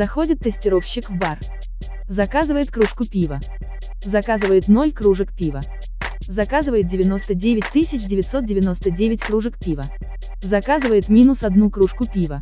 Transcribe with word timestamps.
Заходит 0.00 0.40
тестировщик 0.40 1.10
в 1.10 1.18
бар. 1.18 1.38
Заказывает 2.08 2.70
кружку 2.70 3.04
пива. 3.04 3.38
Заказывает 4.02 4.66
0 4.66 4.92
кружек 4.92 5.36
пива. 5.36 5.60
Заказывает 6.20 6.88
99 6.88 7.64
999 7.74 9.20
кружек 9.20 9.58
пива. 9.58 9.84
Заказывает 10.40 11.10
минус 11.10 11.42
одну 11.42 11.68
кружку 11.68 12.06
пива. 12.06 12.40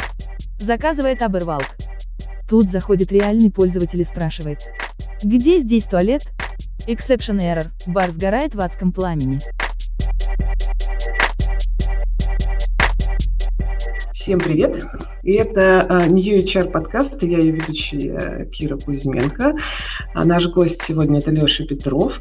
Заказывает 0.61 1.21
Абервалк. 1.21 1.67
Тут 2.49 2.71
заходит 2.71 3.11
реальный 3.11 3.51
пользователь 3.51 4.03
и 4.03 4.05
спрашивает. 4.05 4.69
Где 5.25 5.59
здесь 5.59 5.87
туалет? 5.87 6.29
Exception 6.87 7.41
error. 7.41 7.67
Бар 7.89 8.13
сгорает 8.13 8.55
в 8.55 8.61
адском 8.61 8.93
пламени. 8.93 9.41
Всем 14.29 14.41
привет! 14.41 14.85
И 15.23 15.33
это 15.33 15.87
uh, 15.89 16.07
New 16.07 16.37
HR 16.37 16.71
подкаст, 16.71 17.23
и 17.23 17.31
я 17.31 17.39
ее 17.39 17.53
ведущая 17.53 18.45
Кира 18.53 18.77
Кузьменко. 18.77 19.55
А 20.13 20.25
наш 20.27 20.49
гость 20.49 20.83
сегодня 20.87 21.19
это 21.19 21.31
Леша 21.31 21.65
Петров, 21.65 22.13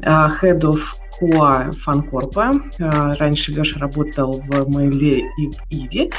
uh, 0.00 0.30
Head 0.40 0.60
of 0.60 0.80
QA 1.20 1.70
Фанкорпа. 1.70 2.52
Раньше 2.78 3.52
Леша 3.52 3.78
работал 3.78 4.40
в 4.40 4.50
Mail 4.74 5.20
и 5.36 5.50
в 5.50 5.58
Иви. 5.68 6.10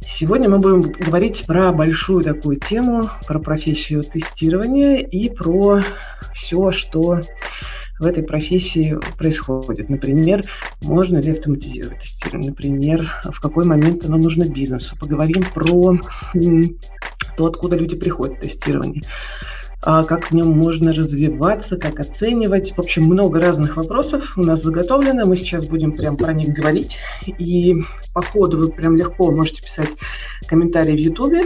Сегодня 0.00 0.50
мы 0.50 0.58
будем 0.58 0.80
говорить 0.80 1.46
про 1.46 1.70
большую 1.70 2.24
такую 2.24 2.56
тему, 2.56 3.04
про 3.28 3.38
профессию 3.38 4.02
тестирования 4.02 4.96
и 4.96 5.28
про 5.28 5.82
все, 6.34 6.72
что 6.72 7.20
в 8.00 8.06
этой 8.06 8.22
профессии 8.22 8.98
происходит. 9.18 9.90
Например, 9.90 10.42
можно 10.82 11.18
ли 11.18 11.32
автоматизировать 11.32 12.00
тестирование, 12.00 12.50
например, 12.50 13.12
в 13.24 13.40
какой 13.40 13.66
момент 13.66 14.06
оно 14.06 14.16
нужно 14.16 14.48
бизнесу. 14.48 14.96
Поговорим 14.98 15.44
про 15.54 15.98
то, 17.36 17.46
откуда 17.46 17.76
люди 17.76 17.96
приходят 17.96 18.38
в 18.38 18.40
тестирование. 18.40 19.02
А 19.82 20.04
как 20.04 20.26
в 20.26 20.34
нем 20.34 20.50
можно 20.50 20.92
развиваться, 20.92 21.78
как 21.78 22.00
оценивать. 22.00 22.72
В 22.76 22.80
общем, 22.80 23.04
много 23.04 23.40
разных 23.40 23.76
вопросов 23.76 24.36
у 24.36 24.42
нас 24.42 24.62
заготовлено. 24.62 25.26
Мы 25.26 25.36
сейчас 25.36 25.68
будем 25.68 25.92
прям 25.92 26.16
про 26.18 26.32
них 26.34 26.48
говорить. 26.48 26.98
И 27.38 27.76
по 28.12 28.20
ходу 28.20 28.58
вы 28.58 28.70
прям 28.70 28.96
легко 28.96 29.30
можете 29.30 29.62
писать 29.62 29.88
комментарии 30.46 30.92
в 30.92 31.00
Ютубе. 31.00 31.42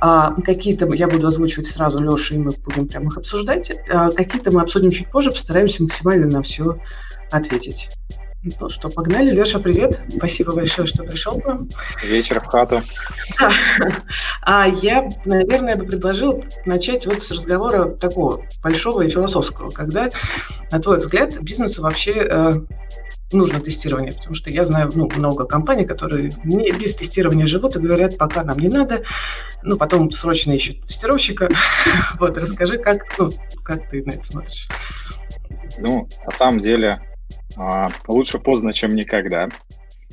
А, 0.00 0.34
какие-то 0.42 0.86
я 0.94 1.08
буду 1.08 1.28
озвучивать 1.28 1.68
сразу 1.68 1.98
Леша, 2.00 2.34
и 2.34 2.38
мы 2.38 2.50
будем 2.64 2.88
прям 2.88 3.08
их 3.08 3.16
обсуждать. 3.16 3.72
А, 3.90 4.10
какие-то 4.10 4.50
мы 4.50 4.60
обсудим 4.60 4.90
чуть 4.90 5.10
позже, 5.10 5.30
постараемся 5.30 5.82
максимально 5.82 6.26
на 6.26 6.42
все 6.42 6.78
ответить. 7.30 7.88
Ну 8.44 8.68
что, 8.68 8.88
погнали. 8.88 9.32
Леша, 9.32 9.58
привет. 9.58 9.98
Спасибо 10.08 10.54
большое, 10.54 10.86
что 10.86 11.02
пришел 11.02 11.40
к 11.40 11.44
нам. 11.44 11.68
Вечер 12.04 12.40
в 12.40 12.46
хату. 12.46 12.82
Да. 13.40 13.50
А 14.42 14.68
я, 14.68 15.08
наверное, 15.24 15.76
бы 15.76 15.84
предложил 15.84 16.44
начать 16.64 17.04
вот 17.04 17.22
с 17.22 17.32
разговора 17.32 17.86
такого 17.86 18.44
большого 18.62 19.02
и 19.02 19.08
философского, 19.08 19.70
когда, 19.70 20.08
на 20.70 20.78
твой 20.78 21.00
взгляд, 21.00 21.36
бизнесу 21.40 21.82
вообще 21.82 22.12
э, 22.12 22.52
нужно 23.32 23.60
тестирование, 23.60 24.12
потому 24.12 24.34
что 24.34 24.50
я 24.50 24.64
знаю 24.64 24.90
ну, 24.94 25.08
много 25.16 25.44
компаний, 25.44 25.84
которые 25.84 26.30
не, 26.44 26.70
без 26.70 26.94
тестирования 26.94 27.46
живут 27.46 27.74
и 27.74 27.80
говорят, 27.80 28.16
пока 28.16 28.44
нам 28.44 28.58
не 28.58 28.68
надо, 28.68 29.02
ну, 29.62 29.76
потом 29.76 30.12
срочно 30.12 30.52
ищут 30.52 30.82
тестировщика. 30.86 31.48
Вот, 32.20 32.36
расскажи, 32.38 32.78
как, 32.78 33.02
ну, 33.18 33.30
как 33.64 33.90
ты 33.90 34.04
на 34.04 34.12
это 34.12 34.24
смотришь? 34.24 34.68
Ну, 35.78 36.08
на 36.24 36.30
самом 36.30 36.60
деле, 36.60 37.00
лучше 38.06 38.38
поздно, 38.38 38.72
чем 38.72 38.90
никогда. 38.90 39.48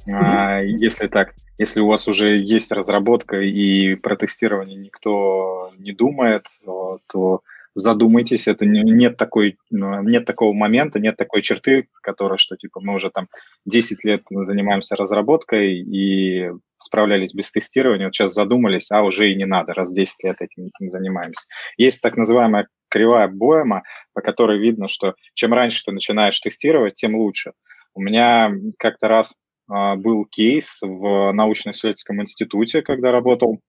Mm-hmm. 0.08 0.66
Если 0.66 1.08
так, 1.08 1.34
если 1.58 1.80
у 1.80 1.88
вас 1.88 2.08
уже 2.08 2.38
есть 2.38 2.72
разработка 2.72 3.42
и 3.42 3.96
про 3.96 4.16
тестирование 4.16 4.78
никто 4.78 5.72
не 5.78 5.94
думает, 5.94 6.46
то 6.64 7.42
задумайтесь, 7.76 8.48
это 8.48 8.66
не, 8.66 8.82
нет, 8.82 9.18
такой, 9.18 9.58
ну, 9.70 10.02
нет 10.02 10.26
такого 10.26 10.54
момента, 10.54 11.00
нет 11.00 11.18
такой 11.18 11.42
черты, 11.42 11.88
которая, 12.02 12.38
что 12.38 12.56
типа 12.56 12.80
мы 12.82 12.94
уже 12.94 13.10
там 13.12 13.28
10 13.66 14.04
лет 14.06 14.24
занимаемся 14.30 14.96
разработкой 14.96 15.80
и 15.80 16.52
справлялись 16.78 17.34
без 17.34 17.52
тестирования, 17.52 18.06
вот 18.06 18.16
сейчас 18.16 18.34
задумались, 18.34 18.92
а 18.92 19.04
уже 19.04 19.32
и 19.32 19.36
не 19.36 19.46
надо, 19.46 19.74
раз 19.74 19.92
10 19.92 20.24
лет 20.24 20.38
этим, 20.40 20.68
этим 20.68 20.90
занимаемся. 20.90 21.48
Есть 21.78 22.02
так 22.02 22.16
называемая 22.16 22.68
кривая 22.96 23.28
Боэма, 23.28 23.84
по 24.14 24.22
которой 24.22 24.58
видно, 24.58 24.88
что 24.88 25.16
чем 25.34 25.54
раньше 25.54 25.84
ты 25.84 25.92
начинаешь 25.92 26.40
тестировать, 26.40 26.94
тем 26.94 27.16
лучше. 27.16 27.52
У 27.94 28.02
меня 28.02 28.54
как-то 28.80 29.10
раз 29.10 29.36
а, 29.68 29.98
был 29.98 30.24
кейс 30.24 30.80
в 30.82 31.34
научно-исследовательском 31.34 32.22
институте, 32.22 32.82
когда 32.82 33.12
работал. 33.12 33.60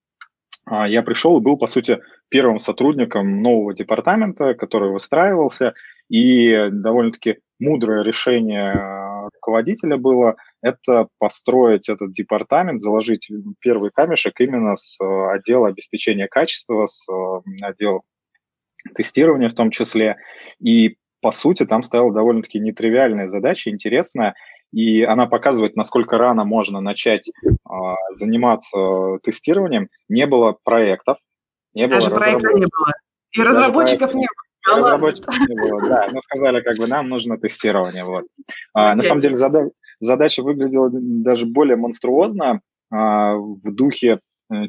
А, 0.65 0.87
я 0.87 1.03
пришел 1.03 1.37
и 1.37 1.41
был, 1.41 1.57
по 1.57 1.67
сути, 1.67 1.99
первым 2.29 2.59
сотрудником 2.59 3.41
нового 3.41 3.73
департамента, 3.73 4.53
который 4.53 4.91
выстраивался, 4.91 5.73
и 6.07 6.69
довольно-таки 6.71 7.39
мудрое 7.59 8.05
решение 8.05 8.71
а, 8.71 9.23
руководителя 9.25 9.97
было 9.97 10.37
это 10.61 11.09
построить 11.19 11.89
этот 11.89 12.13
департамент, 12.13 12.81
заложить 12.81 13.29
первый 13.59 13.91
камешек 13.93 14.39
именно 14.39 14.77
с 14.77 14.97
отдела 15.33 15.67
обеспечения 15.67 16.29
качества, 16.29 16.85
с 16.85 17.09
отдела 17.61 18.03
тестирования 18.95 19.49
в 19.49 19.53
том 19.53 19.71
числе. 19.71 20.17
И, 20.59 20.97
по 21.21 21.31
сути, 21.31 21.65
там 21.65 21.83
стояла 21.83 22.13
довольно-таки 22.13 22.59
нетривиальная 22.59 23.29
задача, 23.29 23.69
интересная, 23.69 24.35
и 24.71 25.03
она 25.03 25.27
показывает, 25.27 25.75
насколько 25.75 26.17
рано 26.17 26.43
можно 26.43 26.81
начать 26.81 27.29
э, 27.29 27.49
заниматься 28.11 29.17
тестированием. 29.23 29.89
Не 30.09 30.27
было 30.27 30.57
проектов, 30.63 31.17
не 31.73 31.87
Даже 31.87 32.09
было 32.09 32.15
проекта 32.19 32.47
не 32.49 32.65
было. 32.65 32.93
И 33.31 33.37
Даже 33.37 33.49
разработчиков 33.49 34.13
не 34.13 34.27
было. 34.65 34.77
разработчиков 34.77 35.37
не 35.47 35.55
было, 35.55 35.81
да. 35.81 36.07
Мы 36.11 36.21
сказали, 36.21 36.61
как 36.61 36.77
бы 36.77 36.87
нам 36.87 37.07
нужно 37.07 37.37
тестирование. 37.37 38.03
Вот. 38.03 38.25
А, 38.73 38.95
на 38.95 39.03
самом 39.03 39.21
деле 39.21 39.35
зада- 39.35 39.69
задача 39.99 40.43
выглядела 40.43 40.89
даже 40.91 41.45
более 41.45 41.77
монструозно 41.77 42.61
а, 42.91 43.35
в 43.35 43.73
духе 43.73 44.19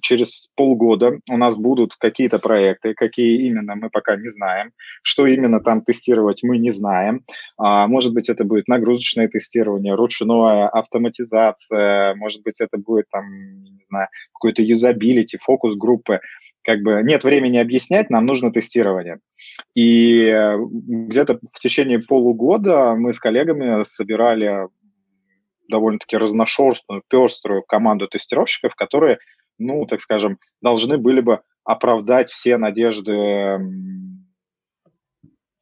через 0.03 0.51
полгода 0.57 1.19
у 1.31 1.37
нас 1.37 1.57
будут 1.57 1.95
какие-то 1.97 2.39
проекты, 2.39 2.95
какие 2.95 3.47
именно 3.47 3.77
мы 3.77 3.91
пока 3.91 4.17
не 4.17 4.29
знаем, 4.29 4.73
что 5.03 5.27
именно 5.27 5.61
там 5.61 5.83
тестировать 5.83 6.43
мы 6.43 6.59
не 6.59 6.71
знаем. 6.71 7.25
А, 7.57 7.87
может 7.87 8.13
быть, 8.13 8.29
это 8.29 8.45
будет 8.45 8.69
нагрузочное 8.69 9.29
тестирование, 9.29 9.95
ручная 9.95 10.69
автоматизация, 10.69 12.15
может 12.15 12.43
быть, 12.43 12.61
это 12.61 12.79
будет 12.79 13.07
там, 13.11 13.25
не 13.63 13.85
знаю, 13.89 14.09
какой-то 14.33 14.63
юзабилити, 14.63 15.39
фокус 15.39 15.77
группы. 15.77 16.21
Как 16.63 16.81
бы 16.83 17.01
нет 17.03 17.25
времени 17.25 17.59
объяснять, 17.59 18.11
нам 18.11 18.27
нужно 18.27 18.53
тестирование. 18.53 19.21
И 19.75 20.25
э, 20.25 20.59
где-то 20.59 21.39
в 21.39 21.61
течение 21.61 22.01
полугода 22.01 22.95
мы 22.95 23.13
с 23.13 23.19
коллегами 23.19 23.85
собирали 23.85 24.69
довольно-таки 25.69 26.17
разношерстную, 26.17 27.03
пеструю 27.09 27.63
команду 27.63 28.09
тестировщиков, 28.09 28.75
которые 28.75 29.19
ну, 29.59 29.87
так 29.87 30.01
скажем, 30.01 30.39
должны 30.63 30.99
были 30.99 31.21
бы 31.21 31.41
оправдать 31.65 32.31
все 32.31 32.57
надежды 32.57 33.59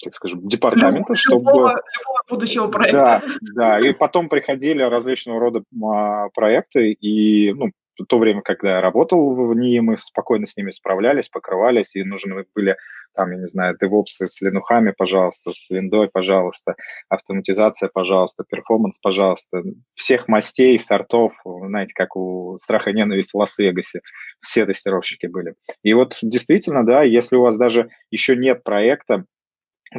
так 0.03 0.15
скажем, 0.15 0.47
департамента, 0.47 0.99
любого, 0.99 1.17
чтобы... 1.17 1.51
Любого 1.51 1.81
будущего 2.29 2.69
проекта. 2.69 3.23
Да, 3.41 3.79
да, 3.79 3.81
и 3.81 3.93
потом 3.93 4.29
приходили 4.29 4.83
различного 4.83 5.41
рода 5.41 5.63
а, 5.83 6.29
проекты, 6.35 6.93
и, 6.93 7.53
ну, 7.53 7.71
то 8.05 8.19
время, 8.19 8.43
когда 8.43 8.73
я 8.77 8.81
работал 8.81 9.35
в 9.35 9.55
НИИ, 9.55 9.81
мы 9.81 9.97
спокойно 9.97 10.47
с 10.47 10.57
ними 10.57 10.71
справлялись, 10.71 11.29
покрывались, 11.29 11.95
и 11.95 12.05
нужны 12.05 12.45
были, 12.55 12.77
там, 13.15 13.31
я 13.31 13.39
не 13.39 13.47
знаю, 13.47 13.77
девопсы 13.81 14.29
с 14.29 14.41
линухами, 14.43 14.93
пожалуйста, 14.97 15.53
с 15.53 15.71
линдой, 15.71 16.09
пожалуйста, 16.09 16.77
автоматизация, 17.09 17.89
пожалуйста, 17.93 18.45
performance, 18.49 18.99
пожалуйста, 18.99 19.63
всех 19.95 20.29
мастей, 20.29 20.79
сортов, 20.79 21.33
знаете, 21.65 21.93
как 21.95 22.17
у 22.17 22.59
страха 22.61 22.91
и 22.91 22.95
ненависти 22.95 23.37
в 23.37 23.41
Лас-Вегасе, 23.41 24.01
все 24.41 24.67
тестировщики 24.67 25.27
были. 25.27 25.55
И 25.83 25.95
вот 25.95 26.19
действительно, 26.23 26.85
да, 26.85 27.03
если 27.03 27.37
у 27.37 27.43
вас 27.43 27.57
даже 27.57 27.89
еще 28.11 28.37
нет 28.37 28.63
проекта, 28.63 29.25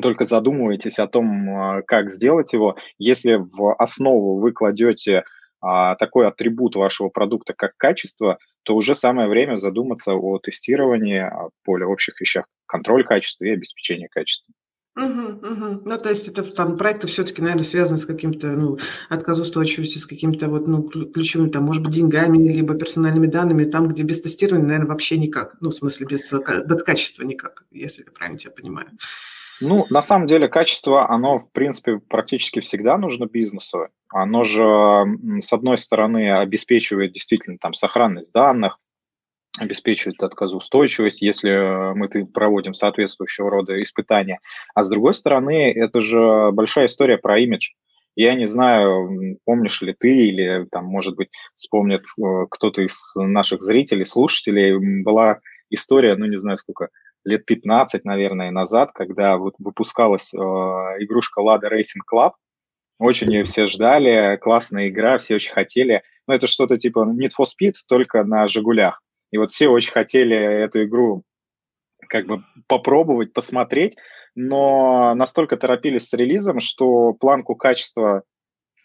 только 0.02 0.26
задумываетесь 0.26 1.00
о 1.00 1.08
том, 1.08 1.50
а, 1.50 1.82
как 1.82 2.12
сделать 2.12 2.54
его, 2.54 2.76
если 2.98 3.36
в 3.36 3.74
основу 3.76 4.40
вы 4.40 4.52
кладете 4.52 5.24
такой 5.60 6.28
атрибут 6.28 6.76
вашего 6.76 7.10
продукта, 7.10 7.54
как 7.54 7.72
качество, 7.78 8.38
то 8.64 8.76
уже 8.76 8.96
самое 8.96 9.28
время 9.28 9.58
задуматься 9.58 10.14
о 10.14 10.40
тестировании, 10.40 11.20
о 11.20 11.50
более 11.66 11.88
общих 11.88 12.20
вещах, 12.22 12.46
контроль 12.66 13.04
качества 13.04 13.46
и 13.46 13.52
обеспечение 13.52 14.08
качества. 14.10 14.54
Угу, 14.98 15.48
угу. 15.48 15.82
Ну, 15.86 15.98
то 16.00 16.10
есть 16.10 16.28
это 16.28 16.42
там 16.42 16.76
проекты 16.76 17.06
все-таки, 17.06 17.40
наверное, 17.40 17.64
связаны 17.64 18.00
с 18.00 18.06
каким-то, 18.06 18.48
ну, 18.48 18.80
отказоустойчивостью, 19.10 20.02
с 20.02 20.08
какими-то 20.08 20.48
вот, 20.48 20.68
ну, 20.68 20.82
ключевыми, 20.82 21.50
там, 21.50 21.66
может 21.66 21.84
быть, 21.84 21.94
деньгами, 21.94 22.40
либо 22.52 22.74
персональными 22.74 23.28
данными, 23.28 23.66
там, 23.66 23.88
где 23.88 24.02
без 24.02 24.22
тестирования, 24.22 24.66
наверное, 24.66 24.88
вообще 24.88 25.20
никак. 25.20 25.56
Ну, 25.62 25.70
в 25.70 25.76
смысле, 25.76 26.08
без, 26.08 26.32
без 26.32 26.84
качества 26.84 27.22
никак, 27.22 27.66
если 27.70 28.04
я 28.06 28.12
правильно 28.12 28.40
тебя 28.40 28.52
понимаю. 28.52 28.90
Ну, 29.60 29.88
на 29.90 30.02
самом 30.02 30.28
деле, 30.28 30.48
качество, 30.48 31.10
оно, 31.10 31.40
в 31.40 31.52
принципе, 31.52 31.98
практически 31.98 32.60
всегда 32.60 32.98
нужно 32.98 33.26
бизнесу. 33.26 33.88
Оно 34.10 34.44
же, 34.44 34.64
с 35.42 35.52
одной 35.52 35.78
стороны, 35.78 36.32
обеспечивает 36.32 37.14
действительно 37.14 37.58
там 37.60 37.74
сохранность 37.74 38.32
данных, 38.32 38.80
обеспечивает 39.58 40.22
отказоустойчивость, 40.22 41.22
если 41.22 41.94
мы 41.96 42.08
проводим 42.28 42.74
соответствующего 42.74 43.50
рода 43.50 43.82
испытания. 43.82 44.40
А 44.76 44.84
с 44.84 44.90
другой 44.90 45.16
стороны, 45.16 45.72
это 45.72 46.02
же 46.02 46.52
большая 46.52 46.86
история 46.86 47.18
про 47.18 47.40
имидж. 47.40 47.72
Я 48.16 48.34
не 48.34 48.48
знаю, 48.48 49.38
помнишь 49.46 49.82
ли 49.82 49.96
ты 49.98 50.10
или, 50.10 50.66
там, 50.72 50.86
может 50.86 51.16
быть, 51.16 51.30
вспомнит 51.54 52.02
э, 52.02 52.46
кто-то 52.50 52.82
из 52.82 52.96
наших 53.16 53.62
зрителей, 53.62 54.08
слушателей, 54.08 55.04
была 55.04 55.40
история, 55.70 56.16
ну, 56.16 56.26
не 56.26 56.38
знаю 56.38 56.58
сколько, 56.58 56.90
лет 57.28 57.46
15, 57.46 58.06
наверное, 58.06 58.52
назад, 58.52 58.92
когда 58.94 59.38
вот 59.38 59.56
выпускалась 59.60 60.34
э, 60.34 60.38
игрушка 60.38 61.42
Lada 61.42 61.70
Racing 61.72 62.04
Club. 62.12 62.32
Очень 63.00 63.32
ее 63.32 63.44
все 63.44 63.68
ждали, 63.68 64.38
классная 64.38 64.90
игра, 64.90 65.18
все 65.18 65.36
очень 65.36 65.54
хотели. 65.54 66.04
Ну, 66.26 66.34
это 66.34 66.48
что-то 66.48 66.78
типа 66.78 67.06
Need 67.06 67.32
for 67.40 67.46
Speed, 67.46 67.74
только 67.88 68.24
на 68.24 68.48
«Жигулях». 68.48 69.02
И 69.32 69.38
вот 69.38 69.52
все 69.52 69.68
очень 69.68 69.92
хотели 69.92 70.36
эту 70.36 70.86
игру 70.86 71.24
как 72.10 72.26
бы 72.26 72.44
попробовать, 72.68 73.34
посмотреть, 73.34 73.98
но 74.36 75.14
настолько 75.16 75.58
торопились 75.58 76.08
с 76.08 76.14
релизом, 76.14 76.60
что 76.60 77.14
планку 77.14 77.56
качества 77.56 78.24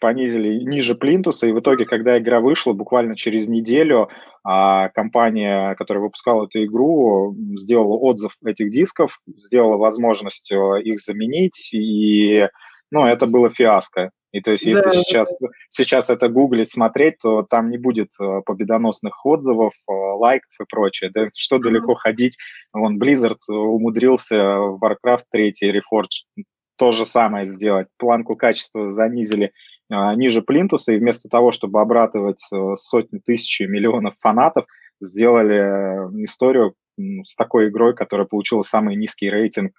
понизили 0.03 0.61
ниже 0.65 0.95
плинтуса, 0.95 1.47
и 1.47 1.53
в 1.53 1.61
итоге, 1.61 1.85
когда 1.85 2.19
игра 2.19 2.41
вышла, 2.41 2.73
буквально 2.73 3.15
через 3.15 3.47
неделю 3.47 4.09
а, 4.43 4.89
компания, 4.89 5.75
которая 5.75 6.03
выпускала 6.03 6.43
эту 6.43 6.65
игру, 6.65 7.33
сделала 7.55 7.95
отзыв 7.95 8.33
этих 8.43 8.69
дисков, 8.69 9.21
сделала 9.37 9.77
возможность 9.77 10.51
э, 10.51 10.81
их 10.83 10.99
заменить, 10.99 11.73
и 11.73 12.49
ну, 12.91 13.05
это 13.05 13.27
было 13.27 13.49
фиаско. 13.49 14.11
И 14.33 14.41
то 14.41 14.51
есть, 14.51 14.65
если 14.65 14.83
да, 14.83 14.91
сейчас, 14.91 15.33
да. 15.39 15.47
сейчас 15.69 16.09
это 16.09 16.27
гуглить, 16.27 16.69
смотреть, 16.69 17.19
то 17.19 17.43
там 17.43 17.69
не 17.69 17.77
будет 17.77 18.09
э, 18.19 18.41
победоносных 18.45 19.25
отзывов, 19.25 19.71
э, 19.89 19.93
лайков 19.93 20.51
и 20.59 20.65
прочее. 20.69 21.11
Да, 21.13 21.29
что 21.33 21.55
mm-hmm. 21.55 21.61
далеко 21.61 21.95
ходить? 21.95 22.37
Вон 22.73 23.01
Blizzard 23.01 23.39
умудрился 23.47 24.35
в 24.35 24.83
Warcraft 24.83 25.23
3 25.31 25.53
Reforged 25.71 26.43
то 26.77 26.91
же 26.91 27.05
самое 27.05 27.45
сделать. 27.45 27.87
Планку 27.97 28.35
качества 28.35 28.89
занизили 28.89 29.51
ниже 29.89 30.41
плинтуса, 30.41 30.93
и 30.93 30.97
вместо 30.97 31.29
того, 31.29 31.51
чтобы 31.51 31.81
обратывать 31.81 32.43
э, 32.53 32.75
сотни 32.75 33.19
тысяч 33.19 33.59
миллионов 33.61 34.15
фанатов, 34.19 34.65
сделали 34.99 36.23
историю 36.23 36.75
с 36.97 37.35
такой 37.35 37.69
игрой, 37.69 37.95
которая 37.95 38.27
получила 38.27 38.61
самый 38.61 38.95
низкий 38.95 39.29
рейтинг 39.29 39.73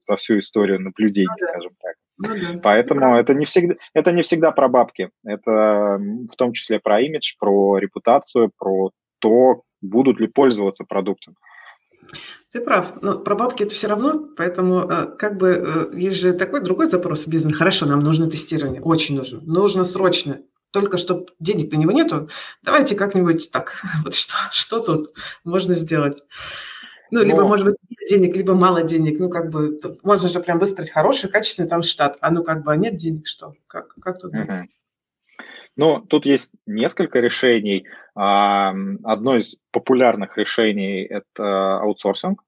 за 0.00 0.16
всю 0.16 0.38
историю 0.38 0.80
наблюдений, 0.80 1.28
ну, 1.28 1.48
скажем 1.48 1.72
так. 1.80 1.94
Ну, 2.16 2.54
да. 2.54 2.60
Поэтому 2.62 3.00
да. 3.00 3.20
это 3.20 3.34
не 3.34 3.44
всегда 3.44 3.74
это 3.92 4.12
не 4.12 4.22
всегда 4.22 4.52
про 4.52 4.68
бабки, 4.68 5.10
это 5.24 5.98
в 5.98 6.36
том 6.36 6.52
числе 6.52 6.78
про 6.80 7.00
имидж, 7.00 7.34
про 7.38 7.78
репутацию, 7.78 8.50
про 8.56 8.92
то, 9.18 9.62
будут 9.82 10.20
ли 10.20 10.26
пользоваться 10.26 10.84
продуктом. 10.84 11.34
Ты 12.52 12.60
прав, 12.60 13.02
но 13.02 13.18
про 13.18 13.34
бабки 13.34 13.64
это 13.64 13.74
все 13.74 13.88
равно, 13.88 14.24
поэтому 14.36 14.88
э, 14.88 15.16
как 15.18 15.38
бы 15.38 15.90
э, 15.92 15.98
есть 15.98 16.18
же 16.18 16.32
такой 16.32 16.60
другой 16.60 16.88
запрос 16.88 17.24
в 17.24 17.28
бизнес. 17.28 17.56
Хорошо, 17.56 17.86
нам 17.86 18.00
нужно 18.00 18.30
тестирование, 18.30 18.80
очень 18.80 19.16
нужно, 19.16 19.40
нужно 19.40 19.82
срочно, 19.82 20.40
только 20.70 20.96
чтобы 20.96 21.26
денег 21.40 21.72
на 21.72 21.78
него 21.78 21.90
нету, 21.92 22.28
давайте 22.62 22.94
как-нибудь 22.94 23.50
так, 23.50 23.82
вот 24.04 24.14
что, 24.14 24.34
что 24.52 24.80
тут 24.80 25.08
можно 25.42 25.74
сделать. 25.74 26.22
Ну, 27.10 27.22
либо, 27.22 27.42
Но... 27.42 27.48
может 27.48 27.66
быть, 27.66 27.76
денег, 28.08 28.36
либо 28.36 28.54
мало 28.54 28.82
денег. 28.82 29.20
Ну, 29.20 29.28
как 29.30 29.50
бы, 29.50 29.78
можно 30.02 30.28
же 30.28 30.40
прям 30.40 30.58
выстроить 30.58 30.90
хороший, 30.90 31.30
качественный 31.30 31.68
там 31.68 31.82
штат. 31.82 32.18
А 32.20 32.30
ну, 32.30 32.42
как 32.42 32.64
бы, 32.64 32.72
а 32.72 32.76
нет 32.76 32.96
денег, 32.96 33.26
что? 33.26 33.54
Как, 33.68 33.94
как 34.00 34.20
тут? 34.20 34.32
Угу. 34.32 34.68
Ну, 35.76 36.00
тут 36.00 36.24
есть 36.26 36.52
несколько 36.66 37.20
решений. 37.20 37.86
Одно 38.14 39.36
из 39.36 39.56
популярных 39.72 40.38
решений– 40.38 41.02
это 41.10 41.78
аутсорсинг. 41.80 42.42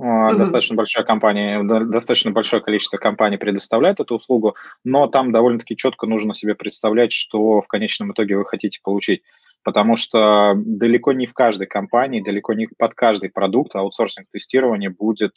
Mm-hmm. 0.00 0.36
Достаточно 0.38 0.74
большая 0.74 1.04
компания, 1.04 1.62
достаточно 1.62 2.32
большое 2.32 2.60
количество 2.60 2.96
компаний 2.96 3.36
предоставляет 3.36 4.00
эту 4.00 4.16
услугу, 4.16 4.56
но 4.82 5.06
там 5.06 5.30
довольно-таки 5.30 5.76
четко 5.76 6.06
нужно 6.06 6.34
себе 6.34 6.56
представлять, 6.56 7.12
что 7.12 7.60
в 7.60 7.68
конечном 7.68 8.10
итоге 8.10 8.36
вы 8.36 8.44
хотите 8.44 8.80
получить 8.82 9.22
потому 9.64 9.96
что 9.96 10.52
далеко 10.56 11.12
не 11.12 11.26
в 11.26 11.32
каждой 11.32 11.66
компании, 11.66 12.22
далеко 12.22 12.52
не 12.52 12.68
под 12.76 12.94
каждый 12.94 13.30
продукт 13.30 13.74
аутсорсинг 13.74 14.28
тестирования 14.28 14.90
будет 14.90 15.32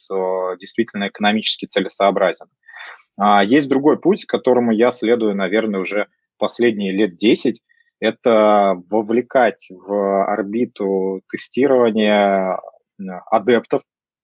действительно 0.60 1.08
экономически 1.08 1.66
целесообразен. 1.66 2.48
А, 3.18 3.44
есть 3.44 3.70
другой 3.70 3.98
путь, 3.98 4.26
которому 4.26 4.72
я 4.72 4.92
следую, 4.92 5.34
наверное, 5.34 5.80
уже 5.80 6.08
последние 6.38 6.92
лет 6.92 7.18
10, 7.18 7.62
это 8.00 8.78
вовлекать 8.92 9.70
в 9.70 10.26
орбиту 10.26 11.22
тестирования 11.30 12.60
э, 13.00 13.04
адептов 13.32 13.82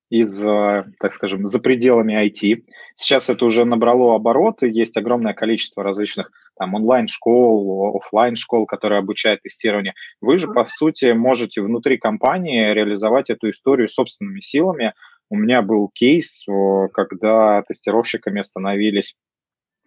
из, 0.10 0.46
э, 0.46 0.84
так 1.00 1.12
скажем, 1.14 1.48
за 1.48 1.60
пределами 1.60 2.14
IT. 2.14 2.64
Сейчас 2.94 3.32
это 3.32 3.46
уже 3.46 3.66
набрало 3.66 4.16
обороты, 4.16 4.70
есть 4.70 4.96
огромное 4.96 5.34
количество 5.34 5.84
различных 5.84 6.32
там 6.56 6.76
онлайн-школ, 6.76 7.98
офлайн 7.98 8.36
школ 8.36 8.68
которые 8.68 9.00
обучают 9.00 9.42
тестированию. 9.42 9.94
Вы 10.22 10.38
же, 10.38 10.48
по 10.48 10.66
сути, 10.66 11.14
можете 11.14 11.62
внутри 11.62 11.98
компании 11.98 12.74
реализовать 12.74 13.32
эту 13.32 13.50
историю 13.50 13.88
собственными 13.88 14.40
силами. 14.40 14.94
У 15.32 15.36
меня 15.36 15.64
был 15.64 15.90
кейс, 15.92 16.46
когда 16.94 17.64
тестировщиками 17.64 18.44
становились 18.44 19.16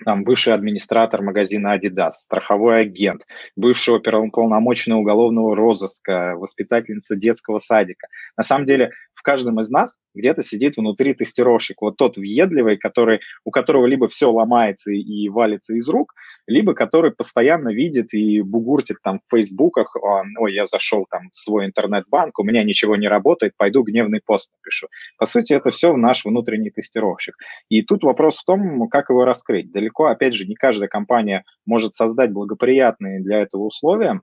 там, 0.04 0.24
бывший 0.24 0.52
администратор 0.54 1.22
магазина 1.22 1.76
Adidas, 1.76 2.12
страховой 2.12 2.80
агент, 2.80 3.22
бывшего 3.56 3.98
полномочного 3.98 5.00
уголовного 5.00 5.56
розыска, 5.56 6.34
воспитательница 6.36 7.16
детского 7.16 7.58
садика. 7.58 8.08
На 8.36 8.44
самом 8.44 8.66
деле 8.66 8.90
в 9.14 9.22
каждом 9.22 9.60
из 9.60 9.70
нас 9.70 9.98
где-то 10.14 10.42
сидит 10.42 10.76
внутри 10.76 11.14
тестировщик, 11.14 11.80
вот 11.80 11.96
тот 11.96 12.16
въедливый, 12.18 12.76
который, 12.76 13.20
у 13.44 13.50
которого 13.50 13.86
либо 13.86 14.08
все 14.08 14.30
ломается 14.30 14.92
и 14.92 15.28
валится 15.28 15.74
из 15.74 15.88
рук, 15.88 16.14
либо 16.46 16.74
который 16.74 17.10
постоянно 17.10 17.70
видит 17.70 18.12
и 18.12 18.42
бугуртит 18.42 18.98
там 19.02 19.20
в 19.20 19.34
фейсбуках, 19.34 19.96
ой, 20.38 20.54
я 20.54 20.66
зашел 20.66 21.06
там 21.10 21.30
в 21.30 21.34
свой 21.34 21.64
интернет-банк, 21.66 22.38
у 22.38 22.44
меня 22.44 22.62
ничего 22.62 22.96
не 22.96 23.08
работает, 23.08 23.54
пойду 23.56 23.82
гневный 23.82 24.20
пост 24.24 24.52
напишу. 24.58 24.88
По 25.18 25.26
сути, 25.26 25.54
это 25.54 25.70
все 25.70 25.96
наш 25.96 26.24
внутренний 26.24 26.70
тестировщик. 26.70 27.36
И 27.68 27.82
тут 27.82 28.04
вопрос 28.04 28.36
в 28.36 28.44
том, 28.44 28.88
как 28.88 29.10
его 29.10 29.24
раскрыть 29.24 29.72
далеко, 29.86 30.06
опять 30.06 30.34
же, 30.34 30.46
не 30.46 30.54
каждая 30.54 30.88
компания 30.88 31.44
может 31.64 31.94
создать 31.94 32.32
благоприятные 32.32 33.20
для 33.20 33.40
этого 33.40 33.62
условия. 33.62 34.20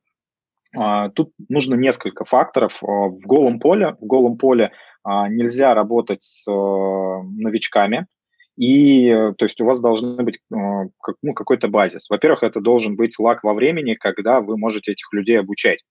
А, 0.76 1.10
тут 1.10 1.32
нужно 1.50 1.76
несколько 1.76 2.26
факторов. 2.26 2.82
А, 2.82 2.86
в 2.86 3.26
голом 3.26 3.60
поле, 3.60 3.96
в 4.00 4.06
голом 4.06 4.38
поле 4.38 4.72
а, 5.04 5.30
нельзя 5.30 5.74
работать 5.74 6.24
с 6.24 6.46
новичками, 6.48 8.08
и 8.58 9.10
то 9.38 9.46
есть 9.46 9.60
у 9.62 9.66
вас 9.66 9.80
должны 9.80 10.24
быть 10.24 10.40
ну, 10.52 11.34
какой-то 11.34 11.68
базис. 11.68 12.10
Во-первых, 12.10 12.44
это 12.44 12.62
должен 12.62 12.96
быть 12.96 13.18
лак 13.18 13.44
во 13.44 13.54
времени, 13.54 13.96
когда 13.96 14.42
вы 14.42 14.58
можете 14.58 14.92
этих 14.92 15.12
людей 15.12 15.40
обучать. 15.40 15.84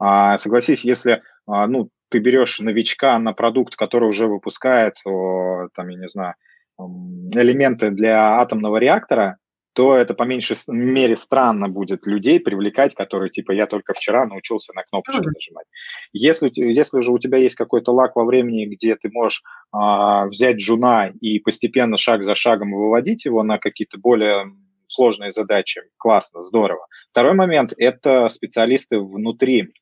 Согласись, 0.00 0.84
если 0.84 1.22
ну, 1.48 1.88
ты 2.08 2.20
берешь 2.20 2.60
новичка 2.60 3.18
на 3.18 3.32
продукт, 3.32 3.74
который 3.74 4.08
уже 4.08 4.28
выпускает, 4.28 4.94
там, 5.02 5.88
я 5.88 5.98
не 5.98 6.08
знаю, 6.08 6.34
элементы 6.78 7.90
для 7.90 8.40
атомного 8.40 8.76
реактора, 8.78 9.38
то 9.78 9.94
это 9.94 10.12
по 10.12 10.24
меньшей 10.24 10.56
мере 10.66 11.16
странно 11.16 11.68
будет 11.68 12.04
людей 12.04 12.40
привлекать, 12.40 12.96
которые 12.96 13.30
типа 13.30 13.52
я 13.52 13.66
только 13.66 13.92
вчера 13.92 14.26
научился 14.26 14.72
на 14.74 14.82
кнопочку 14.82 15.22
нажимать. 15.22 15.66
Если, 16.12 16.50
если 16.56 17.00
же 17.00 17.12
у 17.12 17.18
тебя 17.18 17.38
есть 17.38 17.54
какой-то 17.54 17.92
лак 17.92 18.16
во 18.16 18.24
времени, 18.24 18.66
где 18.66 18.96
ты 18.96 19.08
можешь 19.12 19.44
а, 19.70 20.26
взять 20.26 20.56
джуна 20.56 21.12
и 21.20 21.38
постепенно 21.38 21.96
шаг 21.96 22.24
за 22.24 22.34
шагом 22.34 22.72
выводить 22.72 23.24
его 23.24 23.44
на 23.44 23.58
какие-то 23.58 23.98
более 23.98 24.52
сложные 24.88 25.30
задачи, 25.30 25.82
классно, 25.96 26.42
здорово. 26.42 26.86
Второй 27.12 27.34
момент– 27.34 27.72
это 27.76 28.28
специалисты 28.30 28.98
внутри 28.98 29.74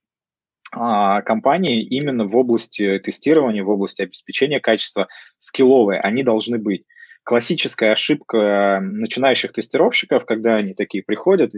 компании 0.71 1.83
именно 1.83 2.27
в 2.27 2.37
области 2.37 2.99
тестирования, 2.99 3.63
в 3.63 3.71
области 3.71 4.03
обеспечения 4.03 4.61
качества 4.61 5.09
скилловые, 5.39 6.01
они 6.01 6.23
должны 6.23 6.59
быть. 6.59 6.85
Классическая 7.25 7.91
ошибка 7.91 8.79
начинающих 8.81 9.53
тестировщиков, 9.53 10.25
когда 10.25 10.57
они 10.57 10.75
такие 10.75 11.03
приходят, 11.03 11.53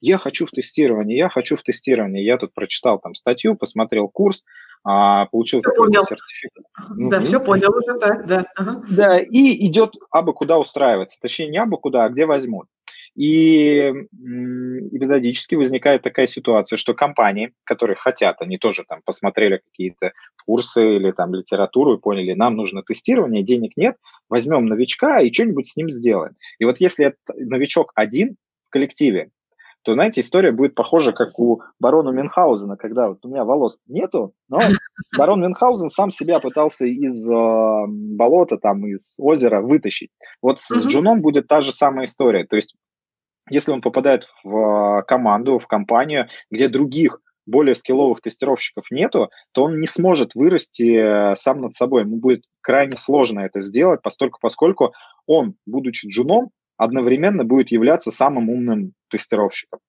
я 0.00 0.16
хочу 0.16 0.46
в 0.46 0.50
тестирование, 0.50 1.18
я 1.18 1.28
хочу 1.28 1.56
в 1.56 1.62
тестирование. 1.62 2.24
Я 2.24 2.38
тут 2.38 2.54
прочитал 2.54 2.98
там 2.98 3.14
статью, 3.14 3.54
посмотрел 3.54 4.08
курс, 4.08 4.44
а, 4.82 5.26
получил 5.26 5.60
какой-то 5.60 6.00
сертификат. 6.00 6.64
Да, 6.96 7.18
угу. 7.18 7.26
все 7.26 7.40
понял 7.40 7.70
уже, 7.70 7.98
да. 7.98 8.22
Да, 8.24 8.46
ага. 8.56 8.82
да 8.88 9.18
и 9.18 9.66
идет 9.66 9.92
абы 10.10 10.32
куда 10.32 10.58
устраиваться. 10.58 11.18
Точнее, 11.20 11.48
не 11.48 11.58
абы 11.58 11.76
куда, 11.76 12.04
а 12.04 12.08
где 12.08 12.24
возьмут. 12.24 12.66
И 13.16 13.92
эпизодически 14.92 15.54
возникает 15.54 16.02
такая 16.02 16.26
ситуация, 16.26 16.76
что 16.76 16.94
компании, 16.94 17.52
которые 17.64 17.96
хотят, 17.96 18.40
они 18.40 18.58
тоже 18.58 18.84
там 18.88 19.00
посмотрели 19.04 19.58
какие-то 19.58 20.12
курсы 20.46 20.96
или 20.96 21.10
там 21.10 21.34
литературу 21.34 21.94
и 21.94 22.00
поняли, 22.00 22.34
нам 22.34 22.56
нужно 22.56 22.82
тестирование, 22.82 23.42
денег 23.42 23.76
нет, 23.76 23.96
возьмем 24.28 24.66
новичка 24.66 25.20
и 25.20 25.32
что-нибудь 25.32 25.68
с 25.68 25.76
ним 25.76 25.90
сделаем. 25.90 26.34
И 26.58 26.64
вот 26.64 26.80
если 26.80 27.06
это 27.06 27.16
новичок 27.36 27.92
один 27.94 28.36
в 28.68 28.70
коллективе, 28.70 29.30
то, 29.82 29.94
знаете, 29.94 30.20
история 30.20 30.52
будет 30.52 30.74
похожа, 30.74 31.12
как 31.12 31.38
у 31.38 31.62
барона 31.78 32.10
Мюнхгаузена, 32.10 32.76
когда 32.76 33.08
вот 33.08 33.24
у 33.24 33.28
меня 33.28 33.44
волос 33.44 33.80
нету, 33.86 34.34
но 34.48 34.58
барон 35.16 35.40
Мюнхгаузен 35.40 35.88
сам 35.88 36.10
себя 36.10 36.38
пытался 36.38 36.84
из 36.86 37.28
э, 37.30 37.84
болота, 37.88 38.58
там, 38.58 38.86
из 38.86 39.14
озера 39.18 39.62
вытащить. 39.62 40.10
Вот 40.42 40.60
с 40.60 40.70
Джуном 40.86 41.22
будет 41.22 41.48
та 41.48 41.62
же 41.62 41.72
самая 41.72 42.04
история. 42.04 42.44
То 42.44 42.56
есть, 42.56 42.76
если 43.50 43.72
он 43.72 43.80
попадает 43.80 44.28
в 44.42 45.04
команду, 45.06 45.58
в 45.58 45.66
компанию, 45.66 46.28
где 46.50 46.68
других 46.68 47.20
более 47.46 47.74
скилловых 47.74 48.20
тестировщиков 48.20 48.90
нету, 48.90 49.30
то 49.52 49.64
он 49.64 49.80
не 49.80 49.86
сможет 49.86 50.34
вырасти 50.34 51.32
э, 51.32 51.36
сам 51.36 51.60
над 51.60 51.74
собой. 51.74 52.02
Ему 52.02 52.16
будет 52.16 52.44
крайне 52.60 52.96
сложно 52.96 53.40
это 53.40 53.60
сделать, 53.60 54.02
постольку, 54.02 54.38
поскольку 54.40 54.94
он, 55.26 55.54
будучи 55.66 56.06
джуном, 56.06 56.50
одновременно 56.76 57.44
будет 57.44 57.70
являться 57.70 58.10
самым 58.10 58.48
умным 58.48 58.92
тестировщиком. 59.10 59.80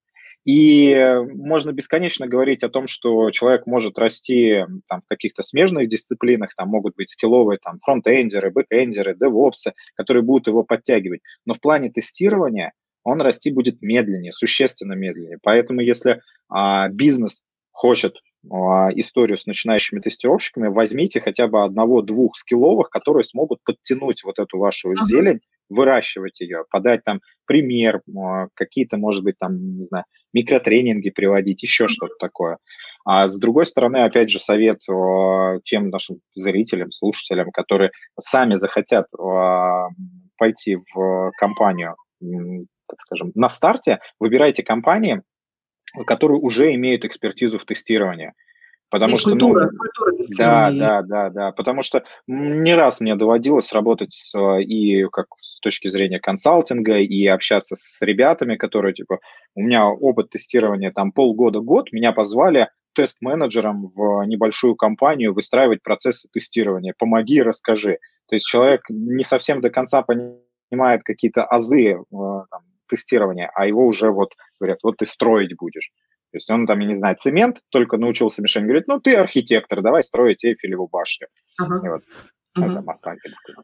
И 0.44 0.96
можно 1.36 1.72
бесконечно 1.72 2.28
говорить 2.28 2.64
о 2.64 2.70
том, 2.70 2.88
что 2.88 3.30
человек 3.30 3.68
может 3.68 4.00
расти 4.00 4.66
там, 4.88 5.02
в 5.02 5.08
каких-то 5.08 5.44
смежных 5.44 5.88
дисциплинах, 5.88 6.56
там 6.56 6.70
могут 6.70 6.96
быть 6.96 7.12
скилловые 7.12 7.60
там, 7.62 7.80
фронтендеры, 7.84 8.50
бэкендеры, 8.50 9.16
девопсы, 9.16 9.74
которые 9.96 10.24
будут 10.24 10.48
его 10.48 10.64
подтягивать. 10.64 11.22
Но 11.46 11.54
в 11.54 11.62
плане 11.62 11.92
тестирования 11.92 12.74
он 13.04 13.22
расти 13.22 13.52
будет 13.52 13.82
медленнее, 13.82 14.34
существенно 14.34 14.94
медленнее. 14.94 15.40
Поэтому 15.42 15.82
если 15.82 16.22
а, 16.50 16.88
бизнес 16.90 17.42
хочет 17.72 18.16
а, 18.50 18.90
историю 18.96 19.38
с 19.38 19.46
начинающими 19.46 20.00
тестировщиками, 20.00 20.68
возьмите 20.68 21.22
хотя 21.22 21.48
бы 21.48 21.64
одного-двух 21.64 22.38
скилловых, 22.38 22.90
которые 22.90 23.24
смогут 23.24 23.60
подтянуть 23.64 24.24
вот 24.24 24.40
эту 24.40 24.58
вашу 24.58 24.94
uh-huh. 24.94 25.04
зелень, 25.04 25.40
выращивать 25.70 26.42
ее, 26.42 26.66
подать 26.70 27.04
там 27.04 27.22
пример, 27.46 28.02
а, 28.18 28.48
какие-то, 28.56 28.98
может 28.98 29.24
быть, 29.24 29.36
там, 29.38 29.78
не 29.78 29.86
знаю, 29.86 30.06
микротренинги 30.34 31.12
приводить, 31.12 31.62
еще 31.62 31.86
uh-huh. 31.86 31.90
что-то 31.90 32.16
такое. 32.20 32.58
А 33.06 33.28
с 33.28 33.38
другой 33.38 33.66
стороны, 33.68 33.98
опять 33.98 34.30
же, 34.30 34.40
совет 34.40 34.80
а, 34.90 35.60
тем 35.64 35.90
нашим 35.90 36.18
зрителям, 36.34 36.92
слушателям, 36.92 37.52
которые 37.52 37.92
сами 38.20 38.56
захотят 38.56 39.06
пойти 40.38 40.78
в 40.96 41.32
компанию, 41.38 41.96
так 42.92 43.02
скажем, 43.02 43.32
на 43.36 43.50
старте, 43.50 44.00
выбирайте 44.20 44.64
компании, 44.64 45.24
которые 46.06 46.40
уже 46.40 46.74
имеют 46.76 47.06
экспертизу 47.06 47.60
в 47.60 47.66
тестировании. 47.66 48.34
Потому 48.92 49.12
Есть 49.12 49.22
что, 49.22 49.32
культура, 49.32 49.70
ну, 49.72 49.78
культура 49.78 50.12
да, 50.38 50.68
есть. 50.68 50.80
да, 50.80 51.02
да, 51.02 51.30
да, 51.30 51.52
потому 51.54 51.82
что 51.82 52.04
не 52.28 52.76
раз 52.76 53.00
мне 53.00 53.16
доводилось 53.16 53.72
работать 53.72 54.12
с, 54.12 54.38
и 54.60 55.06
как 55.06 55.28
с 55.40 55.62
точки 55.62 55.88
зрения 55.88 56.20
консалтинга, 56.20 56.98
и 56.98 57.26
общаться 57.26 57.78
с 57.78 58.02
ребятами, 58.02 58.58
которые, 58.58 58.94
типа, 58.94 59.20
у 59.56 59.62
меня 59.62 59.88
опыт 59.88 60.30
тестирования 60.30 60.92
там 60.92 61.14
полгода-год, 61.14 61.94
меня 61.94 62.12
позвали 62.12 62.68
тест-менеджером 62.94 63.86
в 63.86 64.26
небольшую 64.26 64.76
компанию 64.76 65.34
выстраивать 65.34 65.82
процессы 65.82 66.28
тестирования. 66.30 66.94
Помоги, 66.98 67.42
расскажи. 67.42 67.98
То 68.28 68.36
есть 68.36 68.46
человек 68.46 68.82
не 68.90 69.24
совсем 69.24 69.62
до 69.62 69.70
конца 69.70 70.02
понимает 70.02 70.42
какие-то 71.04 71.46
азы 71.46 71.92
э, 71.92 72.02
там, 72.12 72.64
тестирования, 72.88 73.50
а 73.54 73.66
его 73.66 73.86
уже 73.86 74.12
вот 74.12 74.34
говорят, 74.60 74.80
вот 74.84 74.98
ты 74.98 75.06
строить 75.06 75.56
будешь. 75.56 75.92
То 76.32 76.38
есть 76.38 76.50
он 76.50 76.66
там, 76.66 76.80
я 76.80 76.88
не 76.88 76.94
знаю, 76.94 77.18
цемент, 77.20 77.60
только 77.70 77.98
научился 77.98 78.42
мешать, 78.42 78.64
говорит, 78.64 78.88
ну 78.88 79.00
ты 79.00 79.16
архитектор, 79.16 79.82
давай 79.82 80.04
строить 80.04 80.46
Эйфелеву 80.46 80.88
башню. 80.88 81.28
Ага. 81.60 81.86
И 81.86 81.90
вот 81.90 82.04
ага. 82.54 82.80
это 82.80 82.92
Останкинскую. 82.92 83.58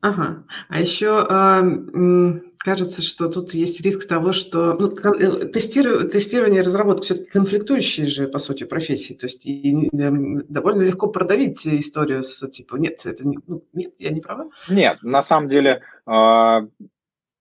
Ага. 0.00 0.44
А 0.68 0.80
еще 0.80 1.26
э, 1.28 2.40
кажется, 2.58 3.02
что 3.02 3.28
тут 3.28 3.52
есть 3.52 3.80
риск 3.82 4.08
того, 4.08 4.32
что 4.32 4.74
ну, 4.74 4.88
э, 4.88 5.46
тестиру, 5.48 6.08
тестирование 6.08 6.62
и 6.62 6.64
разработка 6.64 7.02
все-таки 7.02 7.30
конфликтующие 7.30 8.06
же, 8.06 8.26
по 8.26 8.38
сути, 8.38 8.64
профессии. 8.64 9.12
То 9.12 9.26
есть 9.26 9.44
и, 9.44 9.88
э, 9.92 10.10
довольно 10.48 10.82
легко 10.82 11.08
продавить 11.08 11.66
историю 11.66 12.22
с 12.22 12.46
типа 12.48 12.76
нет, 12.76 13.04
это 13.04 13.26
не, 13.26 13.38
ну, 13.46 13.62
нет, 13.74 13.92
я 13.98 14.10
не 14.10 14.22
права? 14.22 14.50
Нет, 14.70 14.98
на 15.02 15.22
самом 15.22 15.48
деле 15.48 15.82
э, 16.06 16.60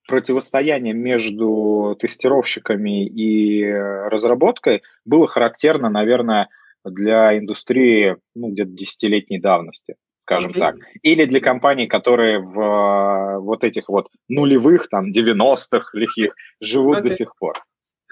противостояние 0.07 0.93
между 0.93 1.95
тестировщиками 1.99 3.05
и 3.05 3.63
разработкой 3.71 4.81
было 5.05 5.27
характерно, 5.27 5.89
наверное, 5.89 6.49
для 6.83 7.37
индустрии 7.37 8.17
ну, 8.35 8.49
где-то 8.49 8.71
десятилетней 8.71 9.39
давности, 9.39 9.95
скажем 10.29 10.51
okay. 10.51 10.59
так. 10.59 10.75
Или 11.01 11.25
для 11.25 11.39
компаний, 11.39 11.87
которые 11.87 12.39
в 12.39 13.39
вот 13.39 13.63
этих 13.63 13.89
вот 13.89 14.09
нулевых, 14.27 14.87
там, 14.87 15.09
90-х 15.09 15.89
лихих 15.93 16.35
живут 16.61 16.99
okay. 16.99 17.03
до 17.03 17.11
сих 17.11 17.35
пор. 17.37 17.63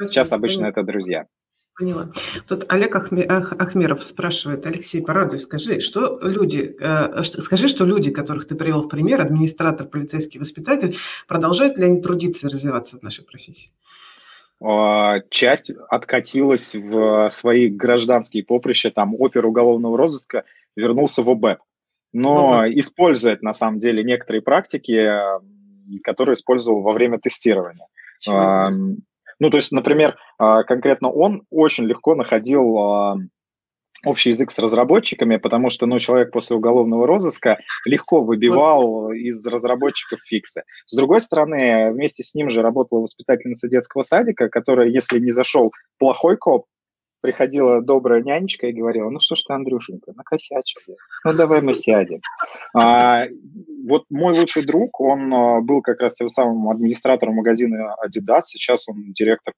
Сейчас 0.02 0.32
обычно 0.32 0.66
это 0.66 0.84
друзья. 0.84 1.26
Поняла. 1.78 2.12
Тут 2.48 2.66
Олег 2.70 2.96
Ахмеров 2.96 4.04
спрашивает, 4.04 4.66
Алексей, 4.66 5.00
порадуй, 5.00 5.38
скажи, 5.38 5.80
что 5.80 6.20
люди, 6.24 6.76
э, 6.80 7.22
скажи, 7.24 7.68
что 7.68 7.86
люди, 7.86 8.10
которых 8.10 8.48
ты 8.48 8.56
привел 8.56 8.82
в 8.82 8.90
пример, 8.90 9.22
администратор, 9.22 9.86
полицейский 9.86 10.40
воспитатель, 10.40 10.98
продолжают 11.28 11.78
ли 11.78 11.86
они 11.86 12.02
трудиться 12.02 12.48
и 12.48 12.50
развиваться 12.50 12.98
в 12.98 13.04
нашей 13.04 13.26
профессии? 13.26 13.70
А, 14.60 15.20
часть 15.30 15.72
откатилась 15.90 16.74
в 16.74 17.30
свои 17.30 17.70
гражданские 17.70 18.44
поприща, 18.44 18.90
там 18.90 19.14
опер 19.14 19.46
уголовного 19.46 20.00
розыска 20.00 20.46
вернулся 20.76 21.22
в 21.22 21.30
ОБЭП, 21.30 21.60
но 22.18 22.64
ну, 22.64 22.80
использует 22.80 23.44
на 23.44 23.54
самом 23.54 23.78
деле 23.78 24.04
некоторые 24.04 24.42
практики, 24.42 25.08
которые 26.04 26.34
использовал 26.34 26.82
во 26.82 26.92
время 26.92 27.20
тестирования. 27.20 27.88
Ну, 29.40 29.52
то 29.52 29.58
есть, 29.58 29.72
например, 29.72 30.18
а, 30.40 30.64
конкретно 30.64 31.12
он 31.12 31.44
очень 31.52 31.86
легко 31.86 32.16
находил 32.16 32.76
а, 32.80 33.18
общий 34.04 34.32
язык 34.32 34.50
с 34.50 34.58
разработчиками, 34.58 35.38
потому 35.38 35.70
что, 35.70 35.86
ну, 35.86 36.00
человек 36.00 36.32
после 36.32 36.56
уголовного 36.56 37.06
розыска 37.06 37.60
легко 37.86 38.22
выбивал 38.22 39.12
из 39.12 39.46
разработчиков 39.46 40.20
фиксы. 40.22 40.64
С 40.88 40.96
другой 40.96 41.22
стороны, 41.22 41.92
вместе 41.92 42.24
с 42.24 42.34
ним 42.34 42.50
же 42.50 42.64
работала 42.64 43.02
воспитательница 43.02 43.68
детского 43.68 44.02
садика, 44.02 44.50
которая, 44.50 44.88
если 44.88 45.20
не 45.20 45.32
зашел 45.32 45.72
плохой 46.00 46.36
коп, 46.38 46.66
приходила 47.22 47.82
добрая 47.82 48.22
нянечка 48.22 48.68
и 48.68 48.74
говорила, 48.74 49.10
ну 49.10 49.20
что 49.20 49.36
ж 49.36 49.44
ты, 49.44 49.54
Андрюшенька, 49.54 50.14
накосячил. 50.16 50.82
Ну 51.26 51.34
давай 51.34 51.62
мы 51.62 51.74
сядем. 51.74 52.22
А, 52.74 53.26
вот 53.90 54.06
мой 54.10 54.38
лучший 54.38 54.66
друг, 54.66 55.00
он 55.00 55.34
а, 55.34 55.62
был 55.62 55.82
как 55.82 56.02
раз 56.02 56.14
тем 56.14 56.30
самым 56.30 56.70
администратором 56.70 57.36
магазина 57.36 57.96
Adidas, 58.06 58.42
сейчас 58.46 58.88
он 58.88 59.14
директор, 59.14 59.54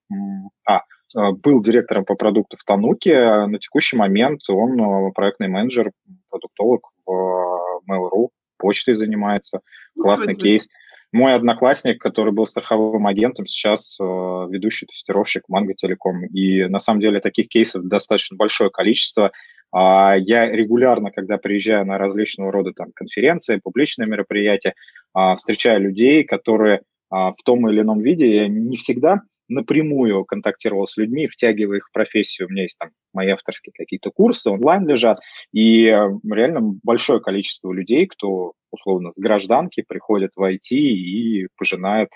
а, 0.66 0.84
а, 1.16 1.32
был 1.32 1.62
директором 1.62 2.06
по 2.06 2.16
продукту 2.16 2.56
в 2.58 2.64
Тануке, 2.64 3.18
на 3.46 3.60
текущий 3.60 3.98
момент 3.98 4.42
он 4.50 4.82
а, 4.82 5.12
проектный 5.12 5.48
менеджер, 5.48 5.92
продуктолог 6.30 6.82
в 7.06 7.82
Mail.ru, 7.90 8.30
почтой 8.58 8.96
занимается, 8.96 9.62
классный 10.00 10.36
кейс. 10.36 10.68
Мой 11.12 11.34
одноклассник, 11.34 12.00
который 12.00 12.32
был 12.32 12.46
страховым 12.46 13.08
агентом, 13.08 13.46
сейчас 13.48 13.98
э, 14.00 14.04
ведущий 14.04 14.86
тестировщик 14.86 15.44
Манго 15.48 15.74
Телеком. 15.74 16.26
И 16.26 16.66
на 16.66 16.80
самом 16.80 17.00
деле 17.00 17.20
таких 17.20 17.48
кейсов 17.48 17.84
достаточно 17.86 18.38
большое 18.38 18.70
количество. 18.70 19.32
А 19.72 20.16
я 20.18 20.50
регулярно, 20.50 21.12
когда 21.12 21.38
приезжаю 21.38 21.86
на 21.86 21.98
различного 21.98 22.52
рода 22.52 22.74
там, 22.74 22.92
конференции, 22.94 23.60
публичные 23.62 24.08
мероприятия, 24.08 24.76
а, 25.14 25.36
встречаю 25.36 25.82
людей, 25.82 26.24
которые 26.24 26.82
а, 27.10 27.32
в 27.32 27.42
том 27.44 27.68
или 27.70 27.82
ином 27.82 27.98
виде 27.98 28.48
не 28.48 28.78
всегда 28.78 29.22
напрямую 29.50 30.24
контактировал 30.26 30.88
с 30.88 30.96
людьми, 30.98 31.28
втягивая 31.28 31.78
их 31.78 31.88
в 31.88 31.92
профессию. 31.92 32.48
У 32.48 32.52
меня 32.52 32.64
есть 32.64 32.78
там 32.78 32.92
мои 33.14 33.30
авторские 33.30 33.74
какие-то 33.76 34.12
курсы, 34.12 34.50
онлайн 34.50 34.88
лежат, 34.88 35.18
и 35.52 35.88
э, 35.88 36.10
реально 36.32 36.62
большое 36.84 37.20
количество 37.20 37.74
людей, 37.74 38.08
кто 38.08 38.54
условно 38.72 39.12
с 39.12 39.20
гражданки 39.20 39.84
приходят 39.86 40.32
в 40.36 40.42
IT 40.42 40.70
и 40.72 41.48
пожинает 41.58 42.10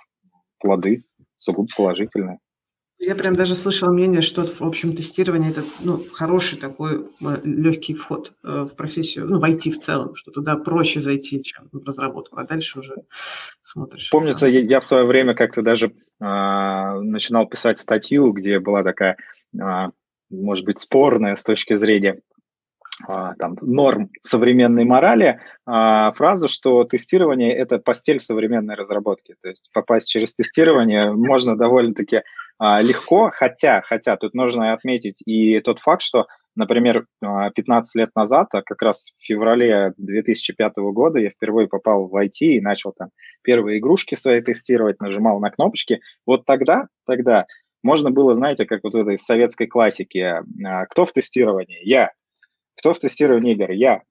плоды 0.60 1.04
сугубо 1.40 1.68
положительные. 1.76 2.40
Я 3.00 3.16
прям 3.16 3.36
даже 3.36 3.56
слышала 3.56 3.92
мнение, 3.92 4.22
что, 4.22 4.46
в 4.46 4.62
общем, 4.62 4.96
тестирование– 4.96 5.52
это 5.52 5.64
ну, 5.82 6.02
хороший 6.14 6.58
такой 6.58 7.08
э, 7.22 7.42
легкий 7.44 7.94
вход 7.96 8.34
э, 8.44 8.68
в 8.72 8.76
профессию, 8.76 9.28
ну, 9.28 9.40
в 9.40 9.44
IT 9.44 9.72
в 9.72 9.80
целом, 9.80 10.16
что 10.16 10.32
туда 10.32 10.56
проще 10.56 11.02
зайти, 11.02 11.44
чем 11.44 11.68
в 11.72 11.86
разработку, 11.86 12.38
а 12.38 12.46
дальше 12.46 12.80
уже 12.80 12.96
смотришь. 13.62 14.10
Помнится, 14.10 14.48
я, 14.48 14.62
я 14.62 14.80
в 14.80 14.86
свое 14.86 15.06
время 15.06 15.34
как-то 15.34 15.62
даже 15.62 15.92
а, 16.22 17.00
начинал 17.02 17.46
писать 17.46 17.78
статью, 17.78 18.32
где 18.32 18.60
была 18.60 18.84
такая, 18.84 19.18
а, 19.60 19.90
может 20.30 20.64
быть, 20.64 20.80
спорная 20.80 21.36
с 21.36 21.44
точки 21.44 21.76
зрения 21.76 22.22
а, 23.08 23.34
там, 23.36 23.58
норм 23.62 24.12
современной 24.22 24.86
морали 24.86 25.42
а, 25.66 26.14
фразу, 26.14 26.48
что 26.48 26.84
тестирование– 26.84 27.52
это 27.54 27.80
постель 27.80 28.20
современной 28.20 28.76
разработки. 28.76 29.36
То 29.42 29.50
есть 29.50 29.70
попасть 29.74 30.10
через 30.10 30.36
тестирование 30.36 31.12
можно 31.12 31.58
довольно-таки 31.58 32.22
легко, 32.60 33.32
хотя, 33.34 33.82
хотя 33.82 34.16
тут 34.16 34.34
нужно 34.34 34.74
отметить 34.74 35.22
и 35.26 35.60
тот 35.60 35.80
факт, 35.80 36.02
что, 36.02 36.28
например, 36.56 37.06
15 37.22 37.96
лет 37.96 38.10
назад, 38.16 38.48
а 38.54 38.62
как 38.62 38.82
раз 38.82 39.10
в 39.10 39.26
феврале 39.26 39.94
2005 39.98 40.74
года 40.78 41.20
я 41.20 41.30
впервые 41.30 41.68
попал 41.68 42.08
в 42.08 42.16
IT 42.16 42.40
и 42.40 42.62
начал 42.62 42.94
там 42.98 43.10
первые 43.42 43.80
игрушки 43.80 44.16
свои 44.16 44.42
тестировать, 44.42 45.02
нажимал 45.02 45.40
на 45.40 45.50
кнопочки. 45.50 46.00
Вот 46.26 46.46
тогда, 46.46 46.88
тогда 47.06 47.46
можно 47.84 48.12
было, 48.12 48.36
знаете, 48.36 48.66
как 48.66 48.80
вот 48.84 48.94
в 48.94 48.98
этой 48.98 49.20
советской 49.20 49.68
классике, 49.68 50.42
а, 50.66 50.86
кто 50.86 51.06
в 51.06 51.12
тестировании? 51.12 51.82
Я. 51.84 52.12
Кто 52.78 52.94
в 52.94 53.00
тестировании 53.00 53.54
игр? 53.54 53.72
Я. 53.72 54.02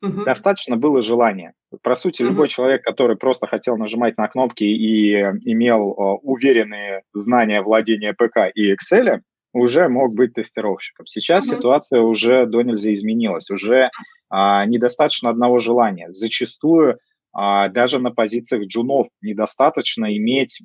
Угу. 0.00 0.24
Достаточно 0.24 0.76
было 0.76 1.02
желания. 1.02 1.54
По 1.82 1.94
сути, 1.94 2.22
угу. 2.22 2.30
любой 2.30 2.48
человек, 2.48 2.82
который 2.82 3.16
просто 3.16 3.46
хотел 3.46 3.76
нажимать 3.76 4.16
на 4.16 4.28
кнопки 4.28 4.64
и 4.64 5.12
имел 5.12 5.94
уверенные 6.22 7.02
знания 7.12 7.62
владения 7.62 8.14
ПК 8.14 8.50
и 8.54 8.72
Excel, 8.72 9.20
уже 9.52 9.88
мог 9.88 10.14
быть 10.14 10.34
тестировщиком. 10.34 11.06
Сейчас 11.06 11.46
угу. 11.46 11.56
ситуация 11.56 12.00
уже 12.00 12.46
до 12.46 12.62
нельзя 12.62 12.92
изменилась. 12.92 13.50
Уже 13.50 13.90
а, 14.28 14.64
недостаточно 14.66 15.30
одного 15.30 15.58
желания. 15.58 16.10
Зачастую 16.10 16.98
а, 17.32 17.68
даже 17.68 17.98
на 17.98 18.10
позициях 18.10 18.66
джунов 18.66 19.08
недостаточно 19.22 20.16
иметь 20.16 20.62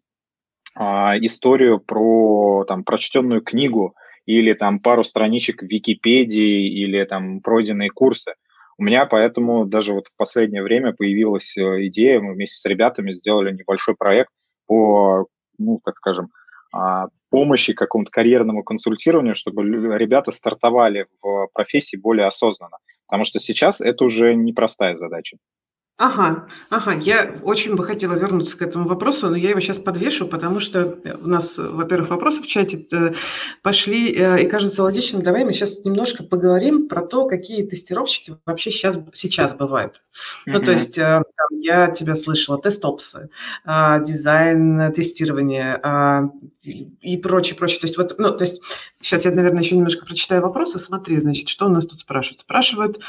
а, 0.75 1.17
историю 1.19 1.79
про 1.79 2.65
там, 2.67 2.83
прочтенную 2.83 3.41
книгу 3.41 3.95
или 4.25 4.53
там 4.53 4.79
пару 4.79 5.03
страничек 5.03 5.61
в 5.61 5.65
Википедии 5.65 6.67
или 6.67 7.03
там 7.05 7.41
пройденные 7.41 7.89
курсы. 7.89 8.33
У 8.83 8.85
меня 8.85 9.05
поэтому 9.05 9.63
даже 9.63 9.93
вот 9.93 10.07
в 10.07 10.17
последнее 10.17 10.61
время 10.61 10.91
появилась 10.91 11.55
э, 11.55 11.87
идея, 11.87 12.19
мы 12.19 12.33
вместе 12.33 12.59
с 12.59 12.65
ребятами 12.65 13.13
сделали 13.13 13.53
небольшой 13.53 13.95
проект 13.95 14.29
по, 14.67 15.27
ну, 15.57 15.79
так 15.85 15.95
скажем, 15.95 16.31
а, 16.73 17.05
помощи 17.29 17.71
какому-то 17.71 18.11
карьерному 18.11 18.61
консультированию, 18.61 19.35
чтобы 19.35 19.63
ребята 19.63 20.31
стартовали 20.31 21.05
в 21.21 21.47
профессии 21.53 21.95
более 21.95 22.27
осознанно. 22.27 22.75
Потому 23.07 23.23
что 23.23 23.39
сейчас 23.39 23.79
это 23.79 24.03
уже 24.03 24.35
непростая 24.35 24.97
задача. 24.97 25.37
Ага, 25.97 26.47
ага. 26.71 26.93
Я 26.93 27.39
очень 27.43 27.75
бы 27.75 27.83
хотела 27.83 28.15
вернуться 28.15 28.57
к 28.57 28.63
этому 28.63 28.87
вопросу, 28.87 29.29
но 29.29 29.37
я 29.37 29.51
его 29.51 29.59
сейчас 29.59 29.77
подвешу, 29.77 30.27
потому 30.27 30.59
что 30.59 30.97
у 31.21 31.27
нас, 31.27 31.57
во-первых, 31.57 32.09
вопросы 32.09 32.41
в 32.41 32.47
чате 32.47 32.87
э, 32.91 33.13
пошли, 33.61 34.11
э, 34.11 34.43
и 34.43 34.47
кажется 34.47 34.81
логичным. 34.81 35.21
Давай 35.21 35.45
мы 35.45 35.53
сейчас 35.53 35.85
немножко 35.85 36.23
поговорим 36.23 36.87
про 36.87 37.05
то, 37.05 37.27
какие 37.27 37.63
тестировщики 37.63 38.37
вообще 38.43 38.71
сейчас, 38.71 38.97
сейчас 39.13 39.53
бывают. 39.53 40.01
Mm-hmm. 40.47 40.51
Ну, 40.51 40.59
то 40.61 40.71
есть 40.71 40.97
э, 40.97 41.21
я 41.51 41.91
тебя 41.91 42.15
слышала, 42.15 42.59
тестопсы, 42.59 43.29
а, 43.63 43.99
дизайн, 43.99 44.91
тестирование 44.93 45.79
а, 45.83 46.29
и 46.63 47.17
прочее, 47.17 47.55
прочее. 47.55 47.81
То 47.81 47.85
есть 47.85 47.97
вот, 47.97 48.15
ну, 48.17 48.31
то 48.31 48.43
есть 48.43 48.61
сейчас 48.99 49.25
я, 49.25 49.31
наверное, 49.31 49.61
еще 49.61 49.75
немножко 49.75 50.05
прочитаю 50.05 50.41
вопросы. 50.41 50.79
Смотри, 50.79 51.19
значит, 51.19 51.49
что 51.49 51.67
у 51.67 51.69
нас 51.69 51.85
тут 51.85 51.99
спрашивают. 51.99 52.41
Спрашивают, 52.41 52.99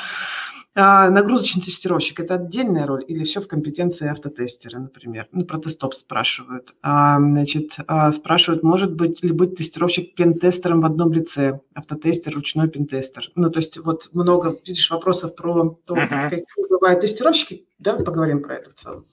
а, 0.75 1.09
нагрузочный 1.11 1.63
тестировщик– 1.63 2.21
это 2.21 2.35
отдельная 2.35 2.87
роль 2.87 3.05
или 3.07 3.25
все 3.25 3.41
в 3.41 3.49
компетенции 3.49 4.09
автотестера, 4.09 4.79
например? 4.79 5.29
Ну, 5.33 5.45
про 5.45 5.59
тестоп 5.59 5.95
спрашивают. 5.95 6.75
А, 6.83 7.19
значит, 7.19 7.73
а, 7.87 8.11
спрашивают, 8.13 8.63
может 8.63 8.95
быть 8.95 9.23
ли 9.23 9.33
быть 9.33 9.57
тестировщик 9.57 10.15
пентестером 10.15 10.81
в 10.81 10.87
одном 10.87 11.13
лице? 11.13 11.61
Автотестер, 11.75 12.35
ручной 12.35 12.69
пентестер. 12.69 13.31
Ну, 13.37 13.51
то 13.51 13.59
есть 13.59 13.79
вот 13.79 14.11
много, 14.13 14.57
видишь, 14.67 14.91
вопросов 14.91 15.35
про 15.37 15.79
то, 15.87 15.95
uh-huh. 15.95 16.31
какие 16.31 16.69
бывают 16.69 17.01
тестировщики. 17.01 17.67
Да, 17.79 17.97
поговорим 17.97 18.43
про 18.43 18.57
это 18.57 18.71
в 18.71 18.75
целом. 18.75 19.07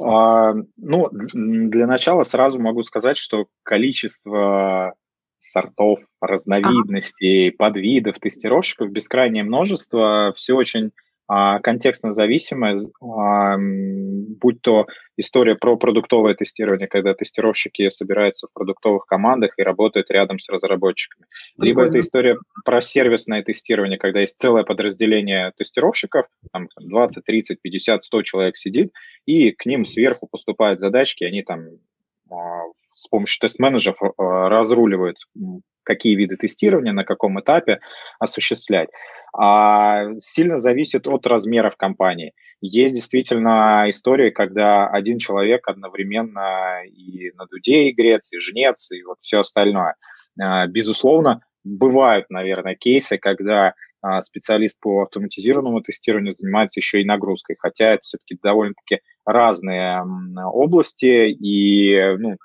А, 0.00 0.54
ну, 0.76 1.08
для 1.12 1.86
начала 1.86 2.22
сразу 2.24 2.60
могу 2.60 2.82
сказать, 2.82 3.16
что 3.16 3.46
количество 3.62 4.94
сортов, 5.54 6.00
разновидностей, 6.20 7.48
ага. 7.48 7.56
подвидов 7.56 8.18
тестировщиков 8.18 8.90
бескрайнее 8.90 9.44
множество, 9.44 10.32
все 10.36 10.54
очень 10.54 10.90
а, 11.26 11.60
контекстно 11.60 12.12
зависимое, 12.12 12.78
а, 13.00 13.56
будь 13.56 14.60
то 14.60 14.86
история 15.16 15.54
про 15.54 15.76
продуктовое 15.76 16.34
тестирование, 16.34 16.88
когда 16.88 17.14
тестировщики 17.14 17.88
собираются 17.88 18.46
в 18.46 18.52
продуктовых 18.52 19.06
командах 19.06 19.54
и 19.56 19.62
работают 19.62 20.10
рядом 20.10 20.38
с 20.38 20.48
разработчиками. 20.50 21.26
Прикольно. 21.56 21.68
Либо 21.68 21.82
это 21.86 22.00
история 22.00 22.36
про 22.64 22.80
сервисное 22.82 23.42
тестирование, 23.42 23.96
когда 23.96 24.20
есть 24.20 24.38
целое 24.38 24.64
подразделение 24.64 25.52
тестировщиков, 25.56 26.26
там 26.52 26.68
20, 26.78 27.24
30, 27.24 27.62
50, 27.62 28.04
100 28.04 28.22
человек 28.22 28.56
сидит, 28.56 28.92
и 29.24 29.52
к 29.52 29.64
ним 29.66 29.84
сверху 29.84 30.26
поступают 30.26 30.80
задачки, 30.80 31.24
они 31.24 31.42
там 31.42 31.68
а, 32.30 32.64
с 33.04 33.08
помощью 33.08 33.40
тест-менеджеров 33.40 33.98
а, 34.02 34.48
разруливают, 34.48 35.18
какие 35.82 36.14
виды 36.14 36.36
тестирования, 36.36 36.92
на 36.92 37.04
каком 37.04 37.38
этапе 37.38 37.80
осуществлять. 38.18 38.88
А 39.36 40.06
сильно 40.20 40.58
зависит 40.58 41.06
от 41.06 41.26
размеров 41.26 41.76
компании. 41.76 42.32
Есть 42.60 42.94
действительно 42.94 43.84
истории, 43.88 44.30
когда 44.30 44.86
один 44.86 45.18
человек 45.18 45.68
одновременно 45.68 46.82
и 46.86 47.30
на 47.32 47.46
дуде 47.46 47.90
игрец, 47.90 48.32
и 48.32 48.38
жнец, 48.38 48.90
и 48.90 49.02
вот 49.02 49.18
все 49.20 49.40
остальное. 49.40 49.96
А, 50.40 50.66
безусловно, 50.66 51.42
бывают, 51.62 52.30
наверное, 52.30 52.74
кейсы, 52.74 53.18
когда 53.18 53.74
специалист 54.20 54.78
по 54.80 55.04
автоматизированному 55.04 55.80
тестированию 55.80 56.34
занимается 56.34 56.78
еще 56.78 57.00
и 57.00 57.06
нагрузкой, 57.06 57.56
хотя 57.58 57.94
это 57.94 58.02
все-таки 58.02 58.38
довольно-таки 58.42 59.00
разные 59.24 60.02
области, 60.52 61.30
и 61.30 62.14
ну, 62.18 62.36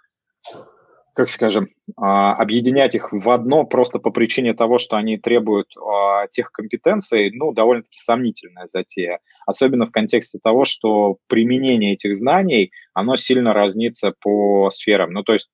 Sure. 0.48 0.79
Как 1.20 1.30
скажем, 1.30 1.68
а, 1.98 2.34
объединять 2.36 2.96
их 2.96 3.12
в 3.12 3.30
одно 3.30 3.66
просто 3.66 4.00
по 4.00 4.10
причине 4.10 4.54
того, 4.54 4.78
что 4.78 4.96
они 4.96 5.18
требуют 5.18 5.68
а, 5.76 6.28
тех 6.28 6.50
компетенций, 6.50 7.30
ну, 7.34 7.52
довольно-таки 7.52 7.98
сомнительная 8.00 8.68
затея. 8.68 9.20
Особенно 9.46 9.86
в 9.86 9.92
контексте 9.92 10.40
того, 10.42 10.64
что 10.64 11.18
применение 11.28 11.92
этих 11.92 12.16
знаний, 12.16 12.72
оно 12.94 13.18
сильно 13.18 13.54
разнится 13.54 14.14
по 14.22 14.70
сферам. 14.72 15.12
Ну, 15.12 15.24
то 15.24 15.34
есть 15.34 15.50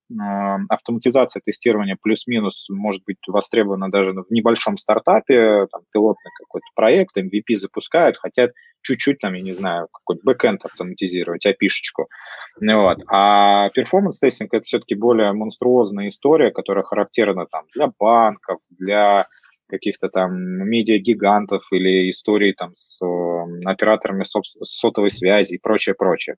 автоматизация 0.69 1.41
тестирования 1.43 1.97
плюс-минус 1.99 2.67
может 2.69 3.04
быть 3.04 3.17
востребована 3.28 3.89
даже 3.89 4.12
в 4.12 4.30
небольшом 4.30 4.78
стартапе, 4.78 5.65
там, 5.71 5.82
пилотный 5.91 6.32
какой-то 6.38 6.67
проект, 6.75 7.17
MVP 7.17 7.56
запускают, 7.56 8.17
хотят 8.17 8.51
чуть-чуть, 8.86 9.19
там, 9.19 9.34
я 9.34 9.41
не 9.41 9.54
знаю, 9.54 9.88
какой-то 9.91 10.21
backend 10.23 10.63
автоматизировать, 10.63 11.45
API-шечку. 11.45 12.08
Вот. 12.62 12.99
А 13.08 13.69
performance 13.71 14.19
testing– 14.19 14.49
это 14.54 14.63
все-таки 14.63 14.95
более 14.95 15.34
монструозная 15.55 16.09
история, 16.09 16.51
которая 16.51 16.83
характерна 16.83 17.45
там, 17.45 17.65
для 17.73 17.91
банков, 17.99 18.59
для 18.69 19.27
каких-то 19.67 20.09
там 20.09 20.33
медиагигантов 20.35 21.63
или 21.71 22.09
истории 22.09 22.53
там 22.53 22.73
с 22.75 23.01
э, 23.03 23.65
операторами 23.65 24.23
сотовой 24.63 25.09
связи 25.09 25.55
и 25.55 25.57
прочее, 25.57 25.95
прочее. 25.95 26.35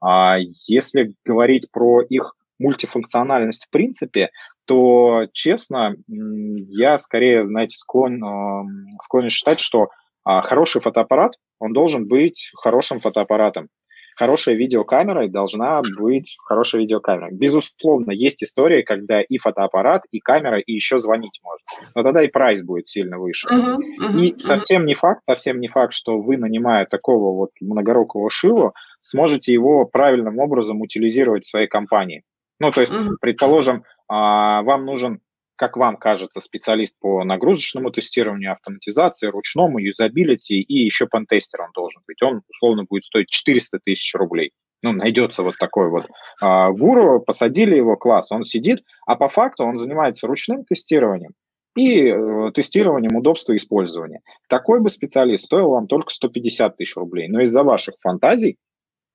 А 0.00 0.38
если 0.66 1.14
говорить 1.24 1.70
про 1.70 2.00
их 2.00 2.34
мультифункциональность 2.58 3.66
в 3.66 3.70
принципе, 3.70 4.30
то, 4.64 5.26
честно, 5.32 5.94
я 6.06 6.96
скорее, 6.96 7.46
знаете, 7.46 7.76
склон, 7.76 8.24
э, 8.24 8.96
склонен 9.02 9.28
считать, 9.28 9.60
что 9.60 9.88
а, 10.24 10.40
хороший 10.40 10.80
фотоаппарат, 10.80 11.32
он 11.58 11.74
должен 11.74 12.08
быть 12.08 12.50
хорошим 12.56 13.00
фотоаппаратом 13.00 13.68
хорошая 14.16 14.54
видеокамера 14.54 15.28
должна 15.28 15.82
быть 15.98 16.36
хорошая 16.44 16.82
видеокамера. 16.82 17.30
Безусловно, 17.30 18.10
есть 18.12 18.42
истории, 18.42 18.82
когда 18.82 19.20
и 19.20 19.38
фотоаппарат, 19.38 20.02
и 20.10 20.20
камера, 20.20 20.58
и 20.58 20.72
еще 20.72 20.98
звонить 20.98 21.40
можно. 21.42 21.92
Но 21.94 22.02
тогда 22.02 22.22
и 22.22 22.28
прайс 22.28 22.62
будет 22.62 22.86
сильно 22.86 23.18
выше. 23.18 23.48
Uh-huh, 23.48 23.76
uh-huh, 23.76 24.20
и 24.20 24.36
совсем 24.36 24.86
не 24.86 24.94
факт, 24.94 25.22
совсем 25.24 25.60
не 25.60 25.68
факт, 25.68 25.92
что 25.92 26.18
вы, 26.18 26.36
нанимая 26.36 26.86
такого 26.86 27.34
вот 27.36 27.50
многорукого 27.60 28.30
шилу, 28.30 28.74
сможете 29.00 29.52
его 29.52 29.84
правильным 29.84 30.38
образом 30.38 30.80
утилизировать 30.80 31.44
в 31.44 31.48
своей 31.48 31.66
компании. 31.66 32.22
Ну, 32.60 32.70
то 32.70 32.80
есть, 32.80 32.92
uh-huh. 32.92 33.16
предположим, 33.20 33.84
а, 34.08 34.62
вам 34.62 34.84
нужен 34.84 35.20
как 35.56 35.76
вам 35.76 35.96
кажется, 35.96 36.40
специалист 36.40 36.96
по 36.98 37.24
нагрузочному 37.24 37.90
тестированию, 37.90 38.52
автоматизации, 38.52 39.28
ручному, 39.28 39.78
юзабилити 39.78 40.60
и 40.60 40.84
еще 40.84 41.06
пентестер 41.06 41.62
он 41.62 41.70
должен 41.74 42.02
быть. 42.06 42.22
Он, 42.22 42.42
условно, 42.48 42.84
будет 42.84 43.04
стоить 43.04 43.28
400 43.28 43.80
тысяч 43.84 44.14
рублей. 44.14 44.52
Ну, 44.82 44.92
найдется 44.92 45.42
вот 45.42 45.56
такой 45.58 45.88
вот 45.88 46.06
а, 46.42 46.70
гуру, 46.70 47.20
посадили 47.20 47.74
его, 47.74 47.96
класс, 47.96 48.30
он 48.30 48.44
сидит, 48.44 48.84
а 49.06 49.16
по 49.16 49.28
факту 49.28 49.64
он 49.64 49.78
занимается 49.78 50.26
ручным 50.26 50.64
тестированием 50.64 51.32
и 51.76 52.08
э, 52.08 52.50
тестированием 52.52 53.16
удобства 53.16 53.56
использования. 53.56 54.20
Такой 54.48 54.80
бы 54.80 54.90
специалист 54.90 55.46
стоил 55.46 55.70
вам 55.70 55.86
только 55.86 56.10
150 56.10 56.76
тысяч 56.76 56.96
рублей. 56.96 57.28
Но 57.28 57.40
из-за 57.40 57.62
ваших 57.62 57.96
фантазий, 58.00 58.58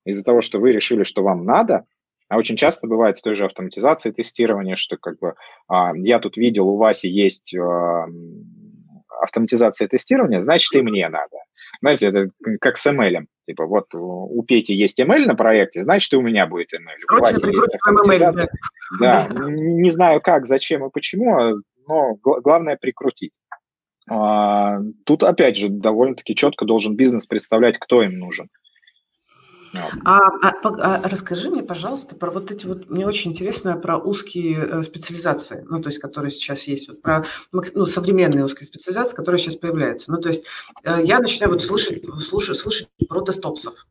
из-за 0.05 0.23
того, 0.23 0.41
что 0.41 0.59
вы 0.59 0.71
решили, 0.71 1.03
что 1.03 1.23
вам 1.23 1.45
надо, 1.45 1.85
а 2.29 2.37
очень 2.37 2.55
часто 2.55 2.87
бывает 2.87 3.17
с 3.17 3.21
той 3.21 3.33
же 3.33 3.45
автоматизацией 3.45 4.13
тестирования, 4.13 4.75
что 4.75 4.97
как 4.97 5.17
бы 5.19 5.33
а, 5.67 5.91
я 5.95 6.19
тут 6.19 6.37
видел, 6.37 6.69
у 6.69 6.77
Васи 6.77 7.09
есть 7.09 7.55
а, 7.55 8.05
автоматизация 9.21 9.87
тестирования, 9.87 10.41
значит, 10.41 10.71
и 10.73 10.81
мне 10.81 11.09
надо. 11.09 11.37
Знаете, 11.81 12.07
это 12.07 12.29
как 12.61 12.77
с 12.77 12.85
ML. 12.85 13.25
Типа, 13.47 13.65
вот 13.65 13.87
у 13.93 14.43
Пети 14.43 14.75
есть 14.75 14.99
ML 14.99 15.25
на 15.25 15.35
проекте, 15.35 15.83
значит, 15.83 16.13
и 16.13 16.17
у 16.17 16.21
меня 16.21 16.45
будет 16.45 16.71
ML. 16.73 17.17
у 17.17 17.19
Васи 17.19 17.47
есть 17.47 17.75
автоматизация. 17.75 18.45
ML, 18.45 18.49
да. 18.99 19.27
да, 19.27 19.49
не 19.49 19.89
знаю 19.91 20.21
как, 20.21 20.45
зачем 20.45 20.85
и 20.85 20.91
почему, 20.91 21.61
но 21.87 22.15
главное 22.21 22.77
прикрутить. 22.77 23.31
А, 24.07 24.79
тут, 25.05 25.23
опять 25.23 25.55
же, 25.55 25.69
довольно-таки 25.69 26.35
четко 26.35 26.65
должен 26.65 26.95
бизнес 26.95 27.25
представлять, 27.25 27.77
кто 27.77 28.03
им 28.03 28.17
нужен. 28.19 28.49
А, 30.03 30.17
а, 30.41 30.51
а 30.63 31.09
расскажи 31.09 31.49
мне, 31.49 31.63
пожалуйста, 31.63 32.15
про 32.15 32.31
вот 32.31 32.51
эти 32.51 32.65
вот, 32.65 32.89
мне 32.89 33.05
очень 33.05 33.31
интересно 33.31 33.75
про 33.75 33.97
узкие 33.97 34.57
э, 34.57 34.83
специализации, 34.83 35.65
ну, 35.69 35.81
то 35.81 35.89
есть, 35.89 35.99
которые 35.99 36.31
сейчас 36.31 36.63
есть, 36.63 36.87
вот 36.87 37.01
про 37.01 37.25
ну, 37.51 37.85
современные 37.85 38.45
узкие 38.45 38.65
специализации, 38.65 39.15
которые 39.15 39.39
сейчас 39.39 39.55
появляются. 39.55 40.11
Ну, 40.11 40.19
то 40.19 40.29
есть, 40.29 40.45
э, 40.83 40.99
я 41.03 41.19
начинаю 41.19 41.53
вот 41.53 41.63
слушать, 41.63 42.03
слушать, 42.19 42.57
слушать 42.57 42.87
про 43.07 43.21
тестопсов. 43.21 43.85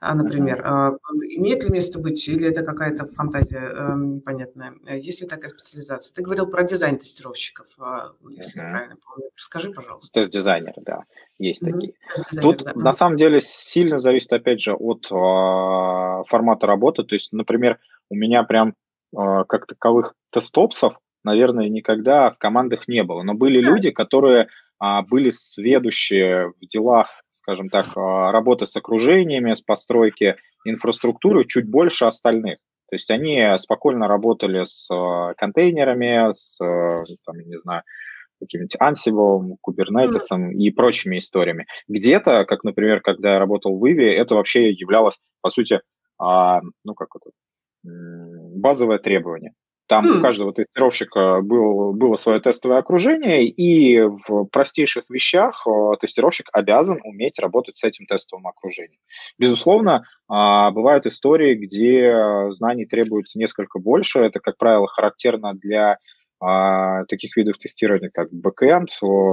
А, 0.00 0.14
например. 0.14 0.60
Uh-huh. 0.60 0.98
Имеет 1.28 1.64
ли 1.64 1.70
место 1.70 1.98
быть, 1.98 2.26
или 2.28 2.48
это 2.48 2.62
какая-то 2.62 3.06
фантазия 3.06 3.58
эм, 3.58 4.16
непонятная? 4.16 4.74
Есть 4.86 5.22
ли 5.22 5.28
такая 5.28 5.50
специализация? 5.50 6.14
Ты 6.14 6.22
говорил 6.22 6.46
про 6.46 6.64
дизайн 6.64 6.98
тестировщиков, 6.98 7.66
а, 7.78 8.12
если 8.30 8.60
я 8.60 8.70
правильно 8.70 8.96
помню. 8.96 9.30
Расскажи, 9.36 9.70
пожалуйста. 9.72 10.12
Тест-дизайнеры, 10.12 10.82
да, 10.82 11.04
есть 11.38 11.60
такие. 11.60 11.94
Тут 12.40 12.64
да. 12.64 12.72
на 12.74 12.92
самом 12.92 13.16
деле 13.16 13.40
сильно 13.40 13.98
зависит, 13.98 14.32
опять 14.32 14.60
же, 14.60 14.74
от 14.74 15.06
э, 15.06 16.24
формата 16.28 16.66
работы. 16.66 17.04
То 17.04 17.14
есть, 17.14 17.32
например, 17.32 17.78
у 18.08 18.14
меня 18.14 18.42
прям 18.44 18.74
э, 19.16 19.44
как 19.48 19.66
таковых 19.66 20.14
тестопсов, 20.30 20.98
наверное, 21.24 21.68
никогда 21.68 22.30
в 22.30 22.38
командах 22.38 22.88
не 22.88 23.02
было. 23.02 23.22
Но 23.22 23.34
были 23.34 23.60
люди, 23.60 23.90
которые 23.90 24.48
а, 24.78 25.02
были 25.02 25.30
сведущие 25.30 26.52
в 26.60 26.66
делах 26.66 27.08
скажем 27.46 27.68
так, 27.68 27.96
а, 27.96 28.32
работы 28.32 28.66
с 28.66 28.76
окружениями, 28.76 29.54
с 29.54 29.60
постройки 29.60 30.34
инфраструктуры 30.64 31.44
чуть 31.44 31.70
больше 31.70 32.04
остальных. 32.04 32.58
То 32.90 32.96
есть 32.96 33.08
они 33.10 33.40
спокойно 33.58 34.08
работали 34.08 34.64
с 34.64 34.90
а, 34.90 35.32
контейнерами, 35.34 36.32
с, 36.32 36.60
а, 36.60 37.04
там, 37.24 37.38
не 37.38 37.58
знаю, 37.60 37.82
каким-нибудь 38.40 38.76
Ansible, 38.76 39.48
Kubernetes 39.64 40.26
mm. 40.32 40.54
и 40.54 40.70
прочими 40.72 41.18
историями. 41.18 41.66
Где-то, 41.86 42.44
как, 42.46 42.64
например, 42.64 43.00
когда 43.00 43.34
я 43.34 43.38
работал 43.38 43.78
в 43.78 43.84
Ivy, 43.84 44.10
это 44.10 44.34
вообще 44.34 44.70
являлось, 44.70 45.18
по 45.40 45.50
сути, 45.50 45.80
а, 46.18 46.60
ну, 46.84 46.94
как 46.94 47.10
это, 47.14 47.30
базовое 47.84 48.98
требование. 48.98 49.52
Там 49.88 50.06
mm. 50.06 50.18
у 50.18 50.22
каждого 50.22 50.52
тестировщика 50.52 51.40
был, 51.42 51.92
было 51.92 52.16
свое 52.16 52.40
тестовое 52.40 52.78
окружение, 52.78 53.46
и 53.46 54.00
в 54.00 54.44
простейших 54.46 55.04
вещах 55.08 55.66
э, 55.66 55.96
тестировщик 56.00 56.48
обязан 56.52 57.00
уметь 57.04 57.38
работать 57.38 57.76
с 57.76 57.84
этим 57.84 58.06
тестовым 58.06 58.48
окружением. 58.48 59.00
Безусловно, 59.38 60.04
а, 60.28 60.70
бывают 60.72 61.06
истории, 61.06 61.54
где 61.54 62.50
знаний 62.50 62.86
требуется 62.86 63.38
несколько 63.38 63.78
больше. 63.78 64.20
Это, 64.20 64.40
как 64.40 64.56
правило, 64.56 64.88
характерно 64.88 65.54
для 65.54 65.98
а, 66.40 67.04
таких 67.04 67.36
видов 67.36 67.58
тестирования, 67.58 68.10
как 68.12 68.32
бэкэнд, 68.32 68.90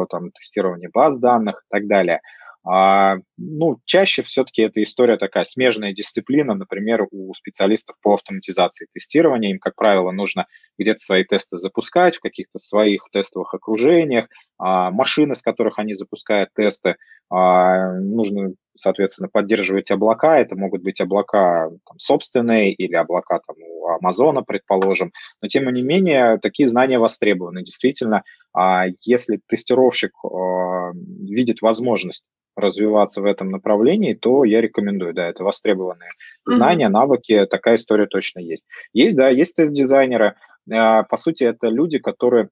там, 0.09 0.31
тестирование 0.31 0.89
баз 0.93 1.17
данных 1.19 1.63
и 1.65 1.75
так 1.75 1.87
далее– 1.87 2.19
а, 2.65 3.17
ну, 3.37 3.79
чаще 3.85 4.23
все-таки 4.23 4.61
эта 4.61 4.81
история 4.83 5.17
такая 5.17 5.43
смежная 5.43 5.93
дисциплина, 5.93 6.53
например, 6.53 7.07
у 7.11 7.33
специалистов 7.33 7.97
по 8.01 8.13
автоматизации 8.13 8.87
тестирования. 8.93 9.51
Им, 9.51 9.59
как 9.59 9.75
правило, 9.75 10.11
нужно 10.11 10.47
где-то 10.77 10.99
свои 10.99 11.25
тесты 11.25 11.57
запускать 11.57 12.15
в 12.15 12.21
каких-то 12.21 12.59
своих 12.59 13.07
тестовых 13.11 13.53
окружениях, 13.53 14.27
а, 14.57 14.91
машины, 14.91 15.35
с 15.35 15.41
которых 15.41 15.77
они 15.77 15.93
запускают 15.93 16.51
тесты, 16.55 16.95
а, 17.29 17.93
нужно, 17.99 18.53
соответственно, 18.75 19.27
поддерживать 19.27 19.91
облака. 19.91 20.39
Это 20.39 20.55
могут 20.55 20.83
быть 20.83 21.01
облака 21.01 21.69
там, 21.85 21.99
собственные 21.99 22.73
или 22.73 22.95
облака 22.95 23.39
там, 23.45 23.55
у 23.59 23.87
Амазона, 23.87 24.41
предположим. 24.41 25.11
Но, 25.41 25.49
тем 25.49 25.65
не 25.73 25.81
менее, 25.81 26.37
такие 26.37 26.67
знания 26.67 26.97
востребованы. 26.97 27.63
Действительно, 27.63 28.23
а, 28.53 28.85
если 29.01 29.39
тестировщик 29.47 30.11
а, 30.23 30.91
видит 30.93 31.61
возможность 31.61 32.23
развиваться 32.55 33.21
в 33.21 33.25
этом 33.25 33.49
направлении, 33.49 34.13
то 34.13 34.43
я 34.43 34.61
рекомендую, 34.61 35.13
да, 35.13 35.27
это 35.27 35.43
востребованные 35.43 36.09
mm-hmm. 36.09 36.53
знания, 36.53 36.89
навыки, 36.89 37.47
такая 37.49 37.75
история 37.75 38.05
точно 38.05 38.39
есть. 38.39 38.63
Есть, 38.93 39.15
да, 39.15 39.29
есть 39.29 39.55
тест-дизайнеры, 39.55 40.35
а, 40.71 41.03
по 41.03 41.17
сути, 41.17 41.43
это 41.43 41.67
люди, 41.67 41.99
которые 41.99 42.49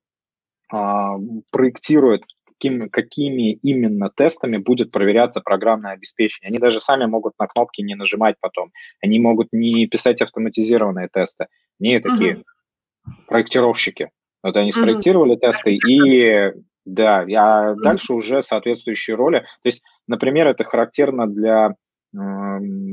а, 0.72 1.18
проектируют 1.52 2.24
каким, 2.46 2.90
какими 2.90 3.54
именно 3.54 4.10
тестами 4.10 4.58
будет 4.58 4.92
проверяться 4.92 5.42
программное 5.42 5.94
обеспечение. 5.94 6.50
Они 6.50 6.60
даже 6.60 6.80
сами 6.80 7.06
могут 7.06 7.34
на 7.40 7.48
кнопки 7.48 7.82
не 7.82 7.96
нажимать 7.96 8.36
потом. 8.40 8.72
Они 9.02 9.20
могут 9.20 9.48
не 9.52 9.88
писать 9.88 10.22
автоматизированные 10.22 11.10
тесты. 11.12 11.48
Не 11.80 12.00
такие 12.00 12.34
uh-huh. 12.34 13.12
проектировщики. 13.28 14.12
Вот 14.44 14.58
они 14.58 14.72
спроектировали 14.72 15.36
uh-huh. 15.36 15.40
тесты 15.40 15.76
и 15.76 16.52
да, 16.86 17.26
а 17.38 17.76
дальше 17.76 18.14
уже 18.14 18.42
соответствующие 18.42 19.16
роли. 19.16 19.40
То 19.40 19.68
есть, 19.68 19.84
например, 20.08 20.48
это 20.48 20.64
характерно 20.64 21.28
для 21.28 21.76
э, 22.14 22.18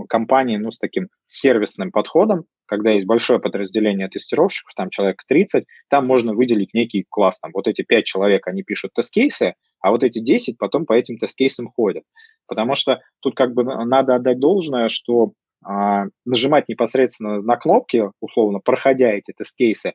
компании 0.08 0.58
ну, 0.58 0.70
с 0.70 0.78
таким 0.78 1.08
сервисным 1.24 1.90
подходом, 1.90 2.44
когда 2.66 2.90
есть 2.90 3.06
большое 3.06 3.40
подразделение 3.40 4.08
тестировщиков, 4.08 4.74
там 4.74 4.90
человек 4.90 5.22
30, 5.26 5.64
там 5.88 6.06
можно 6.06 6.34
выделить 6.34 6.74
некий 6.74 7.06
класс. 7.08 7.38
Там 7.40 7.50
вот 7.54 7.66
эти 7.66 7.82
5 7.82 8.04
человек, 8.04 8.46
они 8.46 8.62
пишут 8.62 8.92
тест-кейсы, 8.94 9.54
а 9.80 9.90
вот 9.90 10.04
эти 10.04 10.18
10 10.18 10.58
потом 10.58 10.84
по 10.84 10.92
этим 10.92 11.16
тест-кейсам 11.16 11.68
ходят. 11.68 12.04
Потому 12.46 12.74
что 12.74 13.00
тут 13.20 13.34
как 13.34 13.54
бы 13.54 13.64
надо 13.64 14.16
отдать 14.16 14.38
должное, 14.38 14.88
что 14.88 15.32
а, 15.64 16.04
нажимать 16.26 16.68
непосредственно 16.68 17.40
на 17.40 17.56
кнопки, 17.56 18.10
условно, 18.20 18.60
проходя 18.62 19.12
эти 19.12 19.32
тест-кейсы, 19.32 19.94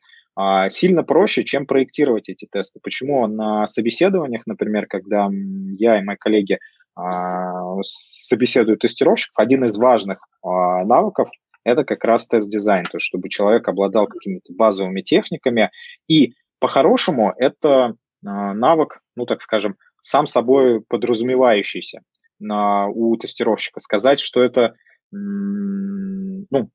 сильно 0.69 1.03
проще, 1.03 1.43
чем 1.43 1.65
проектировать 1.67 2.29
эти 2.29 2.47
тесты. 2.51 2.79
Почему 2.81 3.27
на 3.27 3.67
собеседованиях, 3.67 4.47
например, 4.47 4.87
когда 4.87 5.29
я 5.77 5.99
и 5.99 6.03
мои 6.03 6.15
коллеги 6.17 6.59
а, 6.95 7.81
собеседуют 7.83 8.81
тестировщиков, 8.81 9.37
один 9.37 9.65
из 9.65 9.77
важных 9.77 10.27
а, 10.41 10.83
навыков 10.85 11.29
это 11.63 11.85
как 11.85 12.03
раз 12.03 12.27
тест-дизайн, 12.27 12.85
то 12.85 12.97
есть 12.97 13.05
чтобы 13.05 13.29
человек 13.29 13.67
обладал 13.67 14.07
какими-то 14.07 14.53
базовыми 14.53 15.01
техниками. 15.01 15.71
И 16.09 16.33
по-хорошему 16.59 17.33
это 17.37 17.95
навык, 18.21 18.99
ну 19.15 19.25
так 19.25 19.41
скажем, 19.41 19.77
сам 20.01 20.25
собой 20.25 20.81
подразумевающийся 20.81 22.01
у 22.41 23.15
тестировщика. 23.15 23.79
Сказать, 23.79 24.19
что 24.19 24.41
это, 24.43 24.75
ну, 25.11 26.69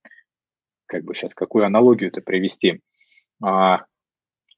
как 0.86 1.04
бы 1.04 1.14
сейчас, 1.14 1.34
какую 1.34 1.66
аналогию 1.66 2.08
это 2.08 2.22
привести– 2.22 2.80
а, 2.90 2.97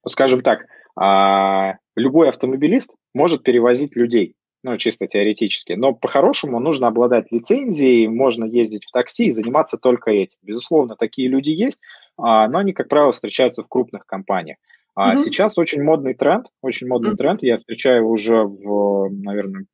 скажем 0.07 0.41
так, 0.41 0.65
а, 0.95 1.75
любой 1.95 2.29
автомобилист 2.29 2.93
может 3.13 3.43
перевозить 3.43 3.95
людей, 3.95 4.35
ну, 4.63 4.77
чисто 4.77 5.07
теоретически. 5.07 5.73
Но 5.73 5.93
по-хорошему 5.93 6.59
нужно 6.59 6.87
обладать 6.87 7.31
лицензией, 7.31 8.07
можно 8.07 8.45
ездить 8.45 8.85
в 8.85 8.91
такси 8.91 9.25
и 9.27 9.31
заниматься 9.31 9.77
только 9.77 10.11
этим. 10.11 10.37
Безусловно, 10.41 10.95
такие 10.95 11.27
люди 11.27 11.49
есть, 11.49 11.81
а, 12.17 12.47
но 12.47 12.59
они, 12.59 12.73
как 12.73 12.87
правило, 12.87 13.11
встречаются 13.11 13.63
в 13.63 13.69
крупных 13.69 14.05
компаниях. 14.05 14.57
А 14.93 15.13
mm-hmm. 15.13 15.17
сейчас 15.17 15.57
очень 15.57 15.83
модный 15.83 16.13
тренд, 16.13 16.47
очень 16.61 16.87
модный 16.87 17.11
mm-hmm. 17.11 17.17
тренд, 17.17 17.43
я 17.43 17.57
встречаю 17.57 18.07
уже 18.07 18.43
в, 18.43 19.09
наверное, 19.09 19.65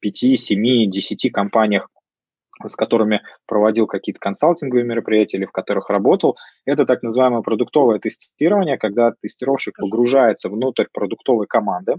5, 0.00 0.16
7, 0.40 0.90
10 0.90 1.32
компаниях 1.32 1.88
с 2.68 2.76
которыми 2.76 3.22
проводил 3.46 3.86
какие-то 3.86 4.20
консалтинговые 4.20 4.84
мероприятия 4.84 5.38
или 5.38 5.44
в 5.44 5.52
которых 5.52 5.90
работал, 5.90 6.36
это 6.64 6.86
так 6.86 7.02
называемое 7.02 7.42
продуктовое 7.42 7.98
тестирование, 7.98 8.78
когда 8.78 9.12
тестировщик 9.20 9.76
погружается 9.76 10.48
внутрь 10.48 10.86
продуктовой 10.92 11.46
команды, 11.46 11.96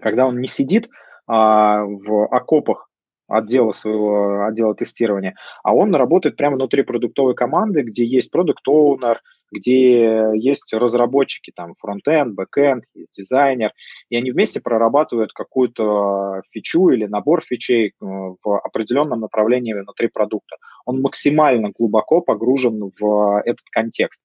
когда 0.00 0.26
он 0.26 0.40
не 0.40 0.46
сидит 0.46 0.88
а, 1.26 1.84
в 1.84 2.26
окопах 2.26 2.88
отдела 3.28 3.72
своего 3.72 4.44
отдела 4.46 4.74
тестирования, 4.74 5.34
а 5.62 5.74
он 5.74 5.94
работает 5.94 6.36
прямо 6.36 6.56
внутри 6.56 6.82
продуктовой 6.82 7.34
команды, 7.34 7.82
где 7.82 8.04
есть 8.04 8.30
product 8.30 8.66
owner 8.66 9.20
где 9.54 10.32
есть 10.34 10.72
разработчики, 10.72 11.52
там, 11.54 11.74
frontend, 11.78 12.34
backend, 12.34 12.84
есть 12.94 13.12
дизайнер, 13.16 13.72
и 14.10 14.16
они 14.16 14.32
вместе 14.32 14.60
прорабатывают 14.60 15.32
какую-то 15.32 16.42
фичу 16.50 16.90
или 16.90 17.06
набор 17.06 17.42
фичей 17.42 17.88
э, 17.88 17.92
в 18.00 18.58
определенном 18.58 19.20
направлении 19.20 19.72
внутри 19.72 20.08
продукта. 20.08 20.56
Он 20.84 21.00
максимально 21.00 21.70
глубоко 21.70 22.20
погружен 22.20 22.90
в 22.98 23.42
этот 23.44 23.64
контекст. 23.70 24.22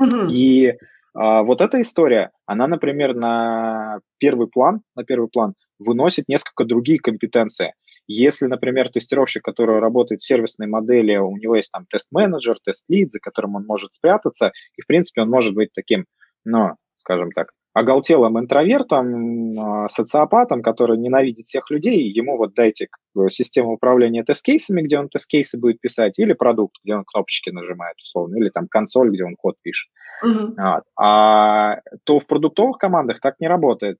Uh-huh. 0.00 0.30
И 0.30 0.74
а, 1.14 1.42
вот 1.42 1.60
эта 1.60 1.82
история, 1.82 2.30
она, 2.46 2.66
например, 2.66 3.14
на 3.14 3.98
первый 4.18 4.46
план, 4.46 4.82
на 4.94 5.04
первый 5.04 5.28
план 5.28 5.54
выносит 5.78 6.28
несколько 6.28 6.64
другие 6.64 6.98
компетенции. 6.98 7.74
Если, 8.12 8.46
например, 8.46 8.88
тестировщик, 8.88 9.44
который 9.44 9.78
работает 9.78 10.20
в 10.20 10.26
сервисной 10.26 10.66
модели, 10.66 11.16
у 11.16 11.36
него 11.36 11.54
есть 11.54 11.70
там 11.70 11.86
тест-менеджер, 11.88 12.56
тест-лид, 12.64 13.12
за 13.12 13.20
которым 13.20 13.54
он 13.54 13.66
может 13.66 13.92
спрятаться, 13.92 14.50
и, 14.76 14.82
в 14.82 14.86
принципе, 14.88 15.22
он 15.22 15.30
может 15.30 15.54
быть 15.54 15.70
таким, 15.72 16.06
ну, 16.44 16.70
скажем 16.96 17.30
так, 17.30 17.52
оголтелым 17.72 18.36
интровертом, 18.36 19.60
а, 19.60 19.88
социопатом, 19.88 20.60
который 20.60 20.98
ненавидит 20.98 21.46
всех 21.46 21.70
людей, 21.70 22.10
ему 22.10 22.36
вот 22.36 22.52
дайте 22.54 22.88
систему 23.28 23.74
управления 23.74 24.24
тест-кейсами, 24.24 24.82
где 24.82 24.98
он 24.98 25.08
тест-кейсы 25.08 25.56
будет 25.56 25.80
писать, 25.80 26.18
или 26.18 26.32
продукт, 26.32 26.74
где 26.82 26.96
он 26.96 27.04
кнопочки 27.04 27.50
нажимает, 27.50 27.96
условно, 28.02 28.38
или 28.38 28.48
там 28.48 28.66
консоль, 28.66 29.10
где 29.10 29.24
он 29.24 29.36
код 29.36 29.54
пишет. 29.62 29.88
Uh-huh. 30.24 30.52
Вот. 30.56 30.82
А, 30.96 31.78
то 32.02 32.18
в 32.18 32.26
продуктовых 32.26 32.78
командах 32.78 33.20
так 33.20 33.36
не 33.38 33.46
работает. 33.46 33.98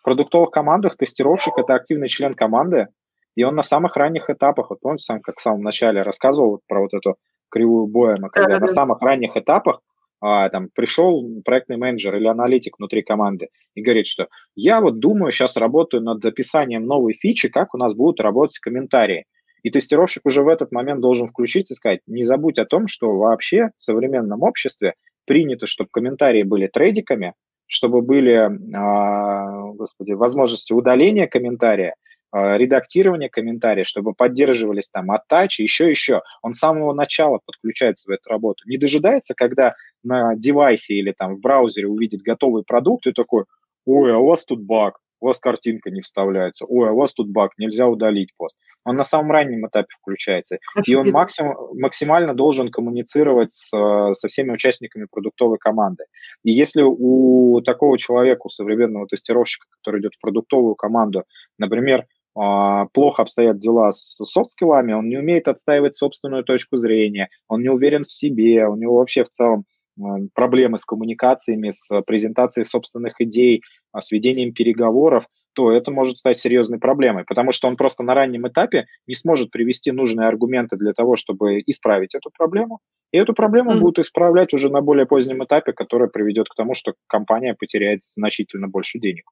В 0.00 0.02
продуктовых 0.02 0.50
командах 0.50 0.96
тестировщик– 0.96 1.52
это 1.58 1.76
активный 1.76 2.08
член 2.08 2.34
команды, 2.34 2.88
И 3.34 3.44
он 3.44 3.54
на 3.54 3.62
самых 3.62 3.96
ранних 3.96 4.30
этапах, 4.30 4.70
вот 4.70 4.80
помните, 4.80 5.04
сам, 5.04 5.20
как 5.20 5.38
в 5.38 5.42
самом 5.42 5.62
начале 5.62 6.02
рассказывал 6.02 6.50
вот 6.50 6.60
про 6.66 6.82
вот 6.82 6.94
эту 6.94 7.16
кривую 7.50 7.86
Боэма, 7.86 8.28
когда 8.30 8.58
на 8.58 8.66
самых 8.66 9.00
ранних 9.02 9.36
этапах 9.36 9.80
а, 10.20 10.48
там 10.50 10.68
пришел 10.72 11.42
проектный 11.44 11.76
менеджер 11.76 12.14
или 12.16 12.26
аналитик 12.26 12.78
внутри 12.78 13.02
команды 13.02 13.48
и 13.74 13.82
говорит, 13.82 14.06
что 14.06 14.28
я 14.54 14.80
вот 14.80 15.00
думаю, 15.00 15.32
сейчас 15.32 15.56
работаю 15.56 16.02
над 16.02 16.24
описанием 16.24 16.86
новой 16.86 17.14
фичи, 17.14 17.48
как 17.48 17.74
у 17.74 17.78
нас 17.78 17.92
будут 17.94 18.20
работать 18.20 18.58
комментарии. 18.58 19.26
И 19.62 19.70
тестировщик 19.70 20.22
уже 20.24 20.42
в 20.42 20.48
этот 20.48 20.72
момент 20.72 21.00
должен 21.00 21.26
включиться 21.26 21.74
и 21.74 21.76
сказать, 21.76 22.00
не 22.06 22.22
забудь 22.24 22.58
о 22.58 22.64
том, 22.64 22.86
что 22.86 23.16
вообще 23.16 23.70
в 23.76 23.82
современном 23.82 24.42
обществе 24.42 24.94
принято, 25.24 25.66
чтобы 25.66 25.90
комментарии 25.92 26.42
были 26.42 26.66
трейдиками, 26.66 27.34
чтобы 27.66 28.02
были, 28.02 28.32
э, 28.32 29.72
господи, 29.74 30.12
возможности 30.12 30.72
удаления 30.72 31.26
комментария, 31.26 31.94
э, 32.32 32.58
редактирования 32.58 33.28
комментариев, 33.28 33.86
чтобы 33.86 34.14
поддерживались 34.14 34.90
там 34.90 35.10
оттачи, 35.10 35.62
еще, 35.62 35.88
еще. 35.90 36.22
Он 36.42 36.54
с 36.54 36.58
самого 36.58 36.92
начала 36.92 37.40
подключается 37.44 38.10
в 38.10 38.12
эту 38.12 38.30
работу. 38.30 38.64
Не 38.66 38.78
дожидается, 38.78 39.34
когда 39.34 39.74
на 40.02 40.34
девайсе 40.36 40.94
или 40.94 41.12
там 41.12 41.36
в 41.36 41.40
браузере 41.40 41.86
увидит 41.86 42.22
готовый 42.22 42.64
продукт 42.64 43.06
и 43.06 43.12
такой, 43.12 43.44
ой, 43.86 44.14
а 44.14 44.18
у 44.18 44.26
вас 44.26 44.44
тут 44.44 44.62
баг, 44.62 44.98
у 45.22 45.26
вас 45.26 45.38
картинка 45.38 45.90
не 45.90 46.00
вставляется, 46.00 46.66
ой, 46.66 46.88
а 46.88 46.92
у 46.92 46.96
вас 46.96 47.14
тут 47.14 47.30
баг, 47.30 47.52
нельзя 47.56 47.86
удалить 47.86 48.34
пост. 48.36 48.58
Он 48.84 48.96
на 48.96 49.04
самом 49.04 49.30
раннем 49.30 49.66
этапе 49.66 49.94
включается, 50.00 50.58
и 50.84 50.94
он 50.96 51.10
максимум, 51.10 51.54
максимально 51.78 52.34
должен 52.34 52.70
коммуницировать 52.70 53.52
с, 53.52 53.68
со 53.68 54.28
всеми 54.28 54.50
участниками 54.50 55.06
продуктовой 55.08 55.58
команды. 55.58 56.04
И 56.42 56.50
если 56.50 56.82
у 56.82 57.60
такого 57.60 57.98
человека, 57.98 58.40
у 58.44 58.50
современного 58.50 59.06
тестировщика, 59.06 59.66
который 59.70 60.00
идет 60.00 60.14
в 60.14 60.20
продуктовую 60.20 60.74
команду, 60.74 61.22
например, 61.56 62.06
плохо 62.34 63.22
обстоят 63.22 63.58
дела 63.58 63.92
с 63.92 64.16
софт-скиллами, 64.24 64.92
он 64.92 65.08
не 65.08 65.18
умеет 65.18 65.48
отстаивать 65.48 65.94
собственную 65.94 66.44
точку 66.44 66.78
зрения, 66.78 67.28
он 67.48 67.62
не 67.62 67.68
уверен 67.68 68.04
в 68.04 68.12
себе, 68.12 68.66
у 68.66 68.76
него 68.76 68.96
вообще 68.96 69.24
в 69.24 69.30
целом 69.30 69.64
проблемы 70.34 70.78
с 70.78 70.84
коммуникациями, 70.84 71.70
с 71.70 72.00
презентацией 72.02 72.64
собственных 72.64 73.20
идей, 73.20 73.62
а, 73.92 74.00
с 74.00 74.10
ведением 74.10 74.52
переговоров, 74.52 75.26
то 75.54 75.70
это 75.70 75.90
может 75.90 76.16
стать 76.16 76.38
серьезной 76.38 76.78
проблемой, 76.78 77.24
потому 77.24 77.52
что 77.52 77.68
он 77.68 77.76
просто 77.76 78.02
на 78.02 78.14
раннем 78.14 78.48
этапе 78.48 78.86
не 79.06 79.14
сможет 79.14 79.50
привести 79.50 79.92
нужные 79.92 80.28
аргументы 80.28 80.76
для 80.76 80.94
того, 80.94 81.16
чтобы 81.16 81.60
исправить 81.66 82.14
эту 82.14 82.30
проблему, 82.30 82.80
и 83.12 83.18
эту 83.18 83.34
проблему 83.34 83.72
mm. 83.72 83.78
будут 83.78 83.98
исправлять 83.98 84.54
уже 84.54 84.70
на 84.70 84.80
более 84.80 85.04
позднем 85.04 85.44
этапе, 85.44 85.74
которое 85.74 86.08
приведет 86.08 86.48
к 86.48 86.54
тому, 86.54 86.72
что 86.74 86.94
компания 87.06 87.54
потеряет 87.54 88.02
значительно 88.02 88.68
больше 88.68 88.98
денег. 88.98 89.24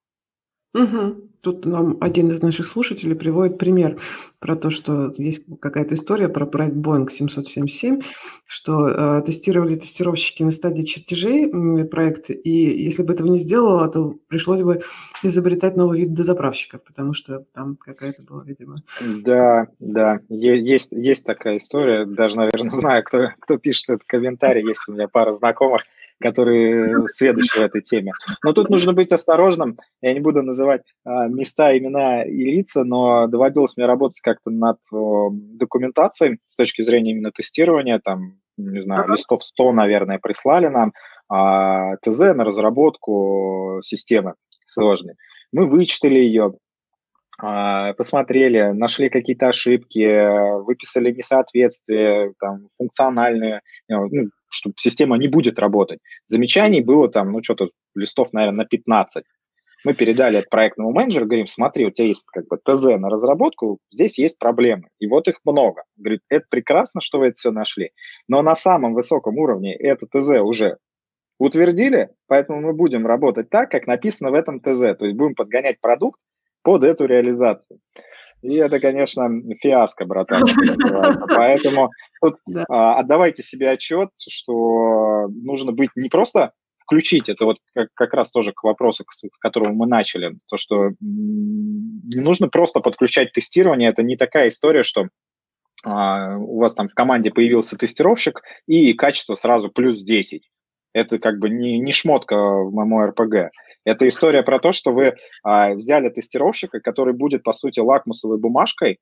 Угу. 0.74 1.30
Тут 1.40 1.64
нам 1.64 1.96
один 2.00 2.30
из 2.30 2.42
наших 2.42 2.66
слушателей 2.66 3.16
приводит 3.16 3.56
пример 3.56 3.98
про 4.40 4.56
то, 4.56 4.68
что 4.68 5.10
есть 5.16 5.42
какая-то 5.58 5.94
история 5.94 6.28
про 6.28 6.44
проект 6.44 6.76
Boeing 6.76 7.08
777, 7.08 8.02
что 8.46 8.88
э, 8.88 9.22
тестировали 9.22 9.76
тестировщики 9.76 10.42
на 10.42 10.50
стадии 10.50 10.82
чертежей 10.82 11.46
э, 11.46 11.84
проект, 11.86 12.28
и 12.28 12.84
если 12.84 13.02
бы 13.02 13.14
этого 13.14 13.28
не 13.28 13.38
сделало, 13.38 13.88
то 13.88 14.16
пришлось 14.28 14.60
бы 14.60 14.82
изобретать 15.22 15.76
новый 15.76 16.00
вид 16.00 16.12
дозаправщиков, 16.12 16.84
потому 16.84 17.14
что 17.14 17.46
там 17.54 17.76
какая-то 17.76 18.22
была, 18.22 18.44
видимо... 18.44 18.76
Да, 19.00 19.66
да, 19.78 20.20
есть, 20.28 20.92
есть 20.92 21.24
такая 21.24 21.56
история, 21.56 22.04
даже, 22.04 22.36
наверное, 22.36 22.70
знаю, 22.78 23.02
кто, 23.02 23.28
кто 23.40 23.56
пишет 23.56 23.88
этот 23.88 24.04
комментарий, 24.04 24.66
есть 24.66 24.86
у 24.88 24.92
меня 24.92 25.08
пара 25.08 25.32
знакомых, 25.32 25.84
который 26.20 27.06
следующий 27.08 27.58
в 27.58 27.62
этой 27.62 27.80
теме. 27.80 28.12
Но 28.44 28.52
тут 28.52 28.68
нужно 28.70 28.92
быть 28.92 29.10
осторожным. 29.12 29.78
Я 30.02 30.12
не 30.12 30.20
буду 30.20 30.42
называть 30.42 30.82
а, 31.04 31.26
места, 31.28 31.76
имена 31.76 32.22
и 32.22 32.44
лица, 32.44 32.84
но 32.84 33.26
доводилось 33.26 33.76
мне 33.76 33.86
работать 33.86 34.20
как-то 34.20 34.50
над 34.50 34.78
документацией 34.90 36.38
с 36.48 36.56
точки 36.56 36.82
зрения 36.82 37.12
именно 37.12 37.32
тестирования. 37.32 38.00
Там, 38.02 38.38
не 38.56 38.82
знаю, 38.82 39.10
листов 39.10 39.42
100, 39.42 39.72
наверное, 39.72 40.18
прислали 40.18 40.68
нам 40.68 40.92
а, 41.28 41.96
ТЗ 41.96 42.34
на 42.34 42.44
разработку 42.44 43.80
системы 43.82 44.34
сложной. 44.66 45.14
Мы 45.52 45.66
вычитали 45.66 46.20
ее, 46.20 46.54
а, 47.38 47.94
посмотрели, 47.94 48.72
нашли 48.72 49.08
какие-то 49.08 49.48
ошибки, 49.48 50.62
выписали 50.64 51.12
несоответствия, 51.12 52.34
там, 52.38 52.66
функциональные, 52.76 53.62
ну, 53.88 54.08
что 54.50 54.72
система 54.76 55.16
не 55.16 55.28
будет 55.28 55.58
работать. 55.58 56.00
Замечаний 56.24 56.82
было 56.82 57.08
там, 57.08 57.32
ну, 57.32 57.42
что-то 57.42 57.70
листов, 57.94 58.32
наверное, 58.32 58.58
на 58.58 58.64
15. 58.66 59.24
Мы 59.82 59.94
передали 59.94 60.40
это 60.40 60.48
проектному 60.50 60.92
менеджеру, 60.92 61.24
говорим, 61.24 61.46
смотри, 61.46 61.86
у 61.86 61.90
тебя 61.90 62.08
есть 62.08 62.26
как 62.26 62.46
бы 62.48 62.58
ТЗ 62.58 62.98
на 62.98 63.08
разработку, 63.08 63.78
здесь 63.90 64.18
есть 64.18 64.38
проблемы, 64.38 64.88
и 64.98 65.06
вот 65.06 65.26
их 65.28 65.40
много. 65.44 65.84
Говорит, 65.96 66.20
это 66.28 66.44
прекрасно, 66.50 67.00
что 67.00 67.18
вы 67.18 67.28
это 67.28 67.36
все 67.36 67.50
нашли, 67.50 67.92
но 68.28 68.42
на 68.42 68.54
самом 68.54 68.92
высоком 68.92 69.38
уровне 69.38 69.74
это 69.74 70.06
ТЗ 70.06 70.40
уже 70.42 70.76
утвердили, 71.38 72.10
поэтому 72.26 72.60
мы 72.60 72.74
будем 72.74 73.06
работать 73.06 73.48
так, 73.48 73.70
как 73.70 73.86
написано 73.86 74.30
в 74.30 74.34
этом 74.34 74.60
ТЗ, 74.60 74.98
то 74.98 75.06
есть 75.06 75.16
будем 75.16 75.34
подгонять 75.34 75.80
продукт 75.80 76.20
под 76.62 76.84
эту 76.84 77.06
реализацию. 77.06 77.80
И 78.42 78.54
это, 78.54 78.80
конечно, 78.80 79.28
фиаско, 79.60 80.06
братан, 80.06 80.44
Поэтому 81.28 81.90
тут 82.22 82.36
да. 82.46 82.64
а, 82.68 82.98
отдавайте 82.98 83.42
себе 83.42 83.70
отчет, 83.70 84.10
что 84.28 85.28
нужно 85.28 85.72
быть 85.72 85.90
не 85.94 86.08
просто 86.08 86.52
включить, 86.78 87.28
это 87.28 87.44
вот 87.44 87.58
как, 87.74 87.88
как 87.94 88.14
раз 88.14 88.30
тоже 88.30 88.52
к 88.52 88.64
вопросу, 88.64 89.04
с 89.08 89.28
которого 89.38 89.72
мы 89.72 89.86
начали, 89.86 90.36
то, 90.48 90.56
что 90.56 90.90
не 91.00 92.20
нужно 92.20 92.48
просто 92.48 92.80
подключать 92.80 93.32
тестирование, 93.32 93.90
это 93.90 94.02
не 94.02 94.16
такая 94.16 94.48
история, 94.48 94.82
что 94.82 95.08
а, 95.84 96.36
у 96.36 96.58
вас 96.58 96.74
там 96.74 96.88
в 96.88 96.94
команде 96.94 97.30
появился 97.30 97.76
тестировщик, 97.76 98.42
и 98.66 98.92
качество 98.94 99.34
сразу 99.34 99.70
плюс 99.70 100.02
10. 100.02 100.48
Это 100.92 101.18
как 101.18 101.38
бы 101.38 101.50
не, 101.50 101.78
не 101.78 101.92
шмотка 101.92 102.36
в 102.36 102.72
моем 102.72 103.10
РПГ. 103.10 103.50
Это 103.84 104.08
история 104.08 104.42
про 104.42 104.58
то, 104.58 104.72
что 104.72 104.90
вы 104.90 105.14
а, 105.42 105.74
взяли 105.74 106.10
тестировщика, 106.10 106.80
который 106.80 107.14
будет, 107.14 107.42
по 107.42 107.52
сути, 107.52 107.80
лакмусовой 107.80 108.38
бумажкой, 108.38 108.98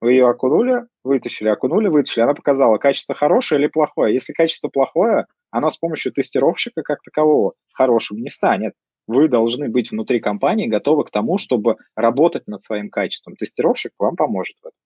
вы 0.00 0.12
ее 0.12 0.28
окунули, 0.28 0.86
вытащили, 1.04 1.48
окунули, 1.48 1.88
вытащили, 1.88 2.22
она 2.22 2.32
показала, 2.32 2.78
качество 2.78 3.14
хорошее 3.14 3.60
или 3.60 3.68
плохое. 3.68 4.14
Если 4.14 4.32
качество 4.32 4.68
плохое, 4.68 5.26
она 5.50 5.70
с 5.70 5.76
помощью 5.76 6.12
тестировщика 6.12 6.82
как 6.82 7.02
такового 7.02 7.52
хорошим 7.74 8.18
не 8.18 8.30
станет. 8.30 8.72
Вы 9.06 9.28
должны 9.28 9.68
быть 9.68 9.90
внутри 9.90 10.20
компании 10.20 10.68
готовы 10.68 11.04
к 11.04 11.10
тому, 11.10 11.36
чтобы 11.36 11.76
работать 11.94 12.46
над 12.46 12.64
своим 12.64 12.88
качеством. 12.88 13.36
Тестировщик 13.36 13.92
вам 13.98 14.16
поможет 14.16 14.56
в 14.62 14.66
этом. 14.66 14.78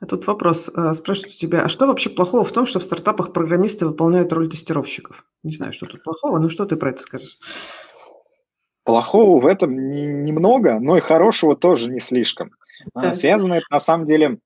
А 0.00 0.06
тут 0.06 0.26
вопрос. 0.26 0.68
Э, 0.74 0.94
спрашивают 0.94 1.34
у 1.34 1.38
тебя, 1.38 1.62
а 1.62 1.68
что 1.68 1.86
вообще 1.86 2.10
плохого 2.10 2.44
в 2.44 2.52
том, 2.52 2.66
что 2.66 2.80
в 2.80 2.84
стартапах 2.84 3.32
программисты 3.32 3.86
выполняют 3.86 4.32
роль 4.32 4.50
тестировщиков? 4.50 5.24
Не 5.42 5.54
знаю, 5.54 5.72
что 5.72 5.86
тут 5.86 6.02
плохого, 6.02 6.38
но 6.38 6.48
что 6.48 6.66
ты 6.66 6.76
про 6.76 6.90
это 6.90 7.02
скажешь? 7.02 7.38
Плохого 8.84 9.40
в 9.40 9.46
этом 9.46 9.74
немного, 9.74 10.78
но 10.78 10.96
и 10.96 11.00
хорошего 11.00 11.56
тоже 11.56 11.90
не 11.90 12.00
слишком. 12.00 12.50
Да. 12.94 13.14
Связано 13.14 13.54
это 13.54 13.66
на 13.70 13.80
самом 13.80 14.06
деле 14.06 14.38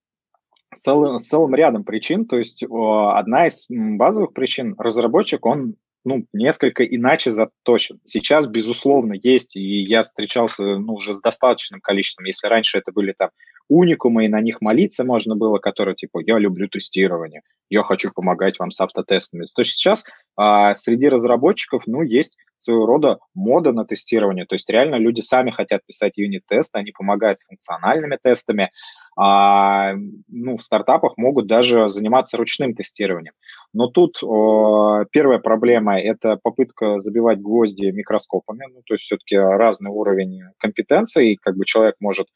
с 0.72 0.80
целым, 0.80 1.18
с 1.18 1.26
целым 1.26 1.54
рядом 1.54 1.84
причин. 1.84 2.26
То 2.26 2.38
есть 2.38 2.62
одна 2.62 3.48
из 3.48 3.66
базовых 3.68 4.32
причин, 4.32 4.76
разработчик, 4.78 5.44
он 5.44 5.74
ну, 6.04 6.26
несколько 6.32 6.84
иначе 6.84 7.30
заточен. 7.30 8.00
Сейчас, 8.04 8.48
безусловно, 8.48 9.14
есть, 9.14 9.56
и 9.56 9.82
я 9.82 10.02
встречался 10.02 10.62
ну, 10.62 10.94
уже 10.94 11.14
с 11.14 11.20
достаточным 11.20 11.80
количеством. 11.80 12.24
Если 12.24 12.46
раньше 12.46 12.78
это 12.78 12.92
были 12.92 13.12
там 13.12 13.30
уникумы, 13.70 14.26
и 14.26 14.28
на 14.28 14.40
них 14.40 14.60
молиться 14.60 15.04
можно 15.04 15.36
было, 15.36 15.58
которые 15.58 15.94
типа 15.94 16.20
«я 16.26 16.38
люблю 16.38 16.68
тестирование», 16.68 17.42
«я 17.70 17.82
хочу 17.82 18.10
помогать 18.12 18.58
вам 18.58 18.70
с 18.70 18.80
автотестами», 18.80 19.46
то 19.54 19.62
сейчас 19.62 20.04
а, 20.36 20.74
среди 20.74 21.08
разработчиков, 21.08 21.84
ну, 21.86 22.02
есть 22.02 22.36
своего 22.58 22.84
рода 22.84 23.20
мода 23.32 23.72
на 23.72 23.86
тестирование, 23.86 24.44
то 24.44 24.56
есть 24.56 24.68
реально 24.68 24.96
люди 24.96 25.20
сами 25.20 25.50
хотят 25.50 25.86
писать 25.86 26.18
юнит-тесты, 26.18 26.78
они 26.78 26.90
помогают 26.90 27.38
с 27.38 27.46
функциональными 27.46 28.18
тестами, 28.20 28.70
а, 29.16 29.94
ну, 30.28 30.56
в 30.56 30.62
стартапах 30.62 31.16
могут 31.16 31.46
даже 31.46 31.88
заниматься 31.88 32.36
ручным 32.36 32.74
тестированием. 32.74 33.34
Но 33.72 33.86
тут 33.86 34.18
о, 34.22 35.04
первая 35.10 35.38
проблема– 35.38 36.00
это 36.00 36.38
попытка 36.42 37.00
забивать 37.00 37.40
гвозди 37.40 37.90
микроскопами, 37.90 38.66
ну, 38.72 38.82
то 38.84 38.94
есть 38.94 39.04
все-таки 39.04 39.36
разный 39.36 39.90
уровень 39.90 40.42
компетенции, 40.58 41.36
как 41.40 41.56
бы 41.56 41.64
человек 41.64 41.94
может, 42.00 42.26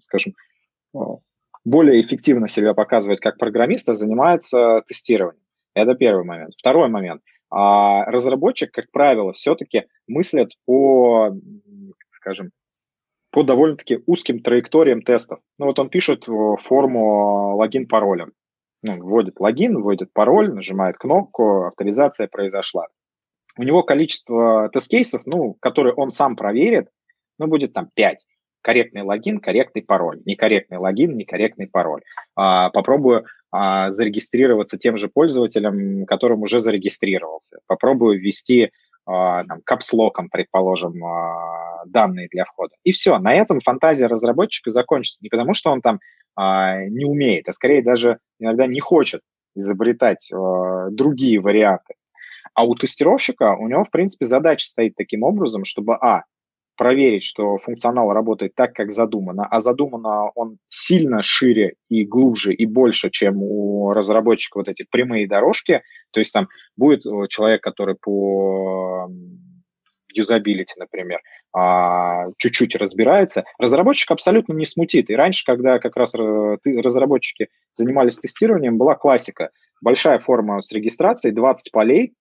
скажем, 0.00 0.34
более 1.64 2.00
эффективно 2.00 2.48
себя 2.48 2.74
показывать 2.74 3.20
как 3.20 3.38
программист, 3.38 3.88
а 3.88 3.94
занимается 3.94 4.82
тестированием. 4.86 5.42
Это 5.74 5.94
первый 5.94 6.24
момент. 6.24 6.54
Второй 6.56 6.88
момент. 6.88 7.22
А 7.50 8.04
разработчик, 8.06 8.72
как 8.72 8.90
правило, 8.90 9.32
все-таки 9.32 9.86
мыслит 10.06 10.52
по, 10.64 11.30
скажем, 12.10 12.50
по 13.30 13.42
довольно-таки 13.42 14.00
узким 14.06 14.40
траекториям 14.40 15.02
тестов. 15.02 15.40
Ну 15.58 15.66
вот 15.66 15.78
он 15.78 15.90
пишет 15.90 16.26
форму 16.58 17.56
логин-пароля. 17.56 18.28
Ну, 18.82 19.02
вводит 19.02 19.40
логин, 19.40 19.78
вводит 19.78 20.12
пароль, 20.12 20.52
нажимает 20.52 20.96
кнопку, 20.96 21.64
авторизация 21.66 22.28
произошла. 22.28 22.86
У 23.58 23.62
него 23.62 23.82
количество 23.82 24.68
тест-кейсов, 24.72 25.22
ну, 25.26 25.54
которые 25.54 25.94
он 25.94 26.10
сам 26.10 26.36
проверит, 26.36 26.88
ну, 27.38 27.48
будет 27.48 27.72
там 27.72 27.90
5. 27.94 28.24
Корректный 28.66 29.02
логин, 29.02 29.38
корректный 29.38 29.82
пароль, 29.82 30.20
некорректный 30.24 30.78
логин, 30.78 31.16
некорректный 31.16 31.68
пароль. 31.68 32.02
А, 32.34 32.70
попробую 32.70 33.26
а, 33.52 33.92
зарегистрироваться 33.92 34.76
тем 34.76 34.98
же 34.98 35.08
пользователем, 35.08 36.04
которым 36.04 36.42
уже 36.42 36.58
зарегистрировался. 36.58 37.60
Попробую 37.68 38.18
ввести 38.18 38.72
а, 39.06 39.44
там, 39.44 39.60
капслоком, 39.64 40.28
предположим, 40.30 41.04
а, 41.04 41.84
данные 41.86 42.26
для 42.28 42.44
входа. 42.44 42.74
И 42.82 42.90
все, 42.90 43.16
на 43.20 43.34
этом 43.34 43.60
фантазия 43.60 44.08
разработчика 44.08 44.70
закончится. 44.70 45.22
Не 45.22 45.28
потому, 45.28 45.54
что 45.54 45.70
он 45.70 45.80
там 45.80 46.00
а, 46.34 46.86
не 46.86 47.04
умеет, 47.04 47.48
а 47.48 47.52
скорее 47.52 47.84
даже 47.84 48.18
иногда 48.40 48.66
не 48.66 48.80
хочет 48.80 49.20
изобретать 49.54 50.28
другие 50.90 51.40
варианты. 51.40 51.94
А 52.52 52.64
у 52.64 52.74
тестировщика, 52.74 53.54
у 53.54 53.68
него, 53.68 53.84
в 53.84 53.90
принципе, 53.90 54.26
задача 54.26 54.66
стоит 54.66 54.94
таким 54.96 55.22
образом, 55.22 55.64
чтобы, 55.64 55.94
а, 55.94 56.24
проверить, 56.76 57.24
что 57.24 57.56
функционал 57.56 58.12
работает 58.12 58.54
так, 58.54 58.72
как 58.72 58.92
задумано, 58.92 59.46
а 59.46 59.60
задумано 59.60 60.30
он 60.34 60.58
сильно 60.68 61.22
шире 61.22 61.74
и 61.88 62.04
глубже 62.04 62.52
и 62.54 62.66
больше, 62.66 63.10
чем 63.10 63.42
у 63.42 63.92
разработчика 63.92 64.58
вот 64.58 64.68
эти 64.68 64.84
прямые 64.88 65.26
дорожки. 65.26 65.82
То 66.12 66.20
есть 66.20 66.32
там 66.32 66.48
будет 66.76 67.04
э, 67.06 67.10
человек, 67.28 67.62
который 67.62 67.96
по 67.96 69.08
юзабилити, 70.16 70.74
например, 70.78 71.20
а, 71.52 72.26
чуть-чуть 72.38 72.74
разбирается, 72.76 73.44
разработчик 73.58 74.10
абсолютно 74.10 74.52
не 74.54 74.66
смутит. 74.66 75.10
И 75.10 75.16
раньше, 75.16 75.44
когда 75.44 75.78
как 75.78 75.96
раз 75.96 76.14
э, 76.14 76.56
разработчики 76.64 77.48
занимались 77.74 78.18
тестированием, 78.18 78.78
была 78.78 78.94
классика. 78.94 79.50
Большая 79.80 80.18
форма 80.18 80.60
с 80.62 80.72
регистрацией, 80.72 81.34
20 81.34 81.70
полей, 81.70 82.14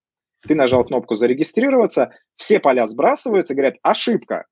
ты 0.47 0.55
нажал 0.55 0.83
кнопку 0.83 1.15
«Зарегистрироваться», 1.15 2.11
все 2.35 2.59
поля 2.59 2.87
сбрасываются, 2.87 3.53
говорят 3.53 3.75
«Ошибка». 3.81 4.45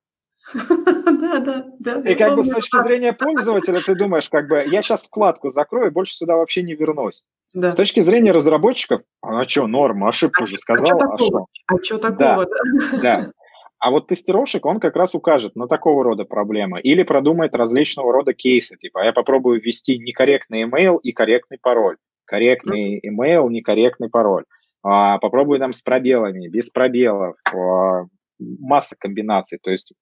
Да, 0.54 1.40
да, 1.40 1.64
да. 1.80 2.00
И 2.00 2.14
как 2.14 2.36
бы 2.36 2.42
с 2.42 2.50
точки 2.50 2.82
зрения 2.82 3.12
пользователя 3.12 3.80
ты 3.80 3.94
думаешь, 3.94 4.28
как 4.28 4.46
бы 4.46 4.62
я 4.66 4.82
сейчас 4.82 5.06
вкладку 5.06 5.50
закрою, 5.50 5.90
больше 5.90 6.14
сюда 6.14 6.36
вообще 6.36 6.62
не 6.62 6.74
вернусь. 6.74 7.24
Да. 7.54 7.70
С 7.70 7.76
точки 7.76 8.00
зрения 8.00 8.32
разработчиков, 8.32 9.00
а 9.22 9.44
что, 9.44 9.66
норма, 9.66 10.08
ошибку 10.08 10.42
а, 10.42 10.46
же 10.46 10.58
сказал, 10.58 11.00
а 11.00 11.16
что? 11.16 11.46
А 11.66 11.74
что 11.82 11.98
такого, 11.98 12.46
да? 12.46 12.98
Да. 13.00 13.30
А 13.78 13.90
вот 13.90 14.08
тестировщик, 14.08 14.64
он 14.66 14.80
как 14.80 14.96
раз 14.96 15.14
укажет 15.14 15.56
на 15.56 15.68
такого 15.68 16.02
рода 16.02 16.24
проблемы 16.24 16.80
или 16.80 17.02
продумает 17.02 17.54
различного 17.54 18.12
рода 18.12 18.32
кейсы, 18.32 18.76
типа 18.76 19.04
я 19.04 19.12
попробую 19.12 19.60
ввести 19.60 19.98
некорректный 19.98 20.64
email 20.64 20.98
и 21.02 21.12
корректный 21.12 21.58
пароль, 21.60 21.96
корректный 22.24 23.00
email, 23.00 23.48
некорректный 23.50 24.08
пароль. 24.08 24.44
А, 24.84 25.18
попробуй 25.18 25.58
там 25.58 25.72
с 25.72 25.82
пробелами, 25.82 26.46
без 26.48 26.68
пробелов, 26.68 27.36
а, 27.52 28.04
масса 28.38 28.96
комбинаций. 28.98 29.58
То 29.60 29.70
есть 29.70 29.94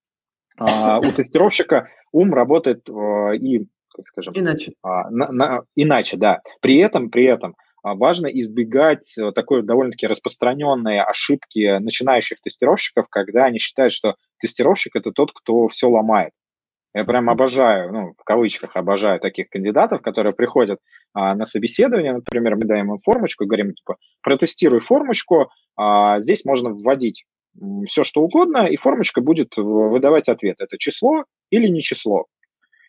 а, 0.58 0.98
у 0.98 1.12
тестировщика 1.12 1.88
ум 2.10 2.34
работает 2.34 2.88
и, 2.88 3.66
как 3.94 4.08
скажем, 4.08 4.34
иначе. 4.36 4.72
На, 4.82 5.30
на, 5.30 5.62
иначе, 5.76 6.16
да. 6.16 6.40
При 6.60 6.78
этом, 6.78 7.10
при 7.10 7.24
этом 7.24 7.54
важно 7.84 8.26
избегать 8.26 9.16
такой 9.34 9.62
довольно-таки 9.62 10.08
распространенной 10.08 11.00
ошибки 11.00 11.78
начинающих 11.78 12.40
тестировщиков, 12.40 13.08
когда 13.08 13.44
они 13.44 13.58
считают, 13.58 13.92
что 13.92 14.16
тестировщик 14.40 14.96
это 14.96 15.12
тот, 15.12 15.32
кто 15.32 15.68
все 15.68 15.88
ломает. 15.88 16.32
Я 16.94 17.04
прям 17.04 17.30
обожаю, 17.30 17.90
ну, 17.92 18.10
в 18.10 18.22
кавычках 18.24 18.76
обожаю 18.76 19.18
таких 19.18 19.48
кандидатов, 19.48 20.02
которые 20.02 20.34
приходят 20.34 20.78
а, 21.14 21.34
на 21.34 21.46
собеседование, 21.46 22.12
например, 22.12 22.56
мы 22.56 22.66
даем 22.66 22.92
им 22.92 22.98
формочку, 22.98 23.46
говорим, 23.46 23.72
типа, 23.72 23.96
протестируй 24.22 24.80
формочку, 24.80 25.50
а, 25.74 26.20
здесь 26.20 26.44
можно 26.44 26.70
вводить 26.70 27.24
все, 27.86 28.04
что 28.04 28.22
угодно, 28.22 28.66
и 28.66 28.76
формочка 28.76 29.20
будет 29.22 29.56
выдавать 29.56 30.28
ответ, 30.28 30.56
это 30.58 30.76
число 30.78 31.24
или 31.50 31.68
не 31.68 31.80
число. 31.80 32.26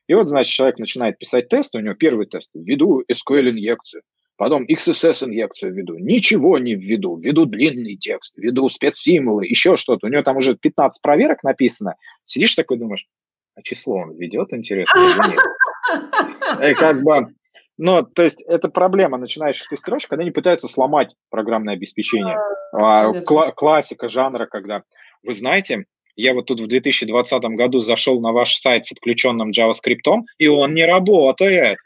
И 0.08 0.14
вот, 0.14 0.28
значит, 0.28 0.52
человек 0.52 0.80
начинает 0.80 1.18
писать 1.18 1.48
тест, 1.48 1.74
у 1.76 1.80
него 1.80 1.96
первый 1.96 2.26
тест, 2.26 2.50
введу 2.54 3.04
SQL-инъекцию, 3.10 4.02
потом 4.36 4.66
XSS-инъекцию 4.66 5.74
введу, 5.74 5.98
ничего 5.98 6.58
не 6.58 6.76
введу, 6.76 7.16
введу 7.16 7.46
длинный 7.46 7.96
текст, 7.96 8.38
введу 8.38 8.68
спецсимволы, 8.68 9.46
еще 9.46 9.78
что-то. 9.78 10.08
У 10.08 10.10
него 10.10 10.24
там 10.24 10.38
уже 10.38 10.56
15 10.56 11.02
проверок 11.02 11.44
написано. 11.44 11.96
Сидишь 12.26 12.56
такой, 12.56 12.78
думаешь, 12.78 13.08
а 13.56 13.62
число 13.62 13.98
он 13.98 14.16
ведет, 14.16 14.54
интересно, 14.54 15.00
или 15.00 15.32
нет? 15.32 16.70
И 16.72 16.74
как 16.76 17.04
бы, 17.04 17.34
ну, 17.78 18.04
то 18.04 18.24
есть 18.24 18.42
это 18.42 18.70
проблема 18.70 19.18
начинающих 19.18 19.68
тестировщиков, 19.68 20.20
они 20.20 20.32
пытаются 20.32 20.68
сломать 20.68 21.14
программное 21.30 21.74
обеспечение. 21.74 22.38
А, 22.72 23.12
кла- 23.12 23.52
классика 23.52 24.10
жанра, 24.10 24.46
когда, 24.46 24.84
вы 25.24 25.34
знаете, 25.34 25.86
я 26.16 26.34
вот 26.34 26.46
тут 26.46 26.62
в 26.62 26.68
2020 26.68 27.44
году 27.56 27.82
зашел 27.82 28.22
на 28.22 28.32
ваш 28.32 28.56
сайт 28.56 28.86
с 28.86 28.92
отключенным 28.92 29.52
JavaScript, 29.52 30.22
и 30.38 30.48
он 30.48 30.74
не 30.74 30.86
работает. 30.86 31.78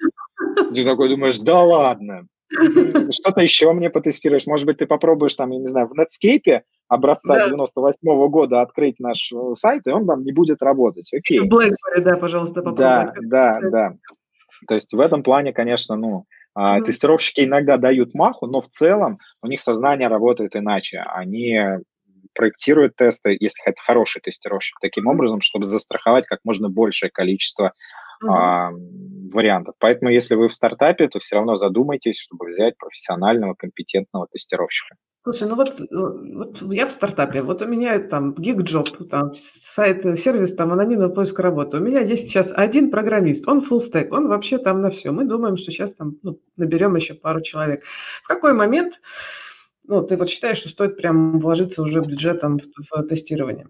Ты 0.73 0.83
такой 0.83 1.09
думаешь, 1.09 1.37
да 1.37 1.61
ладно. 1.63 2.27
Что-то 2.49 3.41
еще 3.41 3.71
мне 3.73 3.89
потестируешь. 3.89 4.47
Может 4.47 4.65
быть, 4.65 4.77
ты 4.77 4.85
попробуешь 4.85 5.35
там, 5.35 5.51
я 5.51 5.59
не 5.59 5.67
знаю, 5.67 5.89
в 5.89 5.93
Netscape 5.99 6.61
образца 6.87 7.35
да. 7.35 7.45
98 7.45 8.09
-го 8.09 8.29
года 8.29 8.61
открыть 8.61 8.99
наш 8.99 9.31
э, 9.33 9.53
сайт, 9.55 9.81
и 9.85 9.91
он 9.91 10.07
там 10.07 10.23
не 10.23 10.31
будет 10.31 10.61
работать. 10.61 11.13
Окей. 11.13 11.39
В 11.39 11.45
BlackBerry, 11.45 12.01
да, 12.01 12.15
пожалуйста, 12.15 12.61
попробуй. 12.61 12.77
Да, 12.77 13.13
да, 13.21 13.53
да. 13.69 13.93
То 14.67 14.75
есть 14.75 14.93
в 14.93 14.99
этом 14.99 15.23
плане, 15.23 15.53
конечно, 15.53 15.95
ну, 15.95 16.25
mm-hmm. 16.57 16.83
тестировщики 16.83 17.41
иногда 17.41 17.77
дают 17.77 18.13
маху, 18.13 18.47
но 18.47 18.61
в 18.61 18.67
целом 18.69 19.19
у 19.43 19.47
них 19.47 19.59
сознание 19.59 20.07
работает 20.07 20.55
иначе. 20.55 20.99
Они 20.99 21.59
проектируют 22.33 22.95
тесты, 22.95 23.35
если 23.39 23.63
это 23.65 23.81
хороший 23.81 24.21
тестировщик, 24.21 24.77
таким 24.79 25.07
образом, 25.07 25.41
чтобы 25.41 25.65
застраховать 25.65 26.27
как 26.27 26.39
можно 26.43 26.69
большее 26.69 27.09
количество 27.09 27.73
mm-hmm. 28.23 28.29
а, 28.29 28.71
вариантов. 29.33 29.75
Поэтому, 29.79 30.11
если 30.11 30.35
вы 30.35 30.47
в 30.47 30.53
стартапе, 30.53 31.07
то 31.07 31.19
все 31.19 31.35
равно 31.35 31.55
задумайтесь, 31.55 32.19
чтобы 32.19 32.47
взять 32.47 32.77
профессионального, 32.77 33.53
компетентного 33.53 34.27
тестировщика. 34.31 34.95
Слушай, 35.23 35.49
ну 35.49 35.55
вот, 35.55 35.79
э, 35.81 35.85
вот 35.91 36.61
я 36.73 36.87
в 36.87 36.91
стартапе, 36.91 37.41
вот 37.41 37.61
у 37.61 37.65
меня 37.65 37.99
там 37.99 38.33
гигджоп, 38.33 39.09
там 39.09 39.33
сайт, 39.35 40.03
сервис, 40.17 40.55
там 40.55 40.71
анонимный 40.71 41.09
поиск 41.09 41.37
работы. 41.39 41.77
У 41.77 41.79
меня 41.81 41.99
есть 41.99 42.29
сейчас 42.29 42.53
один 42.55 42.89
программист, 42.89 43.45
он 43.45 43.59
full 43.59 43.81
stack, 43.81 44.07
он 44.11 44.29
вообще 44.29 44.57
там 44.57 44.81
на 44.81 44.89
все. 44.89 45.11
Мы 45.11 45.25
думаем, 45.25 45.57
что 45.57 45.71
сейчас 45.71 45.93
там 45.93 46.15
ну, 46.23 46.39
наберем 46.55 46.95
еще 46.95 47.13
пару 47.13 47.41
человек. 47.41 47.83
В 48.23 48.27
какой 48.27 48.53
момент, 48.53 49.01
ну, 49.83 50.01
ты 50.01 50.15
вот 50.15 50.29
считаешь, 50.29 50.59
что 50.59 50.69
стоит 50.69 50.95
прям 50.95 51.39
вложиться 51.39 51.81
уже 51.81 51.99
бюджетом 51.99 52.59
в, 52.59 52.95
в 52.95 53.03
тестирование? 53.07 53.67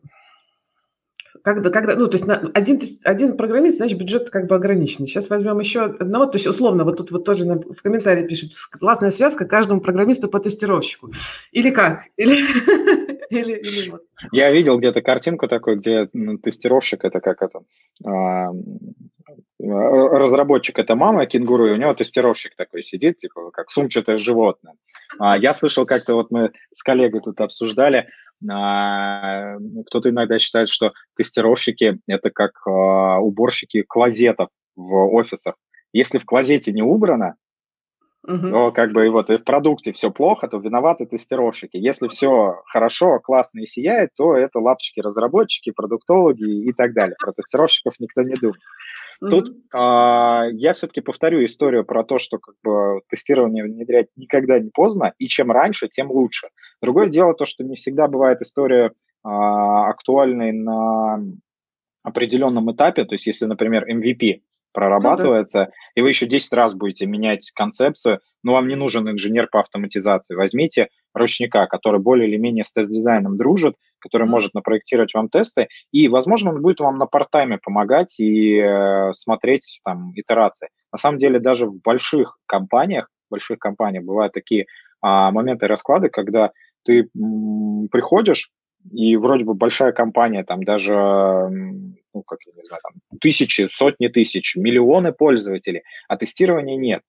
Когда, 1.48 1.70
когда, 1.70 1.96
ну, 1.96 2.10
то 2.10 2.18
есть 2.18 2.28
один, 2.54 2.82
один 3.06 3.38
программист, 3.38 3.78
значит, 3.78 3.98
бюджет 3.98 4.30
как 4.30 4.48
бы 4.48 4.56
ограничен. 4.56 5.08
Сейчас 5.08 5.30
возьмем 5.30 5.58
еще 5.62 5.84
одного, 5.84 6.26
то 6.26 6.36
есть 6.36 6.46
условно, 6.46 6.84
вот 6.84 6.98
тут 6.98 7.10
вот 7.10 7.24
тоже 7.24 7.46
в 7.46 7.82
комментарии 7.82 8.28
пишет, 8.28 8.52
классная 8.70 9.12
связка 9.12 9.46
каждому 9.46 9.80
программисту 9.80 10.28
по 10.28 10.42
тестировщику. 10.42 11.14
Или 11.54 11.70
как? 11.70 12.02
Или, 12.18 12.36
или, 13.30 13.54
или 13.54 13.90
вот. 13.90 14.02
Я 14.34 14.52
видел 14.52 14.78
где-то 14.78 15.02
картинку 15.02 15.48
такой, 15.48 15.78
где 15.78 16.10
тестировщик 16.44 17.06
это 17.06 17.22
как 17.22 17.42
это, 17.42 17.62
а, 18.06 18.52
разработчик 19.58 20.78
это 20.80 20.96
мама 20.96 21.28
кенгуру, 21.28 21.68
и 21.68 21.72
у 21.72 21.78
него 21.78 21.94
тестировщик 21.94 22.58
такой 22.58 22.84
сидит, 22.84 23.20
типа 23.20 23.52
как 23.52 23.72
сумчатое 23.72 24.18
животное. 24.18 24.74
А, 25.18 25.38
я 25.38 25.54
слышал 25.54 25.86
как-то, 25.86 26.16
вот 26.16 26.30
мы 26.30 26.52
с 26.74 26.84
коллегой 26.84 27.22
тут 27.22 27.40
обсуждали, 27.40 28.10
кто-то 28.42 30.10
иногда 30.10 30.40
считает, 30.40 30.70
что 30.70 30.94
тестировщики– 31.16 32.00
это 32.08 32.30
как 32.30 32.52
а, 32.66 33.20
уборщики 33.20 33.82
клозетов 33.82 34.50
в 34.76 34.94
офисах. 35.14 35.56
Если 35.94 36.20
в 36.20 36.26
клозете 36.26 36.72
не 36.72 36.82
убрано, 36.82 37.36
Uh-huh. 38.28 38.52
то 38.52 38.72
как 38.74 38.92
бы 38.92 39.06
и 39.06 39.10
вот 39.10 39.30
и 39.30 39.38
в 39.38 39.46
продукте 39.46 39.94
все 39.94 40.12
плохо, 40.12 40.50
то 40.50 40.58
виноваты 40.58 41.06
тестировщики. 41.06 41.78
Если 41.78 42.10
все 42.10 42.62
хорошо, 42.66 43.20
классно 43.20 43.60
и 43.60 43.66
сияет, 43.66 44.10
то 44.18 44.36
это 44.36 44.60
лапчики 44.60 45.00
разработчики, 45.00 45.72
продуктологи 45.72 46.66
и 46.66 46.74
так 46.74 46.94
далее. 46.94 47.16
Про 47.18 47.32
тестировщиков 47.32 47.94
никто 48.00 48.24
не 48.24 48.36
думает. 48.36 48.60
Тут 49.20 49.56
а, 49.74 50.44
я 50.52 50.74
все-таки 50.74 51.02
повторю 51.02 51.44
историю 51.44 51.86
про 51.86 52.04
то, 52.04 52.20
что 52.20 52.38
как 52.38 52.56
бы 52.64 53.02
тестирование 53.10 53.64
внедрять 53.64 54.08
никогда 54.16 54.60
не 54.60 54.70
поздно, 54.70 55.14
и 55.18 55.26
чем 55.26 55.52
раньше, 55.52 55.88
тем 55.88 56.12
лучше. 56.12 56.50
Другое 56.82 57.08
дело 57.08 57.34
то, 57.34 57.46
что 57.46 57.64
не 57.64 57.76
всегда 57.76 58.08
бывает 58.08 58.42
история 58.42 58.92
а, 59.24 59.90
актуальной 59.90 60.52
на 60.52 61.20
определенном 62.04 62.72
этапе, 62.72 63.06
то 63.06 63.16
есть 63.16 63.28
если, 63.28 63.46
например, 63.46 63.86
MVP 63.90 64.42
прорабатывается, 64.72 65.60
ну, 65.60 65.66
да. 65.66 65.72
и 65.96 66.02
вы 66.02 66.10
еще 66.10 66.28
10 66.28 66.54
раз 66.54 66.76
будете 66.76 67.08
менять 67.08 67.52
концепцию, 67.52 68.20
но 68.44 68.54
вам 68.54 68.68
не 68.68 68.76
нужен 68.76 69.10
инженер 69.10 69.48
по 69.52 69.60
автоматизации. 69.60 70.36
Возьмите 70.36 70.90
ручника, 71.18 71.68
который 71.68 72.00
более 72.00 72.28
или 72.28 72.38
менее 72.38 72.64
с 72.64 72.72
тест-дизайном 72.72 73.38
дружит, 73.38 73.76
который 74.00 74.28
может 74.28 74.54
напроектировать 74.54 75.14
вам 75.14 75.30
тесты, 75.30 75.68
и, 75.92 76.08
возможно, 76.08 76.52
он 76.52 76.62
будет 76.62 76.80
вам 76.80 76.98
на 76.98 77.06
парт-тайме 77.06 77.58
помогать 77.58 78.20
и 78.20 78.58
э, 78.58 79.14
смотреть 79.14 79.80
там 79.84 80.12
итерации. 80.16 80.70
На 80.92 80.98
самом 80.98 81.18
деле, 81.18 81.40
даже 81.40 81.68
в 81.68 81.82
больших 81.84 82.38
компаниях, 82.46 83.10
больших 83.30 83.60
компаниях 83.60 84.04
бывают 84.06 84.34
такие 84.34 84.66
а, 85.02 85.32
моменты 85.32 85.68
расклады, 85.68 86.10
когда 86.10 86.52
ты 86.84 87.10
м, 87.16 87.88
приходишь, 87.92 88.50
и 88.92 89.18
вроде 89.18 89.44
бы 89.44 89.54
большая 89.54 89.92
компания, 89.92 90.44
там 90.44 90.64
даже, 90.64 90.94
ну, 90.94 92.24
как 92.26 92.40
я 92.46 92.54
не 92.54 92.66
знаю, 92.66 92.82
там 92.84 93.20
тысячи, 93.20 93.68
сотни 93.68 94.08
тысяч, 94.08 94.56
миллионы 94.56 95.12
пользователей, 95.12 95.84
а 96.08 96.18
тестирования 96.18 96.78
нет. 96.78 97.02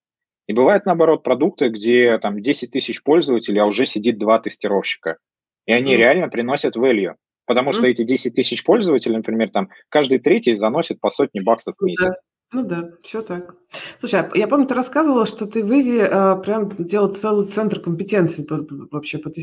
И 0.48 0.54
бывает, 0.54 0.86
наоборот, 0.86 1.22
продукты, 1.22 1.68
где 1.68 2.18
там 2.18 2.40
10 2.40 2.70
тысяч 2.70 3.02
пользователей, 3.02 3.60
а 3.60 3.66
уже 3.66 3.84
сидит 3.86 4.18
два 4.18 4.40
тестировщика. 4.40 5.18
И 5.66 5.72
они 5.72 5.94
mm. 5.94 5.96
реально 5.96 6.28
приносят 6.28 6.74
value. 6.74 7.14
Потому 7.46 7.70
mm. 7.70 7.72
что 7.74 7.86
эти 7.86 8.02
10 8.02 8.34
тысяч 8.34 8.64
пользователей, 8.64 9.16
например, 9.16 9.50
там 9.50 9.68
каждый 9.90 10.18
третий 10.18 10.56
заносит 10.56 11.00
по 11.00 11.10
сотне 11.10 11.42
баксов 11.42 11.74
в 11.78 11.84
месяц. 11.84 12.18
Ну 12.50 12.62
да, 12.62 12.90
все 13.02 13.20
так. 13.20 13.56
Слушай, 14.00 14.20
а 14.20 14.30
я 14.34 14.48
помню, 14.48 14.66
ты 14.66 14.74
рассказывала, 14.74 15.26
что 15.26 15.44
ты 15.46 15.62
в 15.62 15.70
Иви 15.70 16.00
а, 16.00 16.36
прям 16.36 16.74
делал 16.78 17.12
целый 17.12 17.48
центр 17.48 17.78
компетенций 17.80 18.46
по, 18.46 18.66
вообще 18.90 19.18
по, 19.18 19.28
по, 19.28 19.36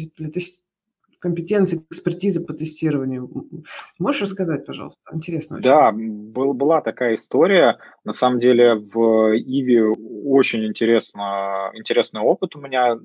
компетенции, 1.19 1.83
экспертизы 1.89 2.41
по 2.41 2.53
тестированию. 2.53 3.29
Можешь 3.99 4.21
рассказать, 4.23 4.65
пожалуйста? 4.65 4.99
Интересно. 5.13 5.57
Очень. 5.57 5.63
Да, 5.63 5.91
был, 5.91 6.53
была 6.53 6.81
такая 6.81 7.15
история. 7.15 7.77
На 8.03 8.13
самом 8.13 8.39
деле 8.39 8.75
в 8.75 9.35
Иви 9.37 9.81
очень 9.81 10.65
интересно, 10.65 11.71
интересный 11.73 12.21
опыт 12.21 12.55
у 12.55 12.61
меня 12.61 12.97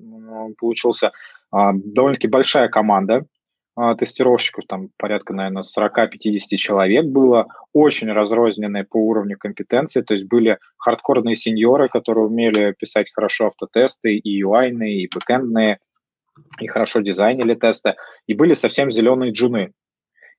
получился. 0.58 1.12
А, 1.52 1.72
довольно-таки 1.72 2.28
большая 2.28 2.68
команда 2.68 3.26
а, 3.76 3.94
тестировщиков, 3.94 4.64
там 4.68 4.90
порядка, 4.98 5.32
наверное, 5.32 5.62
40-50 5.62 6.56
человек 6.56 7.06
было, 7.06 7.46
очень 7.72 8.10
разрозненные 8.10 8.84
по 8.84 8.96
уровню 8.96 9.36
компетенции, 9.38 10.02
то 10.02 10.14
есть 10.14 10.26
были 10.26 10.58
хардкорные 10.76 11.36
сеньоры, 11.36 11.88
которые 11.88 12.26
умели 12.26 12.74
писать 12.78 13.10
хорошо 13.12 13.46
автотесты, 13.46 14.16
и 14.16 14.42
UI, 14.42 14.70
и 14.70 15.08
бэкэндные, 15.08 15.78
и 16.60 16.66
хорошо 16.66 17.00
дизайнили 17.00 17.54
тесты, 17.54 17.96
и 18.26 18.34
были 18.34 18.54
совсем 18.54 18.90
зеленые 18.90 19.32
джуны. 19.32 19.72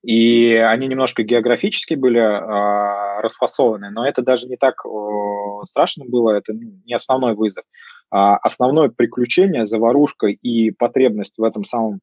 И 0.03 0.55
они 0.55 0.87
немножко 0.87 1.21
географически 1.21 1.93
были 1.93 2.19
э, 2.19 3.21
расфасованы, 3.21 3.91
но 3.91 4.07
это 4.07 4.23
даже 4.23 4.47
не 4.47 4.57
так 4.57 4.83
э, 4.83 5.65
страшно 5.65 6.05
было, 6.05 6.31
это 6.31 6.53
не 6.53 6.93
основной 6.93 7.35
вызов. 7.35 7.65
А 8.09 8.35
основное 8.37 8.89
приключение, 8.89 9.67
заварушка 9.67 10.27
и 10.27 10.71
потребность 10.71 11.37
в 11.37 11.43
этом 11.43 11.65
самом 11.65 11.99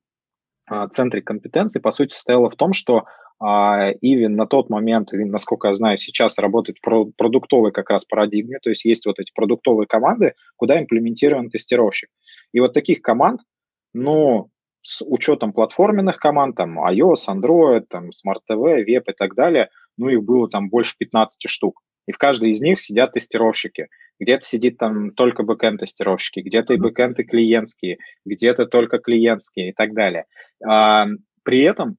э, 0.71 0.87
центре 0.93 1.23
компетенции, 1.23 1.81
по 1.81 1.91
сути, 1.91 2.13
состояла 2.13 2.51
в 2.51 2.57
том, 2.57 2.73
что 2.73 3.05
Ивен 3.41 4.35
на 4.35 4.49
тот 4.49 4.69
момент, 4.69 5.11
насколько 5.13 5.69
я 5.69 5.75
знаю, 5.75 5.97
сейчас 5.97 6.39
работает 6.39 6.79
в 6.79 7.13
продуктовой 7.17 7.71
как 7.71 7.89
раз 7.89 8.05
парадигме, 8.05 8.59
то 8.61 8.69
есть 8.69 8.85
есть 8.85 9.07
вот 9.07 9.21
эти 9.21 9.31
продуктовые 9.33 9.87
команды, 9.87 10.35
куда 10.57 10.81
имплементирован 10.81 11.49
тестировщик. 11.49 12.11
И 12.53 12.59
вот 12.59 12.75
таких 12.75 13.01
команд 13.01 13.43
но 13.99 14.49
с 14.83 15.05
учетом 15.05 15.53
платформенных 15.53 16.19
команд, 16.19 16.57
там 16.57 16.79
iOS, 16.79 17.29
Android, 17.29 17.85
там 17.89 18.11
Smart 18.11 18.41
TV, 18.51 18.85
Web 18.85 19.03
и 19.07 19.13
так 19.17 19.35
далее, 19.35 19.69
ну 19.97 20.09
их 20.09 20.23
было 20.23 20.49
там 20.49 20.71
больше 20.71 20.95
15 20.99 21.49
штук. 21.51 21.83
И 22.07 22.13
в 22.13 22.17
каждой 22.17 22.51
из 22.51 22.61
них 22.63 22.81
сидят 22.81 23.13
тестировщики. 23.13 23.89
Где-то 24.19 24.45
сидит 24.45 24.79
там 24.79 25.11
только 25.11 25.43
backend 25.43 25.81
тестировщики, 25.81 26.41
где-то 26.41 26.73
и 26.73 26.79
backend 26.79 27.19
и 27.19 27.25
клиентские, 27.25 27.99
где-то 28.25 28.65
только 28.65 28.99
клиентские 28.99 29.71
и 29.71 29.73
так 29.75 29.93
далее. 29.93 30.25
А, 30.67 31.07
при 31.45 31.61
этом 31.63 31.97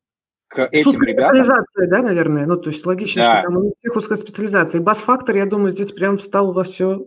к 0.49 0.67
этим 0.71 1.01
ребятам... 1.03 1.35
специализация, 1.35 1.87
да, 1.87 2.01
наверное? 2.01 2.45
Ну, 2.45 2.57
то 2.57 2.69
есть 2.71 2.85
логично, 2.85 3.21
да. 3.21 3.39
что 3.39 3.47
там 3.47 3.57
у 3.57 3.63
них 3.63 3.95
узкая 3.95 4.17
специализация. 4.17 4.81
И 4.81 4.83
bus-фактор, 4.83 5.35
я 5.35 5.45
думаю, 5.45 5.71
здесь 5.71 5.91
прям 5.91 6.17
встал 6.17 6.51
во 6.53 6.63
все. 6.63 7.05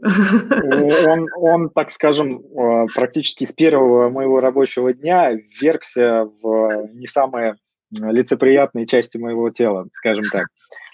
Он, 1.07 1.26
он, 1.36 1.70
так 1.70 1.90
скажем, 1.90 2.38
э, 2.38 2.86
практически 2.95 3.45
с 3.45 3.53
первого 3.53 4.09
моего 4.11 4.40
рабочего 4.40 4.93
дня 4.93 5.32
вергся 5.61 6.28
в 6.40 6.88
не 6.95 7.07
самые 7.07 7.57
лицеприятные 8.01 8.86
части 8.86 9.18
моего 9.18 9.51
тела, 9.51 9.88
скажем 9.93 10.24
так. 10.30 10.47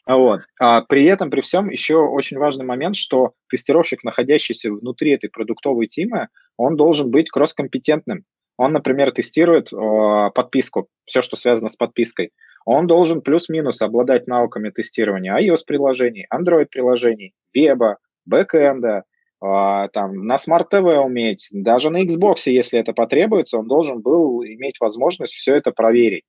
Вот. 0.07 0.41
А 0.59 0.81
при 0.81 1.05
этом, 1.05 1.31
при 1.31 1.43
всем, 1.43 1.69
еще 1.69 1.97
очень 1.97 2.39
важный 2.39 2.65
момент, 2.65 2.97
что 2.97 3.33
тестировщик, 3.51 4.05
находящийся 4.05 4.71
внутри 4.71 5.13
этой 5.13 5.29
продуктовой 5.29 5.87
тимы, 5.87 6.29
он 6.57 6.77
должен 6.77 7.11
быть 7.11 7.31
кросс-компетентным. 7.31 8.25
Он, 8.59 8.73
например, 8.73 9.13
тестирует 9.13 9.73
э, 9.73 10.31
подписку, 10.35 10.89
все, 11.05 11.23
что 11.23 11.37
связано 11.37 11.69
с 11.69 11.77
подпиской. 11.77 12.33
Он 12.67 12.89
должен 12.89 13.23
плюс-минус 13.23 13.81
обладать 13.81 14.27
навыками 14.27 14.71
тестирования 14.71 15.35
iOS-приложений, 15.39 16.27
Android-приложений, 16.35 17.35
веба, 17.55 17.99
бэкэнда, 18.27 19.05
э, 19.45 19.89
там, 19.93 20.27
на 20.27 20.35
TV 20.35 20.99
уметь, 20.99 21.49
даже 21.53 21.91
на 21.91 22.05
Xbox, 22.05 22.43
если 22.47 22.81
это 22.81 22.93
потребуется, 22.93 23.59
он 23.59 23.69
должен 23.69 24.01
был 24.01 24.43
иметь 24.43 24.81
возможность 24.81 25.35
все 25.35 25.55
это 25.55 25.71
проверить. 25.71 26.25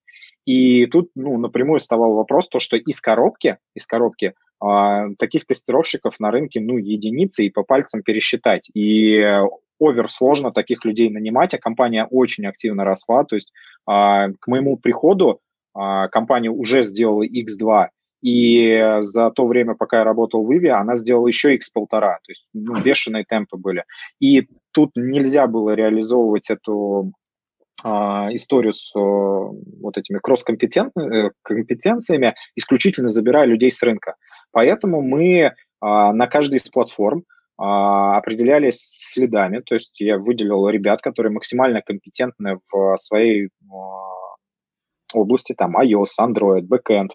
И 0.46 0.86
тут 0.86 1.10
ну, 1.16 1.38
напрямую 1.40 1.80
вставал 1.80 2.14
вопрос, 2.14 2.48
то, 2.48 2.60
что 2.60 2.78
из 2.78 3.02
коробки, 3.02 3.58
из 3.74 3.88
коробки 3.88 4.34
э, 4.64 5.16
таких 5.18 5.48
тестировщиков 5.48 6.20
на 6.20 6.30
рынке 6.30 6.60
ну, 6.60 6.78
единицы 6.78 7.46
и 7.46 7.50
по 7.50 7.64
пальцам 7.64 8.04
пересчитать. 8.04 8.70
И 8.76 9.20
овер 9.80 10.10
сложно 10.10 10.52
таких 10.52 10.86
людей 10.86 11.10
нанимать, 11.10 11.54
а 11.54 11.58
компания 11.58 12.06
очень 12.06 12.46
активно 12.46 12.84
росла. 12.84 13.24
То 13.24 13.36
есть 13.36 13.52
а, 13.86 14.30
к 14.40 14.48
моему 14.48 14.78
приходу 14.78 15.40
а, 15.74 16.08
компания 16.10 16.50
уже 16.50 16.84
сделала 16.84 17.26
X2, 17.26 17.88
и 18.22 18.98
за 19.00 19.32
то 19.32 19.48
время, 19.48 19.76
пока 19.76 20.00
я 20.00 20.04
работал 20.04 20.46
в 20.46 20.52
Иве, 20.52 20.74
она 20.74 20.98
сделала 20.98 21.28
еще 21.28 21.56
X1,5. 21.56 21.88
То 21.90 22.18
есть 22.28 22.48
ну, 22.54 22.78
бешеные 22.82 23.24
темпы 23.24 23.56
были. 23.56 23.86
И 24.20 24.50
тут 24.72 24.92
нельзя 24.96 25.48
было 25.48 25.70
реализовывать 25.70 26.50
эту 26.50 27.14
а, 27.82 28.28
историю 28.34 28.74
с 28.74 28.92
вот 28.94 29.98
этими 29.98 30.20
кросс-компетенциями, 30.20 32.36
исключительно 32.56 33.08
забирая 33.08 33.46
людей 33.46 33.72
с 33.72 33.82
рынка. 33.82 34.16
Поэтому 34.52 35.02
мы 35.02 35.54
на 35.82 36.28
каждой 36.28 36.58
из 36.58 36.64
платформ 36.64 37.24
определялись 37.62 38.80
следами, 38.80 39.60
то 39.60 39.76
есть 39.76 40.00
я 40.00 40.18
выделил 40.18 40.70
ребят, 40.70 41.02
которые 41.02 41.34
максимально 41.34 41.82
компетентны 41.82 42.60
в 42.72 42.96
своей 42.98 43.50
а, 43.70 44.36
области, 45.14 45.54
там 45.54 45.76
iOS, 45.78 46.12
Android, 46.22 46.62
Backend, 46.62 47.10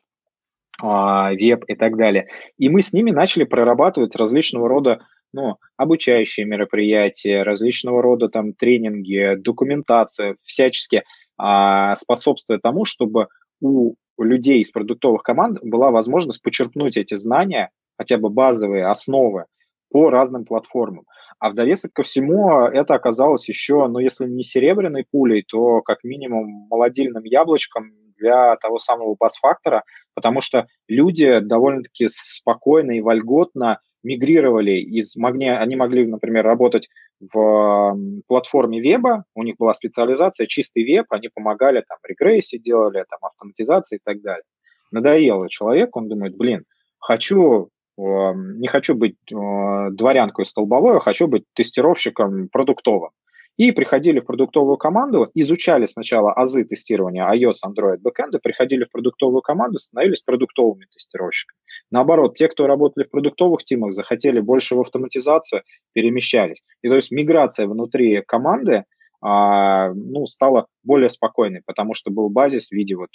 а, 0.83 1.33
веб 1.33 1.65
и 1.67 1.75
так 1.75 1.97
далее. 1.97 2.29
И 2.59 2.69
мы 2.69 2.83
с 2.83 2.93
ними 2.93 3.11
начали 3.11 3.45
прорабатывать 3.45 4.17
различного 4.17 4.69
рода 4.69 5.07
ну, 5.33 5.57
обучающие 5.77 6.47
мероприятия, 6.47 7.43
различного 7.43 8.03
рода 8.03 8.29
там 8.29 8.53
тренинги, 8.53 9.35
документация, 9.37 10.37
всячески 10.43 11.03
а, 11.37 11.97
способствуя 11.97 12.59
тому, 12.59 12.85
чтобы 12.85 13.29
у 13.61 13.95
людей 14.19 14.61
из 14.61 14.71
продуктовых 14.71 15.23
команд 15.23 15.59
была 15.63 15.91
возможность 15.91 16.43
почерпнуть 16.43 16.97
эти 16.97 17.15
знания, 17.15 17.71
хотя 17.97 18.19
бы 18.19 18.29
базовые 18.29 18.87
основы, 18.87 19.47
по 19.95 20.11
разным 20.11 20.45
платформам. 20.45 21.05
А 21.39 21.51
в 21.51 21.55
довесок 21.55 21.93
ко 21.93 22.03
всему 22.03 22.67
это 22.67 22.95
оказалось 22.95 23.49
еще, 23.49 23.87
ну, 23.87 24.01
если 24.01 24.27
не 24.27 24.43
серебряной 24.43 25.07
пулей, 25.09 25.45
то 25.47 25.83
как 25.83 26.03
минимум 26.03 26.67
молодильным 26.69 27.23
яблочком 27.23 27.93
для 28.19 28.57
того 28.57 28.79
самого 28.79 29.15
бас-фактора, 29.15 29.85
потому 30.15 30.41
что 30.41 30.67
люди 30.89 31.39
довольно-таки 31.39 32.09
спокойно 32.09 32.91
и 32.91 33.03
вольготно 33.03 33.79
мигрировали 34.03 34.73
из 34.73 35.15
могли, 35.15 35.47
они 35.47 35.77
могли, 35.77 36.05
например, 36.09 36.45
работать 36.45 36.89
в 37.21 37.97
платформе 38.27 38.81
веба, 38.81 39.27
у 39.37 39.45
них 39.45 39.55
была 39.59 39.75
специализация, 39.75 40.49
чистый 40.49 40.83
веб, 40.83 41.07
они 41.11 41.29
помогали 41.33 41.85
там 41.89 41.99
регрессии 42.03 42.57
делали, 42.57 43.05
там 43.09 43.21
автоматизации 43.23 43.99
и 43.99 44.01
так 44.03 44.21
далее. 44.23 44.43
Надоело 44.91 45.49
человек, 45.49 45.95
он 45.95 46.09
думает, 46.09 46.37
блин, 46.37 46.65
хочу 46.99 47.69
не 47.97 48.69
хочу 48.69 48.95
быть 48.95 49.17
дворянкой 49.29 50.47
столбовой, 50.47 50.97
а 50.97 51.01
хочу 51.01 51.29
быть 51.29 51.45
тестировщиком 51.55 52.49
продуктовым. 52.49 53.11
И 53.57 53.71
приходили 53.71 54.19
в 54.19 54.27
продуктовую 54.27 54.77
команду, 54.77 55.29
изучали 55.33 55.87
сначала 55.87 56.33
азы 56.33 56.65
тестирования 56.65 57.25
iOS, 57.25 57.59
Android, 57.65 57.99
Backend, 58.03 58.37
приходили 58.43 58.83
в 58.83 58.91
продуктовую 58.91 59.43
команду, 59.43 59.79
становились 59.79 60.23
продуктовыми 60.23 60.87
тестировщиками. 60.91 61.57
Наоборот, 61.93 62.35
те, 62.35 62.49
кто 62.49 62.67
работали 62.67 63.05
в 63.05 63.11
продуктовых 63.11 63.63
тимах, 63.63 63.93
захотели 63.93 64.41
больше 64.41 64.75
в 64.75 64.81
автоматизацию, 64.81 65.63
перемещались. 65.93 66.65
И 66.83 66.89
то 66.89 66.97
есть 66.97 67.13
миграция 67.13 67.69
внутри 67.69 68.23
команды 68.23 68.85
а, 69.21 69.93
ну, 69.95 70.27
стала 70.27 70.67
более 70.83 71.09
спокойной, 71.09 71.63
потому 71.65 71.95
что 71.95 72.11
был 72.11 72.31
базис 72.31 72.71
в 72.71 72.73
виде 72.73 72.97
вот 72.97 73.11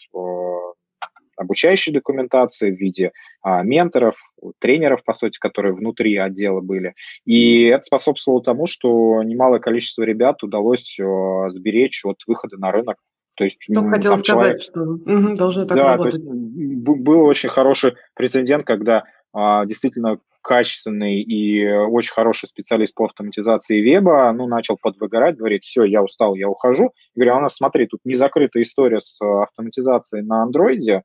обучающей 1.40 1.94
документации, 1.94 2.70
в 2.70 2.78
виде 2.78 3.14
а, 3.42 3.64
менторов, 3.64 4.16
тренеров, 4.60 5.04
по 5.04 5.14
сути, 5.14 5.40
которые 5.40 5.74
внутри 5.74 6.18
отдела 6.18 6.60
были. 6.60 6.94
И 7.26 7.64
это 7.64 7.84
способствовало 7.84 8.44
тому, 8.44 8.68
что 8.68 9.24
немалое 9.24 9.60
количество 9.60 10.04
ребят 10.04 10.44
удалось 10.44 10.98
а, 11.00 11.50
сберечь 11.50 12.04
от 12.04 12.18
выхода 12.28 12.58
на 12.58 12.72
рынок. 12.72 12.98
То 13.36 13.46
есть, 13.46 13.58
Только 13.74 13.90
хотел 13.92 14.18
сказать, 14.18 14.26
человек... 14.26 14.62
что 14.62 14.82
угу, 14.82 15.36
должно 15.36 15.66
так 15.66 15.78
да, 15.78 15.96
работать. 15.96 16.22
То 16.22 16.34
есть, 16.34 16.84
был 16.84 17.22
очень 17.22 17.50
хороший 17.50 17.94
прецедент, 18.14 18.66
когда 18.66 19.06
а, 19.32 19.66
действительно 19.66 20.20
качественный 20.42 21.22
и 21.22 21.70
очень 21.70 22.14
хороший 22.14 22.48
специалист 22.48 22.94
по 22.96 23.06
автоматизации 23.06 23.80
веба, 23.80 24.32
ну, 24.34 24.48
начал 24.48 24.78
подвыгорать, 24.82 25.38
говорит, 25.38 25.64
все, 25.64 25.84
я 25.84 26.04
устал, 26.04 26.36
я 26.36 26.50
ухожу. 26.50 26.92
Я 27.16 27.24
говорю, 27.24 27.34
а 27.34 27.38
у 27.38 27.42
нас, 27.42 27.56
смотри, 27.56 27.88
тут 27.88 28.02
не 28.04 28.16
закрытая 28.16 28.64
история 28.64 29.00
с 29.00 29.22
автоматизацией 29.22 30.26
на 30.26 30.44
андроиде, 30.44 31.04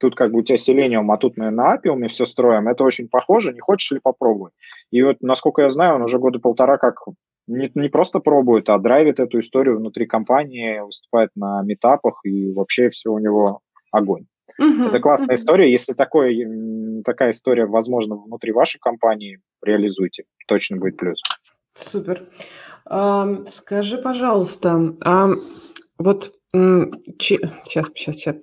тут 0.00 0.14
как 0.14 0.32
бы 0.32 0.40
у 0.40 0.42
тебя 0.42 0.56
Selenium, 0.56 1.12
а 1.12 1.16
тут 1.16 1.36
мы 1.36 1.50
на 1.50 1.74
Appium 1.74 2.06
все 2.08 2.26
строим, 2.26 2.68
это 2.68 2.84
очень 2.84 3.08
похоже, 3.08 3.52
не 3.52 3.60
хочешь 3.60 3.92
ли 3.92 4.00
попробовать? 4.02 4.52
И 4.90 5.02
вот, 5.02 5.16
насколько 5.20 5.62
я 5.62 5.70
знаю, 5.70 5.96
он 5.96 6.02
уже 6.02 6.18
года 6.18 6.38
полтора 6.38 6.78
как 6.78 6.96
не, 7.46 7.70
не 7.74 7.88
просто 7.88 8.20
пробует, 8.20 8.68
а 8.68 8.78
драйвит 8.78 9.20
эту 9.20 9.40
историю 9.40 9.78
внутри 9.78 10.06
компании, 10.06 10.80
выступает 10.80 11.30
на 11.36 11.62
метапах, 11.62 12.20
и 12.24 12.52
вообще 12.52 12.88
все 12.88 13.10
у 13.10 13.18
него 13.18 13.60
огонь. 13.90 14.26
Uh-huh, 14.60 14.88
это 14.88 15.00
классная 15.00 15.28
uh-huh. 15.28 15.34
история. 15.34 15.70
Если 15.70 15.94
такой, 15.94 16.46
такая 17.04 17.30
история 17.30 17.66
возможно 17.66 18.16
внутри 18.16 18.52
вашей 18.52 18.78
компании, 18.78 19.40
реализуйте. 19.62 20.24
Точно 20.46 20.76
будет 20.76 20.96
плюс. 20.96 21.20
Супер. 21.74 22.28
А, 22.86 23.44
скажи, 23.50 23.98
пожалуйста, 23.98 24.94
а 25.00 25.30
вот 25.98 26.32
Сейчас, 26.54 27.50
сейчас, 27.94 28.16
сейчас. 28.16 28.36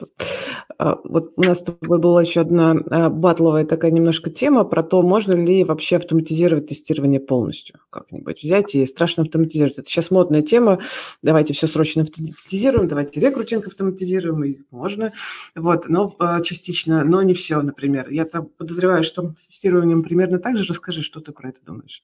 А, 0.78 0.98
вот 1.06 1.32
у 1.38 1.44
нас 1.44 1.60
с 1.60 1.64
тобой 1.64 1.98
была 1.98 2.22
еще 2.22 2.42
одна 2.42 2.76
а, 2.90 3.10
батловая 3.10 3.64
такая 3.64 3.90
немножко 3.90 4.30
тема 4.30 4.66
про 4.66 4.84
то, 4.84 5.02
можно 5.02 5.32
ли 5.32 5.64
вообще 5.64 5.96
автоматизировать 5.96 6.68
тестирование 6.68 7.22
полностью. 7.22 7.80
Как-нибудь 7.90 8.44
взять 8.44 8.76
и 8.76 8.86
страшно 8.86 9.24
автоматизировать. 9.24 9.78
Это 9.78 9.90
сейчас 9.90 10.12
модная 10.12 10.42
тема. 10.42 10.80
Давайте 11.22 11.54
все 11.54 11.68
срочно 11.68 12.02
автоматизируем, 12.02 12.90
давайте 12.90 13.22
рекрутинг 13.22 13.68
автоматизируем, 13.68 14.44
и 14.44 14.58
можно. 14.72 15.14
Вот, 15.56 15.88
но 15.88 16.14
а, 16.20 16.42
частично, 16.42 17.06
но 17.06 17.22
не 17.22 17.34
все, 17.34 17.62
например. 17.62 18.10
Я 18.10 18.26
там 18.26 18.48
подозреваю, 18.48 19.06
что 19.06 19.34
с 19.38 19.48
тестированием 19.48 20.04
примерно 20.04 20.40
так 20.40 20.58
же. 20.58 20.66
Расскажи, 20.68 21.02
что 21.02 21.22
ты 21.22 21.32
про 21.32 21.48
это 21.48 21.62
думаешь. 21.64 22.04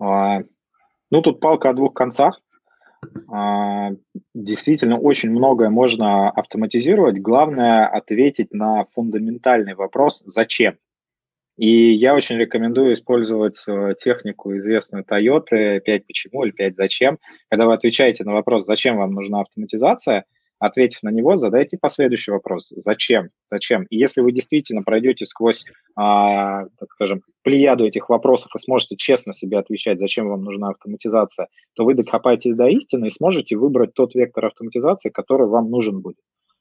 Ну, 0.00 1.22
тут 1.22 1.38
палка 1.38 1.70
о 1.70 1.74
двух 1.74 1.94
концах. 1.94 2.40
А, 3.28 3.90
действительно, 4.34 4.98
очень 4.98 5.30
многое 5.30 5.70
можно 5.70 6.30
автоматизировать. 6.30 7.20
Главное 7.20 7.86
ответить 7.86 8.52
на 8.52 8.84
фундаментальный 8.86 9.74
вопрос 9.74 10.22
«Зачем?». 10.26 10.78
И 11.56 11.92
я 11.92 12.14
очень 12.14 12.36
рекомендую 12.36 12.94
использовать 12.94 13.60
э, 13.66 13.94
технику 13.98 14.56
известную 14.56 15.04
Toyota 15.04 15.80
5 15.80 16.06
почему 16.06 16.44
или 16.44 16.52
5 16.52 16.76
зачем. 16.76 17.18
Когда 17.50 17.66
вы 17.66 17.74
отвечаете 17.74 18.22
на 18.22 18.32
вопрос, 18.32 18.64
зачем 18.64 18.96
вам 18.96 19.12
нужна 19.12 19.40
автоматизация– 19.40 20.24
ответив 20.58 21.02
на 21.02 21.10
него, 21.10 21.36
задайте 21.36 21.78
последующий 21.80 22.32
вопрос. 22.32 22.72
Зачем? 22.76 23.30
Зачем? 23.46 23.84
И 23.90 23.96
если 23.96 24.20
вы 24.20 24.32
действительно 24.32 24.82
пройдете 24.82 25.24
сквозь, 25.24 25.64
а, 25.96 26.64
так 26.78 26.90
скажем, 26.92 27.22
плеяду 27.42 27.86
этих 27.86 28.08
вопросов 28.08 28.52
и 28.54 28.58
сможете 28.58 28.96
честно 28.96 29.32
себе 29.32 29.58
отвечать, 29.58 30.00
зачем 30.00 30.28
вам 30.28 30.42
нужна 30.42 30.70
автоматизация, 30.70 31.48
то 31.74 31.84
вы 31.84 31.94
докопаетесь 31.94 32.54
до 32.54 32.66
истины 32.66 33.06
и 33.06 33.10
сможете 33.10 33.56
выбрать 33.56 33.94
тот 33.94 34.14
вектор 34.14 34.46
автоматизации, 34.46 35.10
который 35.10 35.46
вам 35.46 35.70
нужен 35.70 36.00
будет. 36.00 36.18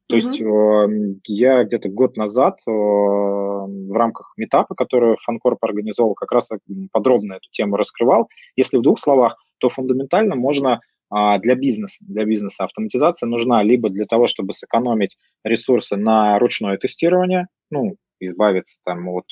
То 0.08 0.16
mm-hmm. 0.16 0.20
есть 0.20 0.41
э, 0.41 1.22
я 1.26 1.64
где-то 1.66 1.89
год 1.89 2.16
назад 2.16 2.60
э, 2.66 2.72
в 2.72 3.93
рамках 3.93 4.34
метапа, 4.38 4.74
который 4.74 5.18
Фанкорп 5.26 5.62
организовал, 5.64 6.14
как 6.14 6.32
раз 6.32 6.50
подробно 6.93 7.34
эту 7.34 7.50
тему 7.52 7.76
раскрывал. 7.76 8.30
Если 8.56 8.78
в 8.78 8.82
двух 8.82 9.00
словах, 9.00 9.38
то 9.58 9.68
фундаментально 9.68 10.36
можно 10.36 10.80
для 11.10 11.55
бизнеса. 11.55 12.03
Для 12.08 12.26
бизнеса 12.26 12.66
автоматизация 12.66 13.28
нужна 13.28 13.64
либо 13.64 13.89
для 13.89 14.05
того, 14.05 14.28
чтобы 14.28 14.53
сэкономить 14.53 15.18
ресурсы 15.43 15.95
на 15.95 16.38
ручное 16.39 16.78
тестирование, 16.78 17.47
ну, 17.70 17.95
избавиться 18.20 18.78
там 18.84 19.08
от 19.10 19.26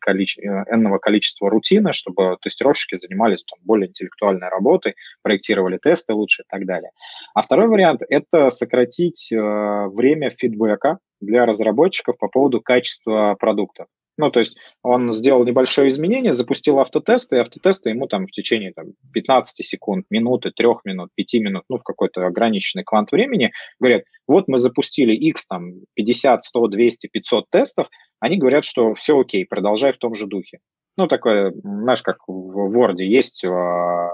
количе... 0.00 0.42
энного 0.42 0.98
количества 0.98 1.50
рутины, 1.50 1.92
чтобы 1.92 2.36
тестировщики 2.42 2.96
занимались 2.96 3.44
там, 3.44 3.60
более 3.64 3.88
интеллектуальной 3.88 4.48
работой, 4.48 4.94
проектировали 5.22 5.78
тесты 5.78 6.14
лучше 6.14 6.42
и 6.42 6.46
так 6.48 6.66
далее. 6.66 6.90
А 7.34 7.42
второй 7.42 7.68
вариант– 7.68 8.02
это 8.08 8.50
сократить 8.50 9.30
э, 9.32 9.36
время 9.36 10.30
фидбэка 10.30 10.98
для 11.20 11.46
разработчиков 11.46 12.18
по 12.18 12.28
поводу 12.28 12.60
качества 12.60 13.36
продукта. 13.38 13.86
Ну, 14.18 14.30
то 14.30 14.40
есть 14.40 14.56
он 14.82 15.12
сделал 15.12 15.44
небольшое 15.44 15.88
изменение, 15.88 16.34
запустил 16.34 16.78
автотесты, 16.78 17.36
и 17.36 17.38
автотесты 17.38 17.90
ему 17.90 18.06
там 18.06 18.26
в 18.26 18.30
течение 18.30 18.72
там, 18.72 18.88
15 19.12 19.66
секунд, 19.66 20.06
минуты, 20.10 20.50
3 20.50 20.66
минут, 20.84 21.10
5 21.14 21.34
минут, 21.34 21.64
ну, 21.68 21.76
в 21.76 21.82
какой-то 21.82 22.26
ограниченный 22.26 22.84
квант 22.84 23.10
времени, 23.10 23.52
говорят, 23.80 24.02
вот 24.26 24.48
мы 24.48 24.58
запустили 24.58 25.14
X, 25.14 25.46
там, 25.46 25.72
50, 25.94 26.44
100, 26.44 26.68
200, 26.68 27.06
500 27.06 27.50
тестов, 27.50 27.88
они 28.20 28.36
говорят, 28.36 28.64
что 28.64 28.94
все 28.94 29.18
окей, 29.18 29.46
продолжай 29.46 29.92
в 29.92 29.98
том 29.98 30.14
же 30.14 30.26
духе. 30.26 30.58
Ну, 30.96 31.06
такое, 31.06 31.54
знаешь, 31.62 32.02
как 32.02 32.18
в 32.26 32.78
Word 32.78 32.96
есть 32.98 33.44
а, 33.44 34.10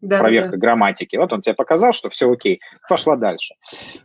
да, 0.00 0.18
проверка 0.18 0.52
да. 0.52 0.56
грамматики. 0.56 1.16
Вот 1.16 1.32
он 1.32 1.42
тебе 1.42 1.54
показал, 1.54 1.92
что 1.92 2.08
все 2.08 2.30
окей, 2.30 2.60
пошла 2.88 3.16
дальше. 3.16 3.54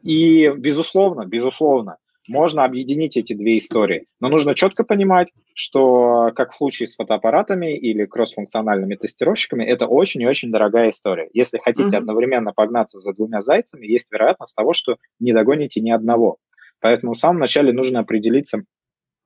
И, 0.04 0.50
безусловно, 0.56 1.26
безусловно, 1.26 1.98
можно 2.28 2.64
объединить 2.66 3.18
эти 3.18 3.34
две 3.34 3.58
истории. 3.58 4.08
Но 4.20 4.30
нужно 4.30 4.56
четко 4.56 4.84
понимать, 4.84 5.30
что, 5.54 6.32
как 6.36 6.52
в 6.52 6.56
случае 6.56 6.88
с 6.88 6.96
фотоаппаратами 6.96 7.78
или 7.78 8.06
кроссфункциональными 8.06 8.96
тестировщиками, 8.96 9.64
это 9.64 9.88
очень 9.88 10.22
и 10.22 10.28
очень 10.28 10.52
дорогая 10.52 10.92
история. 10.92 11.30
Если 11.34 11.58
хотите 11.58 11.96
mm-hmm. 11.96 12.00
одновременно 12.00 12.54
погнаться 12.54 13.00
за 13.00 13.14
двумя 13.14 13.42
зайцами, 13.42 13.86
есть 13.86 14.12
вероятность 14.12 14.56
того, 14.56 14.74
что 14.74 14.98
не 15.20 15.34
догоните 15.34 15.82
ни 15.82 15.92
одного. 15.92 16.38
Поэтому 16.80 17.14
в 17.14 17.18
самом 17.18 17.40
начале 17.40 17.72
нужно 17.72 18.00
определиться, 18.00 18.64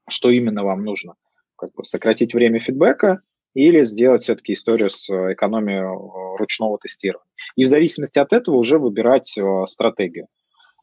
что 0.09 0.29
именно 0.29 0.63
вам 0.63 0.83
нужно. 0.83 1.15
Как 1.55 1.73
бы 1.73 1.83
сократить 1.83 2.33
время 2.33 2.59
фидбэка 2.59 3.21
или 3.53 3.83
сделать 3.85 4.23
все-таки 4.23 4.53
историю 4.53 4.91
с 4.91 5.09
экономией 5.09 5.79
э, 5.79 6.37
ручного 6.37 6.77
тестирования. 6.77 7.25
И 7.55 7.65
в 7.65 7.69
зависимости 7.69 8.19
от 8.19 8.31
этого 8.31 8.55
уже 8.57 8.77
выбирать 8.77 9.35
э, 9.37 9.65
стратегию. 9.65 10.27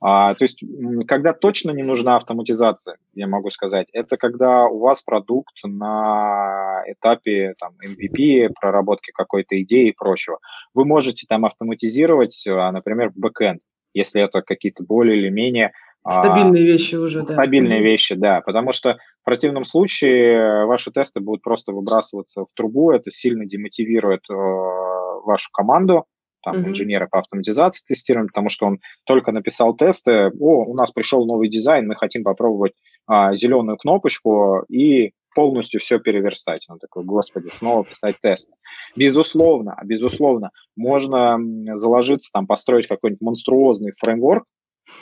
А, 0.01 0.35
то 0.35 0.45
есть, 0.45 0.63
когда 1.07 1.33
точно 1.33 1.71
не 1.71 1.83
нужна 1.83 2.17
автоматизация, 2.17 2.99
я 3.15 3.27
могу 3.27 3.51
сказать, 3.51 3.87
это 3.93 4.17
когда 4.17 4.67
у 4.67 4.79
вас 4.79 5.03
продукт 5.03 5.55
на 5.65 6.83
этапе 6.87 7.55
там, 7.59 7.73
MVP, 7.83 8.51
проработки 8.61 9.13
какой-то 9.13 9.61
идеи 9.63 9.89
и 9.89 9.95
прочего. 9.97 10.39
Вы 10.75 10.85
можете 10.85 11.27
там 11.29 11.45
автоматизировать, 11.45 12.45
а, 12.47 12.71
например, 12.73 13.13
бэкэнд, 13.15 13.61
если 13.95 14.23
это 14.23 14.43
какие-то 14.43 14.85
более 14.85 15.19
или 15.19 15.31
менее 15.31 15.73
а, 16.05 16.23
Стабильные 16.23 16.65
вещи 16.65 16.97
уже, 16.97 17.23
да. 17.23 17.33
Стабильные 17.33 17.83
вещи, 17.83 18.15
да. 18.15 18.43
Потому 18.43 18.73
что 18.73 18.99
в 19.23 19.25
противном 19.25 19.65
случае 19.65 20.67
ваши 20.67 20.93
тесты 20.93 21.21
будут 21.21 21.43
просто 21.43 21.73
выбрасываться 21.73 22.45
в 22.45 22.53
трубу, 22.55 22.91
это 22.91 23.11
сильно 23.11 23.47
демотивирует 23.47 24.29
э, 24.31 24.35
вашу 24.35 25.51
команду, 25.51 26.05
там, 26.45 26.57
mm-hmm. 26.57 26.69
инженера 26.69 27.09
по 27.11 27.19
автоматизации 27.19 27.85
тестирования, 27.87 28.29
потому 28.29 28.49
что 28.49 28.67
он 28.67 28.81
только 29.05 29.33
написал 29.33 29.75
тесты, 29.75 30.31
о, 30.39 30.65
у 30.65 30.75
нас 30.75 30.93
пришел 30.93 31.27
новый 31.27 31.49
дизайн, 31.49 31.87
мы 31.87 31.97
хотим 31.97 32.23
попробовать 32.23 32.73
а, 33.07 33.35
зеленую 33.35 33.77
кнопочку 33.77 34.65
и 34.69 35.13
полностью 35.35 35.81
все 35.81 35.99
переверстать. 35.99 36.67
Он 36.69 36.79
такой, 36.79 37.05
господи, 37.05 37.49
снова 37.49 37.85
писать 37.85 38.17
тест. 38.23 38.53
Безусловно, 38.97 39.77
безусловно, 39.85 40.51
можно 40.77 41.39
заложиться, 41.77 42.31
там, 42.33 42.47
построить 42.47 42.87
какой-нибудь 42.87 43.21
монструозный 43.21 43.93
фреймворк, 43.99 44.47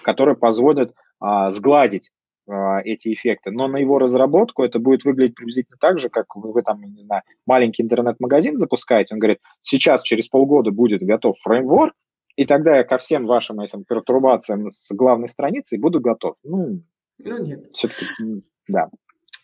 который 0.03 0.37
позволит 0.37 0.95
а, 1.21 1.51
сгладить 1.51 2.11
эти 2.85 3.13
эффекты. 3.15 3.51
Но 3.51 3.69
на 3.69 3.79
его 3.79 3.99
разработку 3.99 4.63
это 4.65 4.79
будет 4.79 5.05
выглядеть 5.05 5.37
приблизительно 5.37 5.77
так 5.81 5.99
же, 5.99 6.09
как 6.09 6.35
вы, 6.35 6.53
вы 6.53 6.63
там, 6.63 6.81
не 6.83 7.03
знаю, 7.03 7.23
маленький 7.47 7.83
интернет-магазин 7.83 8.57
запускаете. 8.57 9.15
Он 9.15 9.21
говорит, 9.21 9.39
сейчас, 9.61 10.03
через 10.03 10.29
полгода 10.29 10.71
будет 10.71 11.03
готов 11.03 11.37
фреймворк, 11.43 11.95
и 12.37 12.45
тогда 12.45 12.77
я 12.79 12.85
ко 12.85 12.99
всем 12.99 13.27
вашим 13.27 13.61
этим 13.61 13.85
пертурбациям 13.85 14.71
с 14.71 14.91
главной 14.93 15.29
страницы 15.29 15.79
буду 15.79 16.01
готов. 16.01 16.35
Ну, 16.43 16.83
ну 17.19 17.39
нет. 17.39 17.71
Все-таки, 17.73 18.07
да. 18.69 18.89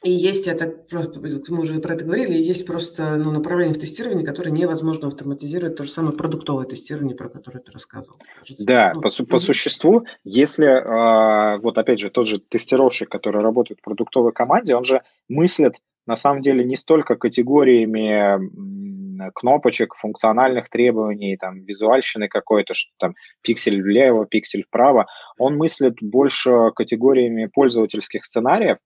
И 0.05 0.11
есть, 0.11 0.46
это 0.46 0.66
просто, 0.68 1.20
мы 1.20 1.61
уже 1.61 1.80
про 1.80 1.94
это 1.94 2.05
говорили, 2.05 2.34
есть 2.34 2.66
просто 2.66 3.16
ну, 3.16 3.32
направление 3.32 3.74
в 3.74 3.80
тестировании, 3.80 4.24
которое 4.24 4.53
невозможно 4.53 5.09
автоматизировать, 5.09 5.74
то 5.74 5.82
же 5.82 5.90
самое 5.90 6.16
продуктовое 6.16 6.66
тестирование, 6.66 7.16
про 7.16 7.28
которое 7.28 7.59
ты 7.59 7.72
рассказывал. 7.72 8.18
Кажется. 8.38 8.64
Да, 8.64 8.92
ну, 8.94 9.01
по, 9.01 9.09
по 9.09 9.36
mm 9.36 9.38
существу, 9.38 10.05
если, 10.22 10.66
э, 10.66 11.59
вот 11.59 11.78
опять 11.78 11.99
же, 11.99 12.11
тот 12.11 12.28
же 12.28 12.38
тестировщик, 12.38 13.09
который 13.09 13.42
работает 13.42 13.80
в 13.80 13.84
продуктовой 13.84 14.32
команде, 14.32 14.76
он 14.76 14.84
же 14.84 15.03
мыслит 15.28 15.74
на 16.07 16.16
самом 16.16 16.42
деле 16.42 16.64
не 16.64 16.76
столько 16.76 17.16
категориями 17.16 18.38
кнопочек, 19.34 19.94
функциональных 19.96 20.70
требований, 20.70 21.36
там, 21.36 21.64
визуальщины 21.64 22.28
какой-то, 22.28 22.74
что 22.74 22.92
там 22.99 23.14
пиксель 23.42 23.82
влево, 23.82 24.26
пиксель 24.26 24.64
вправо, 24.64 25.07
он 25.38 25.57
мыслит 25.57 25.94
больше 26.01 26.70
категориями 26.74 27.46
пользовательских 27.53 28.24
сценариев, 28.24 28.78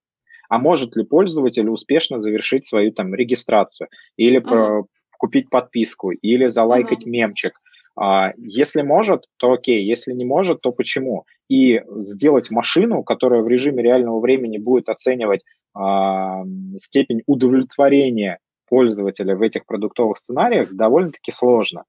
а 0.52 0.58
может 0.58 0.96
ли 0.96 1.04
пользователь 1.04 1.70
успешно 1.70 2.20
завершить 2.20 2.66
свою 2.66 2.92
там 2.92 3.14
регистрацию 3.14 3.88
или 4.18 4.38
uh-huh. 4.38 4.84
купить 5.16 5.48
подписку 5.48 6.10
или 6.10 6.46
залайкать 6.48 7.06
uh-huh. 7.06 7.10
мемчик. 7.10 7.54
А, 7.98 8.34
если 8.36 8.82
может, 8.82 9.24
то 9.38 9.52
окей, 9.52 9.82
если 9.82 10.12
не 10.12 10.26
может, 10.26 10.60
то 10.60 10.70
почему? 10.70 11.24
И 11.48 11.80
сделать 12.00 12.50
машину, 12.50 13.02
которая 13.02 13.40
в 13.40 13.48
режиме 13.48 13.82
реального 13.82 14.20
времени 14.20 14.58
будет 14.58 14.90
оценивать 14.90 15.40
а, 15.72 16.42
степень 16.76 17.22
удовлетворения 17.26 18.38
пользователя 18.68 19.34
в 19.34 19.40
этих 19.40 19.64
продуктовых 19.64 20.18
сценариях 20.18 20.70
довольно-таки 20.70 21.32
сложно. 21.32 21.84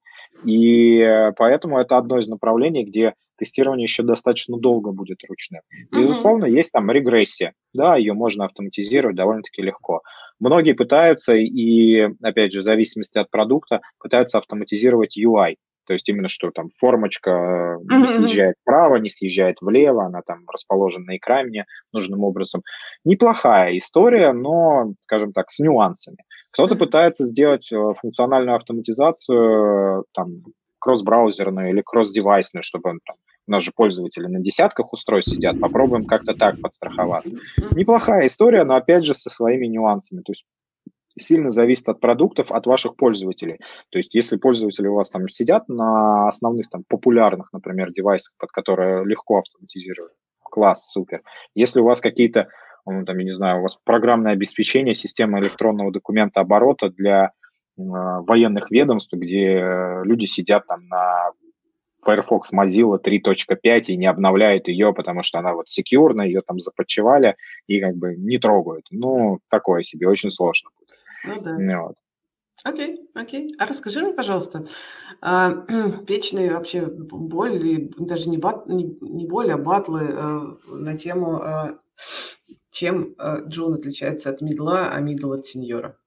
И 0.45 1.05
поэтому 1.35 1.79
это 1.79 1.97
одно 1.97 2.17
из 2.17 2.29
направлений, 2.29 2.85
где 2.85 3.13
тестирование 3.37 3.83
еще 3.83 4.03
достаточно 4.03 4.57
долго 4.57 4.91
будет 4.91 5.19
ручным. 5.27 5.61
Безусловно, 5.91 6.45
есть 6.45 6.71
там 6.71 6.89
регрессия, 6.91 7.53
да, 7.73 7.95
ее 7.95 8.13
можно 8.13 8.45
автоматизировать 8.45 9.15
довольно-таки 9.15 9.61
легко. 9.61 10.01
Многие 10.39 10.73
пытаются, 10.73 11.33
и, 11.35 12.09
опять 12.21 12.53
же, 12.53 12.59
в 12.59 12.63
зависимости 12.63 13.17
от 13.17 13.29
продукта, 13.29 13.81
пытаются 13.99 14.37
автоматизировать 14.37 15.17
UI, 15.17 15.55
то 15.85 15.93
есть 15.93 16.07
именно 16.07 16.27
что 16.27 16.51
там 16.51 16.69
формочка 16.69 17.77
не 17.83 18.07
съезжает 18.07 18.55
вправо, 18.61 18.95
не 18.97 19.09
съезжает 19.09 19.57
влево, 19.61 20.05
она 20.05 20.21
там 20.25 20.45
расположена 20.51 21.05
на 21.05 21.17
экране 21.17 21.65
нужным 21.91 22.23
образом. 22.23 22.61
Неплохая 23.03 23.77
история, 23.77 24.31
но, 24.33 24.93
скажем 25.01 25.33
так, 25.33 25.49
с 25.49 25.59
нюансами. 25.59 26.17
Кто-то 26.51 26.75
пытается 26.75 27.25
сделать 27.25 27.71
э, 27.71 27.93
функциональную 27.99 28.55
автоматизацию 28.55 30.05
там 30.13 30.43
кросс-браузерную 30.83 31.69
или 31.69 31.81
кросс-девайсную, 31.81 32.61
чтобы 32.61 32.89
он 32.89 32.99
там, 33.05 33.15
у 33.47 33.51
нас 33.51 33.63
же 33.63 33.71
пользователи 33.73 34.27
на 34.27 34.39
десятках 34.39 34.91
устройств 34.91 35.31
сидят, 35.31 35.59
попробуем 35.61 36.05
как-то 36.05 36.33
так 36.33 36.59
подстраховаться. 36.59 37.35
Неплохая 37.71 38.27
история, 38.27 38.65
но 38.65 38.75
опять 38.75 39.05
же 39.05 39.13
со 39.13 39.29
своими 39.29 39.65
нюансами. 39.67 40.21
То 40.21 40.31
есть 40.31 40.45
сильно 41.17 41.51
зависит 41.51 41.87
от 41.87 42.01
продуктов, 42.01 42.51
от 42.51 42.65
ваших 42.65 42.97
пользователей. 42.97 43.59
То 43.91 43.97
есть, 43.97 44.13
если 44.13 44.35
пользователи 44.35 44.87
у 44.87 44.95
вас 44.95 45.09
там 45.09 45.29
сидят 45.29 45.69
на 45.69 46.27
основных 46.27 46.69
там 46.69 46.83
популярных, 46.87 47.47
например, 47.53 47.93
девайсах, 47.93 48.33
под 48.37 48.51
которые 48.51 49.05
легко 49.05 49.39
автоматизировать, 49.39 50.13
класс, 50.43 50.91
супер. 50.91 51.21
Если 51.55 51.79
у 51.79 51.85
вас 51.85 52.01
какие-то, 52.01 52.49
ну, 52.85 53.05
там, 53.05 53.17
я 53.19 53.23
не 53.23 53.33
знаю, 53.33 53.59
у 53.59 53.61
вас 53.63 53.77
программное 53.85 54.33
обеспечение, 54.33 54.95
система 54.95 55.39
электронного 55.39 55.91
документа 55.91 56.41
оборота 56.41 56.89
для 56.89 57.31
военных 57.75 58.69
ведомств, 58.71 59.13
где 59.13 60.01
люди 60.03 60.25
сидят 60.25 60.67
там 60.67 60.87
на 60.87 61.31
Firefox 62.05 62.53
Mozilla 62.53 62.99
3.5 63.01 63.81
и 63.87 63.97
не 63.97 64.07
обновляют 64.07 64.67
ее, 64.67 64.93
потому 64.93 65.23
что 65.23 65.39
она 65.39 65.53
вот 65.53 65.69
секьюрная, 65.69 66.27
ее 66.27 66.41
там 66.41 66.59
запатчевали 66.59 67.35
и 67.67 67.79
как 67.79 67.95
бы 67.95 68.15
не 68.15 68.37
трогают. 68.37 68.87
Ну, 68.91 69.39
такое 69.49 69.81
себе, 69.83 70.07
очень 70.07 70.31
сложно 70.31 70.69
будет. 70.77 70.89
Ну 71.25 71.41
да. 71.41 71.81
Вот. 71.81 71.95
Окей, 72.63 73.09
окей. 73.13 73.53
А 73.57 73.65
расскажи 73.65 74.01
мне, 74.01 74.13
пожалуйста, 74.13 74.67
а, 75.21 75.65
вечные 76.07 76.53
вообще 76.53 76.85
боли, 76.85 77.91
даже 77.97 78.29
не, 78.29 78.37
бат, 78.37 78.67
не, 78.67 78.85
не 79.01 79.27
боли, 79.27 79.51
а 79.51 79.57
батлы 79.57 80.09
а, 80.13 80.57
на 80.67 80.97
тему, 80.97 81.41
а, 81.41 81.79
чем 82.71 83.15
а, 83.17 83.39
Джун 83.41 83.73
отличается 83.73 84.29
от 84.29 84.41
мидла, 84.41 84.89
а 84.91 84.99
мидл 84.99 85.33
от 85.33 85.45
сеньора. 85.45 85.97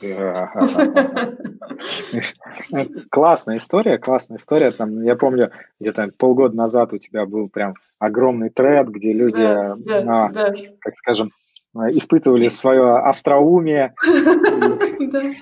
Классная 3.10 3.58
история, 3.58 3.98
классная 3.98 4.38
история. 4.38 4.70
Там, 4.70 5.02
я 5.02 5.16
помню, 5.16 5.50
где-то 5.78 6.10
полгода 6.16 6.56
назад 6.56 6.92
у 6.92 6.98
тебя 6.98 7.26
был 7.26 7.48
прям 7.48 7.74
огромный 7.98 8.50
тред, 8.50 8.88
где 8.88 9.12
люди, 9.12 9.42
да, 9.42 9.74
да, 9.76 10.26
а, 10.26 10.32
да. 10.32 10.52
как 10.80 10.96
скажем, 10.96 11.32
Э, 11.74 11.90
испытывали 11.90 12.48
свое 12.48 12.98
остроумие. 12.98 13.94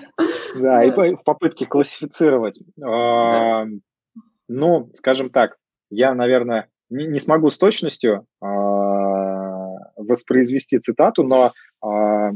Да, 0.55 0.83
и 0.83 0.91
в 0.91 1.23
попытке 1.23 1.67
классифицировать. 1.67 2.59
А, 2.83 3.65
ну, 4.47 4.91
скажем 4.95 5.29
так, 5.29 5.57
я, 5.91 6.15
наверное, 6.15 6.69
не 6.89 7.19
смогу 7.19 7.51
с 7.51 7.57
точностью 7.59 8.25
а, 8.41 8.47
воспроизвести 9.95 10.79
цитату, 10.79 11.23
но 11.23 11.53
а, 11.81 12.31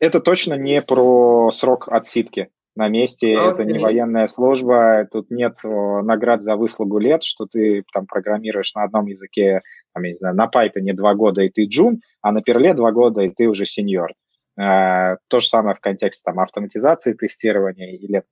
это 0.00 0.20
точно 0.20 0.54
не 0.54 0.82
про 0.82 1.52
срок 1.52 1.88
отсидки 1.88 2.50
на 2.74 2.88
месте, 2.88 3.34
okay. 3.34 3.52
это 3.52 3.64
не 3.64 3.78
военная 3.78 4.26
служба, 4.26 5.06
тут 5.10 5.30
нет 5.30 5.58
наград 5.64 6.42
за 6.42 6.56
выслугу 6.56 6.98
лет, 6.98 7.22
что 7.22 7.46
ты 7.46 7.84
там 7.92 8.06
программируешь 8.06 8.74
на 8.74 8.84
одном 8.84 9.06
языке 9.06 9.62
там, 9.92 10.04
я 10.04 10.10
не 10.10 10.14
знаю, 10.14 10.36
на 10.36 10.46
Python 10.46 10.92
два 10.94 11.14
года, 11.14 11.42
и 11.42 11.50
ты 11.50 11.64
джун, 11.64 12.00
а 12.22 12.32
на 12.32 12.38
Perl 12.38 12.74
два 12.74 12.92
года, 12.92 13.22
и 13.22 13.30
ты 13.30 13.46
уже 13.46 13.66
сеньор. 13.66 14.12
Э, 14.58 15.16
то 15.28 15.40
же 15.40 15.48
самое 15.48 15.76
в 15.76 15.80
контексте 15.80 16.22
там, 16.24 16.40
автоматизации 16.40 17.14
тестирования 17.14 17.96
или 17.96 18.22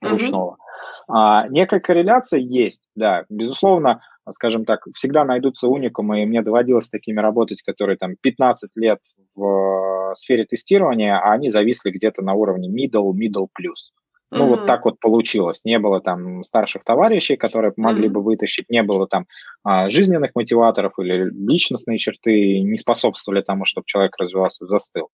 ручного. 0.00 0.52
Mm-hmm. 0.52 1.02
А, 1.08 1.48
некая 1.48 1.80
корреляция 1.80 2.40
есть, 2.40 2.82
да, 2.94 3.24
безусловно, 3.28 4.02
скажем 4.32 4.64
так, 4.64 4.80
всегда 4.94 5.24
найдутся 5.24 5.68
уникумы, 5.68 6.22
и 6.22 6.26
мне 6.26 6.42
доводилось 6.42 6.86
с 6.86 6.90
такими 6.90 7.20
работать, 7.20 7.62
которые 7.62 7.96
там 7.96 8.16
15 8.20 8.70
лет 8.76 8.98
в 9.34 10.14
сфере 10.16 10.44
тестирования, 10.44 11.18
а 11.18 11.32
они 11.32 11.48
зависли 11.48 11.90
где-то 11.90 12.22
на 12.22 12.34
уровне 12.34 12.68
middle, 12.68 13.12
middle 13.12 13.46
plus. 13.46 13.92
Ну, 14.32 14.44
mm-hmm. 14.44 14.48
вот 14.48 14.66
так 14.66 14.84
вот 14.84 14.98
получилось. 14.98 15.60
Не 15.64 15.78
было 15.78 16.00
там 16.00 16.42
старших 16.42 16.82
товарищей, 16.82 17.36
которые 17.36 17.72
могли 17.76 18.08
mm-hmm. 18.08 18.12
бы 18.12 18.22
вытащить, 18.22 18.68
не 18.68 18.82
было 18.82 19.06
там 19.06 19.26
а, 19.62 19.88
жизненных 19.88 20.32
мотиваторов 20.34 20.94
или 20.98 21.30
личностные 21.30 21.98
черты 21.98 22.60
не 22.60 22.76
способствовали 22.76 23.42
тому, 23.42 23.64
чтобы 23.64 23.84
человек 23.86 24.16
развивался, 24.18 24.66
застыл. 24.66 25.10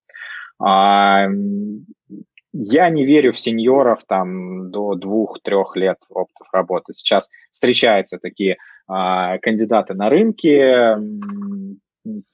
А, 2.52 2.56
я 2.58 2.90
не 2.90 3.04
верю 3.04 3.32
в 3.32 3.38
сеньоров 3.38 4.04
там 4.06 4.70
до 4.70 4.94
двух-трех 4.94 5.76
лет 5.76 5.98
опытов 6.10 6.48
работы. 6.52 6.92
Сейчас 6.92 7.28
встречаются 7.50 8.18
такие 8.18 8.56
а, 8.86 9.38
кандидаты 9.38 9.94
на 9.94 10.08
рынке, 10.08 10.96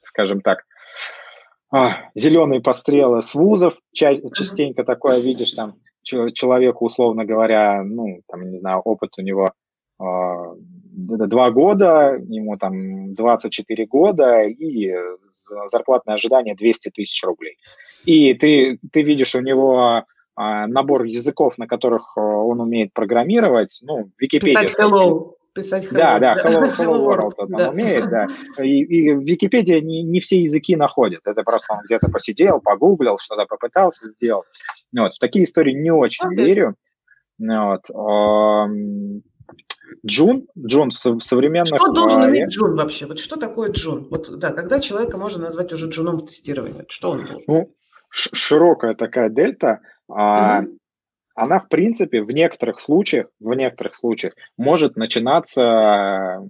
скажем 0.01 0.41
так, 0.41 0.65
а, 1.71 2.09
зеленые 2.15 2.61
пострелы 2.61 3.21
с 3.21 3.35
вузов, 3.35 3.75
часть, 3.93 4.33
частенько 4.35 4.83
такое 4.83 5.19
видишь 5.19 5.53
там 5.53 5.75
человеку, 6.01 6.85
условно 6.85 7.25
говоря, 7.25 7.83
ну, 7.83 8.21
там, 8.27 8.49
не 8.49 8.57
знаю, 8.57 8.79
опыт 8.79 9.11
у 9.19 9.21
него 9.21 9.51
э, 10.01 10.05
два 11.05 11.51
года, 11.51 12.19
ему 12.27 12.57
там 12.57 13.13
24 13.15 13.85
года 13.85 14.43
и 14.43 14.93
зарплатное 15.71 16.15
ожидание 16.15 16.55
200 16.55 16.89
тысяч 16.89 17.23
рублей. 17.23 17.57
И 18.05 18.33
ты, 18.33 18.79
ты 18.91 19.01
видишь 19.01 19.35
у 19.35 19.41
него 19.41 20.03
э, 20.37 20.65
набор 20.67 21.03
языков, 21.03 21.57
на 21.57 21.67
которых 21.67 22.13
э, 22.15 22.21
он 22.21 22.61
умеет 22.61 22.93
программировать, 22.93 23.79
ну, 23.81 24.09
Википедия. 24.19 24.69
Hello 24.79 25.33
писать 25.53 25.85
hello. 25.85 25.97
Да, 25.97 26.19
да, 26.19 26.37
hello, 26.43 26.71
hello 26.77 27.05
world 27.05 27.33
он 27.37 27.49
да. 27.49 27.69
умеет, 27.69 28.09
да. 28.09 28.27
И, 28.63 28.81
и 28.81 29.13
в 29.13 29.21
Википедии 29.21 29.79
не, 29.79 30.03
не 30.03 30.19
все 30.19 30.41
языки 30.41 30.75
находят. 30.75 31.21
Это 31.25 31.43
просто 31.43 31.73
он 31.73 31.79
где-то 31.85 32.09
посидел, 32.09 32.61
погуглил, 32.61 33.17
что-то 33.19 33.45
попытался 33.45 34.07
сделать. 34.07 34.47
Вот. 34.95 35.13
В 35.13 35.19
такие 35.19 35.45
истории 35.45 35.73
не 35.73 35.91
очень 35.91 36.27
okay. 36.27 36.35
верю. 36.35 36.75
Вот. 37.39 37.89
Джун, 40.05 40.47
Джун 40.57 40.89
в 40.91 41.19
современных... 41.19 41.81
Что 41.81 41.91
должен 41.91 42.21
уметь 42.23 42.49
Джун 42.49 42.75
вообще? 42.75 43.05
Вот 43.05 43.19
что 43.19 43.37
такое 43.37 43.71
Джун? 43.71 44.07
Вот, 44.09 44.29
да, 44.37 44.51
когда 44.51 44.79
человека 44.79 45.17
можно 45.17 45.43
назвать 45.43 45.71
уже 45.73 45.87
Джуном 45.89 46.17
в 46.17 46.25
тестировании? 46.25 46.85
Что 46.87 47.11
он 47.11 47.25
должен? 47.25 47.43
Ну, 47.47 47.69
широкая 48.09 48.95
такая 48.95 49.29
дельта. 49.29 49.81
Mm-hmm 50.09 50.79
она, 51.39 51.59
в 51.59 51.69
принципе, 51.69 52.21
в 52.21 52.31
некоторых 52.31 52.79
случаях, 52.79 53.27
в 53.39 53.53
некоторых 53.53 53.95
случаях 53.95 54.33
может 54.57 54.97
начинаться, 54.97 56.45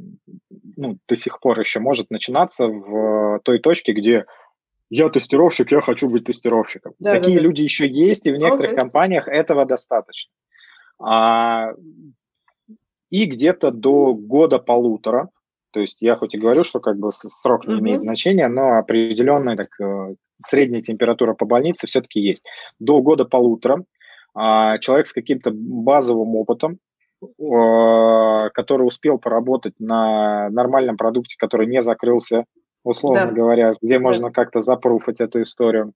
ну, 0.77 0.97
до 1.07 1.15
сих 1.15 1.39
пор 1.39 1.59
еще 1.59 1.79
может 1.79 2.09
начинаться 2.09 2.65
в 2.65 3.39
той 3.43 3.59
точке, 3.59 3.93
где 3.93 4.25
я 4.89 5.09
тестировщик, 5.09 5.71
я 5.71 5.81
хочу 5.81 6.09
быть 6.09 6.25
тестировщиком. 6.25 6.93
Да, 6.97 7.13
Такие 7.13 7.35
да, 7.35 7.41
да. 7.41 7.47
люди 7.47 7.61
еще 7.61 7.87
есть, 7.87 8.25
и 8.25 8.31
в 8.31 8.37
некоторых 8.37 8.71
okay. 8.71 8.75
компаниях 8.75 9.27
этого 9.27 9.65
достаточно. 9.65 10.31
А, 10.97 11.73
и 13.09 13.25
где-то 13.25 13.71
до 13.71 14.13
года-полутора, 14.13 15.29
то 15.71 15.79
есть 15.79 15.97
я 15.99 16.15
хоть 16.15 16.35
и 16.35 16.39
говорю, 16.39 16.63
что 16.63 16.79
как 16.79 16.97
бы 16.97 17.11
срок 17.11 17.67
не 17.67 17.79
имеет 17.79 18.01
значения, 18.01 18.47
но 18.47 18.77
определенная 18.77 19.55
так, 19.55 19.79
э, 19.79 20.15
средняя 20.43 20.81
температура 20.81 21.33
по 21.33 21.45
больнице 21.45 21.87
все-таки 21.87 22.19
есть. 22.19 22.43
До 22.79 23.01
года-полутора 23.01 23.83
а 24.33 24.77
человек 24.77 25.07
с 25.07 25.13
каким-то 25.13 25.51
базовым 25.53 26.35
опытом, 26.35 26.79
который 27.19 28.83
успел 28.83 29.17
поработать 29.17 29.73
на 29.79 30.49
нормальном 30.49 30.97
продукте, 30.97 31.35
который 31.37 31.67
не 31.67 31.81
закрылся, 31.81 32.45
условно 32.83 33.25
да. 33.25 33.31
говоря, 33.31 33.73
где 33.81 33.95
да. 33.95 34.01
можно 34.01 34.31
как-то 34.31 34.61
запруфать 34.61 35.19
эту 35.19 35.41
историю, 35.41 35.93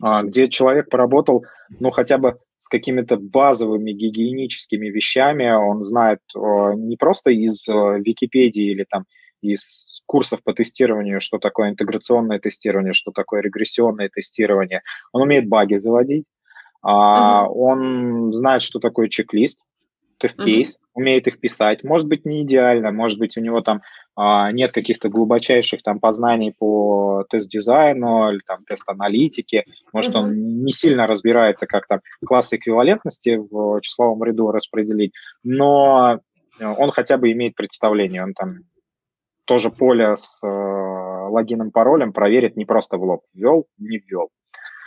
где 0.00 0.46
человек 0.46 0.90
поработал, 0.90 1.44
ну, 1.80 1.90
хотя 1.90 2.18
бы 2.18 2.38
с 2.58 2.68
какими-то 2.68 3.16
базовыми 3.16 3.92
гигиеническими 3.92 4.88
вещами, 4.88 5.50
он 5.50 5.84
знает 5.84 6.20
не 6.34 6.96
просто 6.96 7.30
из 7.30 7.66
Википедии 7.66 8.70
или 8.70 8.84
там 8.88 9.04
из 9.40 10.02
курсов 10.06 10.42
по 10.42 10.52
тестированию, 10.52 11.20
что 11.20 11.38
такое 11.38 11.70
интеграционное 11.70 12.38
тестирование, 12.38 12.92
что 12.92 13.12
такое 13.12 13.40
регрессионное 13.40 14.08
тестирование, 14.08 14.82
он 15.12 15.22
умеет 15.22 15.48
баги 15.48 15.76
заводить, 15.76 16.26
а, 16.82 17.44
uh-huh. 17.46 17.48
Он 17.50 18.32
знает, 18.32 18.62
что 18.62 18.78
такое 18.78 19.08
чек-лист, 19.08 19.58
тест-кейс, 20.18 20.76
uh-huh. 20.76 20.88
умеет 20.94 21.26
их 21.26 21.40
писать. 21.40 21.84
Может 21.84 22.06
быть, 22.08 22.24
не 22.24 22.42
идеально, 22.42 22.92
может 22.92 23.18
быть, 23.18 23.36
у 23.36 23.40
него 23.40 23.60
там 23.60 23.82
а, 24.16 24.50
нет 24.52 24.72
каких-то 24.72 25.08
глубочайших 25.08 25.82
там 25.82 26.00
познаний 26.00 26.52
по 26.56 27.24
тест-дизайну 27.30 28.32
или 28.32 28.40
там 28.46 28.64
тест-аналитике. 28.64 29.64
Может, 29.92 30.14
uh-huh. 30.14 30.20
он 30.20 30.64
не 30.64 30.72
сильно 30.72 31.06
разбирается, 31.06 31.66
как 31.66 31.86
там 31.86 32.00
класс 32.26 32.52
эквивалентности 32.52 33.36
в 33.36 33.80
числовом 33.80 34.22
ряду 34.24 34.50
распределить. 34.50 35.12
Но 35.42 36.20
он 36.60 36.90
хотя 36.90 37.16
бы 37.16 37.30
имеет 37.32 37.54
представление, 37.54 38.24
он 38.24 38.34
там 38.34 38.58
тоже 39.44 39.70
поле 39.70 40.14
с 40.14 40.46
э, 40.46 40.46
логином, 40.46 41.70
паролем 41.70 42.12
проверит 42.12 42.56
не 42.56 42.66
просто 42.66 42.98
в 42.98 43.02
лоб, 43.02 43.22
ввел, 43.32 43.66
не 43.78 43.98
ввел. 43.98 44.28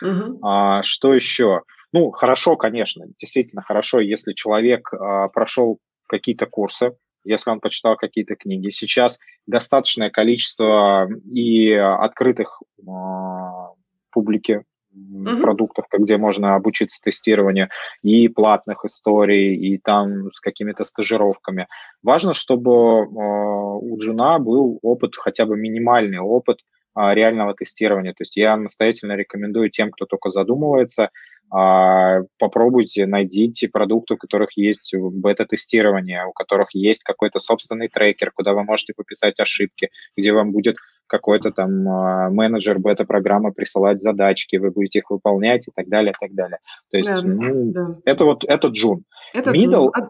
Угу. 0.01 0.39
А, 0.43 0.81
что 0.83 1.13
еще? 1.13 1.61
Ну, 1.93 2.11
хорошо, 2.11 2.55
конечно, 2.55 3.05
действительно 3.19 3.61
хорошо, 3.61 3.99
если 3.99 4.33
человек 4.33 4.93
а, 4.93 5.27
прошел 5.27 5.79
какие-то 6.07 6.45
курсы, 6.45 6.95
если 7.23 7.51
он 7.51 7.59
почитал 7.59 7.95
какие-то 7.95 8.35
книги. 8.35 8.69
Сейчас 8.69 9.19
достаточное 9.45 10.09
количество 10.09 11.09
и 11.25 11.71
открытых 11.73 12.61
а, 12.87 13.69
публики 14.11 14.63
mm-hmm. 14.93 15.41
продуктов, 15.41 15.85
где 15.91 16.17
можно 16.17 16.55
обучиться 16.55 17.01
тестированию, 17.01 17.69
и 18.01 18.27
платных 18.27 18.85
историй, 18.85 19.55
и 19.55 19.77
там 19.77 20.31
с 20.31 20.39
какими-то 20.39 20.83
стажировками. 20.83 21.67
Важно, 22.03 22.33
чтобы 22.33 22.71
э, 22.71 23.05
у 23.05 23.97
Джуна 23.97 24.39
был 24.39 24.79
опыт, 24.81 25.15
хотя 25.15 25.45
бы 25.45 25.57
минимальный 25.57 26.19
опыт 26.19 26.59
э, 26.59 26.80
реального 26.95 27.53
тестирования. 27.53 28.11
То 28.11 28.23
есть 28.23 28.35
я 28.35 28.57
настоятельно 28.57 29.13
рекомендую 29.13 29.69
тем, 29.69 29.91
кто 29.91 30.05
только 30.05 30.29
задумывается, 30.29 31.09
а, 31.53 32.21
попробуйте, 32.39 33.05
найдите 33.05 33.67
продукты, 33.67 34.13
у 34.13 34.17
которых 34.17 34.55
есть 34.55 34.93
бета-тестирование, 34.95 36.25
у 36.25 36.31
которых 36.31 36.73
есть 36.73 37.03
какой-то 37.03 37.39
собственный 37.39 37.89
трекер, 37.89 38.31
куда 38.31 38.53
вы 38.53 38.63
можете 38.63 38.93
пописать 38.95 39.37
ошибки, 39.41 39.89
где 40.15 40.31
вам 40.31 40.53
будет 40.53 40.77
какой-то 41.07 41.51
там 41.51 41.89
а, 41.89 42.29
менеджер 42.29 42.79
бета-программы 42.79 43.51
присылать 43.51 43.99
задачки, 43.99 44.55
вы 44.55 44.71
будете 44.71 44.99
их 44.99 45.09
выполнять 45.09 45.67
и 45.67 45.71
так 45.75 45.89
далее, 45.89 46.13
и 46.13 46.25
так 46.25 46.33
далее. 46.33 46.59
То 46.89 46.97
есть, 46.97 47.09
да, 47.09 47.21
ну, 47.21 47.71
да. 47.73 47.97
это 48.05 48.23
вот, 48.23 48.45
это 48.45 48.69
джун. 48.69 49.03
Это 49.33 49.51
Middle, 49.51 49.91
джун. 49.93 50.09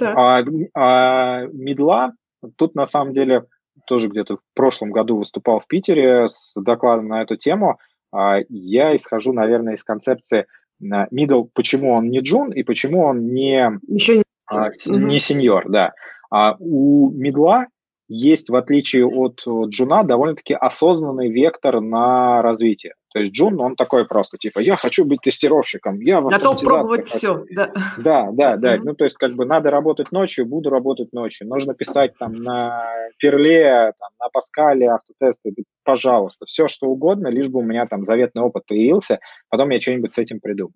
А, 0.00 0.42
а, 0.74 1.46
медла, 1.52 2.12
тут 2.56 2.74
на 2.74 2.86
самом 2.86 3.12
деле 3.12 3.44
тоже 3.86 4.08
где-то 4.08 4.36
в 4.36 4.40
прошлом 4.54 4.92
году 4.92 5.16
выступал 5.16 5.60
в 5.60 5.66
Питере 5.66 6.28
с 6.28 6.52
докладом 6.54 7.08
на 7.08 7.22
эту 7.22 7.36
тему, 7.36 7.78
а, 8.12 8.38
я 8.48 8.94
исхожу, 8.96 9.32
наверное, 9.32 9.74
из 9.74 9.84
концепции 9.84 10.46
middle, 10.82 11.48
почему 11.54 11.94
он 11.94 12.10
не 12.10 12.20
джун 12.20 12.52
и 12.52 12.62
почему 12.62 13.02
он 13.04 13.32
не, 13.32 13.70
Еще 13.88 14.18
не, 14.18 14.24
а, 14.46 14.68
не 14.86 15.18
сеньор, 15.18 15.68
да. 15.68 15.92
А 16.30 16.56
у 16.58 17.10
мидла 17.10 17.66
есть, 18.08 18.50
в 18.50 18.54
отличие 18.54 19.06
от 19.06 19.40
джуна, 19.46 20.04
довольно-таки 20.04 20.54
осознанный 20.54 21.30
вектор 21.30 21.80
на 21.80 22.42
развитие. 22.42 22.94
То 23.12 23.20
есть 23.20 23.32
Джун, 23.32 23.58
он 23.60 23.76
такой 23.76 24.06
просто, 24.06 24.36
типа, 24.36 24.58
я 24.58 24.76
хочу 24.76 25.06
быть 25.06 25.20
тестировщиком, 25.22 26.00
я 26.00 26.20
Готов 26.20 26.60
пробовать 26.60 27.10
хочу. 27.10 27.44
все, 27.44 27.44
да. 27.54 27.72
Да, 27.96 28.28
да, 28.30 28.56
да. 28.56 28.76
Mm-hmm. 28.76 28.82
Ну, 28.84 28.94
то 28.94 29.04
есть, 29.04 29.16
как 29.16 29.34
бы, 29.34 29.46
надо 29.46 29.70
работать 29.70 30.12
ночью, 30.12 30.44
буду 30.44 30.68
работать 30.68 31.14
ночью. 31.14 31.48
Нужно 31.48 31.72
писать 31.72 32.12
там 32.18 32.34
на 32.34 32.86
Перле, 33.18 33.94
там, 33.98 34.10
на 34.20 34.28
Паскале 34.28 34.90
автотесты, 34.90 35.54
пожалуйста, 35.82 36.44
все 36.44 36.68
что 36.68 36.88
угодно, 36.88 37.28
лишь 37.28 37.48
бы 37.48 37.60
у 37.60 37.62
меня 37.62 37.86
там 37.86 38.04
заветный 38.04 38.42
опыт 38.42 38.66
появился, 38.66 39.18
потом 39.48 39.70
я 39.70 39.80
что-нибудь 39.80 40.12
с 40.12 40.18
этим 40.18 40.40
придумаю. 40.40 40.74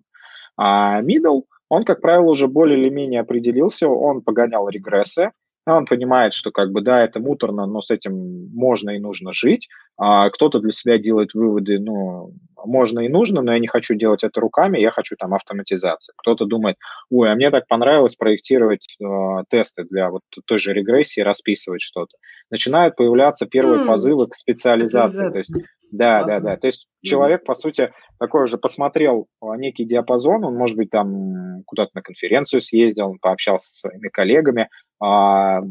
А 0.57 1.01
middle, 1.03 1.43
он, 1.69 1.85
как 1.85 2.01
правило, 2.01 2.31
уже 2.31 2.47
более 2.47 2.79
или 2.79 2.89
менее 2.89 3.21
определился, 3.21 3.87
он 3.87 4.21
погонял 4.23 4.67
регрессы, 4.67 5.31
он 5.65 5.85
понимает, 5.85 6.33
что 6.33 6.51
как 6.51 6.71
бы 6.71 6.81
да, 6.81 7.03
это 7.03 7.19
муторно, 7.19 7.65
но 7.65 7.81
с 7.81 7.91
этим 7.91 8.49
можно 8.53 8.91
и 8.91 8.99
нужно 8.99 9.33
жить. 9.33 9.69
А 10.03 10.31
кто-то 10.31 10.59
для 10.59 10.71
себя 10.71 10.97
делает 10.97 11.35
выводы, 11.35 11.77
ну, 11.77 12.33
можно 12.65 13.01
и 13.01 13.07
нужно, 13.07 13.43
но 13.43 13.53
я 13.53 13.59
не 13.59 13.67
хочу 13.67 13.93
делать 13.93 14.23
это 14.23 14.41
руками, 14.41 14.79
я 14.79 14.89
хочу 14.89 15.15
там 15.15 15.35
автоматизацию. 15.35 16.15
Кто-то 16.17 16.45
думает, 16.45 16.77
ой, 17.11 17.31
а 17.31 17.35
мне 17.35 17.51
так 17.51 17.67
понравилось 17.67 18.15
проектировать 18.15 18.97
э, 18.99 19.05
тесты 19.49 19.83
для 19.83 20.09
вот 20.09 20.23
той 20.45 20.57
же 20.57 20.73
регрессии, 20.73 21.21
расписывать 21.21 21.83
что-то. 21.83 22.17
Начинают 22.49 22.95
появляться 22.95 23.45
первые 23.45 23.83
mm. 23.83 23.85
позывы 23.85 24.27
к 24.27 24.33
специализации. 24.33 25.29
То 25.29 25.37
есть 25.37 25.53
да, 25.91 26.23
Классно. 26.23 26.39
да, 26.39 26.49
да. 26.49 26.57
То 26.57 26.67
есть 26.67 26.87
человек, 27.03 27.43
по 27.43 27.53
сути, 27.53 27.89
такой 28.17 28.47
же 28.47 28.57
посмотрел 28.57 29.27
а, 29.39 29.55
некий 29.55 29.85
диапазон, 29.85 30.43
он, 30.45 30.55
может 30.55 30.77
быть, 30.77 30.89
там 30.89 31.61
куда-то 31.65 31.91
на 31.93 32.01
конференцию 32.01 32.61
съездил, 32.61 33.09
он 33.09 33.19
пообщался 33.19 33.67
с 33.67 33.79
своими 33.81 34.07
коллегами, 34.07 34.67
а, 34.99 35.61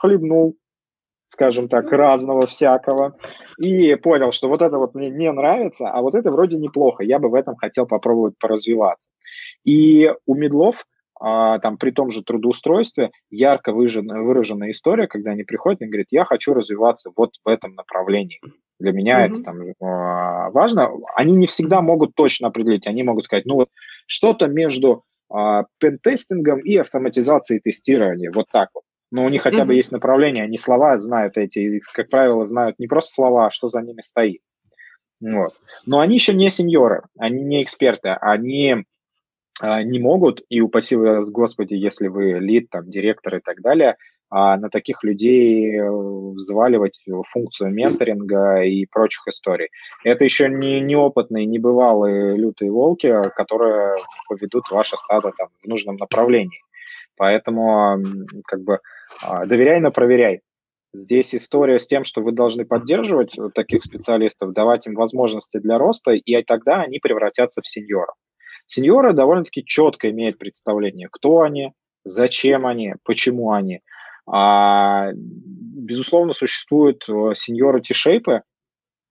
хлебнул, 0.00 0.56
скажем 1.28 1.68
так, 1.68 1.90
разного 1.92 2.46
всякого, 2.46 3.16
и 3.58 3.94
понял, 3.96 4.32
что 4.32 4.48
вот 4.48 4.62
это 4.62 4.78
вот 4.78 4.94
мне 4.94 5.10
не 5.10 5.30
нравится, 5.30 5.88
а 5.88 6.00
вот 6.00 6.14
это 6.14 6.30
вроде 6.30 6.58
неплохо, 6.58 7.04
я 7.04 7.18
бы 7.18 7.28
в 7.28 7.34
этом 7.34 7.56
хотел 7.56 7.86
попробовать 7.86 8.38
поразвиваться. 8.38 9.10
И 9.64 10.12
у 10.26 10.34
медлов 10.34 10.84
а, 11.20 11.58
там 11.58 11.78
при 11.78 11.90
том 11.90 12.10
же 12.10 12.22
трудоустройстве 12.22 13.10
ярко 13.30 13.72
выраженная, 13.72 14.20
выраженная 14.20 14.70
история, 14.70 15.08
когда 15.08 15.32
они 15.32 15.42
приходят 15.42 15.82
и 15.82 15.86
говорят, 15.86 16.06
я 16.10 16.24
хочу 16.24 16.54
развиваться 16.54 17.10
вот 17.16 17.34
в 17.44 17.48
этом 17.48 17.74
направлении. 17.74 18.40
Для 18.78 18.92
меня 18.92 19.26
mm-hmm. 19.26 19.32
это 19.32 19.42
там 19.42 19.60
а, 19.80 20.50
важно. 20.50 20.90
Они 21.16 21.34
не 21.34 21.48
всегда 21.48 21.80
могут 21.80 22.14
точно 22.14 22.48
определить. 22.48 22.86
Они 22.86 23.02
могут 23.02 23.24
сказать, 23.24 23.46
ну 23.46 23.56
вот 23.56 23.68
что-то 24.06 24.46
между 24.46 25.02
а, 25.28 25.64
пентестингом 25.78 26.60
и 26.60 26.76
автоматизацией 26.76 27.60
тестирования. 27.60 28.30
Вот 28.32 28.46
так 28.52 28.68
вот. 28.72 28.84
Но 29.10 29.24
у 29.24 29.28
них 29.28 29.42
хотя 29.42 29.62
mm-hmm. 29.62 29.66
бы 29.66 29.74
есть 29.74 29.92
направление, 29.92 30.44
они 30.44 30.58
слова 30.58 30.98
знают 30.98 31.36
эти, 31.38 31.80
как 31.92 32.10
правило, 32.10 32.44
знают 32.46 32.78
не 32.78 32.86
просто 32.86 33.12
слова, 33.12 33.46
а 33.46 33.50
что 33.50 33.68
за 33.68 33.80
ними 33.80 34.02
стоит. 34.02 34.42
Вот. 35.20 35.54
Но 35.86 36.00
они 36.00 36.14
еще 36.14 36.34
не 36.34 36.50
сеньоры, 36.50 37.02
они 37.18 37.42
не 37.42 37.62
эксперты, 37.62 38.10
они 38.10 38.84
а, 39.60 39.82
не 39.82 39.98
могут, 39.98 40.42
и 40.48 40.60
упаси 40.60 40.96
вас, 40.96 41.28
Господи, 41.30 41.74
если 41.74 42.08
вы 42.08 42.38
лид, 42.38 42.70
там, 42.70 42.88
директор 42.90 43.36
и 43.36 43.40
так 43.40 43.60
далее, 43.60 43.96
а 44.30 44.56
на 44.58 44.68
таких 44.68 45.02
людей 45.04 45.78
э, 45.78 45.90
взваливать 45.90 47.02
функцию 47.24 47.72
менторинга 47.72 48.62
и 48.62 48.84
прочих 48.84 49.26
историй. 49.26 49.70
Это 50.04 50.24
еще 50.24 50.48
не 50.48 50.80
неопытные, 50.80 51.46
небывалые 51.46 52.36
лютые 52.36 52.70
волки, 52.70 53.10
которые 53.34 53.94
поведут 54.28 54.70
ваше 54.70 54.98
стадо 54.98 55.32
там, 55.36 55.48
в 55.62 55.66
нужном 55.66 55.96
направлении. 55.96 56.60
Поэтому 57.16 57.98
как 58.46 58.60
бы 58.60 58.80
доверяй, 59.46 59.80
но 59.80 59.90
проверяй. 59.90 60.40
Здесь 60.94 61.34
история 61.34 61.78
с 61.78 61.86
тем, 61.86 62.04
что 62.04 62.22
вы 62.22 62.32
должны 62.32 62.64
поддерживать 62.64 63.36
таких 63.54 63.84
специалистов, 63.84 64.54
давать 64.54 64.86
им 64.86 64.94
возможности 64.94 65.58
для 65.58 65.76
роста, 65.76 66.12
и 66.12 66.42
тогда 66.42 66.76
они 66.82 66.98
превратятся 66.98 67.60
в 67.60 67.68
сеньоров. 67.68 68.14
Сеньоры 68.66 69.12
довольно-таки 69.12 69.64
четко 69.64 70.10
имеют 70.10 70.38
представление, 70.38 71.08
кто 71.10 71.40
они, 71.40 71.72
зачем 72.04 72.66
они, 72.66 72.94
почему 73.04 73.52
они. 73.52 73.80
А, 74.26 75.10
безусловно, 75.14 76.32
существуют 76.32 77.04
э, 77.08 77.32
сеньоры 77.34 77.80
T-шейпы, 77.80 78.32
а, 78.32 78.42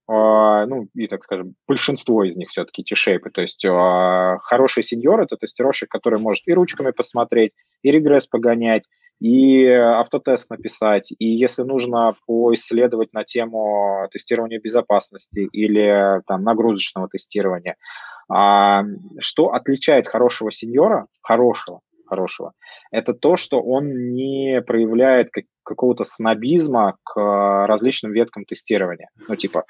ну, 0.07 0.87
и, 0.93 1.07
так 1.07 1.23
скажем, 1.23 1.55
большинство 1.67 2.23
из 2.23 2.35
них 2.35 2.49
все-таки 2.49 2.83
T-шейпы. 2.83 3.29
То 3.29 3.41
есть 3.41 3.65
а, 3.65 4.37
хороший 4.39 4.83
сеньор– 4.83 5.21
это 5.23 5.35
тестировщик, 5.35 5.89
который 5.89 6.19
может 6.19 6.47
и 6.47 6.53
ручками 6.53 6.91
посмотреть, 6.91 7.51
и 7.81 7.91
регресс 7.91 8.27
погонять, 8.27 8.87
и 9.19 9.65
автотест 9.65 10.49
написать, 10.49 11.11
и 11.17 11.25
если 11.25 11.63
нужно 11.63 12.15
поисследовать 12.25 13.13
на 13.13 13.23
тему 13.23 14.07
тестирования 14.11 14.59
безопасности 14.59 15.47
или 15.51 16.21
там 16.27 16.43
нагрузочного 16.43 17.09
тестирования– 17.09 17.75
а, 18.29 18.83
что 19.19 19.53
отличает 19.53 20.07
хорошего 20.07 20.51
сеньора, 20.51 21.07
хорошего, 21.21 21.81
хорошего, 22.05 22.53
это 22.91 23.13
то, 23.13 23.37
что 23.37 23.61
он 23.61 24.13
не 24.13 24.61
проявляет 24.61 25.29
как, 25.31 25.45
какого-то 25.63 26.03
снобизма 26.03 26.97
к 27.03 27.17
а, 27.17 27.67
различным 27.67 28.11
веткам 28.11 28.43
тестирования. 28.43 29.09
Ну, 29.27 29.35
типа, 29.35 29.65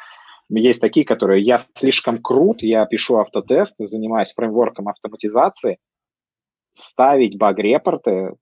есть 0.49 0.81
такие, 0.81 1.05
которые 1.05 1.43
я 1.43 1.57
слишком 1.57 2.21
крут, 2.21 2.63
я 2.63 2.85
пишу 2.85 3.17
автотест, 3.17 3.75
занимаюсь 3.79 4.33
фреймворком 4.33 4.87
автоматизации, 4.87 5.77
ставить 6.73 7.37
баг-репорты, 7.37 8.35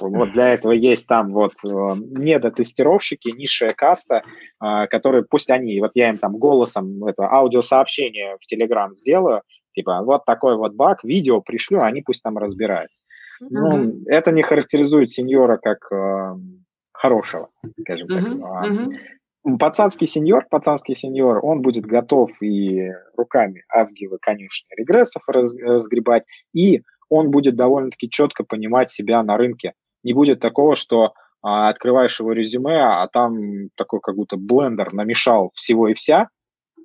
вот 0.00 0.32
для 0.32 0.54
этого 0.54 0.72
есть 0.72 1.06
там 1.06 1.28
вот 1.28 1.52
э, 1.64 1.68
недотестировщики, 1.68 3.28
низшая 3.28 3.70
каста, 3.70 4.22
э, 4.62 4.86
которые, 4.88 5.24
пусть 5.24 5.50
они, 5.50 5.80
вот 5.80 5.92
я 5.94 6.08
им 6.08 6.18
там 6.18 6.38
голосом 6.38 7.04
это 7.04 7.24
аудиосообщение 7.30 8.36
в 8.40 8.52
Telegram 8.52 8.90
сделаю, 8.94 9.42
типа 9.74 10.02
вот 10.02 10.24
такой 10.24 10.56
вот 10.56 10.74
баг, 10.74 11.04
видео 11.04 11.40
пришлю, 11.40 11.80
они 11.82 12.02
пусть 12.02 12.22
там 12.22 12.38
разбираются. 12.38 13.02
Mm-hmm. 13.42 13.48
Ну, 13.50 13.94
это 14.06 14.32
не 14.32 14.42
характеризует 14.42 15.10
сеньора 15.10 15.58
как 15.58 15.90
э, 15.92 16.36
хорошего, 16.92 17.50
скажем 17.82 18.08
так. 18.08 18.24
Mm-hmm. 18.24 18.94
Пацанский 19.58 20.06
сеньор, 20.06 20.46
пацанский 20.50 20.94
сеньор, 20.94 21.40
он 21.42 21.62
будет 21.62 21.86
готов 21.86 22.30
и 22.42 22.90
руками 23.16 23.64
авгивы, 23.74 24.18
конечно, 24.20 24.68
регрессов 24.76 25.22
раз, 25.28 25.54
разгребать, 25.56 26.24
и 26.52 26.82
он 27.08 27.30
будет 27.30 27.56
довольно-таки 27.56 28.10
четко 28.10 28.44
понимать 28.44 28.90
себя 28.90 29.22
на 29.22 29.38
рынке. 29.38 29.72
Не 30.02 30.12
будет 30.12 30.40
такого, 30.40 30.76
что 30.76 31.14
а, 31.42 31.70
открываешь 31.70 32.20
его 32.20 32.32
резюме, 32.32 32.80
а 32.80 33.08
там 33.08 33.70
такой 33.76 34.00
как 34.00 34.14
будто 34.14 34.36
блендер 34.36 34.92
намешал 34.92 35.50
всего 35.54 35.88
и 35.88 35.94
вся, 35.94 36.28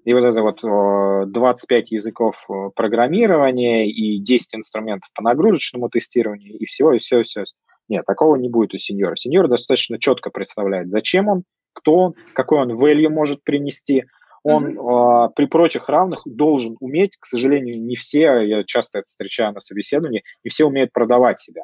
и 0.06 0.14
вот 0.14 0.24
это 0.24 0.42
вот 0.42 1.32
25 1.32 1.92
языков 1.92 2.48
программирования 2.76 3.90
и 3.90 4.20
10 4.20 4.56
инструментов 4.56 5.10
по 5.14 5.24
нагрузочному 5.24 5.90
тестированию, 5.90 6.58
и 6.58 6.66
всего, 6.66 6.94
и 6.94 7.00
все, 7.00 7.22
и 7.22 7.24
все. 7.24 7.44
Нет, 7.90 8.06
такого 8.06 8.36
не 8.36 8.48
будет 8.48 8.74
у 8.76 8.78
сеньора. 8.78 9.16
Сеньор 9.16 9.48
достаточно 9.48 10.00
четко 10.00 10.30
представляет, 10.30 10.90
зачем 10.90 11.28
он, 11.28 11.44
кто 11.76 11.96
он, 11.96 12.14
какой 12.34 12.60
он 12.60 12.72
value 12.72 13.10
может 13.10 13.44
принести. 13.44 14.06
Он 14.44 14.78
mm-hmm. 14.78 15.28
э, 15.28 15.34
при 15.36 15.46
прочих 15.46 15.90
равных 15.90 16.22
должен 16.26 16.78
уметь, 16.80 17.18
к 17.18 17.26
сожалению, 17.26 17.82
не 17.82 17.96
все, 17.96 18.40
я 18.42 18.64
часто 18.64 19.00
это 19.00 19.08
встречаю 19.08 19.54
на 19.54 19.60
собеседовании, 19.60 20.24
не 20.44 20.50
все 20.50 20.66
умеют 20.66 20.92
продавать 20.94 21.40
себя. 21.40 21.64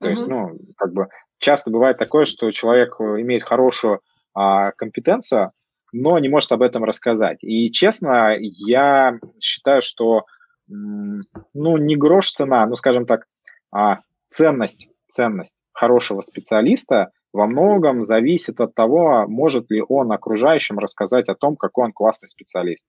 То 0.00 0.06
mm-hmm. 0.06 0.10
есть, 0.10 0.26
ну, 0.26 0.58
как 0.76 0.92
бы 0.92 1.08
часто 1.38 1.70
бывает 1.70 1.98
такое, 1.98 2.24
что 2.24 2.50
человек 2.50 2.96
э, 3.00 3.20
имеет 3.22 3.42
хорошую 3.42 4.00
э, 4.38 4.72
компетенцию, 4.76 5.52
но 5.92 6.18
не 6.18 6.28
может 6.28 6.52
об 6.52 6.62
этом 6.62 6.84
рассказать. 6.84 7.38
И 7.42 7.70
честно, 7.70 8.36
я 8.38 9.18
считаю, 9.40 9.80
что 9.80 10.24
ну, 10.68 11.76
не 11.78 11.96
грош 11.96 12.32
цена, 12.32 12.66
ну, 12.66 12.76
скажем 12.76 13.06
так, 13.06 13.24
а 13.72 14.00
ценность, 14.28 14.88
ценность 15.10 15.54
хорошего 15.72 16.20
специалиста 16.20 17.10
во 17.32 17.46
многом 17.46 18.02
зависит 18.02 18.60
от 18.60 18.74
того, 18.74 19.26
может 19.28 19.70
ли 19.70 19.82
он 19.86 20.12
окружающим 20.12 20.78
рассказать 20.78 21.28
о 21.28 21.34
том, 21.34 21.56
какой 21.56 21.86
он 21.86 21.92
классный 21.92 22.28
специалист. 22.28 22.84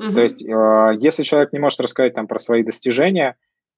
Mm-hmm. 0.00 0.14
То 0.14 0.20
есть, 0.20 0.44
э, 0.44 0.98
если 1.00 1.22
человек 1.22 1.52
не 1.52 1.58
может 1.58 1.80
рассказать 1.80 2.14
там 2.14 2.26
про 2.26 2.38
свои 2.38 2.62
достижения, 2.62 3.36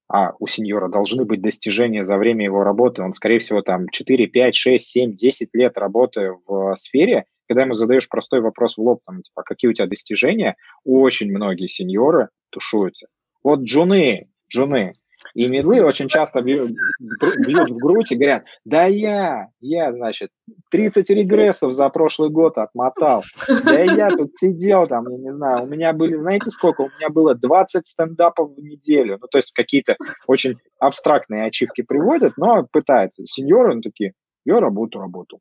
а 0.08 0.32
у 0.38 0.46
сеньора 0.46 0.88
должны 0.88 1.24
быть 1.24 1.40
достижения 1.40 2.04
за 2.04 2.18
время 2.18 2.44
его 2.44 2.62
работы, 2.62 3.02
он, 3.02 3.14
скорее 3.14 3.38
всего, 3.38 3.62
там 3.62 3.88
4, 3.88 4.26
5, 4.26 4.54
6, 4.54 4.86
7, 4.86 5.16
10 5.16 5.48
лет 5.54 5.78
работы 5.78 6.32
в 6.46 6.74
сфере, 6.76 7.24
когда 7.48 7.62
ему 7.62 7.74
задаешь 7.74 8.08
простой 8.08 8.40
вопрос 8.40 8.76
в 8.76 8.80
лоб, 8.80 9.00
там, 9.06 9.22
типа, 9.22 9.42
«А 9.42 9.44
какие 9.44 9.70
у 9.70 9.72
тебя 9.72 9.86
достижения, 9.86 10.56
очень 10.84 11.30
многие 11.30 11.68
сеньоры 11.68 12.28
тушуются. 12.50 13.06
Вот 13.42 13.60
джуны, 13.60 14.28
джуны, 14.50 14.94
и 15.34 15.46
медлы 15.46 15.82
очень 15.82 16.08
часто 16.08 16.42
бьют, 16.42 16.72
в 17.00 17.76
грудь 17.78 18.12
и 18.12 18.16
говорят, 18.16 18.44
да 18.64 18.84
я, 18.84 19.48
я, 19.60 19.92
значит, 19.92 20.30
30 20.70 21.08
регрессов 21.10 21.72
за 21.72 21.88
прошлый 21.88 22.30
год 22.30 22.58
отмотал. 22.58 23.24
Да 23.64 23.78
я 23.78 24.10
тут 24.10 24.36
сидел 24.36 24.86
там, 24.86 25.08
я 25.10 25.18
не 25.18 25.32
знаю, 25.32 25.64
у 25.64 25.66
меня 25.66 25.92
были, 25.92 26.16
знаете 26.16 26.50
сколько? 26.50 26.82
У 26.82 26.90
меня 26.98 27.08
было 27.08 27.34
20 27.34 27.86
стендапов 27.86 28.54
в 28.54 28.60
неделю. 28.60 29.18
Ну, 29.20 29.26
то 29.28 29.38
есть 29.38 29.52
какие-то 29.52 29.96
очень 30.26 30.56
абстрактные 30.78 31.44
ачивки 31.44 31.82
приводят, 31.82 32.34
но 32.36 32.66
пытаются. 32.70 33.24
Сеньоры, 33.24 33.76
ну, 33.76 33.80
такие, 33.82 34.12
я 34.44 34.60
работу, 34.60 35.00
работу. 35.00 35.40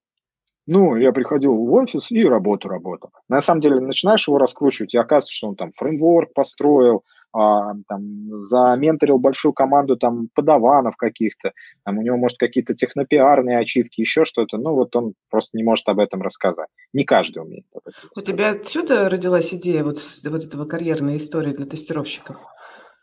Ну, 0.65 0.95
я 0.95 1.11
приходил 1.11 1.55
в 1.55 1.73
офис 1.73 2.09
и 2.09 2.25
работу, 2.25 2.69
работу. 2.69 3.09
На 3.27 3.41
самом 3.41 3.59
деле, 3.59 3.81
начинаешь 3.81 4.27
его 4.27 4.37
раскручивать, 4.37 4.93
и 4.93 4.97
оказывается, 4.97 5.33
что 5.33 5.49
он 5.49 5.55
там 5.55 5.71
фреймворк 5.75 6.33
построил, 6.33 7.03
а, 7.33 7.73
там, 7.87 8.41
заменторил 8.41 9.17
большую 9.17 9.53
команду 9.53 9.97
там 9.97 10.29
подаванов 10.33 10.95
каких-то, 10.97 11.51
там, 11.83 11.97
у 11.97 12.01
него, 12.01 12.17
может, 12.17 12.37
какие-то 12.37 12.75
технопиарные 12.75 13.57
ачивки, 13.57 14.01
еще 14.01 14.23
что-то, 14.23 14.57
ну, 14.57 14.75
вот 14.75 14.95
он 14.95 15.13
просто 15.29 15.57
не 15.57 15.63
может 15.63 15.87
об 15.89 15.99
этом 15.99 16.21
рассказать. 16.21 16.67
Не 16.93 17.05
каждый 17.05 17.39
умеет 17.39 17.65
об 17.73 17.81
этом 17.87 18.09
У 18.15 18.21
тебя 18.21 18.51
отсюда 18.51 19.09
родилась 19.09 19.53
идея 19.53 19.83
вот, 19.83 19.97
вот 20.23 20.43
этого 20.43 20.65
карьерной 20.65 21.17
истории 21.17 21.53
для 21.53 21.65
тестировщиков? 21.65 22.37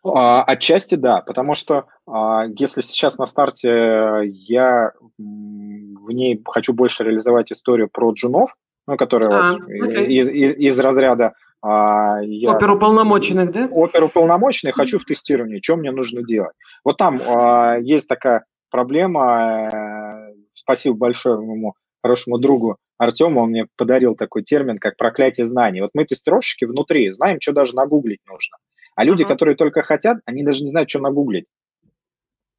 А, 0.02 0.42
отчасти 0.44 0.94
да, 0.94 1.20
потому 1.20 1.54
что 1.54 1.86
а, 2.06 2.46
если 2.56 2.80
сейчас 2.80 3.18
на 3.18 3.26
старте 3.26 4.22
я 4.24 4.92
в 5.18 6.10
ней 6.10 6.42
хочу 6.46 6.72
больше 6.72 7.04
реализовать 7.04 7.52
историю 7.52 7.88
про 7.92 8.12
джунов, 8.12 8.56
ну, 8.86 8.96
которая 8.96 9.30
а, 9.30 9.52
вот 9.52 9.90
из, 9.90 10.28
из, 10.28 10.54
из 10.56 10.80
разряда 10.80 11.34
а, 11.62 12.18
я... 12.22 12.52
Оперуполномоченных, 12.52 13.52
да? 13.52 13.68
Оперуполномоченных 13.70 14.74
хочу 14.74 14.98
в 14.98 15.04
тестировании, 15.04 15.60
что 15.62 15.76
мне 15.76 15.90
нужно 15.90 16.22
делать. 16.22 16.56
Вот 16.84 16.96
там 16.96 17.20
а, 17.26 17.76
есть 17.78 18.08
такая 18.08 18.44
проблема, 18.70 19.68
э, 19.72 20.34
спасибо 20.54 20.96
большое 20.96 21.38
моему 21.38 21.74
хорошему 22.02 22.38
другу 22.38 22.78
Артему, 22.98 23.40
он 23.40 23.50
мне 23.50 23.66
подарил 23.76 24.14
такой 24.14 24.42
термин, 24.42 24.78
как 24.78 24.96
проклятие 24.96 25.46
знаний. 25.46 25.80
Вот 25.80 25.90
мы 25.94 26.04
тестировщики 26.04 26.66
внутри 26.66 27.10
знаем, 27.12 27.38
что 27.40 27.52
даже 27.52 27.74
нагуглить 27.74 28.20
нужно. 28.26 28.58
А 28.94 29.04
люди, 29.04 29.22
uh-huh. 29.22 29.28
которые 29.28 29.56
только 29.56 29.82
хотят, 29.82 30.18
они 30.26 30.42
даже 30.42 30.62
не 30.62 30.68
знают, 30.68 30.90
что 30.90 31.00
нагуглить. 31.00 31.46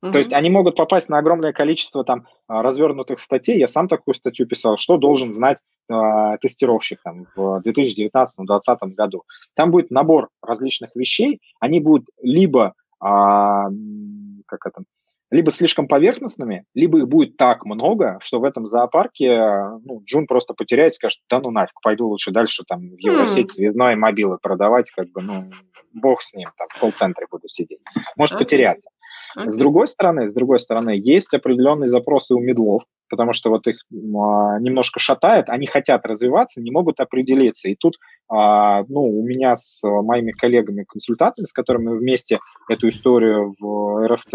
То 0.01 0.17
есть 0.17 0.33
они 0.33 0.49
могут 0.49 0.75
попасть 0.75 1.09
на 1.09 1.19
огромное 1.19 1.53
количество 1.53 2.03
там 2.03 2.25
а, 2.47 2.63
развернутых 2.63 3.19
статей. 3.19 3.59
Я 3.59 3.67
сам 3.67 3.87
такую 3.87 4.15
статью 4.15 4.47
писал, 4.47 4.75
что 4.75 4.97
должен 4.97 5.31
знать 5.31 5.59
э, 5.89 6.37
тестировщик 6.41 6.99
там, 7.03 7.25
в 7.35 7.61
2019-2020 7.63 8.93
году. 8.95 9.23
Там 9.53 9.69
будет 9.69 9.91
набор 9.91 10.29
различных 10.41 10.95
вещей. 10.95 11.39
Они 11.59 11.79
будут 11.79 12.07
либо, 12.19 12.73
э, 12.99 13.05
как 13.05 14.65
это, 14.65 14.83
либо 15.29 15.51
слишком 15.51 15.87
поверхностными, 15.87 16.65
либо 16.73 16.97
их 16.97 17.07
будет 17.07 17.37
так 17.37 17.63
много, 17.65 18.17
что 18.21 18.39
в 18.39 18.43
этом 18.43 18.65
зоопарке 18.67 19.37
ну, 19.83 20.01
Джун 20.03 20.25
просто 20.25 20.55
потеряет 20.55 20.95
скажет, 20.95 21.19
да 21.29 21.39
ну 21.39 21.51
нафиг, 21.51 21.79
пойду 21.81 22.07
лучше 22.07 22.31
дальше 22.31 22.63
там 22.67 22.89
в 22.89 22.97
Евросеть 22.97 23.51
mm. 23.51 23.53
связной 23.53 23.95
мобилы 23.95 24.39
продавать, 24.41 24.89
как 24.91 25.09
бы, 25.11 25.21
ну, 25.21 25.51
бог 25.93 26.21
с 26.21 26.33
ним, 26.33 26.47
там 26.57 26.67
в 26.69 26.79
колл-центре 26.79 27.27
буду 27.29 27.47
сидеть. 27.47 27.79
Может 28.17 28.35
okay. 28.35 28.39
потеряться. 28.39 28.89
Okay. 29.37 29.49
С 29.49 29.57
другой 29.57 29.87
стороны, 29.87 30.27
с 30.27 30.33
другой 30.33 30.59
стороны, 30.59 30.91
есть 30.91 31.33
определенные 31.33 31.87
запросы 31.87 32.33
у 32.33 32.39
медлов, 32.39 32.83
потому 33.09 33.33
что 33.33 33.49
вот 33.49 33.67
их 33.67 33.77
а, 33.91 34.59
немножко 34.59 34.99
шатает, 34.99 35.49
они 35.49 35.67
хотят 35.67 36.05
развиваться, 36.05 36.61
не 36.61 36.71
могут 36.71 36.99
определиться. 36.99 37.69
И 37.69 37.75
тут, 37.75 37.97
а, 38.29 38.83
ну, 38.87 39.01
у 39.01 39.23
меня 39.23 39.55
с 39.55 39.81
моими 39.83 40.31
коллегами-консультантами, 40.31 41.45
с 41.45 41.53
которыми 41.53 41.89
мы 41.89 41.97
вместе 41.97 42.39
эту 42.69 42.89
историю 42.89 43.55
в 43.59 44.07
РФТ 44.07 44.33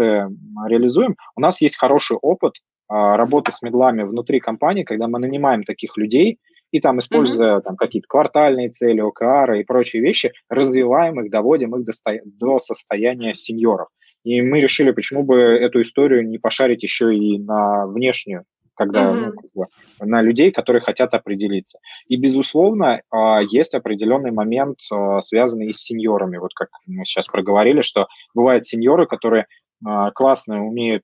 реализуем, 0.67 1.15
у 1.35 1.41
нас 1.41 1.61
есть 1.61 1.77
хороший 1.77 2.17
опыт 2.17 2.53
а, 2.87 3.17
работы 3.17 3.51
с 3.51 3.61
медлами 3.61 4.03
внутри 4.03 4.39
компании, 4.39 4.83
когда 4.83 5.07
мы 5.07 5.19
нанимаем 5.19 5.63
таких 5.63 5.97
людей, 5.97 6.39
и 6.71 6.79
там, 6.79 6.99
используя 6.99 7.57
mm-hmm. 7.57 7.61
там, 7.61 7.75
какие-то 7.77 8.07
квартальные 8.07 8.69
цели, 8.69 8.99
ОКР 8.99 9.53
и 9.53 9.63
прочие 9.63 10.01
вещи, 10.01 10.33
развиваем 10.49 11.19
их, 11.21 11.31
доводим 11.31 11.75
их 11.75 11.85
до, 11.85 11.93
до 12.25 12.59
состояния 12.59 13.33
сеньоров. 13.33 13.87
И 14.27 14.41
мы 14.41 14.59
решили, 14.59 14.91
почему 14.91 15.23
бы 15.23 15.37
эту 15.37 15.81
историю 15.81 16.27
не 16.27 16.37
пошарить 16.37 16.83
еще 16.83 17.15
и 17.15 17.39
на 17.39 17.87
внешнюю, 17.87 18.43
когда 18.75 19.05
mm-hmm. 19.05 19.13
ну, 19.13 19.31
как 19.31 19.51
бы, 19.55 19.65
на 20.01 20.21
людей, 20.21 20.51
которые 20.51 20.81
хотят 20.81 21.13
определиться. 21.13 21.79
И, 22.09 22.17
безусловно, 22.17 23.01
а, 23.09 23.39
есть 23.41 23.73
определенный 23.73 24.31
момент, 24.31 24.79
а, 24.91 25.21
связанный 25.21 25.73
с 25.73 25.77
сеньорами. 25.77 26.39
Вот 26.39 26.53
как 26.53 26.67
мы 26.87 27.05
сейчас 27.05 27.27
проговорили, 27.27 27.79
что 27.79 28.07
бывают 28.33 28.65
сеньоры, 28.65 29.05
которые 29.05 29.45
а, 29.85 30.11
классно 30.11 30.65
умеют 30.65 31.03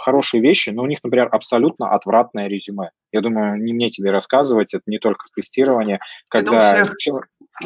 хорошие 0.00 0.40
вещи, 0.40 0.70
но 0.70 0.82
у 0.82 0.86
них, 0.86 0.98
например, 1.02 1.28
абсолютно 1.32 1.90
отвратное 1.90 2.48
резюме. 2.48 2.90
Я 3.12 3.20
думаю, 3.20 3.62
не 3.62 3.72
мне 3.72 3.90
тебе 3.90 4.10
рассказывать, 4.10 4.74
это 4.74 4.84
не 4.86 4.98
только 4.98 5.26
тестирование, 5.34 6.00
когда... 6.28 6.82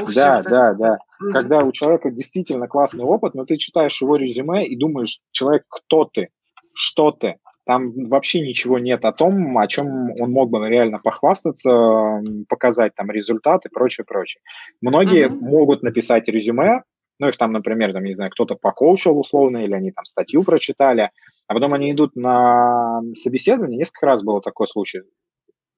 У 0.01 0.07
да, 0.13 0.43
да, 0.43 0.73
да. 0.75 0.99
Mm-hmm. 1.21 1.33
Когда 1.33 1.65
у 1.65 1.73
человека 1.73 2.11
действительно 2.11 2.69
классный 2.69 3.05
опыт, 3.05 3.35
но 3.35 3.45
ты 3.45 3.57
читаешь 3.57 4.01
его 4.01 4.17
резюме 4.17 4.65
и 4.67 4.77
думаешь, 4.77 5.21
человек, 5.33 5.65
кто 5.69 6.05
ты, 6.05 6.29
что 6.75 7.11
ты, 7.11 7.39
там 7.67 7.93
вообще 8.09 8.41
ничего 8.41 8.79
нет 8.79 9.05
о 9.05 9.13
том, 9.13 9.59
о 9.59 9.67
чем 9.67 10.11
он 10.21 10.31
мог 10.31 10.51
бы 10.51 10.69
реально 10.69 10.99
похвастаться, 10.99 12.23
показать 12.49 12.95
там 12.95 13.11
результаты 13.11 13.69
и 13.69 13.73
прочее, 13.73 14.05
прочее. 14.05 14.43
Многие 14.81 15.29
mm-hmm. 15.29 15.41
могут 15.41 15.83
написать 15.83 16.29
резюме, 16.29 16.83
ну, 17.21 17.29
их 17.29 17.37
там, 17.37 17.53
например, 17.53 17.93
там, 17.93 18.03
не 18.05 18.15
знаю, 18.15 18.31
кто-то 18.31 18.55
покоучил 18.55 19.19
условно, 19.19 19.59
или 19.59 19.75
они 19.75 19.93
там 19.93 20.07
статью 20.07 20.43
прочитали, 20.43 21.11
а 21.47 21.55
потом 21.55 21.75
они 21.75 21.93
идут 21.93 22.17
на 22.17 23.03
собеседование, 23.15 23.79
несколько 23.79 24.07
раз 24.07 24.25
было 24.25 24.41
такой 24.41 24.67
случай, 24.69 25.03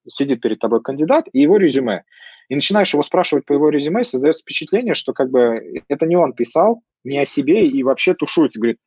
сидит 0.08 0.40
перед 0.40 0.60
тобой 0.60 0.80
кандидат 0.80 1.26
и 1.32 1.40
его 1.40 1.56
резюме, 1.56 2.04
и 2.48 2.54
начинаешь 2.54 2.92
его 2.92 3.02
спрашивать 3.02 3.44
по 3.44 3.52
его 3.52 3.70
резюме, 3.70 4.02
и 4.02 4.04
создается 4.04 4.42
впечатление, 4.42 4.94
что 4.94 5.12
как 5.12 5.30
бы 5.30 5.82
это 5.88 6.06
не 6.06 6.16
он 6.16 6.32
писал, 6.32 6.82
не 7.02 7.18
о 7.18 7.26
себе, 7.26 7.66
и 7.66 7.82
вообще 7.82 8.14
тушуется, 8.14 8.60
говорит, 8.60 8.78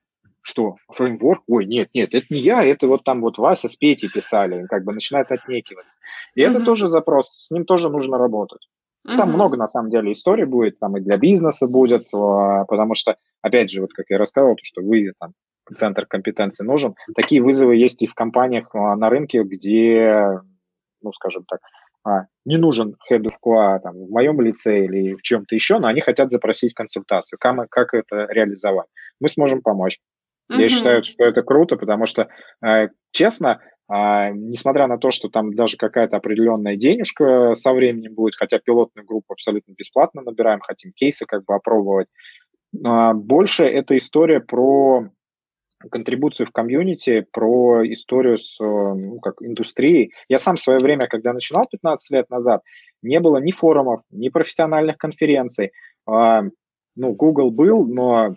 что 0.42 0.76
фреймворк, 0.94 1.44
ой, 1.48 1.66
нет, 1.66 1.90
нет, 1.94 2.14
это 2.14 2.28
не 2.30 2.40
я, 2.40 2.64
это 2.64 2.88
вот 2.88 3.04
там 3.04 3.20
вот 3.20 3.38
Вася 3.38 3.68
с 3.68 3.76
Петей 3.76 4.10
писали, 4.10 4.66
как 4.68 4.86
бы 4.86 4.94
начинает 4.94 5.30
отнекиваться. 5.32 5.98
И 6.36 6.42
mm-hmm. 6.42 6.52
это 6.52 6.62
тоже 6.62 6.88
запрос, 6.88 7.30
с 7.32 7.52
ним 7.52 7.66
тоже 7.66 7.90
нужно 7.90 8.18
работать. 8.18 8.62
Там 9.06 9.30
много, 9.30 9.56
на 9.56 9.68
самом 9.68 9.92
деле, 9.92 10.12
историй 10.12 10.46
будет, 10.46 10.80
там 10.80 10.98
и 10.98 11.02
для 11.02 11.18
бизнеса 11.18 11.68
будет, 11.68 12.08
а, 12.14 12.66
потому 12.66 12.96
что, 12.96 13.18
опять 13.42 13.70
же, 13.70 13.82
вот 13.82 13.94
как 13.94 14.08
я 14.10 14.18
рассказывал, 14.18 14.56
то, 14.56 14.64
что 14.64 14.82
вы 14.82 15.14
там 15.20 15.34
центр 15.76 16.06
компетенции 16.06 16.66
нужен. 16.66 16.96
Такие 17.16 17.42
вызовы 17.42 17.76
есть 17.76 18.02
и 18.02 18.08
в 18.08 18.16
компаниях 18.16 18.74
а, 18.74 18.96
на 18.96 19.10
рынке, 19.10 19.44
где, 19.44 20.26
ну, 21.02 21.12
скажем 21.12 21.46
так, 21.46 21.60
а, 22.04 22.26
не 22.46 22.58
нужен 22.58 22.96
head 23.12 23.24
of 23.24 23.34
QA 23.46 23.80
там, 23.80 24.06
в 24.06 24.12
моем 24.12 24.42
лице 24.42 24.86
или 24.86 25.14
в 25.14 25.22
чем-то 25.22 25.54
еще, 25.54 25.78
но 25.78 25.88
они 25.88 26.02
хотят 26.02 26.32
запросить 26.32 26.74
консультацию, 26.74 27.38
как, 27.40 27.70
как 27.70 27.94
это 27.94 28.26
реализовать. 28.30 28.88
Мы 29.20 29.30
сможем 29.30 29.62
помочь. 29.62 30.00
Mm-hmm. 30.52 30.62
Я 30.62 30.70
считаю, 30.70 31.04
что 31.04 31.24
это 31.24 31.42
круто, 31.42 31.76
потому 31.76 32.06
что, 32.06 32.30
честно, 33.12 33.62
э, 33.90 34.32
несмотря 34.34 34.88
на 34.88 34.98
то, 34.98 35.12
что 35.12 35.30
там 35.30 35.54
даже 35.54 35.78
какая-то 35.78 36.18
определенная 36.18 36.76
денежка 36.76 37.54
со 37.56 37.74
временем 37.74 38.14
будет, 38.14 38.36
хотя 38.36 38.60
пилотную 38.60 39.06
группу 39.06 39.34
абсолютно 39.34 39.74
бесплатно 39.74 40.22
набираем, 40.22 40.60
хотим 40.62 40.92
кейсы 40.92 41.26
как 41.26 41.46
бы 41.46 41.56
опробовать, 41.56 42.08
э, 42.74 43.14
больше 43.14 43.66
это 43.66 43.98
история 43.98 44.40
про 44.40 45.10
контрибуцию 45.92 46.48
в 46.48 46.52
комьюнити, 46.52 47.26
про 47.32 47.84
историю 47.92 48.38
с 48.38 48.58
ну, 48.60 49.20
как 49.20 49.42
индустрией. 49.42 50.14
Я 50.30 50.40
сам 50.40 50.56
в 50.56 50.62
свое 50.62 50.80
время, 50.80 51.08
когда 51.08 51.34
начинал 51.34 51.68
15 51.70 52.12
лет 52.12 52.30
назад, 52.30 52.64
не 53.02 53.20
было 53.20 53.38
ни 53.38 53.52
форумов, 53.52 54.02
ни 54.10 54.30
профессиональных 54.30 54.98
конференций. 54.98 55.72
А, 56.08 56.44
ну, 56.96 57.14
Google 57.14 57.52
был, 57.52 57.88
но 57.88 58.36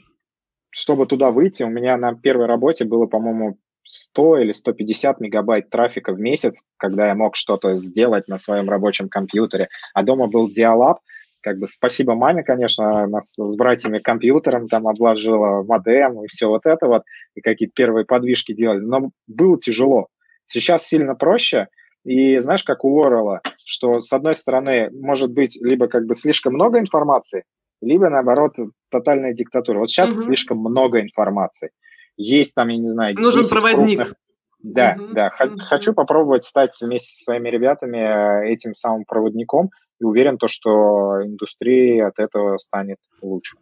чтобы 0.70 1.07
туда 1.07 1.30
выйти, 1.30 1.62
у 1.62 1.68
меня 1.68 1.96
на 1.96 2.14
первой 2.14 2.46
работе 2.46 2.84
было, 2.84 3.07
по-моему, 3.07 3.59
100 3.89 4.39
или 4.39 4.53
150 4.53 5.20
мегабайт 5.20 5.70
трафика 5.70 6.12
в 6.12 6.20
месяц, 6.20 6.64
когда 6.76 7.09
я 7.09 7.14
мог 7.14 7.36
что-то 7.36 7.74
сделать 7.74 8.28
на 8.28 8.39
своем 8.39 8.68
рабочем 8.68 9.09
компьютере. 9.09 9.68
А 9.95 10.03
дома 10.03 10.26
был 10.26 10.51
Dialab, 10.51 10.97
как 11.41 11.59
бы 11.59 11.66
спасибо 11.66 12.14
маме, 12.14 12.43
конечно, 12.43 13.07
нас 13.07 13.34
с 13.34 13.57
братьями 13.57 13.99
компьютером 13.99 14.68
там 14.68 14.86
обложила, 14.86 15.62
модем 15.62 16.22
и 16.22 16.26
все 16.28 16.49
вот 16.49 16.66
это 16.66 16.86
вот, 16.86 17.03
и 17.34 17.41
какие-то 17.41 17.72
первые 17.74 18.05
подвижки 18.05 18.53
делали, 18.53 18.80
но 18.80 19.11
было 19.26 19.59
тяжело. 19.59 20.09
Сейчас 20.47 20.86
сильно 20.86 21.14
проще, 21.14 21.68
и 22.05 22.39
знаешь, 22.41 22.64
как 22.64 22.84
у 22.84 22.89
Уоррелла, 22.89 23.41
что 23.64 24.01
с 24.01 24.12
одной 24.12 24.34
стороны 24.34 24.91
может 24.93 25.30
быть 25.32 25.59
либо 25.61 25.89
как 25.89 26.07
бы 26.07 26.14
слишком 26.14 26.55
много 26.55 26.78
информации, 26.78 27.45
либо 27.80 28.09
наоборот 28.09 28.55
тотальная 28.91 29.34
диктатура. 29.34 29.78
Вот 29.78 29.91
сейчас 29.91 30.12
угу. 30.12 30.22
слишком 30.22 30.59
много 30.59 31.01
информации. 31.01 31.70
Есть 32.18 32.54
там, 32.54 32.68
я 32.68 32.76
не 32.76 32.88
знаю, 32.88 33.14
нужен 33.18 33.48
проводник. 33.48 33.98
Крупных... 34.00 34.18
Да, 34.60 34.96
угу. 34.98 35.14
да. 35.14 35.32
Угу. 35.40 35.56
Хочу 35.68 35.94
попробовать 35.94 36.44
стать 36.44 36.76
вместе 36.80 37.16
со 37.16 37.24
своими 37.24 37.48
ребятами 37.48 37.98
э, 38.44 38.52
этим 38.52 38.74
самым 38.74 39.04
проводником 39.04 39.70
и 40.00 40.04
уверен 40.04 40.36
то, 40.36 40.48
что 40.48 41.22
индустрия 41.24 42.08
от 42.08 42.18
этого 42.18 42.56
станет 42.56 42.98
лучше. 43.22 43.56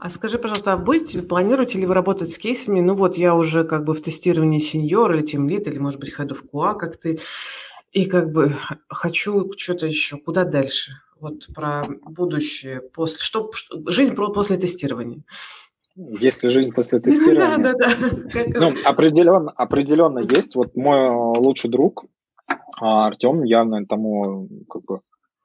А 0.00 0.10
скажи, 0.10 0.38
пожалуйста, 0.38 0.72
а 0.72 0.76
будете, 0.76 1.22
планируете 1.22 1.78
ли 1.78 1.86
вы 1.86 1.94
работать 1.94 2.32
с 2.32 2.38
кейсами? 2.38 2.80
Ну 2.80 2.94
вот 2.94 3.16
я 3.16 3.34
уже 3.34 3.64
как 3.64 3.84
бы 3.84 3.94
в 3.94 4.02
тестировании 4.02 4.58
сеньор 4.58 5.14
или 5.14 5.22
тем 5.22 5.48
лид, 5.48 5.68
или 5.68 5.78
может 5.78 6.00
быть 6.00 6.12
head 6.18 6.30
of 6.30 6.40
QA, 6.52 6.76
как 6.76 6.98
ты, 6.98 7.20
и 7.92 8.06
как 8.06 8.32
бы 8.32 8.56
хочу 8.88 9.52
что-то 9.56 9.86
еще. 9.86 10.16
Куда 10.16 10.44
дальше? 10.44 10.92
Вот 11.20 11.46
про 11.54 11.84
будущее, 12.02 12.80
после, 12.80 13.22
что, 13.22 13.52
жизнь 13.86 14.14
после 14.16 14.56
тестирования. 14.56 15.22
Если 15.94 16.48
жизнь 16.48 16.72
после 16.72 17.00
тестирования. 17.00 17.58
Да, 17.58 17.74
да, 17.74 17.94
да. 17.94 18.60
Ну, 18.60 18.74
определенно, 18.84 19.50
определенно 19.50 20.20
есть. 20.20 20.56
Вот 20.56 20.74
мой 20.74 21.10
лучший 21.10 21.70
друг 21.70 22.06
а, 22.80 23.06
Артем 23.06 23.42
явно 23.44 23.86
тому 23.86 24.48
как 24.68 24.84
бы 24.84 25.00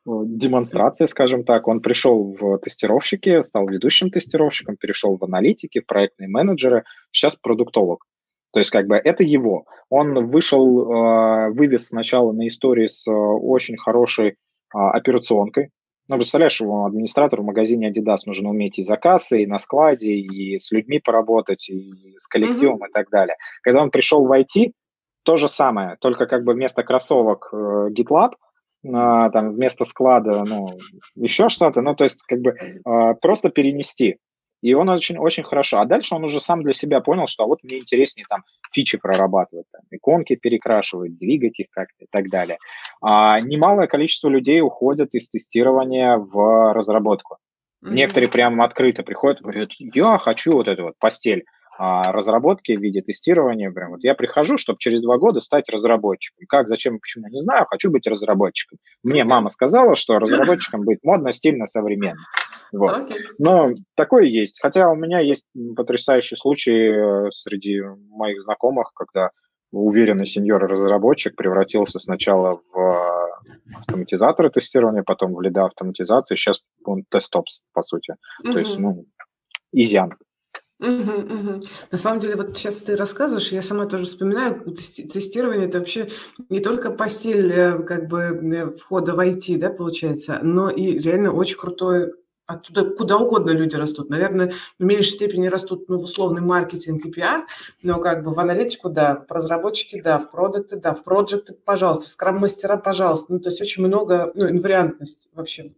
демонстрация, 0.06 1.08
скажем 1.08 1.43
так. 1.43 1.68
Он 1.68 1.82
пришел 1.82 2.24
в 2.24 2.60
тестировщики, 2.60 3.41
стал 3.41 3.68
ведущим 3.68 4.10
тестировщиком, 4.10 4.78
перешел 4.78 5.18
в 5.18 5.24
аналитики, 5.24 5.82
в 5.82 5.86
проектные 5.86 6.30
менеджеры, 6.30 6.86
сейчас 7.12 7.36
продуктолог. 7.36 8.06
То 8.54 8.60
есть 8.60 8.72
как 8.72 8.88
бы 8.88 8.95
это 8.95 9.24
его. 9.24 9.66
Он 9.89 10.28
вышел, 10.28 11.52
вывез 11.52 11.88
сначала 11.88 12.32
на 12.32 12.48
истории 12.48 12.88
с 12.88 13.06
очень 13.12 13.78
хорошей 13.78 14.38
а, 14.74 14.91
операционкой, 14.91 15.72
ну, 16.10 16.16
представляешь, 16.16 16.62
администратору 16.62 17.43
в 17.43 17.47
магазине 17.47 17.91
Adidas 17.91 18.20
нужно 18.26 18.49
уметь 18.49 18.80
и 18.80 18.84
за 18.84 18.95
кассой, 18.97 19.43
и 19.43 19.47
на 19.47 19.58
складе, 19.58 20.14
и 20.14 20.58
с 20.58 20.72
людьми 20.72 20.99
поработать, 20.99 21.70
и 21.70 22.16
с 22.18 22.28
коллективом 22.28 22.78
mm-hmm. 22.78 22.89
и 22.89 22.93
так 22.93 23.10
далее. 23.10 23.36
Когда 23.62 23.82
он 23.82 23.91
пришел 23.91 24.26
в 24.26 24.32
IT, 24.32 24.72
то 25.24 25.36
же 25.36 25.49
самое, 25.49 25.97
только 25.99 26.26
как 26.26 26.45
бы 26.45 26.53
вместо 26.53 26.84
кроссовок 26.84 27.49
э, 27.51 27.89
GitLab, 27.91 28.32
э, 28.32 29.30
там 29.34 29.51
вместо 29.51 29.84
склада, 29.84 30.45
ну, 30.45 30.70
еще 31.16 31.49
что-то, 31.49 31.82
ну, 31.82 31.95
то 31.95 32.05
есть 32.05 32.24
как 32.24 32.39
бы 32.39 32.51
э, 32.51 33.14
просто 33.22 33.49
перенести. 33.49 34.20
И 34.62 34.74
он 34.74 34.89
очень, 34.89 35.18
очень 35.18 35.43
хорошо. 35.43 35.80
А 35.80 35.86
дальше 35.86 36.16
он 36.16 36.24
уже 36.24 36.41
сам 36.41 36.64
для 36.64 36.74
себя 36.74 36.99
понял, 37.01 37.28
что 37.28 37.43
а 37.43 37.47
вот 37.47 37.64
мне 37.64 37.78
интереснее 37.80 38.26
там 38.28 38.43
фичи 38.72 38.97
прорабатывать, 38.97 39.66
там, 39.72 39.82
иконки 39.91 40.36
перекрашивать, 40.36 41.18
двигать 41.18 41.60
их 41.60 41.68
как-то 41.70 42.05
и 42.05 42.08
так 42.10 42.30
далее. 42.30 42.58
А 43.01 43.39
немалое 43.39 43.88
количество 43.88 44.30
людей 44.30 44.62
уходят 44.62 45.14
из 45.14 45.30
тестирования 45.30 46.18
в 46.18 46.74
разработку. 46.74 47.38
Mm-hmm. 47.84 47.93
Некоторые 47.93 48.30
прямо 48.30 48.66
открыто 48.66 49.03
приходят 49.03 49.39
и 49.39 49.43
говорят, 49.43 49.70
я 49.78 50.18
хочу 50.18 50.53
вот 50.53 50.68
эту 50.68 50.84
вот 50.84 50.97
постель 50.97 51.45
а, 51.80 52.12
разработки 52.12 52.76
в 52.76 52.82
виде 52.82 53.01
тестирования. 53.01 53.70
Прям 53.70 53.91
вот 53.91 54.03
я 54.03 54.16
прихожу, 54.16 54.58
чтобы 54.58 54.80
через 54.80 55.01
два 55.01 55.18
года 55.18 55.41
стать 55.41 55.70
разработчиком. 55.70 56.45
Как, 56.49 56.68
зачем 56.68 56.99
почему, 56.99 57.28
не 57.28 57.39
знаю, 57.39 57.66
хочу 57.70 57.91
быть 57.91 58.08
разработчиком. 58.08 58.80
Мне 59.03 59.24
мама 59.24 59.49
сказала, 59.49 59.95
что 59.95 60.18
разработчиком 60.18 60.82
быть 60.82 60.99
модно, 61.03 61.32
стильно, 61.34 61.68
современно. 61.68 62.18
Вот. 62.72 63.11
Но 63.38 63.74
такое 63.95 64.26
есть. 64.26 64.59
Хотя 64.61 64.89
у 64.89 64.95
меня 64.95 65.20
есть 65.20 65.43
потрясающий 65.76 66.36
случай 66.36 66.89
э, 66.89 67.32
среди 67.32 67.82
моих 68.09 68.41
знакомых, 68.41 68.91
когда 68.93 69.32
уверенный 69.72 70.26
сеньор-разработчик 70.26 71.36
превратился 71.36 71.99
сначала 71.99 72.61
в 72.74 72.80
э, 72.80 73.76
автоматизатора 73.76 74.49
тестирования, 74.49 75.03
потом 75.03 75.34
в 75.34 75.41
лида 75.41 75.65
автоматизации, 75.65 76.36
сейчас 76.36 76.61
он 76.84 77.03
тестопс, 77.09 77.61
по 77.74 77.82
сути. 77.82 78.13
Mm-hmm. 78.13 78.53
То 78.53 78.59
есть, 78.59 78.80
ну, 78.80 79.05
изян. 79.72 80.15
Угу, 80.80 80.89
угу. 80.89 81.63
На 81.91 81.97
самом 81.97 82.20
деле, 82.20 82.36
вот 82.36 82.55
сейчас 82.55 82.78
ты 82.82 82.95
рассказываешь, 82.95 83.51
я 83.51 83.63
сама 83.63 83.88
тоже 83.88 84.05
вспоминаю, 84.05 84.63
тестирование 84.63 85.68
это 85.68 85.80
вообще 85.80 86.07
не 86.49 86.59
только 86.59 86.91
постель 86.91 87.51
э, 87.51 87.82
как 87.82 88.07
бы 88.07 88.76
входа 88.80 89.15
в 89.15 89.20
IT, 89.20 89.57
да, 89.57 89.72
получается, 89.72 90.39
но 90.43 90.70
и 90.70 90.99
реально 90.99 91.32
очень 91.32 91.57
крутой 91.57 92.13
Оттуда 92.48 92.89
куда 92.89 93.18
угодно 93.18 93.52
люди 93.52 93.76
растут. 93.76 94.10
Наверное, 94.10 94.54
в 94.80 94.84
меньшей 94.84 95.12
степени 95.12 95.48
растут 95.48 95.89
ну, 95.89 95.98
в 95.98 96.04
условный 96.04 96.41
маркетинг 96.41 97.06
и 97.06 97.12
пиар, 97.12 97.45
но 97.84 98.00
как 98.00 98.24
бы 98.24 98.34
в 98.34 98.39
аналитику, 98.39 98.89
да, 98.89 99.26
в 99.28 99.32
разработчики, 99.32 100.02
да, 100.02 100.18
в 100.18 100.32
продукты, 100.32 100.78
да, 100.78 100.93
в 100.93 101.04
проекты, 101.04 101.54
пожалуйста, 101.66 102.06
в 102.06 102.08
скрам-мастера, 102.08 102.78
пожалуйста. 102.78 103.34
Ну, 103.34 103.39
то 103.39 103.50
есть 103.50 103.62
очень 103.62 103.86
много, 103.86 104.32
ну, 104.34 104.50
инвариантность 104.50 105.30
вообще. 105.34 105.72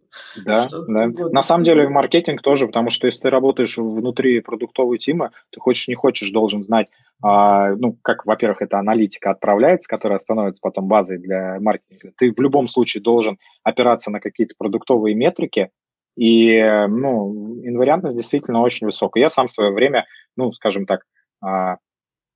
Да, 0.44 0.68
да. 0.70 1.06
Угодно. 1.06 1.30
На 1.30 1.42
самом 1.42 1.64
деле 1.64 1.88
маркетинг 1.88 2.42
тоже, 2.42 2.66
потому 2.66 2.90
что 2.90 3.06
если 3.06 3.22
ты 3.22 3.30
работаешь 3.30 3.76
внутри 3.76 4.40
продуктовой 4.40 4.98
тимы, 4.98 5.30
ты 5.50 5.58
хочешь, 5.58 5.88
не 5.88 5.94
хочешь, 5.94 6.30
должен 6.30 6.62
знать, 6.62 6.88
а, 7.22 7.74
ну, 7.74 7.98
как, 8.02 8.24
во-первых, 8.24 8.62
это 8.62 8.78
аналитика 8.78 9.30
отправляется, 9.30 9.88
которая 9.88 10.18
становится 10.18 10.60
потом 10.62 10.86
базой 10.86 11.18
для 11.18 11.58
маркетинга. 11.60 12.14
Ты 12.16 12.32
в 12.32 12.40
любом 12.40 12.68
случае 12.68 13.02
должен 13.02 13.38
опираться 13.62 14.10
на 14.10 14.20
какие-то 14.20 14.54
продуктовые 14.56 15.14
метрики, 15.14 15.70
и, 16.16 16.60
ну, 16.88 17.60
инвариантность 17.64 18.16
действительно 18.16 18.62
очень 18.62 18.86
высокая. 18.86 19.22
Я 19.22 19.30
сам 19.30 19.46
в 19.46 19.52
свое 19.52 19.72
время, 19.72 20.06
ну, 20.36 20.52
скажем 20.52 20.86
так, 20.86 21.02
а, 21.42 21.76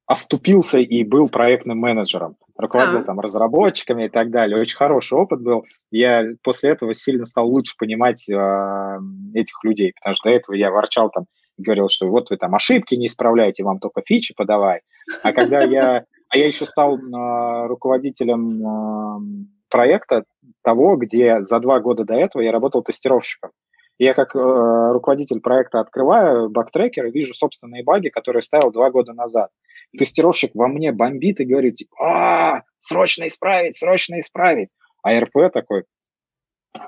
оступился 0.06 0.78
и 0.78 1.02
был 1.02 1.28
проектным 1.28 1.78
менеджером, 1.78 2.36
руководил 2.56 3.00
а. 3.00 3.04
там 3.04 3.20
разработчиками 3.20 4.06
и 4.06 4.08
так 4.08 4.30
далее. 4.30 4.60
Очень 4.60 4.76
хороший 4.76 5.16
опыт 5.16 5.40
был. 5.40 5.64
Я 5.90 6.24
после 6.42 6.70
этого 6.70 6.94
сильно 6.94 7.24
стал 7.24 7.48
лучше 7.48 7.74
понимать 7.78 8.28
э, 8.28 8.98
этих 9.34 9.64
людей, 9.64 9.94
потому 9.94 10.14
что 10.14 10.28
до 10.28 10.34
этого 10.34 10.54
я 10.54 10.70
ворчал 10.70 11.10
там, 11.10 11.24
говорил, 11.56 11.88
что 11.88 12.08
вот 12.08 12.30
вы 12.30 12.36
там 12.36 12.54
ошибки 12.54 12.94
не 12.94 13.06
исправляете, 13.06 13.64
вам 13.64 13.78
только 13.78 14.02
фичи 14.04 14.34
подавай. 14.34 14.82
А 15.22 15.32
когда 15.32 15.62
я, 15.62 16.04
а 16.28 16.36
я 16.36 16.46
еще 16.46 16.66
стал 16.66 16.98
э, 16.98 17.66
руководителем 17.66 18.62
э, 18.62 19.46
проекта 19.70 20.24
того, 20.62 20.96
где 20.96 21.42
за 21.42 21.60
два 21.60 21.80
года 21.80 22.04
до 22.04 22.14
этого 22.14 22.42
я 22.42 22.52
работал 22.52 22.82
тестировщиком. 22.82 23.50
Я 23.98 24.14
как 24.14 24.34
э, 24.34 24.38
руководитель 24.38 25.40
проекта 25.40 25.80
открываю 25.80 26.50
бактрекер 26.50 27.06
и 27.06 27.12
вижу 27.12 27.32
собственные 27.32 27.84
баги, 27.84 28.08
которые 28.08 28.42
ставил 28.42 28.72
два 28.72 28.90
года 28.90 29.12
назад. 29.12 29.50
Тестировщик 29.96 30.50
во 30.54 30.66
мне 30.66 30.90
бомбит 30.90 31.40
и 31.40 31.44
говорит, 31.44 31.76
типа, 31.76 31.96
а, 32.00 32.62
срочно 32.78 33.28
исправить, 33.28 33.76
срочно 33.76 34.18
исправить. 34.18 34.70
А 35.02 35.16
РП 35.16 35.52
такой, 35.52 35.84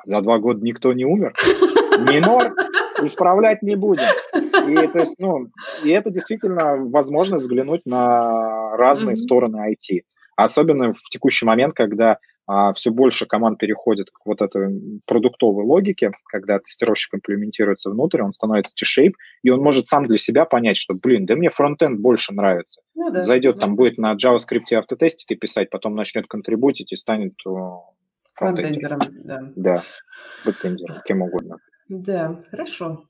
за 0.05 0.21
два 0.21 0.39
года 0.39 0.61
никто 0.65 0.93
не 0.93 1.05
умер, 1.05 1.35
минор, 1.99 2.53
исправлять 3.03 3.63
не 3.63 3.77
будем. 3.77 4.03
И, 4.69 4.87
то 4.89 4.99
есть, 4.99 5.15
ну, 5.19 5.49
и 5.85 5.91
это 5.91 6.11
действительно 6.11 6.77
возможность 6.77 7.45
взглянуть 7.45 7.83
на 7.87 8.77
разные 8.77 9.13
mm-hmm. 9.13 9.17
стороны 9.17 9.73
IT. 9.73 10.03
Особенно 10.37 10.93
в 10.93 11.01
текущий 11.11 11.47
момент, 11.47 11.75
когда 11.75 12.19
а 12.47 12.73
все 12.75 12.91
больше 12.91 13.27
команд 13.27 13.59
переходит 13.59 14.11
к 14.11 14.25
вот 14.25 14.41
этой 14.41 15.01
продуктовой 15.05 15.65
логике, 15.65 16.13
когда 16.27 16.59
тестировщик 16.59 17.15
имплементируется 17.15 17.91
внутрь, 17.91 18.23
он 18.23 18.33
становится 18.33 18.75
T-shape, 18.75 19.15
и 19.43 19.51
он 19.51 19.61
может 19.61 19.87
сам 19.87 20.07
для 20.07 20.19
себя 20.19 20.45
понять, 20.45 20.77
что, 20.77 20.95
блин, 20.95 21.27
да 21.27 21.35
мне 21.35 21.51
фронтенд 21.51 22.01
больше 22.01 22.33
нравится. 22.33 22.83
Ну, 22.95 23.11
да, 23.11 23.25
Зайдет 23.25 23.57
да. 23.57 23.63
там, 23.63 23.77
будет 23.77 23.99
на 23.99 24.15
JavaScript 24.15 24.73
автотестики 24.75 25.35
писать, 25.35 25.71
потом 25.71 25.97
начнет 25.97 26.27
контрибутить 26.29 26.93
и 26.93 26.97
станет 26.97 27.35
фронтендером. 28.33 29.01
Да. 29.25 29.53
да, 29.57 29.83
бэкэндером, 30.45 31.03
кем 31.05 31.23
угодно. 31.23 31.59
Да, 31.89 32.43
хорошо. 32.51 33.05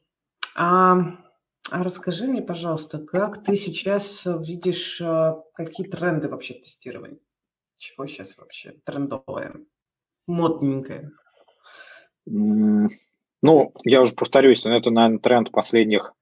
А, 0.55 0.97
а 1.71 1.83
расскажи 1.83 2.27
мне, 2.27 2.41
пожалуйста, 2.41 2.99
как 2.99 3.45
ты 3.45 3.57
сейчас 3.57 4.23
видишь, 4.25 5.01
а, 5.03 5.43
какие 5.55 5.87
тренды 5.87 6.29
вообще 6.29 6.55
в 6.55 6.63
тестировании? 6.63 7.21
Чего 7.77 8.07
сейчас 8.07 8.37
вообще 8.39 8.75
трендовое, 8.85 9.55
модненькое? 10.27 11.11
Ну, 12.27 13.73
я 13.85 14.03
уже 14.03 14.15
повторюсь, 14.15 14.65
это, 14.65 14.91
наверное, 14.91 15.19
тренд 15.19 15.53
последних 15.53 16.13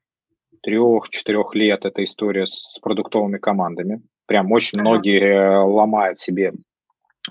трех-четырех 0.63 1.55
лет 1.55 1.85
эта 1.85 2.03
история 2.05 2.47
с 2.47 2.79
продуктовыми 2.81 3.39
командами. 3.39 4.03
Прям 4.27 4.51
очень 4.51 4.81
ага. 4.81 4.89
многие 4.89 5.21
э, 5.21 5.59
ломают 5.59 6.19
себе 6.21 6.53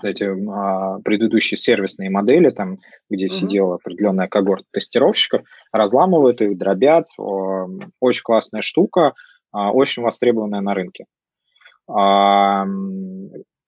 эти 0.02 0.24
а, 0.24 0.98
предыдущие 1.00 1.58
сервисные 1.58 2.10
модели, 2.10 2.50
там, 2.50 2.78
где 3.10 3.26
угу. 3.26 3.34
сидела 3.34 3.74
определенная 3.76 4.28
когорта 4.28 4.66
тестировщиков, 4.72 5.42
разламывают 5.72 6.40
их, 6.40 6.56
дробят. 6.58 7.08
Очень 7.16 8.22
классная 8.22 8.62
штука, 8.62 9.14
а, 9.52 9.72
очень 9.72 10.02
востребованная 10.02 10.60
на 10.60 10.74
рынке. 10.74 11.04
А, 11.88 12.64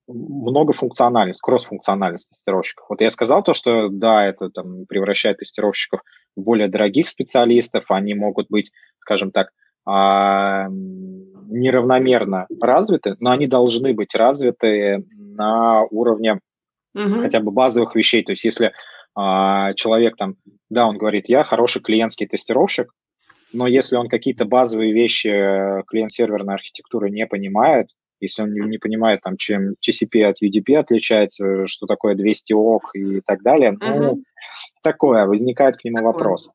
многофункциональность, 0.08 1.40
кроссфункциональность 1.40 2.30
тестировщиков. 2.30 2.86
Вот 2.88 3.00
я 3.00 3.10
сказал 3.10 3.42
то, 3.42 3.54
что 3.54 3.88
да, 3.88 4.26
это 4.26 4.50
там, 4.50 4.86
превращает 4.86 5.38
тестировщиков 5.38 6.00
в 6.36 6.44
более 6.44 6.68
дорогих 6.68 7.08
специалистов, 7.08 7.86
они 7.88 8.14
могут 8.14 8.46
быть, 8.48 8.70
скажем 8.98 9.30
так, 9.32 9.50
а, 9.84 10.68
неравномерно 10.68 12.46
развиты, 12.60 13.16
но 13.20 13.30
они 13.30 13.46
должны 13.46 13.94
быть 13.94 14.14
развиты 14.14 15.04
на 15.16 15.82
уровне 15.84 16.40
угу. 16.94 17.20
хотя 17.22 17.40
бы 17.40 17.50
базовых 17.52 17.94
вещей. 17.94 18.22
То 18.24 18.32
есть 18.32 18.44
если 18.44 18.72
а, 19.14 19.74
человек 19.74 20.16
там, 20.16 20.34
да, 20.70 20.86
он 20.86 20.98
говорит, 20.98 21.28
я 21.28 21.44
хороший 21.44 21.82
клиентский 21.82 22.26
тестировщик, 22.26 22.92
но 23.52 23.66
если 23.66 23.96
он 23.96 24.08
какие-то 24.08 24.44
базовые 24.44 24.92
вещи 24.92 25.30
клиент-серверной 25.86 26.54
архитектуры 26.54 27.10
не 27.10 27.26
понимает, 27.26 27.88
если 28.20 28.42
он 28.42 28.52
не 28.52 28.78
понимает, 28.78 29.20
там, 29.22 29.36
чем 29.36 29.74
TCP 29.74 30.22
от 30.24 30.42
UDP 30.42 30.76
отличается, 30.76 31.66
что 31.66 31.86
такое 31.86 32.14
200 32.14 32.52
ок 32.52 32.90
и 32.94 33.20
так 33.20 33.42
далее, 33.42 33.72
uh-huh. 33.72 33.98
ну, 33.98 34.22
такое, 34.82 35.26
возникает 35.26 35.76
к 35.76 35.84
нему 35.84 35.98
такое. 35.98 36.12
вопрос. 36.12 36.50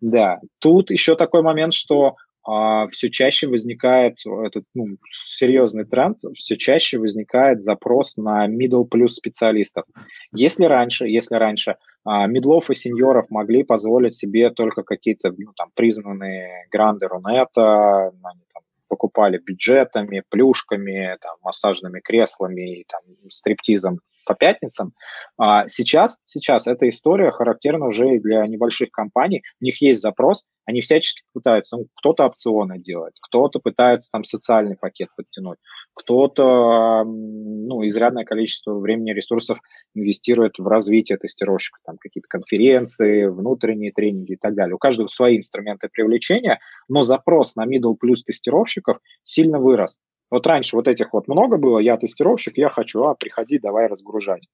Да, 0.00 0.40
тут 0.60 0.90
еще 0.90 1.14
такой 1.14 1.42
момент, 1.42 1.74
что 1.74 2.16
а, 2.46 2.88
все 2.88 3.10
чаще 3.10 3.48
возникает 3.48 4.18
этот 4.26 4.64
ну, 4.74 4.98
серьезный 5.10 5.84
тренд, 5.84 6.18
все 6.34 6.56
чаще 6.56 6.98
возникает 6.98 7.62
запрос 7.62 8.16
на 8.16 8.46
middle 8.46 8.84
плюс 8.84 9.16
специалистов. 9.16 9.84
Если 10.32 10.64
раньше, 10.64 11.06
если 11.06 11.36
раньше 11.36 11.76
а, 12.04 12.26
мидлов 12.26 12.68
и 12.68 12.74
сеньоров 12.74 13.30
могли 13.30 13.62
позволить 13.62 14.14
себе 14.14 14.50
только 14.50 14.82
какие-то 14.82 15.32
ну, 15.36 15.52
там 15.56 15.70
признанные 15.74 16.66
гранды 16.70 17.06
Рунета, 17.06 18.12
покупали 18.88 19.38
бюджетами, 19.38 20.22
плюшками, 20.28 21.16
там, 21.20 21.36
массажными 21.42 22.00
креслами, 22.00 22.84
там, 22.88 23.00
стриптизом 23.30 24.00
по 24.24 24.34
пятницам. 24.34 24.92
А 25.38 25.68
сейчас, 25.68 26.18
сейчас 26.24 26.66
эта 26.66 26.88
история 26.88 27.30
характерна 27.30 27.86
уже 27.86 28.16
и 28.16 28.20
для 28.20 28.46
небольших 28.46 28.90
компаний. 28.90 29.42
У 29.60 29.64
них 29.64 29.80
есть 29.82 30.00
запрос, 30.00 30.44
они 30.66 30.80
всячески 30.80 31.22
пытаются, 31.32 31.76
ну, 31.76 31.86
кто-то 31.96 32.24
опционы 32.26 32.78
делает, 32.78 33.14
кто-то 33.20 33.58
пытается 33.58 34.10
там 34.10 34.24
социальный 34.24 34.76
пакет 34.76 35.08
подтянуть, 35.16 35.58
кто-то, 35.94 37.04
ну, 37.04 37.86
изрядное 37.86 38.24
количество 38.24 38.78
времени 38.78 39.10
и 39.10 39.14
ресурсов 39.14 39.58
инвестирует 39.94 40.58
в 40.58 40.66
развитие 40.66 41.18
тестировщиков, 41.18 41.80
там 41.84 41.96
какие-то 41.98 42.28
конференции, 42.28 43.26
внутренние 43.26 43.92
тренинги 43.92 44.32
и 44.32 44.36
так 44.36 44.54
далее. 44.54 44.74
У 44.74 44.78
каждого 44.78 45.08
свои 45.08 45.38
инструменты 45.38 45.88
привлечения, 45.92 46.60
но 46.88 47.02
запрос 47.02 47.56
на 47.56 47.66
middle 47.66 47.94
плюс 47.94 48.24
тестировщиков 48.24 48.98
сильно 49.22 49.58
вырос. 49.58 49.98
Вот 50.34 50.48
раньше 50.48 50.74
вот 50.74 50.88
этих 50.88 51.12
вот 51.12 51.28
много 51.28 51.58
было, 51.58 51.78
я 51.78 51.96
тестировщик, 51.96 52.58
я 52.58 52.68
хочу, 52.68 53.04
а 53.04 53.14
приходи, 53.14 53.60
давай 53.60 53.86
разгружать. 53.86 54.48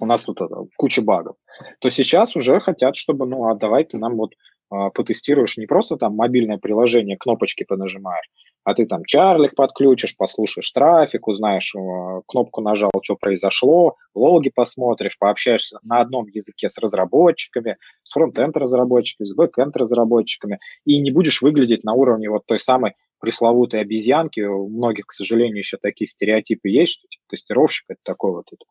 У 0.00 0.06
нас 0.06 0.24
тут 0.24 0.40
это, 0.40 0.66
куча 0.76 1.02
багов. 1.02 1.36
То 1.78 1.88
сейчас 1.88 2.34
уже 2.34 2.58
хотят, 2.58 2.96
чтобы, 2.96 3.24
ну, 3.24 3.48
а 3.48 3.54
давай 3.54 3.84
ты 3.84 3.96
нам 3.96 4.16
вот 4.16 4.32
а, 4.70 4.90
потестируешь 4.90 5.56
не 5.56 5.66
просто 5.66 5.96
там 5.96 6.16
мобильное 6.16 6.58
приложение, 6.58 7.16
кнопочки 7.16 7.62
понажимаешь, 7.62 8.28
а 8.64 8.74
ты 8.74 8.86
там 8.86 9.04
чарлик 9.04 9.54
подключишь, 9.54 10.16
послушаешь 10.16 10.72
трафик, 10.72 11.28
узнаешь, 11.28 11.72
а, 11.76 12.22
кнопку 12.26 12.60
нажал, 12.60 12.90
что 13.00 13.14
произошло, 13.14 13.94
логи 14.16 14.50
посмотришь, 14.52 15.16
пообщаешься 15.16 15.78
на 15.84 16.00
одном 16.00 16.26
языке 16.26 16.68
с 16.68 16.76
разработчиками, 16.78 17.76
с 18.02 18.10
фронтенд 18.10 18.56
разработчиками, 18.56 19.28
с 19.28 19.34
бэкенд 19.36 19.76
разработчиками, 19.76 20.58
и 20.84 20.98
не 20.98 21.12
будешь 21.12 21.40
выглядеть 21.40 21.84
на 21.84 21.92
уровне 21.92 22.28
вот 22.28 22.46
той 22.46 22.58
самой 22.58 22.94
пресловутой 23.24 23.80
обезьянки. 23.80 24.40
У 24.40 24.68
многих, 24.68 25.06
к 25.06 25.12
сожалению, 25.12 25.58
еще 25.58 25.78
такие 25.80 26.06
стереотипы 26.06 26.68
есть, 26.68 26.94
что 26.94 27.08
типа, 27.08 27.24
тестировщик 27.30 27.86
это 27.88 28.00
такой 28.04 28.32
вот 28.32 28.46
это, 28.52 28.64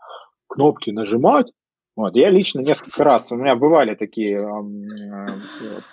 кнопки 0.48 0.92
нажимать. 0.92 1.48
Вот. 1.96 2.16
Я 2.16 2.30
лично 2.30 2.62
несколько 2.62 3.04
раз, 3.04 3.32
у 3.32 3.36
меня 3.36 3.56
бывали 3.56 3.96
такие 3.96 4.38
э, 4.38 5.28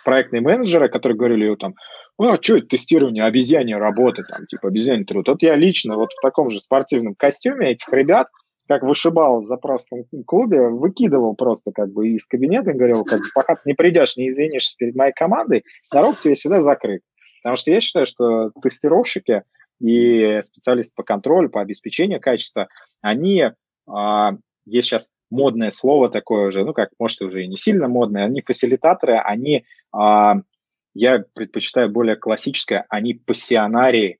проектные 0.04 0.40
менеджеры, 0.40 0.88
которые 0.88 1.16
говорили 1.16 1.54
там, 1.56 1.74
ну, 2.18 2.32
а 2.32 2.38
что 2.40 2.56
это 2.56 2.66
тестирование 2.66 3.24
обезьянья 3.24 3.78
работы, 3.78 4.24
там, 4.24 4.46
типа 4.46 4.68
обезьянья 4.68 5.04
труд. 5.04 5.28
Вот 5.28 5.42
я 5.42 5.56
лично 5.56 5.96
вот 5.96 6.12
в 6.12 6.20
таком 6.20 6.50
же 6.50 6.60
спортивном 6.60 7.14
костюме 7.14 7.70
этих 7.70 7.90
ребят, 7.92 8.28
как 8.66 8.82
вышибал 8.82 9.42
в 9.42 9.46
заправском 9.46 10.04
клубе, 10.26 10.68
выкидывал 10.68 11.34
просто 11.34 11.72
как 11.72 11.92
бы 11.92 12.10
из 12.10 12.26
кабинета 12.26 12.70
и 12.70 12.74
говорил, 12.74 13.04
как 13.04 13.18
бы, 13.18 13.26
пока 13.34 13.56
ты 13.56 13.62
не 13.64 13.74
придешь, 13.74 14.16
не 14.16 14.28
извинишься 14.28 14.76
перед 14.78 14.94
моей 14.94 15.12
командой, 15.12 15.64
дорог 15.92 16.20
тебе 16.20 16.36
сюда 16.36 16.60
закрыт. 16.60 17.02
Потому 17.42 17.56
что 17.56 17.70
я 17.70 17.80
считаю, 17.80 18.06
что 18.06 18.50
тестировщики 18.62 19.42
и 19.80 20.40
специалисты 20.42 20.92
по 20.94 21.02
контролю, 21.02 21.48
по 21.48 21.60
обеспечению 21.60 22.20
качества, 22.20 22.68
они, 23.00 23.50
а, 23.88 24.32
есть 24.66 24.88
сейчас 24.88 25.08
модное 25.30 25.70
слово 25.70 26.10
такое 26.10 26.48
уже, 26.48 26.64
ну 26.64 26.74
как, 26.74 26.90
может, 26.98 27.22
уже 27.22 27.44
и 27.44 27.48
не 27.48 27.56
сильно 27.56 27.88
модное, 27.88 28.24
они 28.24 28.42
фасилитаторы, 28.42 29.18
они, 29.18 29.64
а, 29.92 30.34
я 30.94 31.24
предпочитаю 31.34 31.88
более 31.88 32.16
классическое, 32.16 32.84
они 32.88 33.14
пассионарии 33.14 34.18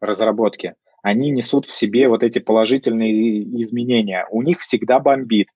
разработки 0.00 0.74
они 1.04 1.30
несут 1.30 1.66
в 1.66 1.74
себе 1.74 2.08
вот 2.08 2.22
эти 2.22 2.38
положительные 2.38 3.42
изменения. 3.60 4.26
У 4.30 4.40
них 4.40 4.60
всегда 4.60 5.00
бомбит, 5.00 5.48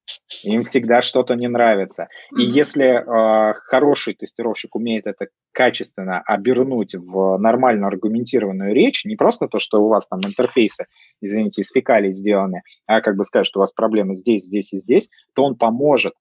им 0.43 0.63
всегда 0.63 1.01
что-то 1.01 1.37
не 1.37 1.49
нравится. 1.49 2.09
И 2.37 2.43
если 2.43 2.85
э, 2.85 3.55
хороший 3.65 4.13
тестировщик 4.13 4.77
умеет 4.77 5.07
это 5.07 5.29
качественно 5.53 6.21
обернуть 6.21 6.95
в 6.95 7.39
нормально 7.39 7.87
аргументированную 7.87 8.75
речь, 8.75 9.07
не 9.07 9.17
просто 9.17 9.49
то, 9.49 9.59
что 9.59 9.83
у 9.83 9.89
вас 9.89 10.07
там 10.07 10.21
интерфейсы, 10.23 10.85
извините, 11.23 11.63
из 11.63 11.71
фекалий 11.71 12.13
сделаны, 12.13 12.61
а 12.87 13.01
как 13.01 13.17
бы 13.17 13.25
сказать, 13.25 13.47
что 13.47 13.61
у 13.61 13.63
вас 13.63 13.73
проблемы 13.73 14.15
здесь, 14.15 14.45
здесь 14.45 14.75
и 14.75 14.77
здесь, 14.77 15.09
то 15.35 15.45
он 15.45 15.57
поможет 15.57 16.13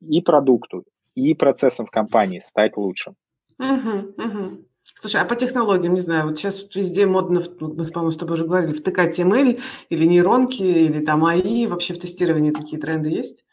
и 0.00 0.22
продукту, 0.22 0.84
и 1.14 1.34
процессам 1.34 1.84
в 1.84 1.90
компании 1.90 2.38
стать 2.38 2.78
лучше. 2.78 3.12
Угу, 3.58 4.14
угу. 4.16 4.64
Слушай, 4.98 5.20
а 5.20 5.24
по 5.24 5.36
технологиям, 5.36 5.94
не 5.94 6.00
знаю, 6.00 6.28
вот 6.28 6.38
сейчас 6.38 6.66
везде 6.74 7.06
модно, 7.06 7.42
мы, 7.60 7.84
по-моему, 7.86 8.10
с 8.10 8.16
тобой 8.16 8.34
уже 8.34 8.44
говорили, 8.44 8.72
втыкать 8.72 9.18
ML 9.18 9.60
или 9.88 10.04
нейронки, 10.04 10.62
или 10.62 11.04
там 11.04 11.24
АИ, 11.24 11.66
вообще 11.66 11.94
в 11.94 12.00
тестировании 12.00 12.50
такие 12.50 12.80
тренды 12.80 13.08
есть? 13.08 13.44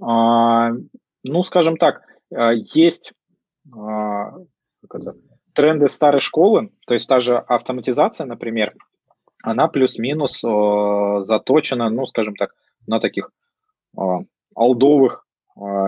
А, 0.00 0.70
ну, 1.24 1.42
скажем 1.42 1.76
так, 1.76 2.02
а, 2.34 2.52
есть 2.52 3.12
а, 3.74 4.34
это, 4.82 5.16
тренды 5.52 5.88
старой 5.88 6.20
школы, 6.20 6.70
то 6.86 6.94
есть 6.94 7.08
та 7.08 7.20
же 7.20 7.36
автоматизация, 7.36 8.26
например, 8.26 8.74
она 9.42 9.68
плюс-минус 9.68 10.44
а, 10.44 11.22
заточена, 11.22 11.90
ну, 11.90 12.06
скажем 12.06 12.36
так, 12.36 12.54
на 12.86 13.00
таких 13.00 13.32
а, 13.96 14.20
алдовых 14.54 15.26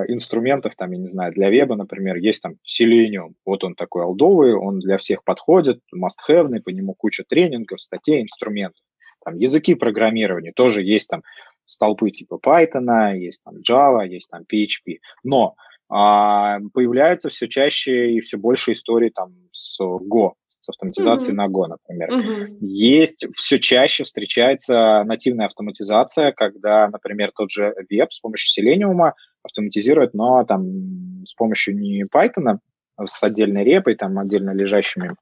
инструментов, 0.09 0.75
там, 0.77 0.91
я 0.93 0.99
не 0.99 1.09
знаю, 1.09 1.33
для 1.33 1.49
веба, 1.49 1.77
например, 1.77 2.17
есть 2.17 2.43
там 2.43 2.57
Selenium. 2.67 3.35
Вот 3.45 3.65
он 3.65 3.75
такой 3.75 4.03
алдовый, 4.03 4.55
он 4.55 4.81
для 4.81 4.97
всех 4.97 5.25
подходит, 5.25 5.81
must-have, 5.95 6.61
по 6.61 6.71
нему 6.71 6.95
куча 6.95 7.25
тренингов, 7.29 7.81
статей, 7.81 8.23
инструментов. 8.23 8.83
Там 9.25 9.37
языки 9.37 9.75
программирования 9.75 10.53
тоже 10.53 10.83
есть 10.83 11.09
там 11.09 11.23
столпы 11.67 12.11
типа 12.11 12.41
Python, 12.45 13.17
есть 13.17 13.43
там 13.45 13.57
Java, 13.59 14.07
есть 14.07 14.31
там 14.31 14.43
PHP. 14.43 14.99
Но 15.23 15.55
а, 15.89 16.59
появляется 16.73 17.29
все 17.29 17.49
чаще 17.49 18.13
и 18.13 18.21
все 18.21 18.39
больше 18.39 18.73
историй 18.73 19.11
там 19.11 19.35
с 19.53 19.81
Go, 19.81 20.33
с 20.61 20.69
автоматизацией 20.69 21.33
mm-hmm. 21.33 21.37
на 21.37 21.49
Go, 21.49 21.67
например. 21.67 22.11
Mm-hmm. 22.11 22.57
Есть 22.61 23.27
все 23.35 23.59
чаще 23.59 24.05
встречается 24.05 25.03
нативная 25.05 25.47
автоматизация, 25.47 26.33
когда, 26.33 26.89
например, 26.89 27.33
тот 27.37 27.51
же 27.51 27.75
веб 27.89 28.13
с 28.13 28.21
помощью 28.21 28.65
Selenium 28.65 29.13
автоматизируют, 29.43 30.15
но 30.15 30.45
там 30.45 31.25
с 31.27 31.35
помощью 31.35 31.77
не 31.77 32.05
Python, 32.05 32.59
а 32.97 33.07
с 33.07 33.23
отдельной 33.23 33.65
репой, 33.65 33.95
там 33.95 34.19
отдельно 34.19 34.51
лежащими 34.51 35.15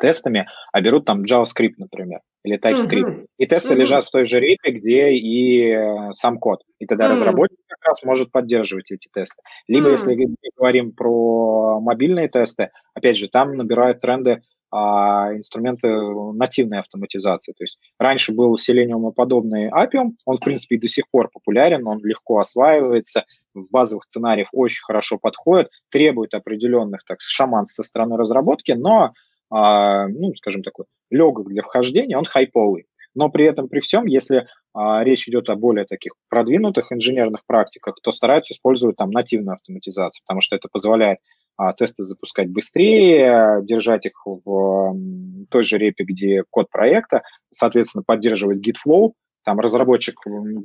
тестами, 0.00 0.48
а 0.72 0.80
берут 0.80 1.04
там 1.04 1.22
JavaScript, 1.22 1.74
например, 1.78 2.20
или 2.42 2.58
TypeScript. 2.58 3.04
Uh-huh. 3.04 3.26
И 3.38 3.46
тесты 3.46 3.74
uh-huh. 3.74 3.78
лежат 3.78 4.06
в 4.06 4.10
той 4.10 4.26
же 4.26 4.40
репе, 4.40 4.72
где 4.72 5.12
и 5.12 5.70
э, 5.70 6.12
сам 6.12 6.38
код. 6.38 6.62
И 6.78 6.86
тогда 6.86 7.06
uh-huh. 7.06 7.10
разработчик 7.10 7.58
как 7.68 7.78
раз 7.84 8.02
может 8.02 8.30
поддерживать 8.32 8.90
эти 8.90 9.08
тесты. 9.12 9.40
Либо, 9.68 9.88
uh-huh. 9.88 9.92
если 9.92 10.14
мы 10.16 10.36
говорим 10.56 10.92
про 10.92 11.80
мобильные 11.80 12.28
тесты, 12.28 12.70
опять 12.94 13.16
же, 13.16 13.28
там 13.28 13.54
набирают 13.54 14.00
тренды 14.00 14.42
а, 14.76 15.32
инструменты 15.36 15.88
нативной 16.32 16.80
автоматизации. 16.80 17.52
То 17.52 17.62
есть 17.62 17.78
раньше 17.96 18.32
был 18.34 18.56
Selenium 18.56 19.12
подобный 19.12 19.70
Appium, 19.70 20.14
он, 20.24 20.36
в 20.36 20.40
принципе, 20.40 20.74
и 20.74 20.80
до 20.80 20.88
сих 20.88 21.08
пор 21.10 21.30
популярен, 21.32 21.86
он 21.86 22.00
легко 22.04 22.40
осваивается, 22.40 23.24
в 23.54 23.70
базовых 23.70 24.02
сценариях 24.02 24.48
очень 24.52 24.82
хорошо 24.82 25.16
подходит, 25.16 25.70
требует 25.90 26.34
определенных 26.34 27.04
так, 27.04 27.20
шаман 27.20 27.66
со 27.66 27.84
стороны 27.84 28.16
разработки, 28.16 28.72
но 28.72 29.12
а, 29.48 30.08
ну, 30.08 30.34
скажем 30.34 30.64
такой, 30.64 30.86
легок 31.08 31.48
для 31.48 31.62
вхождения, 31.62 32.18
он 32.18 32.24
хайповый. 32.24 32.86
Но 33.14 33.28
при 33.28 33.44
этом, 33.44 33.68
при 33.68 33.78
всем, 33.78 34.06
если 34.06 34.48
а, 34.72 35.04
речь 35.04 35.28
идет 35.28 35.50
о 35.50 35.54
более 35.54 35.84
таких 35.84 36.14
продвинутых 36.28 36.90
инженерных 36.90 37.46
практиках, 37.46 37.94
то 38.02 38.10
стараются 38.10 38.54
использовать 38.54 38.96
там 38.96 39.12
нативную 39.12 39.54
автоматизацию, 39.54 40.24
потому 40.26 40.40
что 40.40 40.56
это 40.56 40.66
позволяет 40.68 41.20
тесты 41.76 42.04
запускать 42.04 42.50
быстрее, 42.50 43.60
держать 43.62 44.06
их 44.06 44.24
в 44.24 44.96
той 45.50 45.62
же 45.62 45.78
репе, 45.78 46.04
где 46.04 46.42
код 46.50 46.68
проекта, 46.70 47.22
соответственно, 47.50 48.02
поддерживать 48.04 48.66
Git 48.66 48.76
Flow, 48.86 49.12
там 49.44 49.60
разработчик 49.60 50.18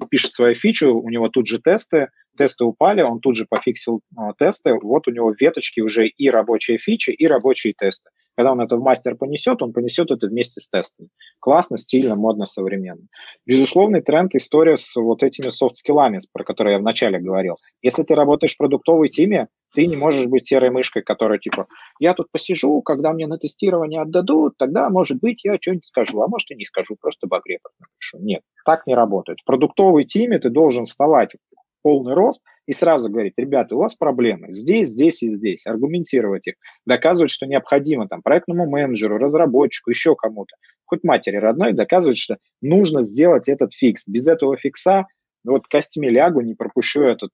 пишет 0.10 0.34
свою 0.34 0.56
фичу, 0.56 0.96
у 0.96 1.10
него 1.10 1.28
тут 1.28 1.48
же 1.48 1.60
тесты, 1.60 2.08
тесты 2.38 2.64
упали, 2.64 3.02
он 3.02 3.20
тут 3.20 3.36
же 3.36 3.46
пофиксил 3.48 4.02
э, 4.18 4.22
тесты, 4.38 4.74
вот 4.82 5.08
у 5.08 5.12
него 5.12 5.34
веточки 5.38 5.82
уже 5.82 6.08
и 6.08 6.30
рабочие 6.30 6.78
фичи, 6.78 7.12
и 7.12 7.28
рабочие 7.28 7.74
тесты. 7.78 8.10
Когда 8.40 8.54
он 8.54 8.62
это 8.62 8.78
в 8.78 8.82
мастер 8.82 9.18
понесет, 9.18 9.62
он 9.62 9.74
понесет 9.74 10.12
это 10.12 10.28
вместе 10.28 10.62
с 10.62 10.70
тестами. 10.70 11.10
Классно, 11.42 11.78
стильно, 11.78 12.16
модно, 12.16 12.46
современно. 12.46 13.06
Безусловный 13.46 14.00
тренд– 14.00 14.34
история 14.34 14.78
с 14.78 14.96
вот 14.96 15.24
этими 15.24 15.50
софт-скиллами, 15.50 16.20
про 16.32 16.46
которые 16.46 16.76
я 16.76 16.80
вначале 16.80 17.20
говорил. 17.20 17.58
Если 17.82 18.04
ты 18.04 18.16
работаешь 18.16 18.54
в 18.54 18.58
продуктовой 18.58 19.10
теме, 19.10 19.50
ты 19.76 19.88
не 19.88 19.98
можешь 19.98 20.28
быть 20.28 20.48
серой 20.48 20.70
мышкой, 20.70 21.02
которая 21.04 21.38
типа, 21.38 21.68
я 22.00 22.14
тут 22.14 22.32
посижу, 22.32 22.82
когда 22.82 23.12
мне 23.12 23.28
на 23.28 23.38
тестирование 23.38 24.04
отдадут, 24.04 24.56
тогда, 24.58 24.90
может 24.90 25.20
быть, 25.20 25.44
я 25.44 25.58
что-нибудь 25.60 25.88
скажу, 25.88 26.22
а 26.22 26.30
может 26.30 26.50
и 26.52 26.56
не 26.56 26.64
скажу, 26.64 26.96
просто 26.98 27.28
багрепот 27.28 27.74
напишу. 27.78 28.20
Нет, 28.20 28.44
так 28.64 28.88
не 28.88 28.96
работает. 28.96 29.42
В 29.42 29.46
продуктовой 29.46 30.06
теме 30.06 30.40
ты 30.40 30.50
должен 30.50 30.86
вставать 30.86 31.36
полный 31.82 32.14
рост 32.14 32.42
и 32.66 32.74
сразу 32.74 33.10
говорить, 33.10 33.34
ребята, 33.38 33.76
у 33.76 33.80
вас 33.80 33.96
проблемы 33.96 34.52
здесь, 34.52 34.90
здесь 34.90 35.24
и 35.24 35.28
здесь, 35.28 35.66
аргументировать 35.66 36.48
их, 36.48 36.56
доказывать, 36.86 37.32
что 37.32 37.46
необходимо 37.46 38.08
там 38.08 38.22
проектному 38.22 38.70
менеджеру, 38.70 39.18
разработчику, 39.18 39.90
еще 39.90 40.16
кому-то, 40.16 40.56
хоть 40.86 41.04
матери 41.04 41.38
родной, 41.38 41.74
доказывать, 41.74 42.18
что 42.18 42.38
нужно 42.62 43.02
сделать 43.02 43.50
этот 43.50 43.74
фикс. 43.74 44.08
Без 44.08 44.28
этого 44.28 44.58
фикса 44.58 45.08
вот 45.44 45.68
костями 45.68 46.08
лягу, 46.08 46.42
не 46.42 46.54
пропущу 46.54 47.02
этот 47.02 47.32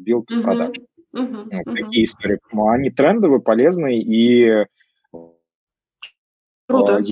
билд 0.00 0.30
в 0.30 0.42
продажу. 0.42 0.82
Uh-huh, 1.14 1.48
uh-huh. 1.48 1.62
Вот 1.64 1.74
такие 1.74 2.04
истории. 2.04 2.38
Они 2.72 2.90
трендовые, 2.90 3.40
полезные 3.40 4.00
и 4.00 4.66
Круто. 6.68 7.02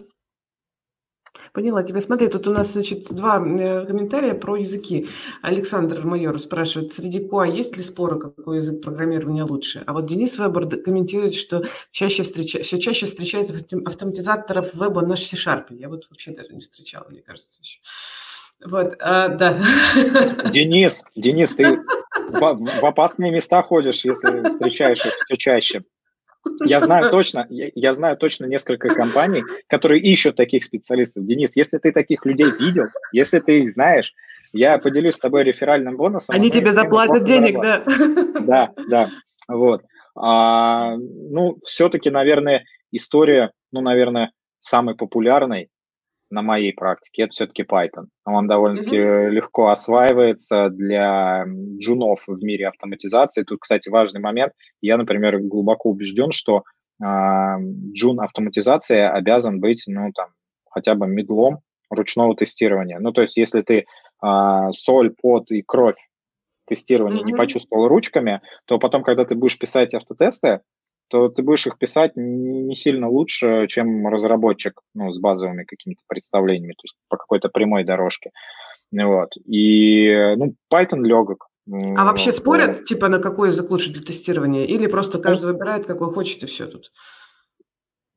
Поняла 1.58 1.82
тебя. 1.82 2.00
Смотри, 2.00 2.28
тут 2.28 2.46
у 2.46 2.52
нас, 2.52 2.72
значит, 2.72 3.08
два 3.10 3.44
э, 3.44 3.84
комментария 3.84 4.34
про 4.34 4.54
языки. 4.54 5.08
Александр 5.42 6.06
Майор 6.06 6.38
спрашивает, 6.38 6.92
среди 6.92 7.18
QA 7.18 7.52
есть 7.52 7.76
ли 7.76 7.82
споры, 7.82 8.20
какой 8.20 8.58
язык 8.58 8.80
программирования 8.80 9.42
лучше? 9.42 9.82
А 9.84 9.92
вот 9.92 10.06
Денис 10.06 10.38
Вебер 10.38 10.68
комментирует, 10.80 11.34
что 11.34 11.64
чаще 11.90 12.22
встреча... 12.22 12.62
все 12.62 12.78
чаще 12.78 13.06
встречает 13.06 13.50
автоматизаторов 13.84 14.72
веба 14.72 15.04
на 15.04 15.16
C-Sharp. 15.16 15.64
Я 15.70 15.88
вот 15.88 16.06
вообще 16.10 16.30
даже 16.30 16.54
не 16.54 16.60
встречала, 16.60 17.08
мне 17.10 17.22
кажется, 17.22 17.60
еще. 17.60 17.80
Вот, 18.64 18.94
а, 19.00 19.26
да. 19.26 19.58
Денис, 20.52 21.02
Денис, 21.16 21.56
ты 21.56 21.76
в, 21.76 22.54
в 22.80 22.84
опасные 22.84 23.32
места 23.32 23.64
ходишь, 23.64 24.04
если 24.04 24.46
встречаешь 24.46 25.04
их 25.04 25.14
все 25.14 25.36
чаще. 25.36 25.82
Я 26.64 26.80
знаю 26.80 27.10
точно, 27.10 27.46
я, 27.48 27.70
я 27.74 27.94
знаю 27.94 28.16
точно 28.16 28.46
несколько 28.46 28.88
компаний, 28.94 29.44
которые 29.68 30.00
ищут 30.00 30.36
таких 30.36 30.64
специалистов. 30.64 31.24
Денис, 31.24 31.56
если 31.56 31.78
ты 31.78 31.92
таких 31.92 32.24
людей 32.26 32.50
видел, 32.58 32.86
если 33.12 33.38
ты 33.38 33.60
их 33.60 33.72
знаешь, 33.72 34.14
я 34.52 34.78
поделюсь 34.78 35.16
с 35.16 35.20
тобой 35.20 35.44
реферальным 35.44 35.96
бонусом. 35.96 36.34
Они 36.34 36.50
тебе 36.50 36.72
заплатят 36.72 37.24
денег, 37.24 37.60
да? 37.60 37.82
Да, 38.40 38.72
да. 38.88 39.10
Вот. 39.48 39.82
А, 40.14 40.96
ну, 40.96 41.58
все-таки, 41.62 42.10
наверное, 42.10 42.64
история, 42.90 43.52
ну, 43.72 43.80
наверное, 43.80 44.32
самой 44.58 44.94
популярной 44.94 45.68
на 46.30 46.42
моей 46.42 46.72
практике, 46.72 47.22
это 47.22 47.32
все-таки 47.32 47.62
Python. 47.62 48.06
Он 48.24 48.46
довольно-таки 48.46 48.96
mm-hmm. 48.96 49.30
легко 49.30 49.68
осваивается 49.68 50.68
для 50.68 51.44
джунов 51.78 52.24
в 52.26 52.42
мире 52.42 52.68
автоматизации. 52.68 53.44
Тут, 53.44 53.60
кстати, 53.60 53.88
важный 53.88 54.20
момент. 54.20 54.52
Я, 54.80 54.96
например, 54.96 55.38
глубоко 55.40 55.90
убежден, 55.90 56.30
что 56.30 56.64
э, 57.02 57.04
джун 57.94 58.20
автоматизация 58.20 59.10
обязан 59.10 59.60
быть, 59.60 59.84
ну, 59.86 60.12
там, 60.12 60.28
хотя 60.70 60.94
бы 60.94 61.06
медлом 61.06 61.60
ручного 61.90 62.36
тестирования. 62.36 62.98
Ну, 62.98 63.12
то 63.12 63.22
есть, 63.22 63.36
если 63.36 63.62
ты 63.62 63.86
э, 64.22 64.68
соль, 64.72 65.14
пот 65.20 65.50
и 65.50 65.62
кровь 65.62 65.96
тестирования 66.66 67.22
mm-hmm. 67.22 67.26
не 67.26 67.34
почувствовал 67.34 67.88
ручками, 67.88 68.42
то 68.66 68.78
потом, 68.78 69.02
когда 69.02 69.24
ты 69.24 69.34
будешь 69.34 69.58
писать 69.58 69.94
автотесты, 69.94 70.60
то 71.08 71.28
ты 71.28 71.42
будешь 71.42 71.66
их 71.66 71.78
писать 71.78 72.12
не 72.16 72.74
сильно 72.74 73.08
лучше, 73.08 73.66
чем 73.68 74.06
разработчик 74.08 74.80
ну, 74.94 75.12
с 75.12 75.18
базовыми 75.18 75.64
какими-то 75.64 76.02
представлениями, 76.06 76.72
то 76.72 76.84
есть 76.84 76.96
по 77.08 77.16
какой-то 77.16 77.48
прямой 77.48 77.84
дорожке. 77.84 78.30
Вот. 78.92 79.30
И 79.44 80.34
ну, 80.36 80.54
Python 80.72 81.02
легок. 81.02 81.48
А 81.70 82.04
вообще 82.04 82.32
спорят, 82.32 82.86
типа, 82.86 83.08
на 83.08 83.18
какой 83.18 83.50
язык 83.50 83.70
лучше 83.70 83.92
для 83.92 84.02
тестирования? 84.02 84.64
Или 84.64 84.86
просто 84.86 85.18
каждый 85.18 85.52
выбирает, 85.52 85.86
какой 85.86 86.12
хочет, 86.12 86.42
и 86.42 86.46
все 86.46 86.66
тут? 86.66 86.90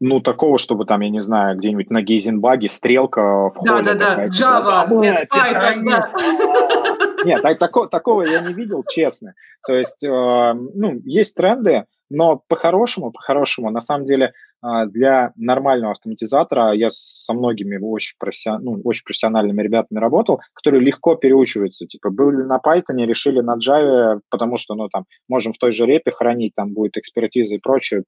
ну, 0.03 0.19
такого, 0.19 0.57
чтобы 0.57 0.85
там, 0.85 1.01
я 1.01 1.09
не 1.09 1.19
знаю, 1.19 1.55
где-нибудь 1.57 1.91
на 1.91 2.01
Гейзенбаге 2.01 2.68
стрелка 2.69 3.51
в 3.51 3.63
Да, 3.63 3.84
да, 3.84 3.93
да, 3.93 4.27
Java, 4.27 4.99
нет, 4.99 5.30
Python, 5.31 5.84
да. 5.85 7.23
Нет, 7.23 7.43
так, 7.43 7.59
такого, 7.59 7.88
такого 7.88 8.23
я 8.23 8.41
не 8.41 8.51
видел, 8.51 8.84
честно. 8.89 9.35
То 9.68 9.73
есть, 9.76 10.03
э, 10.03 10.09
ну, 10.09 10.99
есть 11.05 11.35
тренды, 11.35 11.85
но 12.11 12.41
по-хорошему, 12.47 13.11
по-хорошему, 13.11 13.69
на 13.71 13.81
самом 13.81 14.05
деле, 14.05 14.33
а, 14.61 14.85
для 14.85 15.31
нормального 15.35 15.93
автоматизатора 15.93 16.73
я 16.73 16.89
со 16.91 17.33
многими 17.33 17.77
очень, 17.77 18.15
профессион... 18.19 18.63
ну, 18.63 18.81
очень 18.83 19.03
профессиональными 19.05 19.61
ребятами 19.61 19.99
работал, 19.99 20.41
которые 20.53 20.83
легко 20.83 21.15
переучиваются. 21.15 21.88
Типа 21.88 22.09
были 22.09 22.43
на 22.43 22.59
Python, 22.63 23.05
решили 23.05 23.39
на 23.39 23.55
Java, 23.57 24.19
потому 24.29 24.57
что, 24.57 24.75
ну, 24.75 24.89
там, 24.89 25.05
можем 25.29 25.53
в 25.53 25.57
той 25.57 25.71
же 25.71 25.85
репе 25.85 26.11
хранить, 26.11 26.53
там 26.55 26.73
будет 26.73 26.97
экспертиза 26.97 27.55
и 27.55 27.59
прочее, 27.59 28.03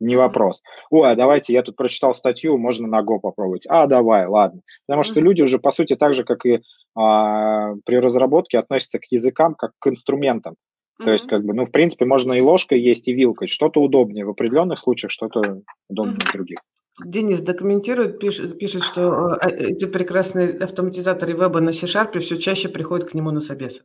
не 0.00 0.16
вопрос. 0.16 0.60
Ой, 0.90 1.10
а 1.10 1.14
давайте, 1.14 1.52
я 1.52 1.62
тут 1.62 1.76
прочитал 1.76 2.14
статью, 2.14 2.58
можно 2.58 2.88
на 2.88 3.00
Go 3.02 3.20
попробовать. 3.20 3.64
А, 3.68 3.86
давай, 3.86 4.26
ладно. 4.26 4.60
Потому 4.86 5.04
что 5.04 5.20
люди 5.20 5.40
уже, 5.40 5.58
по 5.58 5.70
сути, 5.70 5.94
так 5.94 6.14
же, 6.14 6.24
как 6.24 6.44
и 6.44 6.60
а, 6.96 7.74
при 7.84 7.96
разработке, 7.96 8.58
относятся 8.58 8.98
к 8.98 9.04
языкам 9.10 9.54
как 9.54 9.70
к 9.78 9.86
инструментам. 9.86 10.56
То 10.98 11.10
есть, 11.10 11.26
как 11.26 11.44
бы, 11.44 11.54
ну, 11.54 11.64
в 11.64 11.72
принципе, 11.72 12.04
можно 12.04 12.32
и 12.34 12.40
ложкой 12.40 12.80
есть, 12.80 13.08
и 13.08 13.12
вилкой. 13.12 13.48
Что-то 13.48 13.80
удобнее 13.80 14.24
в 14.24 14.30
определенных 14.30 14.78
случаях, 14.78 15.10
что-то 15.10 15.62
удобнее 15.88 16.20
в 16.20 16.32
других. 16.32 16.58
Денис 17.04 17.40
документирует, 17.40 18.20
пишет, 18.20 18.58
пишет, 18.58 18.84
что 18.84 19.34
э, 19.34 19.50
эти 19.50 19.84
прекрасные 19.84 20.50
автоматизаторы 20.50 21.32
веба 21.32 21.60
на 21.60 21.72
C-Sharp 21.72 22.20
все 22.20 22.38
чаще 22.38 22.68
приходят 22.68 23.10
к 23.10 23.14
нему 23.14 23.32
на 23.32 23.40
собесы. 23.40 23.82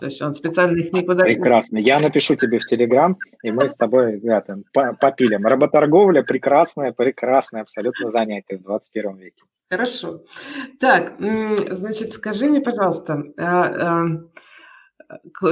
То 0.00 0.06
есть 0.06 0.22
он 0.22 0.34
специально 0.34 0.78
их 0.78 0.92
никуда... 0.94 1.24
Прекрасно. 1.24 1.76
Я 1.76 2.00
напишу 2.00 2.34
тебе 2.34 2.58
в 2.58 2.64
Телеграм, 2.64 3.18
и 3.42 3.50
мы 3.50 3.68
с 3.68 3.76
тобой, 3.76 4.14
ребята, 4.14 4.58
попилим. 4.72 5.46
Работорговля– 5.46 6.22
прекрасное, 6.24 6.92
прекрасное 6.92 7.60
абсолютно 7.60 8.08
занятие 8.08 8.56
в 8.56 8.62
21 8.62 9.12
веке. 9.18 9.42
Хорошо. 9.70 10.22
Так, 10.80 11.14
значит, 11.18 12.14
скажи 12.14 12.46
мне, 12.46 12.60
пожалуйста, 12.60 13.22
а, 13.38 13.64
а, 13.64 14.04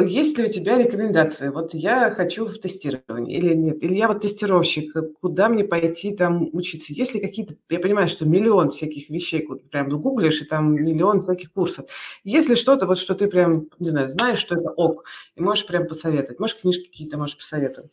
есть 0.05 0.39
ли 0.39 0.47
у 0.47 0.53
тебя 0.53 0.79
рекомендации? 0.79 1.49
Вот 1.49 1.75
я 1.75 2.11
хочу 2.11 2.47
в 2.47 2.59
тестирование 2.59 3.39
или 3.39 3.55
нет? 3.55 3.83
Или 3.83 3.95
я 3.95 4.09
вот 4.09 4.23
тестировщик, 4.23 4.93
куда 5.21 5.49
мне 5.49 5.65
пойти 5.65 6.15
там 6.15 6.49
учиться? 6.53 6.93
Есть 6.93 7.15
ли 7.15 7.21
какие-то, 7.21 7.55
я 7.69 7.81
понимаю, 7.81 8.09
что 8.09 8.25
миллион 8.25 8.71
всяких 8.71 9.11
вещей, 9.11 9.47
прям 9.71 9.89
ну, 9.89 9.99
гуглишь, 9.99 10.43
и 10.43 10.45
там 10.45 10.75
миллион 10.75 11.21
всяких 11.21 11.53
курсов. 11.53 11.87
Есть 12.25 12.49
ли 12.49 12.57
что-то, 12.57 12.87
вот 12.87 12.99
что 12.99 13.15
ты 13.15 13.29
прям, 13.29 13.69
не 13.79 13.91
знаю, 13.91 14.09
знаешь, 14.09 14.39
что 14.39 14.57
это 14.57 14.71
ок, 14.71 15.05
и 15.37 15.43
можешь 15.43 15.67
прям 15.67 15.87
посоветовать? 15.87 16.39
Можешь 16.41 16.61
книжки 16.61 16.89
какие-то 16.89 17.19
можешь 17.19 17.37
посоветовать? 17.37 17.91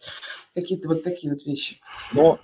Какие-то 0.53 0.87
вот 0.87 1.03
такие 1.03 1.33
вот 1.33 1.45
вещи. 1.45 1.77
Ну, 2.13 2.39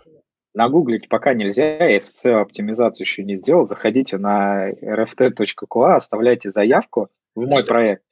нагуглить 0.54 1.10
пока 1.10 1.34
нельзя, 1.34 1.78
я 1.86 1.98
SEO-оптимизацию 1.98 3.04
еще 3.04 3.24
не 3.24 3.36
сделал. 3.36 3.64
Заходите 3.64 4.18
на 4.18 4.72
rft.qa, 4.72 5.95
оставляйте 5.95 6.52
заявку 6.52 7.10
в 7.36 7.41
мой 7.45 7.60
что? 7.60 7.68
проект. 7.68 8.04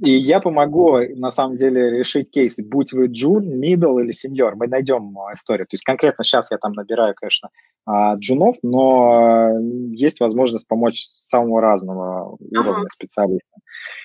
И 0.00 0.10
я 0.10 0.40
помогу, 0.40 0.98
на 1.16 1.30
самом 1.30 1.58
деле, 1.58 1.90
решить 1.90 2.30
кейс, 2.30 2.58
будь 2.58 2.92
вы 2.92 3.06
джун, 3.08 3.58
мидл 3.58 3.98
или 3.98 4.12
сеньор, 4.12 4.56
мы 4.56 4.66
найдем 4.66 5.16
а, 5.18 5.34
историю. 5.34 5.66
То 5.66 5.74
есть 5.74 5.84
конкретно 5.84 6.24
сейчас 6.24 6.50
я 6.50 6.56
там 6.56 6.72
набираю, 6.72 7.14
конечно, 7.14 7.50
а, 7.84 8.14
джунов, 8.16 8.56
но 8.62 9.50
есть 9.90 10.20
возможность 10.20 10.66
помочь 10.66 11.04
с 11.04 11.28
самого 11.28 11.60
разного 11.60 12.36
уровня 12.40 12.80
ага. 12.80 12.88
специалиста. 12.90 13.56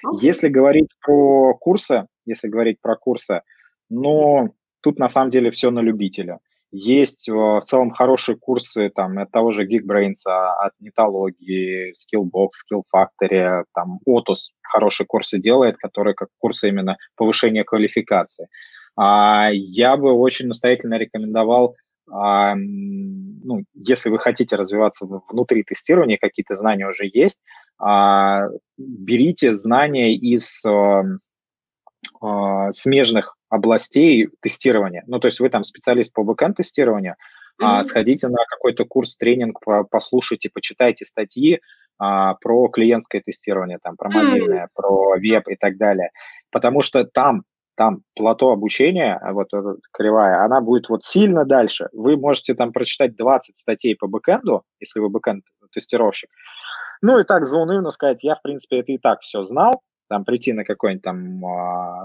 Okay. 0.05 0.17
Если 0.21 0.49
говорить 0.49 0.89
про 0.99 1.53
курсы, 1.53 2.05
если 2.25 2.49
говорить 2.49 2.81
про 2.81 2.97
курсы, 2.97 3.41
ну, 3.89 4.53
тут 4.81 4.99
на 4.99 5.07
самом 5.07 5.31
деле 5.31 5.51
все 5.51 5.71
на 5.71 5.79
любителя. 5.79 6.39
Есть 6.71 7.29
э, 7.29 7.33
в 7.33 7.61
целом 7.65 7.91
хорошие 7.91 8.37
курсы 8.37 8.89
там 8.93 9.17
от 9.19 9.31
того 9.31 9.51
же 9.51 9.65
Geekbrains, 9.65 10.25
от 10.25 10.73
нетологии, 10.79 11.93
Skillbox, 11.93 12.49
Skill 12.65 12.81
Factory, 12.93 13.63
там 13.73 13.99
Otus 14.07 14.51
хорошие 14.61 15.07
курсы 15.07 15.39
делает, 15.39 15.77
которые 15.77 16.13
как 16.13 16.29
курсы 16.39 16.69
именно 16.69 16.97
повышения 17.15 17.63
квалификации. 17.63 18.47
А 18.97 19.49
я 19.51 19.95
бы 19.95 20.11
очень 20.11 20.47
настоятельно 20.47 20.95
рекомендовал 20.95 21.75
а, 22.09 22.55
ну, 22.55 23.63
если 23.73 24.09
вы 24.09 24.19
хотите 24.19 24.55
развиваться 24.55 25.05
внутри 25.05 25.63
тестирования, 25.63 26.17
какие-то 26.19 26.55
знания 26.55 26.87
уже 26.87 27.09
есть, 27.11 27.39
а, 27.79 28.47
берите 28.77 29.53
знания 29.55 30.15
из 30.15 30.63
а, 30.65 31.03
смежных 32.71 33.35
областей 33.49 34.29
тестирования. 34.41 35.03
Ну, 35.07 35.19
то 35.19 35.27
есть 35.27 35.39
вы 35.39 35.49
там 35.49 35.63
специалист 35.63 36.13
по 36.13 36.23
бэкэнд-тестированию, 36.23 37.15
mm-hmm. 37.61 37.83
сходите 37.83 38.27
на 38.27 38.43
какой-то 38.47 38.85
курс, 38.85 39.17
тренинг, 39.17 39.59
послушайте, 39.89 40.49
почитайте 40.53 41.05
статьи, 41.05 41.61
про 41.97 42.67
клиентское 42.67 43.21
тестирование, 43.25 43.79
там, 43.81 43.95
про 43.95 44.09
мобильное, 44.11 44.65
mm. 44.65 44.69
про 44.75 45.15
веб 45.17 45.47
и 45.47 45.55
так 45.55 45.77
далее. 45.77 46.11
Потому 46.51 46.83
что 46.83 47.05
там 47.05 47.43
там 47.77 48.01
плато 48.15 48.51
обучения, 48.51 49.19
а 49.21 49.33
вот 49.33 49.53
эта 49.53 49.75
кривая, 49.91 50.43
она 50.43 50.61
будет 50.61 50.89
вот 50.89 51.03
сильно 51.03 51.45
дальше. 51.45 51.89
Вы 51.93 52.17
можете 52.17 52.55
там 52.55 52.73
прочитать 52.73 53.15
20 53.15 53.55
статей 53.55 53.95
по 53.95 54.07
бэкэнду, 54.07 54.63
если 54.79 54.99
вы 54.99 55.09
бэкэнд-тестировщик. 55.09 56.29
Ну 57.03 57.19
и 57.19 57.23
так 57.23 57.45
заунывно 57.45 57.91
сказать, 57.91 58.23
я, 58.23 58.35
в 58.35 58.41
принципе, 58.41 58.79
это 58.79 58.91
и 58.91 58.97
так 58.97 59.21
все 59.21 59.43
знал, 59.43 59.81
там 60.09 60.25
прийти 60.25 60.53
на 60.53 60.63
какой-нибудь 60.63 61.03
там 61.03 61.41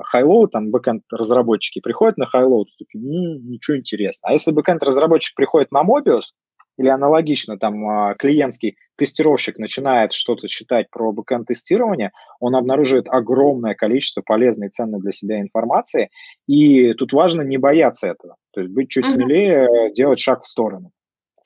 HighLoad, 0.04 0.52
там 0.52 0.70
бэкэнд-разработчики 0.70 1.80
приходят 1.80 2.16
на 2.16 2.26
HighLoad, 2.26 2.68
такие, 2.78 3.02
ничего 3.02 3.76
интересного. 3.76 4.30
А 4.30 4.32
если 4.32 4.52
бэкэнд-разработчик 4.52 5.34
приходит 5.34 5.72
на 5.72 5.82
Mobius, 5.82 6.32
или 6.78 6.88
аналогично 6.88 7.58
там 7.58 7.88
а, 7.88 8.14
клиентский 8.14 8.76
тестировщик 8.96 9.58
начинает 9.58 10.12
что-то 10.12 10.48
читать 10.48 10.88
про 10.90 11.12
бэкэнд-тестирование, 11.12 12.12
он 12.40 12.56
обнаруживает 12.56 13.06
огромное 13.08 13.74
количество 13.74 14.22
полезной 14.22 14.68
и 14.68 14.70
ценной 14.70 15.00
для 15.00 15.12
себя 15.12 15.40
информации, 15.40 16.10
и 16.46 16.94
тут 16.94 17.12
важно 17.12 17.42
не 17.42 17.58
бояться 17.58 18.08
этого, 18.08 18.36
то 18.52 18.60
есть 18.60 18.72
быть 18.72 18.90
чуть 18.90 19.08
смелее, 19.08 19.92
делать 19.92 20.18
шаг 20.18 20.42
в 20.42 20.48
сторону. 20.48 20.92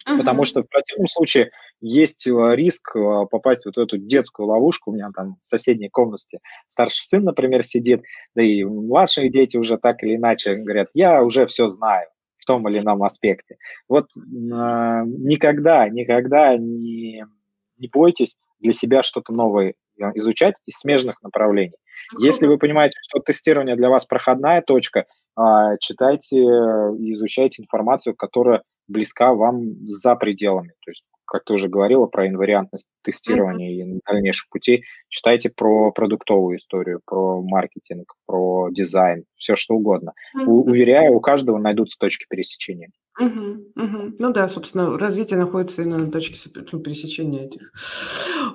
Uh-huh. 0.06 0.18
Потому 0.18 0.44
что 0.44 0.62
в 0.62 0.68
противном 0.68 1.08
случае 1.08 1.50
есть 1.80 2.28
а, 2.28 2.54
риск 2.54 2.94
а, 2.94 3.26
попасть 3.26 3.62
в 3.62 3.66
вот 3.66 3.78
эту 3.78 3.98
детскую 3.98 4.46
ловушку. 4.46 4.90
У 4.90 4.94
меня 4.94 5.10
там 5.14 5.36
в 5.40 5.44
соседней 5.44 5.88
комнате 5.88 6.38
старший 6.68 7.02
сын, 7.02 7.24
например, 7.24 7.64
сидит, 7.64 8.02
да 8.34 8.42
и 8.42 8.62
младшие 8.62 9.30
дети 9.30 9.56
уже 9.56 9.76
так 9.76 10.02
или 10.04 10.14
иначе 10.14 10.54
говорят, 10.54 10.88
я 10.94 11.22
уже 11.22 11.46
все 11.46 11.68
знаю 11.68 12.08
том 12.46 12.66
или 12.68 12.78
ином 12.78 13.02
аспекте. 13.02 13.58
Вот 13.88 14.06
э, 14.16 14.20
никогда, 14.24 15.88
никогда 15.88 16.56
не, 16.56 17.26
не 17.76 17.88
бойтесь 17.88 18.38
для 18.60 18.72
себя 18.72 19.02
что-то 19.02 19.34
новое 19.34 19.74
изучать 20.14 20.54
из 20.64 20.78
смежных 20.78 21.20
направлений. 21.22 21.76
Если 22.18 22.46
вы 22.46 22.56
понимаете, 22.56 22.98
что 23.02 23.18
тестирование 23.18 23.76
для 23.76 23.90
вас 23.90 24.04
проходная 24.06 24.62
точка, 24.62 25.06
э, 25.38 25.42
читайте 25.80 26.38
и 26.38 27.12
изучайте 27.12 27.62
информацию, 27.62 28.14
которая 28.14 28.62
близка 28.88 29.34
вам 29.34 29.88
за 29.88 30.16
пределами. 30.16 30.72
То 30.84 30.90
есть 30.90 31.04
как 31.26 31.44
ты 31.44 31.54
уже 31.54 31.68
говорила, 31.68 32.06
про 32.06 32.28
инвариантность 32.28 32.88
тестирования 33.02 33.84
mm-hmm. 33.84 33.96
и 33.96 34.00
дальнейших 34.06 34.48
путей. 34.48 34.84
Читайте 35.08 35.50
про 35.50 35.90
продуктовую 35.90 36.56
историю, 36.56 37.00
про 37.04 37.42
маркетинг, 37.42 38.14
про 38.26 38.68
дизайн, 38.70 39.24
все 39.34 39.56
что 39.56 39.74
угодно. 39.74 40.12
Mm-hmm. 40.36 40.44
У, 40.44 40.62
уверяю, 40.62 41.14
у 41.14 41.20
каждого 41.20 41.58
найдутся 41.58 41.98
точки 41.98 42.26
пересечения. 42.28 42.90
Угу, 43.18 43.40
угу. 43.76 44.14
Ну 44.18 44.32
да, 44.32 44.46
собственно, 44.48 44.98
развитие 44.98 45.38
находится 45.38 45.82
именно 45.82 45.98
на 45.98 46.10
точке 46.12 46.36
ну, 46.70 46.80
пересечения 46.80 47.46
этих. 47.46 47.72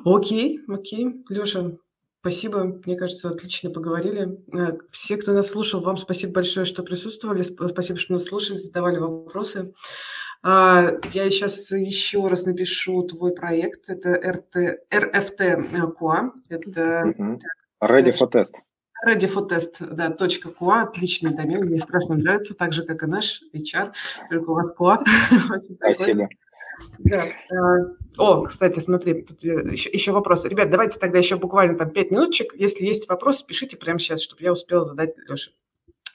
Окей, 0.05 0.59
окей. 0.67 1.23
Леша, 1.29 1.71
спасибо. 2.19 2.79
Мне 2.85 2.95
кажется, 2.95 3.29
отлично 3.29 3.71
поговорили. 3.71 4.37
Э, 4.53 4.77
все, 4.91 5.17
кто 5.17 5.33
нас 5.33 5.49
слушал, 5.49 5.81
вам 5.81 5.97
спасибо 5.97 6.33
большое, 6.33 6.67
что 6.67 6.83
присутствовали. 6.83 7.41
Спасибо, 7.41 7.97
что 7.97 8.13
нас 8.13 8.25
слушали, 8.25 8.57
задавали 8.57 8.99
вопросы. 8.99 9.73
А, 10.43 10.93
я 11.13 11.29
сейчас 11.29 11.71
еще 11.71 12.27
раз 12.27 12.45
напишу 12.45 13.03
твой 13.03 13.33
проект. 13.33 13.89
Это 13.89 14.09
RT, 14.09 14.77
RFT 14.91 15.95
QA. 15.99 16.31
Это 16.49 17.13
угу. 17.17 17.39
Ready 17.83 18.13
for 18.13 18.31
Test. 18.31 18.53
Ready 19.05 19.27
for 19.27 19.49
Test, 19.49 19.83
да, 19.93 20.11
точка 20.11 20.49
QA, 20.49 20.83
отличный 20.83 21.33
домен, 21.33 21.65
мне 21.65 21.79
страшно 21.79 22.15
нравится, 22.15 22.53
так 22.53 22.71
же, 22.71 22.83
как 22.83 23.01
и 23.01 23.07
наш 23.07 23.41
HR, 23.51 23.93
только 24.29 24.49
у 24.51 24.53
вас 24.53 24.71
QA. 24.77 25.03
Спасибо. 25.75 26.29
Да. 26.99 27.27
А, 27.51 27.95
о, 28.17 28.43
кстати, 28.43 28.79
смотри, 28.79 29.23
тут 29.23 29.43
еще, 29.43 29.89
еще 29.89 30.11
вопрос. 30.11 30.45
Ребят, 30.45 30.69
давайте 30.69 30.99
тогда 30.99 31.17
еще 31.17 31.35
буквально 31.35 31.77
там 31.77 31.89
5 31.89 32.11
минуточек. 32.11 32.53
Если 32.55 32.85
есть 32.85 33.09
вопросы, 33.09 33.45
пишите 33.45 33.77
прямо 33.77 33.99
сейчас, 33.99 34.21
чтобы 34.21 34.43
я 34.43 34.51
успела 34.51 34.85
задать 34.85 35.15
Леше. 35.27 35.51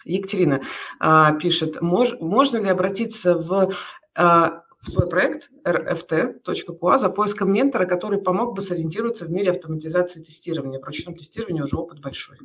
Екатерина 0.04 0.62
а, 1.00 1.32
пишет, 1.32 1.82
мож, 1.82 2.14
можно 2.20 2.58
ли 2.58 2.68
обратиться 2.68 3.36
в 3.36 3.72
в 4.16 4.90
свой 4.90 5.08
проект 5.08 5.50
rft.qa 5.64 6.98
за 6.98 7.08
поиском 7.10 7.52
ментора, 7.52 7.86
который 7.86 8.20
помог 8.20 8.54
бы 8.54 8.62
сориентироваться 8.62 9.24
в 9.24 9.30
мире 9.30 9.50
автоматизации 9.50 10.22
тестирования. 10.22 10.78
В 10.78 10.84
ручном 10.84 11.14
тестировании 11.14 11.62
уже 11.62 11.76
опыт 11.76 12.00
большой. 12.00 12.38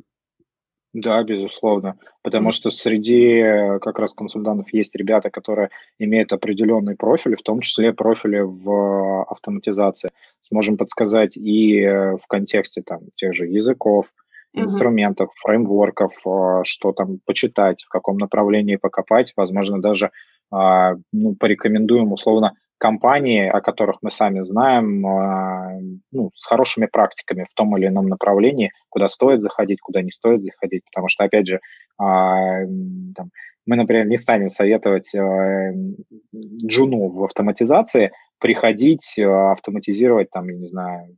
Да, 0.92 1.22
безусловно, 1.22 1.96
потому 2.20 2.52
что 2.52 2.68
среди 2.68 3.38
э, 3.38 3.78
как 3.78 3.98
раз 3.98 4.12
консультантов 4.12 4.70
есть 4.74 4.94
ребята, 4.94 5.30
которые 5.30 5.70
имеют 5.98 6.32
определенный 6.34 6.96
профиль, 6.96 7.34
в 7.34 7.42
том 7.42 7.60
числе 7.60 7.94
профили 7.94 8.40
в 8.40 9.22
автоматизации. 9.22 10.10
Сможем 10.42 10.76
подсказать 10.76 11.38
и 11.38 11.80
э, 11.80 12.16
в 12.18 12.26
контексте 12.26 12.82
там 12.82 13.00
тех 13.14 13.34
же 13.34 13.46
языков, 13.46 14.12
инструментов, 14.52 15.30
фреймворков, 15.36 16.12
э, 16.26 16.60
что 16.64 16.92
там 16.92 17.20
почитать, 17.24 17.84
в 17.84 17.88
каком 17.88 18.18
направлении 18.18 18.76
покопать, 18.76 19.32
возможно, 19.34 19.80
даже 19.80 20.06
а, 20.06 20.10
ну, 20.52 21.34
порекомендуем 21.38 22.12
условно 22.12 22.52
компании, 22.82 23.46
о 23.46 23.60
которых 23.60 23.98
мы 24.02 24.10
сами 24.10 24.40
знаем, 24.40 25.06
а, 25.06 25.78
ну, 26.10 26.32
с 26.34 26.44
хорошими 26.44 26.86
практиками 26.86 27.46
в 27.48 27.54
том 27.54 27.76
или 27.78 27.86
ином 27.86 28.08
направлении, 28.08 28.72
куда 28.88 29.06
стоит 29.06 29.40
заходить, 29.40 29.80
куда 29.80 30.02
не 30.02 30.10
стоит 30.10 30.42
заходить, 30.42 30.82
потому 30.86 31.08
что, 31.08 31.22
опять 31.22 31.46
же, 31.46 31.60
а, 31.96 32.64
там, 33.14 33.30
мы, 33.66 33.76
например, 33.76 34.06
не 34.08 34.16
станем 34.16 34.50
советовать 34.50 35.14
джуну 36.66 37.08
в 37.08 37.24
автоматизации 37.24 38.10
приходить 38.40 39.16
автоматизировать, 39.16 40.30
там, 40.30 40.48
я 40.48 40.56
не 40.56 40.66
знаю, 40.66 41.16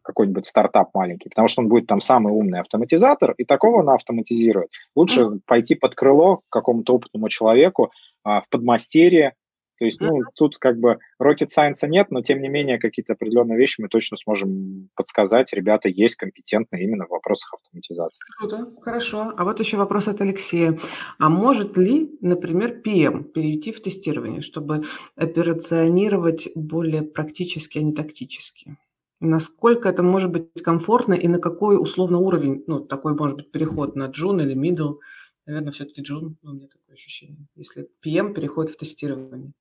какой-нибудь 0.00 0.46
стартап 0.46 0.94
маленький, 0.94 1.28
потому 1.28 1.48
что 1.48 1.60
он 1.60 1.68
будет 1.68 1.86
там 1.86 2.00
самый 2.00 2.32
умный 2.32 2.60
автоматизатор, 2.60 3.34
и 3.36 3.44
такого 3.44 3.80
он 3.80 3.90
автоматизирует. 3.90 4.70
Лучше 4.94 5.20
mm-hmm. 5.20 5.40
пойти 5.46 5.74
под 5.74 5.94
крыло 5.94 6.36
к 6.36 6.42
какому-то 6.48 6.94
опытному 6.94 7.28
человеку, 7.28 7.90
а, 8.24 8.40
в 8.40 8.48
подмастерье. 8.48 9.34
То 9.78 9.86
есть, 9.86 10.00
ну, 10.00 10.22
тут 10.36 10.58
как 10.58 10.78
бы 10.78 10.98
rocket 11.20 11.48
science 11.56 11.86
нет, 11.88 12.10
но 12.10 12.22
тем 12.22 12.40
не 12.40 12.48
менее 12.48 12.78
какие-то 12.78 13.14
определенные 13.14 13.58
вещи 13.58 13.80
мы 13.80 13.88
точно 13.88 14.16
сможем 14.16 14.88
подсказать. 14.94 15.52
Ребята 15.52 15.88
есть 15.88 16.14
компетентны 16.14 16.82
именно 16.82 17.06
в 17.06 17.10
вопросах 17.10 17.54
автоматизации. 17.54 18.24
Круто, 18.38 18.70
хорошо. 18.80 19.32
А 19.36 19.44
вот 19.44 19.58
еще 19.58 19.76
вопрос 19.76 20.06
от 20.06 20.20
Алексея. 20.20 20.78
А 21.18 21.28
может 21.28 21.76
ли, 21.76 22.16
например, 22.20 22.80
PM 22.84 23.24
перейти 23.24 23.72
в 23.72 23.82
тестирование, 23.82 24.42
чтобы 24.42 24.84
операционировать 25.16 26.48
более 26.54 27.02
практически, 27.02 27.78
а 27.78 27.82
не 27.82 27.92
тактически? 27.92 28.76
Насколько 29.20 29.88
это 29.88 30.02
может 30.02 30.30
быть 30.30 30.62
комфортно 30.62 31.14
и 31.14 31.26
на 31.26 31.40
какой 31.40 31.80
условно 31.80 32.18
уровень, 32.18 32.62
ну, 32.68 32.78
такой 32.78 33.14
может 33.14 33.36
быть 33.36 33.50
переход 33.50 33.96
на 33.96 34.06
джун 34.06 34.40
или 34.40 34.54
middle– 34.54 34.98
Наверное, 35.46 35.72
все-таки 35.72 36.00
Джун, 36.00 36.36
ну, 36.42 36.52
у 36.52 36.54
меня 36.54 36.68
такое 36.68 36.94
ощущение, 36.94 37.46
если 37.54 37.88
PM 38.04 38.32
переходит 38.32 38.72
в 38.72 38.78
тестирование. 38.78 39.52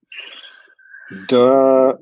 Да, 1.30 1.97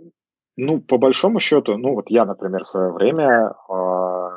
ну, 0.56 0.82
по 0.82 0.98
большому 0.98 1.40
счету, 1.40 1.78
ну, 1.78 1.96
вот 1.96 2.12
я, 2.12 2.26
например, 2.26 2.64
в 2.64 2.68
свое 2.68 2.92
время 2.92 3.54
э, 3.70 4.30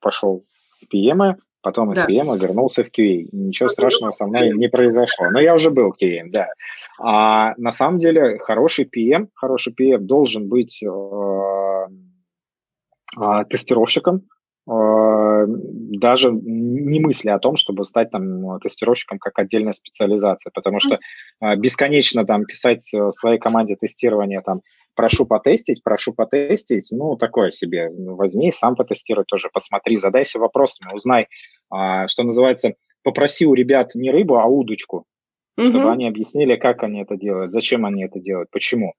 пошел 0.00 0.44
в 0.80 0.92
PM, 0.92 1.36
потом 1.62 1.92
из 1.92 2.00
да. 2.00 2.06
PM 2.06 2.36
вернулся 2.36 2.82
в 2.82 2.88
QA. 2.88 3.28
Ничего 3.30 3.66
а 3.66 3.68
страшного 3.68 4.10
со 4.10 4.26
мной 4.26 4.52
не 4.56 4.68
произошло. 4.68 5.30
Но 5.30 5.38
я 5.38 5.54
уже 5.54 5.70
был 5.70 5.92
QA, 5.92 6.24
да. 6.26 6.48
А 6.98 7.54
на 7.58 7.70
самом 7.70 7.98
деле 7.98 8.38
хороший 8.38 8.86
PM, 8.86 9.28
хороший 9.34 9.72
PM 9.72 9.98
должен 9.98 10.48
быть 10.48 10.82
э, 10.82 10.88
э, 13.16 13.44
тестировщиком, 13.48 14.22
Э, 14.70 14.72
даже 15.48 16.30
не 16.32 17.00
мысли 17.00 17.30
о 17.30 17.38
том, 17.38 17.56
чтобы 17.56 17.84
стать 17.84 18.10
там 18.10 18.58
тестировщиком 18.60 19.18
как 19.18 19.38
отдельная 19.38 19.72
специализация, 19.72 20.50
потому 20.54 20.80
что 20.80 20.98
э, 21.40 21.56
бесконечно 21.56 22.24
там 22.24 22.44
писать 22.44 22.92
э, 22.94 23.10
своей 23.12 23.38
команде 23.38 23.76
тестирования 23.76 24.40
там 24.40 24.62
прошу 24.94 25.26
потестить, 25.26 25.82
прошу 25.82 26.12
потестить, 26.12 26.88
ну, 26.92 27.16
такое 27.16 27.50
себе. 27.50 27.90
Возьми, 27.90 28.50
сам 28.50 28.76
потестируй 28.76 29.24
тоже, 29.26 29.48
посмотри, 29.52 29.96
задайся 29.98 30.38
вопросами, 30.38 30.94
узнай, 30.94 31.28
а, 31.70 32.08
что 32.08 32.22
называется, 32.22 32.74
попроси 33.02 33.46
у 33.46 33.54
ребят 33.54 33.94
не 33.94 34.10
рыбу, 34.10 34.36
а 34.36 34.46
удочку, 34.46 35.06
mm-hmm. 35.58 35.66
чтобы 35.66 35.90
они 35.90 36.06
объяснили, 36.06 36.56
как 36.56 36.82
они 36.82 37.02
это 37.02 37.16
делают, 37.16 37.52
зачем 37.52 37.86
они 37.86 38.04
это 38.04 38.20
делают, 38.20 38.50
почему. 38.50 38.94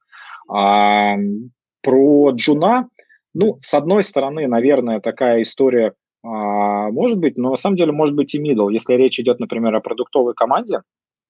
А, 0.49 1.17
про 1.81 2.31
джуна, 2.31 2.89
ну, 3.33 3.57
с 3.61 3.73
одной 3.73 4.03
стороны, 4.03 4.47
наверное, 4.47 4.99
такая 4.99 5.41
история 5.41 5.93
может 6.23 7.17
быть, 7.17 7.37
но 7.37 7.49
на 7.51 7.55
самом 7.55 7.77
деле 7.77 7.91
может 7.91 8.15
быть 8.15 8.35
и 8.35 8.39
middle. 8.39 8.71
Если 8.71 8.93
речь 8.93 9.19
идет, 9.19 9.39
например, 9.39 9.75
о 9.75 9.81
продуктовой 9.81 10.33
команде, 10.35 10.81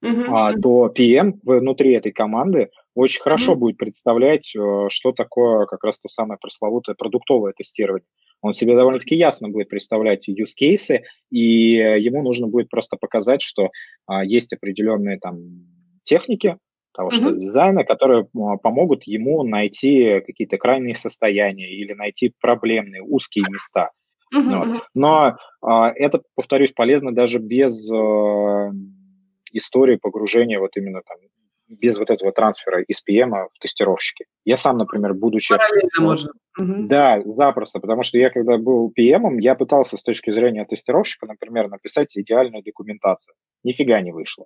uh-huh. 0.03 0.59
то 0.61 0.91
PM 0.93 1.39
внутри 1.43 1.93
этой 1.93 2.11
команды 2.11 2.69
очень 2.93 3.21
хорошо 3.21 3.53
uh-huh. 3.53 3.57
будет 3.57 3.77
представлять, 3.77 4.53
э, 4.55 4.87
что 4.89 5.13
такое 5.13 5.65
как 5.65 5.83
раз 5.83 5.99
то 5.99 6.09
самое 6.09 6.37
пресловутое 6.41 6.95
продуктовое 6.95 7.53
тестирование. 7.53 8.05
Он 8.41 8.53
себе 8.53 8.75
довольно-таки 8.75 9.15
ясно 9.15 9.49
будет 9.49 9.69
представлять 9.69 10.27
use 10.27 10.55
cases, 10.59 11.01
и 11.29 11.75
ему 11.75 12.23
нужно 12.23 12.47
будет 12.47 12.69
просто 12.69 12.97
показать, 12.97 13.41
что 13.41 13.69
а, 14.07 14.25
есть 14.25 14.51
определенные 14.51 15.19
там 15.19 15.37
техники, 16.03 16.57
того 16.93 17.11
что 17.11 17.31
дизайна, 17.31 17.83
которые 17.83 18.27
а, 18.35 18.57
помогут 18.57 19.03
ему 19.03 19.43
найти 19.43 20.21
какие-то 20.25 20.57
крайние 20.57 20.95
состояния 20.95 21.71
или 21.71 21.93
найти 21.93 22.33
проблемные 22.41 23.03
узкие 23.03 23.45
места. 23.49 23.91
Вот. 24.31 24.83
Но 24.93 25.37
а, 25.61 25.91
это, 25.91 26.21
повторюсь, 26.35 26.71
полезно 26.71 27.13
даже 27.13 27.39
без 27.39 27.91
а, 27.91 28.71
истории 29.51 29.97
погружения 29.97 30.59
вот 30.59 30.75
именно 30.77 31.01
там 31.05 31.17
без 31.67 31.97
вот 31.97 32.09
этого 32.09 32.31
трансфера 32.31 32.81
из 32.81 33.01
PM 33.07 33.31
в 33.53 33.59
тестировщики. 33.59 34.25
Я 34.43 34.57
сам, 34.57 34.77
например, 34.77 35.13
будучи... 35.13 35.53
Параллельно 35.53 35.89
можно. 35.99 36.31
Да, 36.57 37.21
запросто, 37.23 37.79
потому 37.79 38.03
что 38.03 38.17
я, 38.17 38.29
когда 38.29 38.57
был 38.57 38.91
PM, 38.97 39.39
я 39.39 39.55
пытался 39.55 39.95
с 39.95 40.03
точки 40.03 40.31
зрения 40.31 40.65
тестировщика, 40.65 41.25
например, 41.25 41.69
написать 41.69 42.17
идеальную 42.17 42.61
документацию. 42.61 43.35
Нифига 43.63 44.01
не 44.01 44.11
вышло. 44.11 44.45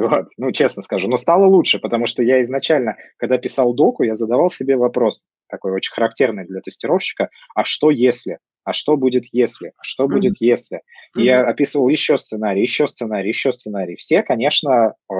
Вот, 0.00 0.28
ну, 0.38 0.50
честно 0.52 0.82
скажу. 0.82 1.08
Но 1.08 1.16
стало 1.16 1.46
лучше, 1.46 1.78
потому 1.78 2.06
что 2.06 2.22
я 2.22 2.42
изначально, 2.42 2.96
когда 3.16 3.38
писал 3.38 3.74
доку, 3.74 4.02
я 4.02 4.14
задавал 4.14 4.50
себе 4.50 4.76
вопрос, 4.76 5.24
такой 5.48 5.72
очень 5.72 5.92
характерный 5.92 6.46
для 6.46 6.60
тестировщика, 6.60 7.28
а 7.54 7.64
что 7.64 7.90
если? 7.90 8.38
а 8.62 8.72
что 8.72 8.96
будет 8.96 9.24
если, 9.32 9.72
а 9.76 9.82
что 9.82 10.04
mm-hmm. 10.04 10.08
будет 10.08 10.34
если. 10.38 10.78
Mm-hmm. 11.16 11.22
я 11.22 11.46
описывал 11.46 11.88
еще 11.88 12.18
сценарий, 12.18 12.60
еще 12.62 12.86
сценарий, 12.88 13.28
еще 13.28 13.52
сценарий. 13.52 13.96
Все, 13.96 14.22
конечно, 14.22 14.94
э, 15.10 15.14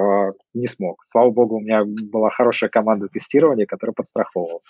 не 0.53 0.67
смог. 0.67 1.03
Слава 1.05 1.31
богу, 1.31 1.57
у 1.57 1.59
меня 1.59 1.83
была 1.83 2.29
хорошая 2.29 2.69
команда 2.69 3.07
тестирования, 3.07 3.65
которая 3.65 3.93
подстраховывала. 3.93 4.61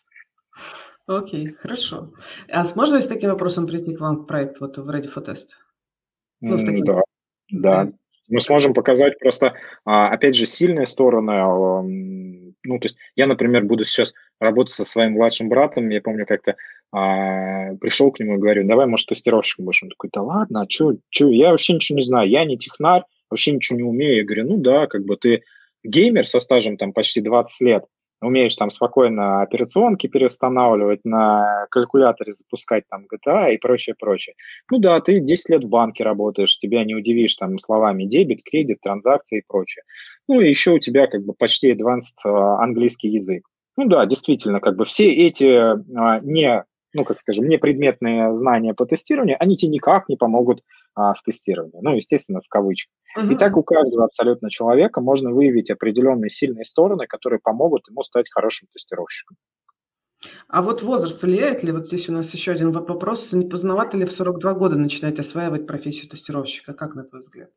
Окей, 1.05 1.49
okay, 1.49 1.53
хорошо. 1.53 2.13
А 2.49 2.63
можно 2.75 2.95
ли 2.95 3.01
с 3.01 3.07
таким 3.07 3.29
вопросом 3.29 3.67
прийти 3.67 3.95
к 3.95 3.99
вам 3.99 4.23
в 4.23 4.25
проект, 4.25 4.59
вот 4.61 4.77
в 4.77 4.89
Ready 4.89 5.13
for 5.13 5.25
Test? 5.25 5.49
Ну, 6.39 6.57
с 6.57 6.63
таким... 6.63 6.85
Да, 6.85 7.01
да. 7.51 7.91
Мы 8.31 8.39
сможем 8.41 8.73
показать 8.73 9.19
просто, 9.19 9.55
а, 9.85 10.07
опять 10.07 10.35
же, 10.35 10.45
сильные 10.45 10.87
стороны. 10.87 12.53
Ну, 12.63 12.79
то 12.79 12.85
есть 12.85 12.95
я, 13.15 13.27
например, 13.27 13.65
буду 13.65 13.83
сейчас 13.83 14.13
работать 14.39 14.73
со 14.73 14.85
своим 14.85 15.13
младшим 15.13 15.49
братом. 15.49 15.89
Я 15.89 16.01
помню, 16.01 16.25
как-то 16.25 16.55
а, 16.93 17.75
пришел 17.75 18.11
к 18.11 18.19
нему 18.19 18.35
и 18.35 18.39
говорю, 18.39 18.65
давай, 18.65 18.87
может, 18.87 19.07
тестировщиком 19.07 19.65
будешь. 19.65 19.83
Он 19.83 19.89
такой, 19.89 20.09
да 20.13 20.21
ладно, 20.21 20.61
а 20.61 20.69
что, 20.69 20.95
что, 21.09 21.29
я 21.29 21.51
вообще 21.51 21.73
ничего 21.73 21.97
не 21.97 22.05
знаю, 22.05 22.29
я 22.29 22.45
не 22.45 22.57
технарь, 22.57 23.03
вообще 23.29 23.51
ничего 23.51 23.77
не 23.77 23.83
умею. 23.83 24.17
Я 24.17 24.23
говорю, 24.23 24.47
ну 24.47 24.57
да, 24.57 24.87
как 24.87 25.03
бы 25.03 25.17
ты 25.17 25.43
геймер 25.83 26.25
со 26.25 26.39
стажем 26.39 26.77
там 26.77 26.93
почти 26.93 27.21
20 27.21 27.61
лет, 27.61 27.85
умеешь 28.21 28.55
там 28.55 28.69
спокойно 28.69 29.41
операционки 29.41 30.07
переустанавливать, 30.07 31.01
на 31.03 31.65
калькуляторе 31.71 32.31
запускать 32.31 32.83
там 32.89 33.05
GTA 33.11 33.53
и 33.53 33.57
прочее, 33.57 33.95
прочее. 33.99 34.35
Ну 34.71 34.79
да, 34.79 34.99
ты 35.01 35.19
10 35.19 35.49
лет 35.49 35.63
в 35.63 35.69
банке 35.69 36.03
работаешь, 36.03 36.57
тебя 36.59 36.83
не 36.83 36.95
удивишь 36.95 37.35
там 37.35 37.57
словами 37.59 38.05
дебет, 38.05 38.43
кредит, 38.43 38.79
транзакции 38.81 39.39
и 39.39 39.43
прочее. 39.47 39.83
Ну 40.27 40.39
и 40.39 40.49
еще 40.49 40.71
у 40.71 40.79
тебя 40.79 41.07
как 41.07 41.23
бы 41.23 41.33
почти 41.33 41.73
advanced 41.73 42.21
а, 42.23 42.61
английский 42.63 43.09
язык. 43.09 43.43
Ну 43.77 43.87
да, 43.87 44.05
действительно, 44.05 44.59
как 44.59 44.75
бы 44.75 44.85
все 44.85 45.11
эти 45.11 45.47
а, 45.47 46.19
не 46.21 46.63
ну, 46.93 47.05
как 47.05 47.19
скажем, 47.19 47.47
непредметные 47.47 48.35
знания 48.35 48.73
по 48.73 48.85
тестированию, 48.85 49.37
они 49.39 49.55
тебе 49.55 49.71
никак 49.71 50.09
не 50.09 50.17
помогут 50.17 50.61
а, 50.93 51.13
в 51.13 51.21
тестировании. 51.23 51.79
Ну, 51.81 51.95
естественно, 51.95 52.39
в 52.39 52.47
кавычках. 52.49 52.93
Uh-huh. 53.17 53.33
И 53.33 53.37
так 53.37 53.57
у 53.57 53.63
каждого 53.63 54.05
абсолютно 54.05 54.49
человека 54.49 55.01
можно 55.01 55.31
выявить 55.31 55.69
определенные 55.69 56.29
сильные 56.29 56.65
стороны, 56.65 57.07
которые 57.07 57.39
помогут 57.39 57.87
ему 57.89 58.03
стать 58.03 58.31
хорошим 58.31 58.67
тестировщиком. 58.73 59.37
А 60.47 60.61
вот 60.61 60.83
возраст 60.83 61.21
влияет 61.21 61.63
ли? 61.63 61.71
Вот 61.71 61.87
здесь 61.87 62.07
у 62.09 62.13
нас 62.13 62.31
еще 62.33 62.51
один 62.51 62.71
вопрос. 62.71 63.31
Не 63.31 63.45
поздновато 63.45 63.97
ли 63.97 64.05
в 64.05 64.11
42 64.11 64.53
года 64.53 64.75
начинать 64.75 65.19
осваивать 65.19 65.65
профессию 65.65 66.09
тестировщика? 66.09 66.73
Как 66.73 66.95
на 66.95 67.03
твой 67.03 67.21
взгляд? 67.21 67.49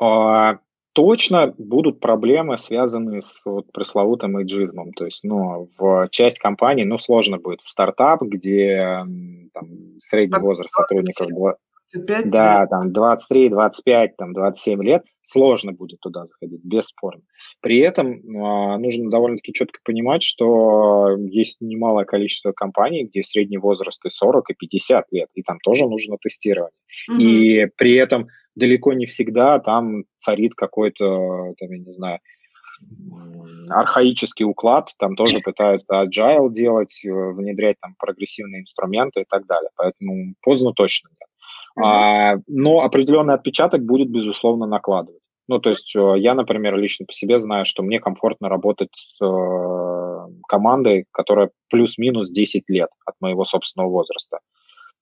А, 0.00 0.60
точно 0.92 1.54
будут 1.58 2.00
проблемы, 2.00 2.58
связанные 2.58 3.22
с 3.22 3.44
вот 3.44 3.72
пресловутым 3.72 4.38
эйджизмом. 4.38 4.92
То 4.92 5.06
есть, 5.06 5.24
ну, 5.24 5.68
в 5.78 6.08
часть 6.10 6.38
компаний, 6.38 6.84
ну, 6.84 6.96
сложно 6.98 7.38
будет 7.38 7.60
в 7.60 7.68
стартап, 7.68 8.22
где 8.22 9.04
там, 9.52 9.68
средний 10.00 10.38
возраст 10.38 10.74
сотрудников 10.74 11.28
был... 11.30 11.52
25 11.96 12.30
да, 12.30 12.60
лет. 12.60 12.70
там 12.70 12.92
23, 12.92 13.48
25, 13.50 14.16
там 14.16 14.32
27 14.32 14.82
лет, 14.82 15.02
сложно 15.22 15.72
будет 15.72 16.00
туда 16.00 16.26
заходить, 16.26 16.60
бесспорно. 16.62 17.22
При 17.60 17.78
этом 17.78 18.12
э, 18.12 18.78
нужно 18.78 19.10
довольно-таки 19.10 19.52
четко 19.52 19.78
понимать, 19.84 20.22
что 20.22 21.16
есть 21.18 21.58
немалое 21.60 22.04
количество 22.04 22.52
компаний, 22.52 23.04
где 23.04 23.22
средний 23.22 23.58
возраст 23.58 24.04
и 24.04 24.10
40, 24.10 24.50
и 24.50 24.54
50 24.54 25.04
лет, 25.12 25.28
и 25.34 25.42
там 25.42 25.58
тоже 25.62 25.86
нужно 25.88 26.16
тестирование. 26.20 26.72
Mm-hmm. 27.10 27.22
И 27.22 27.66
при 27.76 27.94
этом 27.96 28.28
далеко 28.54 28.92
не 28.92 29.06
всегда 29.06 29.58
там 29.58 30.04
царит 30.18 30.54
какой-то, 30.54 31.54
там, 31.58 31.70
я 31.70 31.78
не 31.78 31.92
знаю, 31.92 32.20
архаический 33.68 34.44
уклад, 34.44 34.90
там 34.98 35.16
тоже 35.16 35.40
пытаются 35.40 36.04
agile 36.04 36.50
делать, 36.50 37.04
э, 37.04 37.08
внедрять 37.10 37.76
там 37.80 37.94
прогрессивные 37.98 38.62
инструменты 38.62 39.22
и 39.22 39.24
так 39.28 39.46
далее. 39.46 39.70
Поэтому 39.76 40.34
поздно 40.42 40.72
точно 40.72 41.08
нет. 41.08 41.28
А, 41.76 42.36
но 42.46 42.80
определенный 42.80 43.34
отпечаток 43.34 43.82
будет, 43.82 44.10
безусловно, 44.10 44.66
накладывать. 44.66 45.20
Ну, 45.48 45.60
то 45.60 45.70
есть 45.70 45.94
э, 45.94 46.14
я, 46.18 46.34
например, 46.34 46.76
лично 46.76 47.06
по 47.06 47.12
себе 47.12 47.38
знаю, 47.38 47.64
что 47.64 47.82
мне 47.82 48.00
комфортно 48.00 48.48
работать 48.48 48.88
с 48.94 49.16
э, 49.22 50.28
командой, 50.48 51.04
которая 51.12 51.50
плюс-минус 51.70 52.30
10 52.30 52.64
лет 52.68 52.88
от 53.04 53.14
моего 53.20 53.44
собственного 53.44 53.90
возраста. 53.90 54.38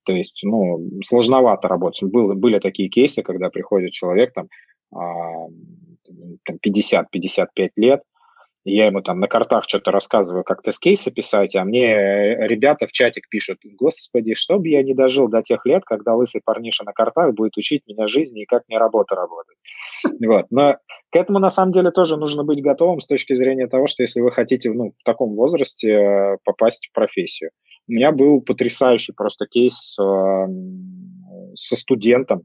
То 0.05 0.13
есть, 0.13 0.41
ну, 0.45 0.91
сложновато 1.03 1.69
работать. 1.69 2.03
Был, 2.03 2.35
были 2.35 2.59
такие 2.59 2.91
кейсы, 2.91 3.23
когда 3.23 3.49
приходит 3.49 3.93
человек 3.93 4.35
там, 4.35 4.49
а, 4.95 5.47
там 6.45 6.57
50-55 6.63 7.71
лет, 7.77 8.03
я 8.65 8.87
ему 8.87 9.03
там 9.03 9.21
на 9.21 9.29
картах 9.29 9.65
что-то 9.65 9.91
рассказываю, 9.91 10.43
как 10.43 10.63
тест-кейсы 10.63 11.11
писать, 11.11 11.55
а 11.55 11.65
мне 11.65 12.47
ребята 12.47 12.87
в 12.87 12.93
чатик 12.93 13.29
пишут, 13.29 13.59
господи, 13.65 14.35
что 14.35 14.59
бы 14.59 14.69
я 14.69 14.83
не 14.83 14.95
дожил 14.95 15.29
до 15.29 15.43
тех 15.43 15.67
лет, 15.67 15.85
когда 15.85 16.15
лысый 16.15 16.41
парниша 16.43 16.85
на 16.85 16.93
картах 16.93 17.35
будет 17.35 17.57
учить 17.57 17.83
меня 17.87 18.09
жизни 18.09 18.43
и 18.43 18.47
как 18.47 18.63
мне 18.69 18.79
работа 18.79 19.15
работать. 19.15 19.59
Вот. 20.21 20.47
Но 20.51 20.79
к 21.11 21.17
этому 21.17 21.39
на 21.39 21.51
самом 21.51 21.73
деле 21.73 21.91
тоже 21.91 22.17
нужно 22.17 22.45
быть 22.45 22.63
готовым 22.63 23.01
с 23.01 23.07
точки 23.07 23.35
зрения 23.35 23.67
того, 23.67 23.87
что 23.87 24.03
если 24.03 24.21
вы 24.21 24.31
хотите 24.31 24.73
ну, 24.73 24.89
в 24.89 25.03
таком 25.05 25.35
возрасте 25.35 25.89
э, 25.89 26.37
попасть 26.45 26.89
в 26.89 26.93
профессию. 26.93 27.51
У 27.87 27.93
меня 27.93 28.13
был 28.13 28.41
потрясающий 28.41 29.13
просто 29.13 29.47
кейс 29.47 29.97
э, 29.99 30.47
со 31.55 31.77
студентом, 31.77 32.45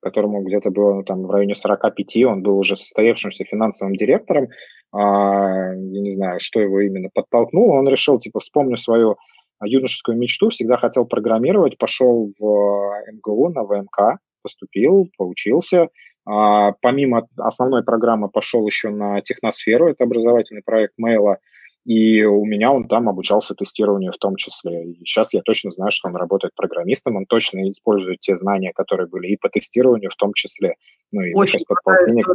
которому 0.00 0.42
где-то 0.42 0.70
было 0.70 0.94
ну, 0.94 1.02
там 1.02 1.22
в 1.24 1.30
районе 1.30 1.54
45, 1.54 2.24
он 2.24 2.42
был 2.42 2.58
уже 2.58 2.76
состоявшимся 2.76 3.44
финансовым 3.44 3.96
директором, 3.96 4.48
я 4.92 5.74
не 5.76 6.12
знаю, 6.12 6.40
что 6.40 6.60
его 6.60 6.80
именно 6.80 7.08
подтолкнуло, 7.12 7.78
он 7.78 7.88
решил, 7.88 8.18
типа, 8.18 8.40
вспомню 8.40 8.76
свою 8.76 9.16
юношескую 9.62 10.18
мечту, 10.18 10.50
всегда 10.50 10.76
хотел 10.76 11.06
программировать, 11.06 11.78
пошел 11.78 12.32
в 12.38 13.02
МГУ 13.12 13.50
на 13.50 13.64
ВМК, 13.64 14.18
поступил, 14.42 15.08
поучился, 15.16 15.88
а, 16.26 16.72
помимо 16.80 17.28
основной 17.36 17.84
программы 17.84 18.28
пошел 18.28 18.66
еще 18.66 18.90
на 18.90 19.20
техносферу, 19.20 19.88
это 19.88 20.04
образовательный 20.04 20.62
проект 20.62 20.94
Мейла, 20.98 21.38
и 21.84 22.24
у 22.24 22.44
меня 22.44 22.72
он 22.72 22.88
там 22.88 23.08
обучался 23.08 23.54
тестированию 23.54 24.10
в 24.10 24.18
том 24.18 24.34
числе. 24.34 24.86
И 24.86 24.98
сейчас 25.04 25.32
я 25.32 25.42
точно 25.42 25.70
знаю, 25.70 25.92
что 25.92 26.08
он 26.08 26.16
работает 26.16 26.52
программистом, 26.56 27.14
он 27.14 27.26
точно 27.26 27.70
использует 27.70 28.18
те 28.20 28.36
знания, 28.36 28.72
которые 28.74 29.06
были 29.06 29.28
и 29.28 29.36
по 29.36 29.48
тестированию 29.48 30.10
в 30.10 30.16
том 30.16 30.32
числе. 30.34 30.74
Ну 31.12 31.22
и 31.22 31.32
Очень 31.32 31.60
сейчас 31.60 31.64
подполковник. 31.64 32.26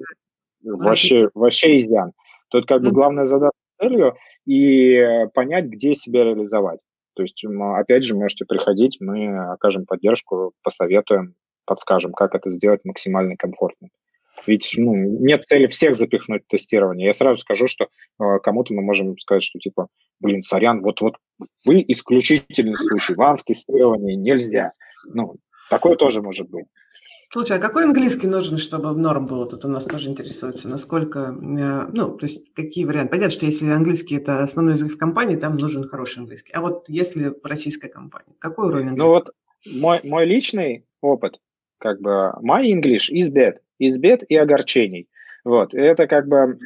Вообще, 0.63 1.29
вообще 1.33 1.77
изъян. 1.79 2.13
Тут 2.51 2.67
как 2.67 2.81
бы 2.81 2.91
главная 2.91 3.25
задача 3.25 3.51
целью 3.81 4.15
и 4.45 5.25
понять, 5.33 5.65
где 5.65 5.95
себя 5.95 6.23
реализовать. 6.25 6.79
То 7.15 7.23
есть, 7.23 7.43
опять 7.43 8.03
же, 8.03 8.15
можете 8.15 8.45
приходить, 8.45 8.97
мы 8.99 9.51
окажем 9.51 9.85
поддержку, 9.85 10.53
посоветуем, 10.63 11.35
подскажем, 11.65 12.13
как 12.13 12.35
это 12.35 12.49
сделать 12.51 12.81
максимально 12.83 13.35
комфортно. 13.37 13.89
Ведь 14.47 14.73
ну, 14.75 14.95
нет 14.95 15.45
цели 15.45 15.67
всех 15.67 15.95
запихнуть 15.95 16.43
в 16.45 16.47
тестирование. 16.47 17.07
Я 17.07 17.13
сразу 17.13 17.41
скажу, 17.41 17.67
что 17.67 17.85
э, 17.85 18.39
кому-то 18.41 18.73
мы 18.73 18.81
можем 18.81 19.17
сказать, 19.19 19.43
что 19.43 19.59
типа, 19.59 19.87
блин, 20.19 20.41
сорян, 20.41 20.79
вот, 20.79 21.01
вот 21.01 21.15
вы 21.65 21.83
исключительный 21.87 22.77
случай, 22.77 23.13
вам 23.13 23.35
в 23.35 23.43
тестировании 23.43 24.15
нельзя. 24.15 24.71
Ну, 25.05 25.35
такое 25.69 25.95
тоже 25.95 26.21
может 26.21 26.49
быть. 26.49 26.65
Слушай, 27.33 27.57
а 27.57 27.59
какой 27.61 27.85
английский 27.85 28.27
нужен, 28.27 28.57
чтобы 28.57 28.91
норм 28.91 29.25
было? 29.25 29.45
Тут 29.45 29.63
у 29.63 29.69
нас 29.69 29.85
тоже 29.85 30.09
интересуется, 30.09 30.67
насколько, 30.67 31.19
э, 31.19 31.87
ну, 31.93 32.17
то 32.17 32.25
есть 32.25 32.53
какие 32.53 32.83
варианты? 32.83 33.11
Понятно, 33.11 33.31
что 33.31 33.45
если 33.45 33.69
английский 33.69 34.17
это 34.17 34.43
основной 34.43 34.73
язык 34.73 34.91
в 34.91 34.97
компании, 34.97 35.37
там 35.37 35.55
нужен 35.55 35.87
хороший 35.87 36.19
английский. 36.19 36.51
А 36.51 36.59
вот 36.59 36.89
если 36.89 37.33
российская 37.41 37.87
компания, 37.87 38.35
какой 38.37 38.67
уровень 38.67 38.89
английского? 38.89 39.07
Ну 39.07 39.13
вот 39.13 39.31
мой, 39.65 40.01
мой 40.03 40.25
личный 40.25 40.85
опыт, 40.99 41.39
как 41.77 42.01
бы, 42.01 42.33
my 42.43 42.65
English 42.65 43.09
is 43.09 43.31
bad, 43.31 43.59
is 43.81 43.97
bad 43.97 44.25
и 44.27 44.35
огорчений. 44.35 45.07
Вот, 45.43 45.73
это 45.73 46.07
как 46.07 46.27
бы, 46.27 46.59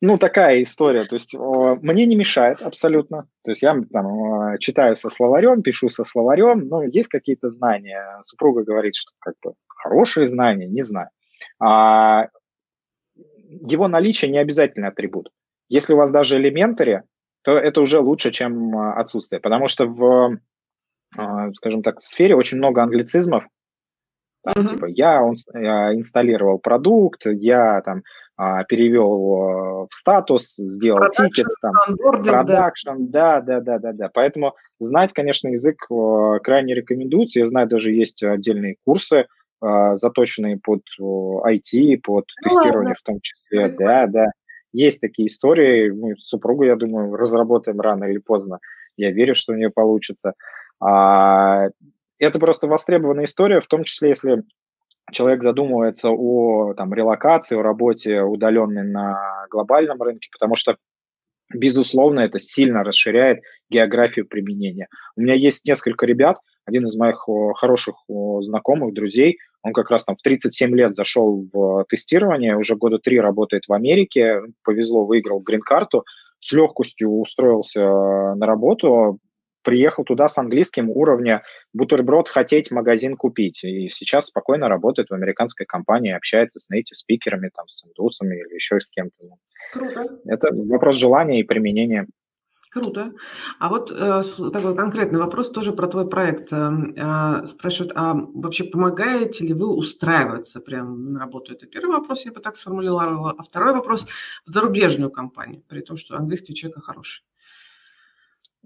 ну, 0.00 0.16
такая 0.18 0.62
история. 0.62 1.04
То 1.04 1.16
есть 1.16 1.34
мне 1.34 2.06
не 2.06 2.14
мешает 2.14 2.62
абсолютно. 2.62 3.26
То 3.42 3.50
есть 3.50 3.62
я 3.62 3.74
там 3.92 4.58
читаю 4.58 4.94
со 4.96 5.10
словарем, 5.10 5.62
пишу 5.62 5.88
со 5.88 6.04
словарем, 6.04 6.68
но 6.68 6.84
есть 6.84 7.08
какие-то 7.08 7.50
знания. 7.50 8.20
Супруга 8.22 8.62
говорит, 8.62 8.94
что 8.94 9.12
как 9.18 9.34
бы 9.42 9.54
хорошие 9.66 10.26
знания, 10.26 10.66
не 10.66 10.82
знаю. 10.82 11.08
А 11.60 12.28
его 13.14 13.88
наличие 13.88 14.30
не 14.30 14.38
обязательный 14.38 14.88
атрибут. 14.88 15.30
Если 15.68 15.94
у 15.94 15.96
вас 15.96 16.10
даже 16.12 16.36
элементари, 16.36 17.02
то 17.42 17.52
это 17.58 17.80
уже 17.80 17.98
лучше, 18.00 18.30
чем 18.30 18.76
отсутствие. 18.76 19.40
Потому 19.40 19.68
что 19.68 19.86
в, 19.86 20.38
скажем 21.54 21.82
так, 21.82 22.00
в 22.00 22.06
сфере 22.06 22.36
очень 22.36 22.58
много 22.58 22.82
англицизмов, 22.82 23.44
там, 24.44 24.66
uh-huh. 24.66 24.70
Типа 24.70 24.86
я, 24.86 25.22
он, 25.22 25.34
я 25.54 25.94
инсталлировал 25.94 26.58
продукт, 26.58 27.26
я 27.26 27.80
там 27.80 28.02
а, 28.36 28.64
перевел 28.64 29.14
его 29.14 29.88
в 29.90 29.94
статус, 29.94 30.54
сделал 30.56 31.00
production, 31.00 31.28
тикет, 31.28 31.46
там, 31.62 31.96
production, 32.22 32.90
да. 32.98 33.40
да, 33.40 33.60
да, 33.60 33.78
да, 33.78 33.92
да, 33.92 34.10
Поэтому 34.12 34.54
знать, 34.78 35.12
конечно, 35.12 35.48
язык 35.48 35.86
крайне 36.42 36.74
рекомендуется. 36.74 37.40
Я 37.40 37.48
знаю, 37.48 37.68
даже 37.68 37.92
есть 37.92 38.22
отдельные 38.22 38.76
курсы, 38.84 39.26
а, 39.60 39.96
заточенные 39.96 40.58
под 40.58 40.82
IT, 41.00 42.00
под 42.02 42.26
ну, 42.42 42.50
тестирование 42.50 42.74
ладно. 42.74 42.94
в 42.96 43.02
том 43.02 43.20
числе. 43.20 43.68
Да, 43.68 44.06
да. 44.06 44.26
Есть 44.72 45.00
такие 45.00 45.28
истории. 45.28 45.90
Мы 45.90 46.16
с 46.16 46.26
супругой, 46.26 46.66
я 46.66 46.76
думаю, 46.76 47.14
разработаем 47.14 47.80
рано 47.80 48.04
или 48.04 48.18
поздно. 48.18 48.58
Я 48.96 49.12
верю, 49.12 49.34
что 49.34 49.52
у 49.52 49.56
нее 49.56 49.70
получится. 49.70 50.34
А, 50.80 51.68
это 52.18 52.38
просто 52.38 52.66
востребованная 52.66 53.24
история, 53.24 53.60
в 53.60 53.66
том 53.66 53.84
числе, 53.84 54.10
если 54.10 54.42
человек 55.12 55.42
задумывается 55.42 56.10
о 56.10 56.74
там, 56.74 56.92
релокации, 56.94 57.56
о 57.56 57.62
работе 57.62 58.22
удаленной 58.22 58.84
на 58.84 59.46
глобальном 59.50 60.00
рынке, 60.00 60.28
потому 60.32 60.56
что, 60.56 60.76
безусловно, 61.52 62.20
это 62.20 62.38
сильно 62.38 62.82
расширяет 62.84 63.40
географию 63.70 64.26
применения. 64.26 64.88
У 65.16 65.20
меня 65.20 65.34
есть 65.34 65.66
несколько 65.66 66.06
ребят, 66.06 66.38
один 66.64 66.84
из 66.84 66.96
моих 66.96 67.26
хороших 67.56 67.96
знакомых, 68.40 68.94
друзей, 68.94 69.38
он 69.62 69.72
как 69.72 69.90
раз 69.90 70.04
там 70.04 70.16
в 70.16 70.22
37 70.22 70.74
лет 70.74 70.94
зашел 70.94 71.46
в 71.52 71.84
тестирование, 71.88 72.56
уже 72.56 72.76
года 72.76 72.98
три 72.98 73.20
работает 73.20 73.64
в 73.66 73.72
Америке, 73.72 74.40
повезло, 74.62 75.04
выиграл 75.06 75.40
грин-карту, 75.40 76.04
с 76.40 76.52
легкостью 76.52 77.10
устроился 77.10 77.80
на 77.80 78.46
работу, 78.46 79.18
приехал 79.64 80.04
туда 80.04 80.28
с 80.28 80.38
английским 80.38 80.90
уровня 80.90 81.42
бутерброд 81.72 82.28
хотеть, 82.28 82.70
магазин 82.70 83.16
купить. 83.16 83.64
И 83.64 83.88
сейчас 83.88 84.26
спокойно 84.26 84.68
работает 84.68 85.10
в 85.10 85.14
американской 85.14 85.66
компании, 85.66 86.12
общается 86.12 86.58
с 86.58 86.70
native 86.70 86.94
спикерами, 86.94 87.50
там, 87.52 87.66
с 87.68 87.84
индусами 87.84 88.36
или 88.36 88.54
еще 88.54 88.78
с 88.78 88.88
кем-то. 88.88 89.26
Круто. 89.72 90.06
Это 90.26 90.48
вопрос 90.52 90.96
желания 90.96 91.40
и 91.40 91.44
применения. 91.44 92.06
Круто. 92.74 93.12
А 93.60 93.68
вот 93.68 93.92
э, 93.92 94.22
такой 94.52 94.74
конкретный 94.74 95.20
вопрос 95.20 95.52
тоже 95.52 95.72
про 95.72 95.86
твой 95.86 96.08
проект. 96.08 96.52
Э, 96.52 96.72
э, 96.96 97.46
спрашивают, 97.46 97.92
а 97.94 98.14
вообще 98.14 98.64
помогаете 98.64 99.46
ли 99.46 99.54
вы 99.54 99.68
устраиваться 99.68 100.58
прям 100.58 101.12
на 101.12 101.20
работу? 101.20 101.52
Это 101.52 101.66
первый 101.66 101.92
вопрос, 101.92 102.24
я 102.24 102.32
бы 102.32 102.40
так 102.40 102.56
сформулировала. 102.56 103.32
А 103.38 103.42
второй 103.44 103.74
вопрос 103.74 104.06
в 104.44 104.50
зарубежную 104.50 105.12
компанию, 105.12 105.62
при 105.68 105.82
том, 105.82 105.96
что 105.96 106.16
английский 106.16 106.52
у 106.52 106.56
человека 106.56 106.80
хороший. 106.80 107.22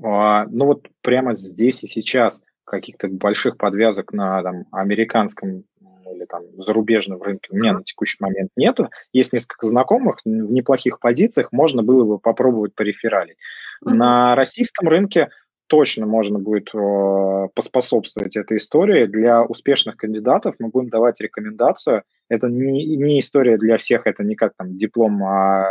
А, 0.02 0.46
ну 0.46 0.66
вот 0.66 0.88
прямо 1.02 1.34
здесь 1.34 1.84
и 1.84 1.86
сейчас 1.86 2.42
каких-то 2.64 3.08
больших 3.08 3.56
подвязок 3.56 4.12
на 4.12 4.42
там, 4.42 4.64
американском 4.70 5.64
или 6.12 6.24
там 6.24 6.42
зарубежном 6.56 7.22
рынке 7.22 7.48
у 7.50 7.56
меня 7.56 7.72
на 7.74 7.84
текущий 7.84 8.16
момент 8.20 8.50
нету. 8.56 8.90
Есть 9.12 9.32
несколько 9.32 9.66
знакомых 9.66 10.18
в 10.24 10.28
неплохих 10.28 11.00
позициях, 11.00 11.52
можно 11.52 11.82
было 11.82 12.04
бы 12.04 12.18
попробовать 12.18 12.74
порефералить. 12.74 13.36
Mm-hmm. 13.84 13.92
На 13.92 14.34
российском 14.34 14.88
рынке 14.88 15.28
точно 15.66 16.06
можно 16.06 16.38
будет 16.38 16.70
э, 16.74 17.48
поспособствовать 17.54 18.36
этой 18.36 18.56
истории. 18.56 19.06
Для 19.06 19.42
успешных 19.42 19.96
кандидатов 19.96 20.56
мы 20.58 20.68
будем 20.68 20.88
давать 20.88 21.20
рекомендацию. 21.20 22.02
Это 22.28 22.48
не, 22.48 22.96
не 22.96 23.20
история 23.20 23.58
для 23.58 23.76
всех, 23.76 24.06
это 24.06 24.24
не 24.24 24.34
как 24.34 24.54
там 24.56 24.76
диплом 24.76 25.22
а 25.24 25.66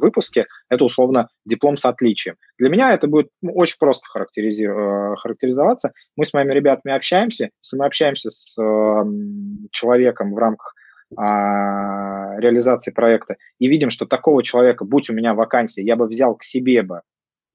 выпуске, 0.00 0.46
это 0.68 0.84
условно 0.84 1.28
диплом 1.44 1.76
с 1.76 1.84
отличием. 1.84 2.36
Для 2.58 2.68
меня 2.68 2.92
это 2.92 3.06
будет 3.06 3.28
ну, 3.42 3.52
очень 3.54 3.76
просто 3.78 4.04
э, 4.06 5.14
характеризоваться. 5.16 5.92
Мы 6.16 6.24
с 6.24 6.32
моими 6.32 6.52
ребятами 6.52 6.94
общаемся, 6.94 7.50
если 7.62 7.76
мы 7.76 7.86
общаемся 7.86 8.30
с 8.30 8.58
э, 8.60 9.04
человеком 9.70 10.34
в 10.34 10.38
рамках 10.38 10.74
а, 11.16 12.38
реализации 12.38 12.92
проекта 12.92 13.36
и 13.58 13.66
видим, 13.66 13.90
что 13.90 14.06
такого 14.06 14.44
человека, 14.44 14.84
будь 14.84 15.10
у 15.10 15.12
меня 15.12 15.34
вакансия, 15.34 15.82
я 15.82 15.96
бы 15.96 16.06
взял 16.06 16.36
к 16.36 16.44
себе 16.44 16.82
бы, 16.82 17.00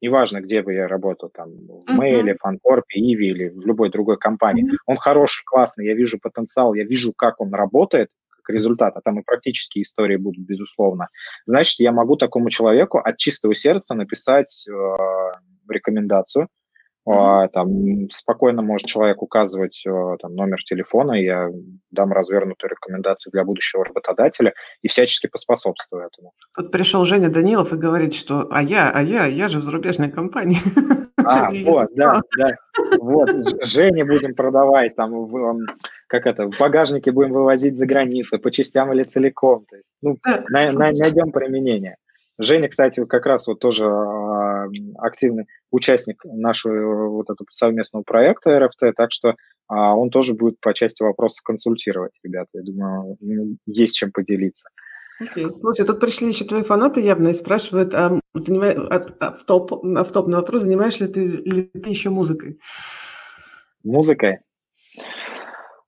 неважно, 0.02 0.42
где 0.42 0.62
бы 0.62 0.74
я 0.74 0.90
работал, 0.90 1.30
там, 1.30 1.52
в 1.88 1.90
Мейле, 1.94 2.34
uh-huh. 2.34 2.38
Фанкорпе, 2.42 3.00
Иви 3.00 3.30
или 3.30 3.50
в 3.50 3.66
любой 3.66 3.90
другой 3.90 4.18
компании, 4.18 4.66
uh-huh. 4.66 4.78
он 4.88 4.98
хороший, 4.98 5.44
классный, 5.46 5.86
я 5.86 5.94
вижу 5.94 6.20
потенциал, 6.22 6.74
я 6.74 6.84
вижу, 6.84 7.14
как 7.14 7.40
он 7.40 7.54
работает, 7.54 8.10
как 8.46 8.56
а 8.96 9.02
там 9.02 9.20
и 9.20 9.24
практические 9.24 9.84
истории 9.84 10.18
будут, 10.18 10.46
безусловно, 10.46 11.10
значит, 11.46 11.80
я 11.80 11.92
могу 11.92 12.16
такому 12.16 12.50
человеку 12.50 13.00
от 13.00 13.18
чистого 13.18 13.56
сердца 13.56 13.96
написать 13.96 14.68
э, 14.68 14.72
рекомендацию. 15.70 16.48
Там 17.06 18.10
спокойно 18.10 18.64
может 18.64 18.88
человек 18.88 19.22
указывать 19.22 19.84
э, 19.86 20.18
там, 20.20 20.34
номер 20.34 20.64
телефона, 20.64 21.14
я 21.14 21.50
дам 21.92 22.12
развернутую 22.12 22.72
рекомендацию 22.72 23.32
для 23.32 23.44
будущего 23.44 23.86
работодателя 23.86 24.54
и 24.82 24.88
всячески 24.88 25.28
поспособствую 25.28 26.08
этому. 26.08 26.34
Вот 26.58 26.72
пришел 26.72 27.06
Женя 27.06 27.30
Данилов 27.30 27.74
и 27.74 27.78
говорит, 27.78 28.16
что 28.16 28.48
а 28.50 28.64
я, 28.64 28.90
а 28.90 29.04
я, 29.04 29.26
я 29.26 29.50
же 29.50 29.60
в 29.60 29.64
зарубежной 29.64 30.10
компании. 30.10 30.60
А, 31.28 31.50
вот, 31.50 31.88
да, 31.96 32.22
да. 32.38 32.56
Вот, 33.00 33.30
Жене 33.66 34.06
будем 34.06 34.36
продавать, 34.36 34.96
там, 34.96 35.12
в, 35.12 35.66
как 36.06 36.28
это, 36.28 36.46
в 36.52 36.60
багажнике 36.60 37.12
будем 37.12 37.32
вывозить 37.32 37.78
за 37.78 37.88
границу, 37.88 38.38
по 38.38 38.52
частям 38.52 38.94
или 38.94 39.04
целиком. 39.04 39.66
То 39.68 39.76
есть, 39.76 39.94
ну, 40.04 40.18
на, 40.24 40.72
на, 40.72 40.92
найдем 40.92 41.32
применение. 41.32 41.96
Женя, 42.38 42.68
кстати, 42.68 43.06
как 43.06 43.26
раз 43.26 43.48
вот 43.48 43.60
тоже 43.60 43.86
э, 43.86 44.66
активный 44.98 45.46
участник 45.72 46.24
нашего 46.26 47.10
вот 47.10 47.30
этого 47.30 47.48
совместного 47.50 48.04
проекта 48.04 48.60
РФТ, 48.60 48.96
так 48.96 49.12
что 49.12 49.30
э, 49.30 49.34
он 49.70 50.10
тоже 50.10 50.34
будет 50.34 50.60
по 50.60 50.74
части 50.74 51.04
вопросов 51.04 51.44
консультировать, 51.44 52.14
ребята. 52.24 52.50
Я 52.54 52.64
думаю, 52.64 53.18
есть 53.66 53.96
чем 53.96 54.12
поделиться. 54.12 54.70
Okay. 55.22 55.50
Слушай, 55.62 55.86
тут 55.86 56.02
пришли 56.02 56.28
еще 56.28 56.44
твои 56.44 56.64
фанаты 56.64 57.00
явно 57.00 57.30
и 57.30 57.34
спрашивают, 57.34 57.96
а, 57.96 58.20
занимай, 58.34 58.74
а, 58.74 59.02
а, 59.20 59.32
в 59.32 59.46
топ, 59.46 59.72
а, 59.72 60.04
в 60.04 60.12
топ 60.12 60.28
на 60.28 60.38
вопрос, 60.38 60.64
занимаешь 60.64 61.00
ли 61.00 61.08
ты, 61.08 61.22
ли 61.22 61.64
ты 61.64 61.90
еще 61.90 62.10
музыкой? 62.10 62.60
Музыкой? 63.84 64.40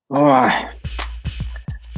Ой. 0.08 0.52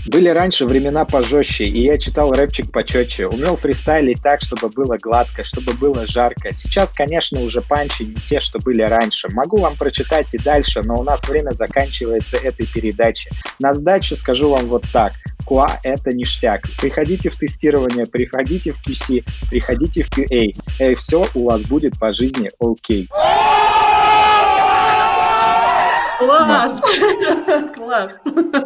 Были 0.09 0.29
раньше 0.29 0.65
времена 0.65 1.05
пожестче, 1.05 1.65
и 1.65 1.83
я 1.83 1.99
читал 1.99 2.31
рэпчик 2.31 2.71
почетче, 2.71 3.27
умел 3.27 3.57
фристайлить 3.57 4.19
так, 4.23 4.41
чтобы 4.41 4.69
было 4.69 4.97
гладко, 4.99 5.43
чтобы 5.43 5.73
было 5.73 6.07
жарко. 6.07 6.51
Сейчас, 6.51 6.93
конечно, 6.93 7.39
уже 7.41 7.61
панчи 7.61 8.01
не 8.01 8.15
те, 8.15 8.39
что 8.39 8.57
были 8.57 8.81
раньше. 8.81 9.27
Могу 9.33 9.57
вам 9.57 9.75
прочитать 9.75 10.33
и 10.33 10.39
дальше, 10.39 10.81
но 10.83 10.95
у 10.95 11.03
нас 11.03 11.29
время 11.29 11.51
заканчивается 11.51 12.37
этой 12.37 12.65
передачи. 12.65 13.29
На 13.59 13.75
сдачу 13.75 14.15
скажу 14.15 14.49
вам 14.49 14.65
вот 14.65 14.85
так. 14.91 15.13
QA— 15.47 15.67
это 15.83 16.11
ништяк. 16.11 16.63
Приходите 16.81 17.29
в 17.29 17.37
тестирование, 17.37 18.07
приходите 18.07 18.71
в 18.71 18.77
QC, 18.83 19.23
приходите 19.51 20.05
в 20.05 20.09
QA. 20.09 20.55
И 20.79 20.95
все 20.95 21.23
у 21.35 21.45
вас 21.45 21.61
будет 21.61 21.99
по 21.99 22.13
жизни 22.13 22.49
окей. 22.59 23.07
Okay. 23.13 23.88
Класс! 26.19 26.81
Класс! 27.75 28.17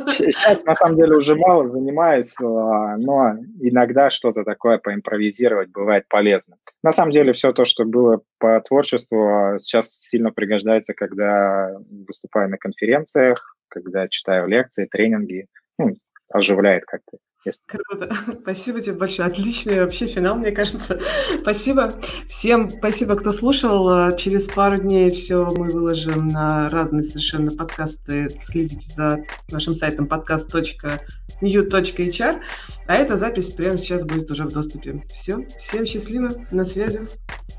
Сейчас, 0.07 0.65
на 0.65 0.75
самом 0.75 0.97
деле, 0.97 1.15
уже 1.15 1.35
мало 1.35 1.67
занимаюсь, 1.67 2.35
а, 2.41 2.97
но 2.97 3.35
иногда 3.61 4.09
что-то 4.09 4.43
такое 4.43 4.79
поимпровизировать 4.79 5.69
бывает 5.69 6.07
полезно. 6.09 6.57
На 6.81 6.91
самом 6.91 7.11
деле, 7.11 7.31
все 7.31 7.53
то, 7.53 7.63
что 7.63 7.85
было 7.85 8.21
по 8.39 8.59
творчеству, 8.61 9.27
а, 9.27 9.59
сейчас 9.59 9.91
сильно 9.91 10.31
пригождается, 10.31 10.95
когда 10.95 11.77
выступаю 12.07 12.49
на 12.49 12.57
конференциях, 12.57 13.55
когда 13.67 14.07
читаю 14.07 14.47
лекции, 14.47 14.87
тренинги, 14.91 15.45
ну, 15.77 15.95
оживляет 16.29 16.85
как-то. 16.85 17.17
Если... 17.45 17.61
Круто. 17.65 18.09
Спасибо 18.41 18.81
тебе 18.81 18.93
большое. 18.93 19.27
Отличный 19.27 19.81
вообще 19.81 20.07
финал, 20.07 20.37
мне 20.37 20.51
кажется. 20.51 20.99
Спасибо. 21.41 21.91
Всем 22.27 22.69
спасибо, 22.69 23.15
кто 23.15 23.31
слушал. 23.31 24.15
Через 24.15 24.47
пару 24.47 24.77
дней 24.77 25.09
все 25.09 25.49
мы 25.57 25.69
выложим 25.69 26.27
на 26.27 26.69
разные 26.69 27.01
совершенно 27.03 27.51
подкасты. 27.51 28.29
Следите 28.45 28.89
за 28.93 29.25
нашим 29.51 29.75
сайтом 29.75 30.05
podcast.new.hr. 30.05 32.39
А 32.87 32.95
эта 32.95 33.17
запись 33.17 33.49
прямо 33.49 33.77
сейчас 33.77 34.03
будет 34.03 34.31
уже 34.31 34.45
в 34.45 34.53
доступе. 34.53 35.03
Все. 35.09 35.45
Всем 35.59 35.85
счастливо. 35.85 36.29
На 36.51 36.63
связи. 36.65 37.01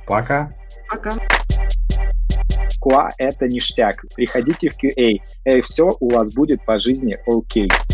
Пока. 0.06 0.54
Пока. 0.90 1.12
QA– 2.82 3.10
это 3.18 3.46
ништяк. 3.48 4.02
Приходите 4.14 4.70
в 4.70 4.82
QA. 4.82 5.20
И 5.44 5.60
все 5.62 5.94
у 6.00 6.10
вас 6.10 6.32
будет 6.34 6.64
по 6.64 6.78
жизни 6.78 7.18
окей. 7.26 7.68
Okay. 7.68 7.93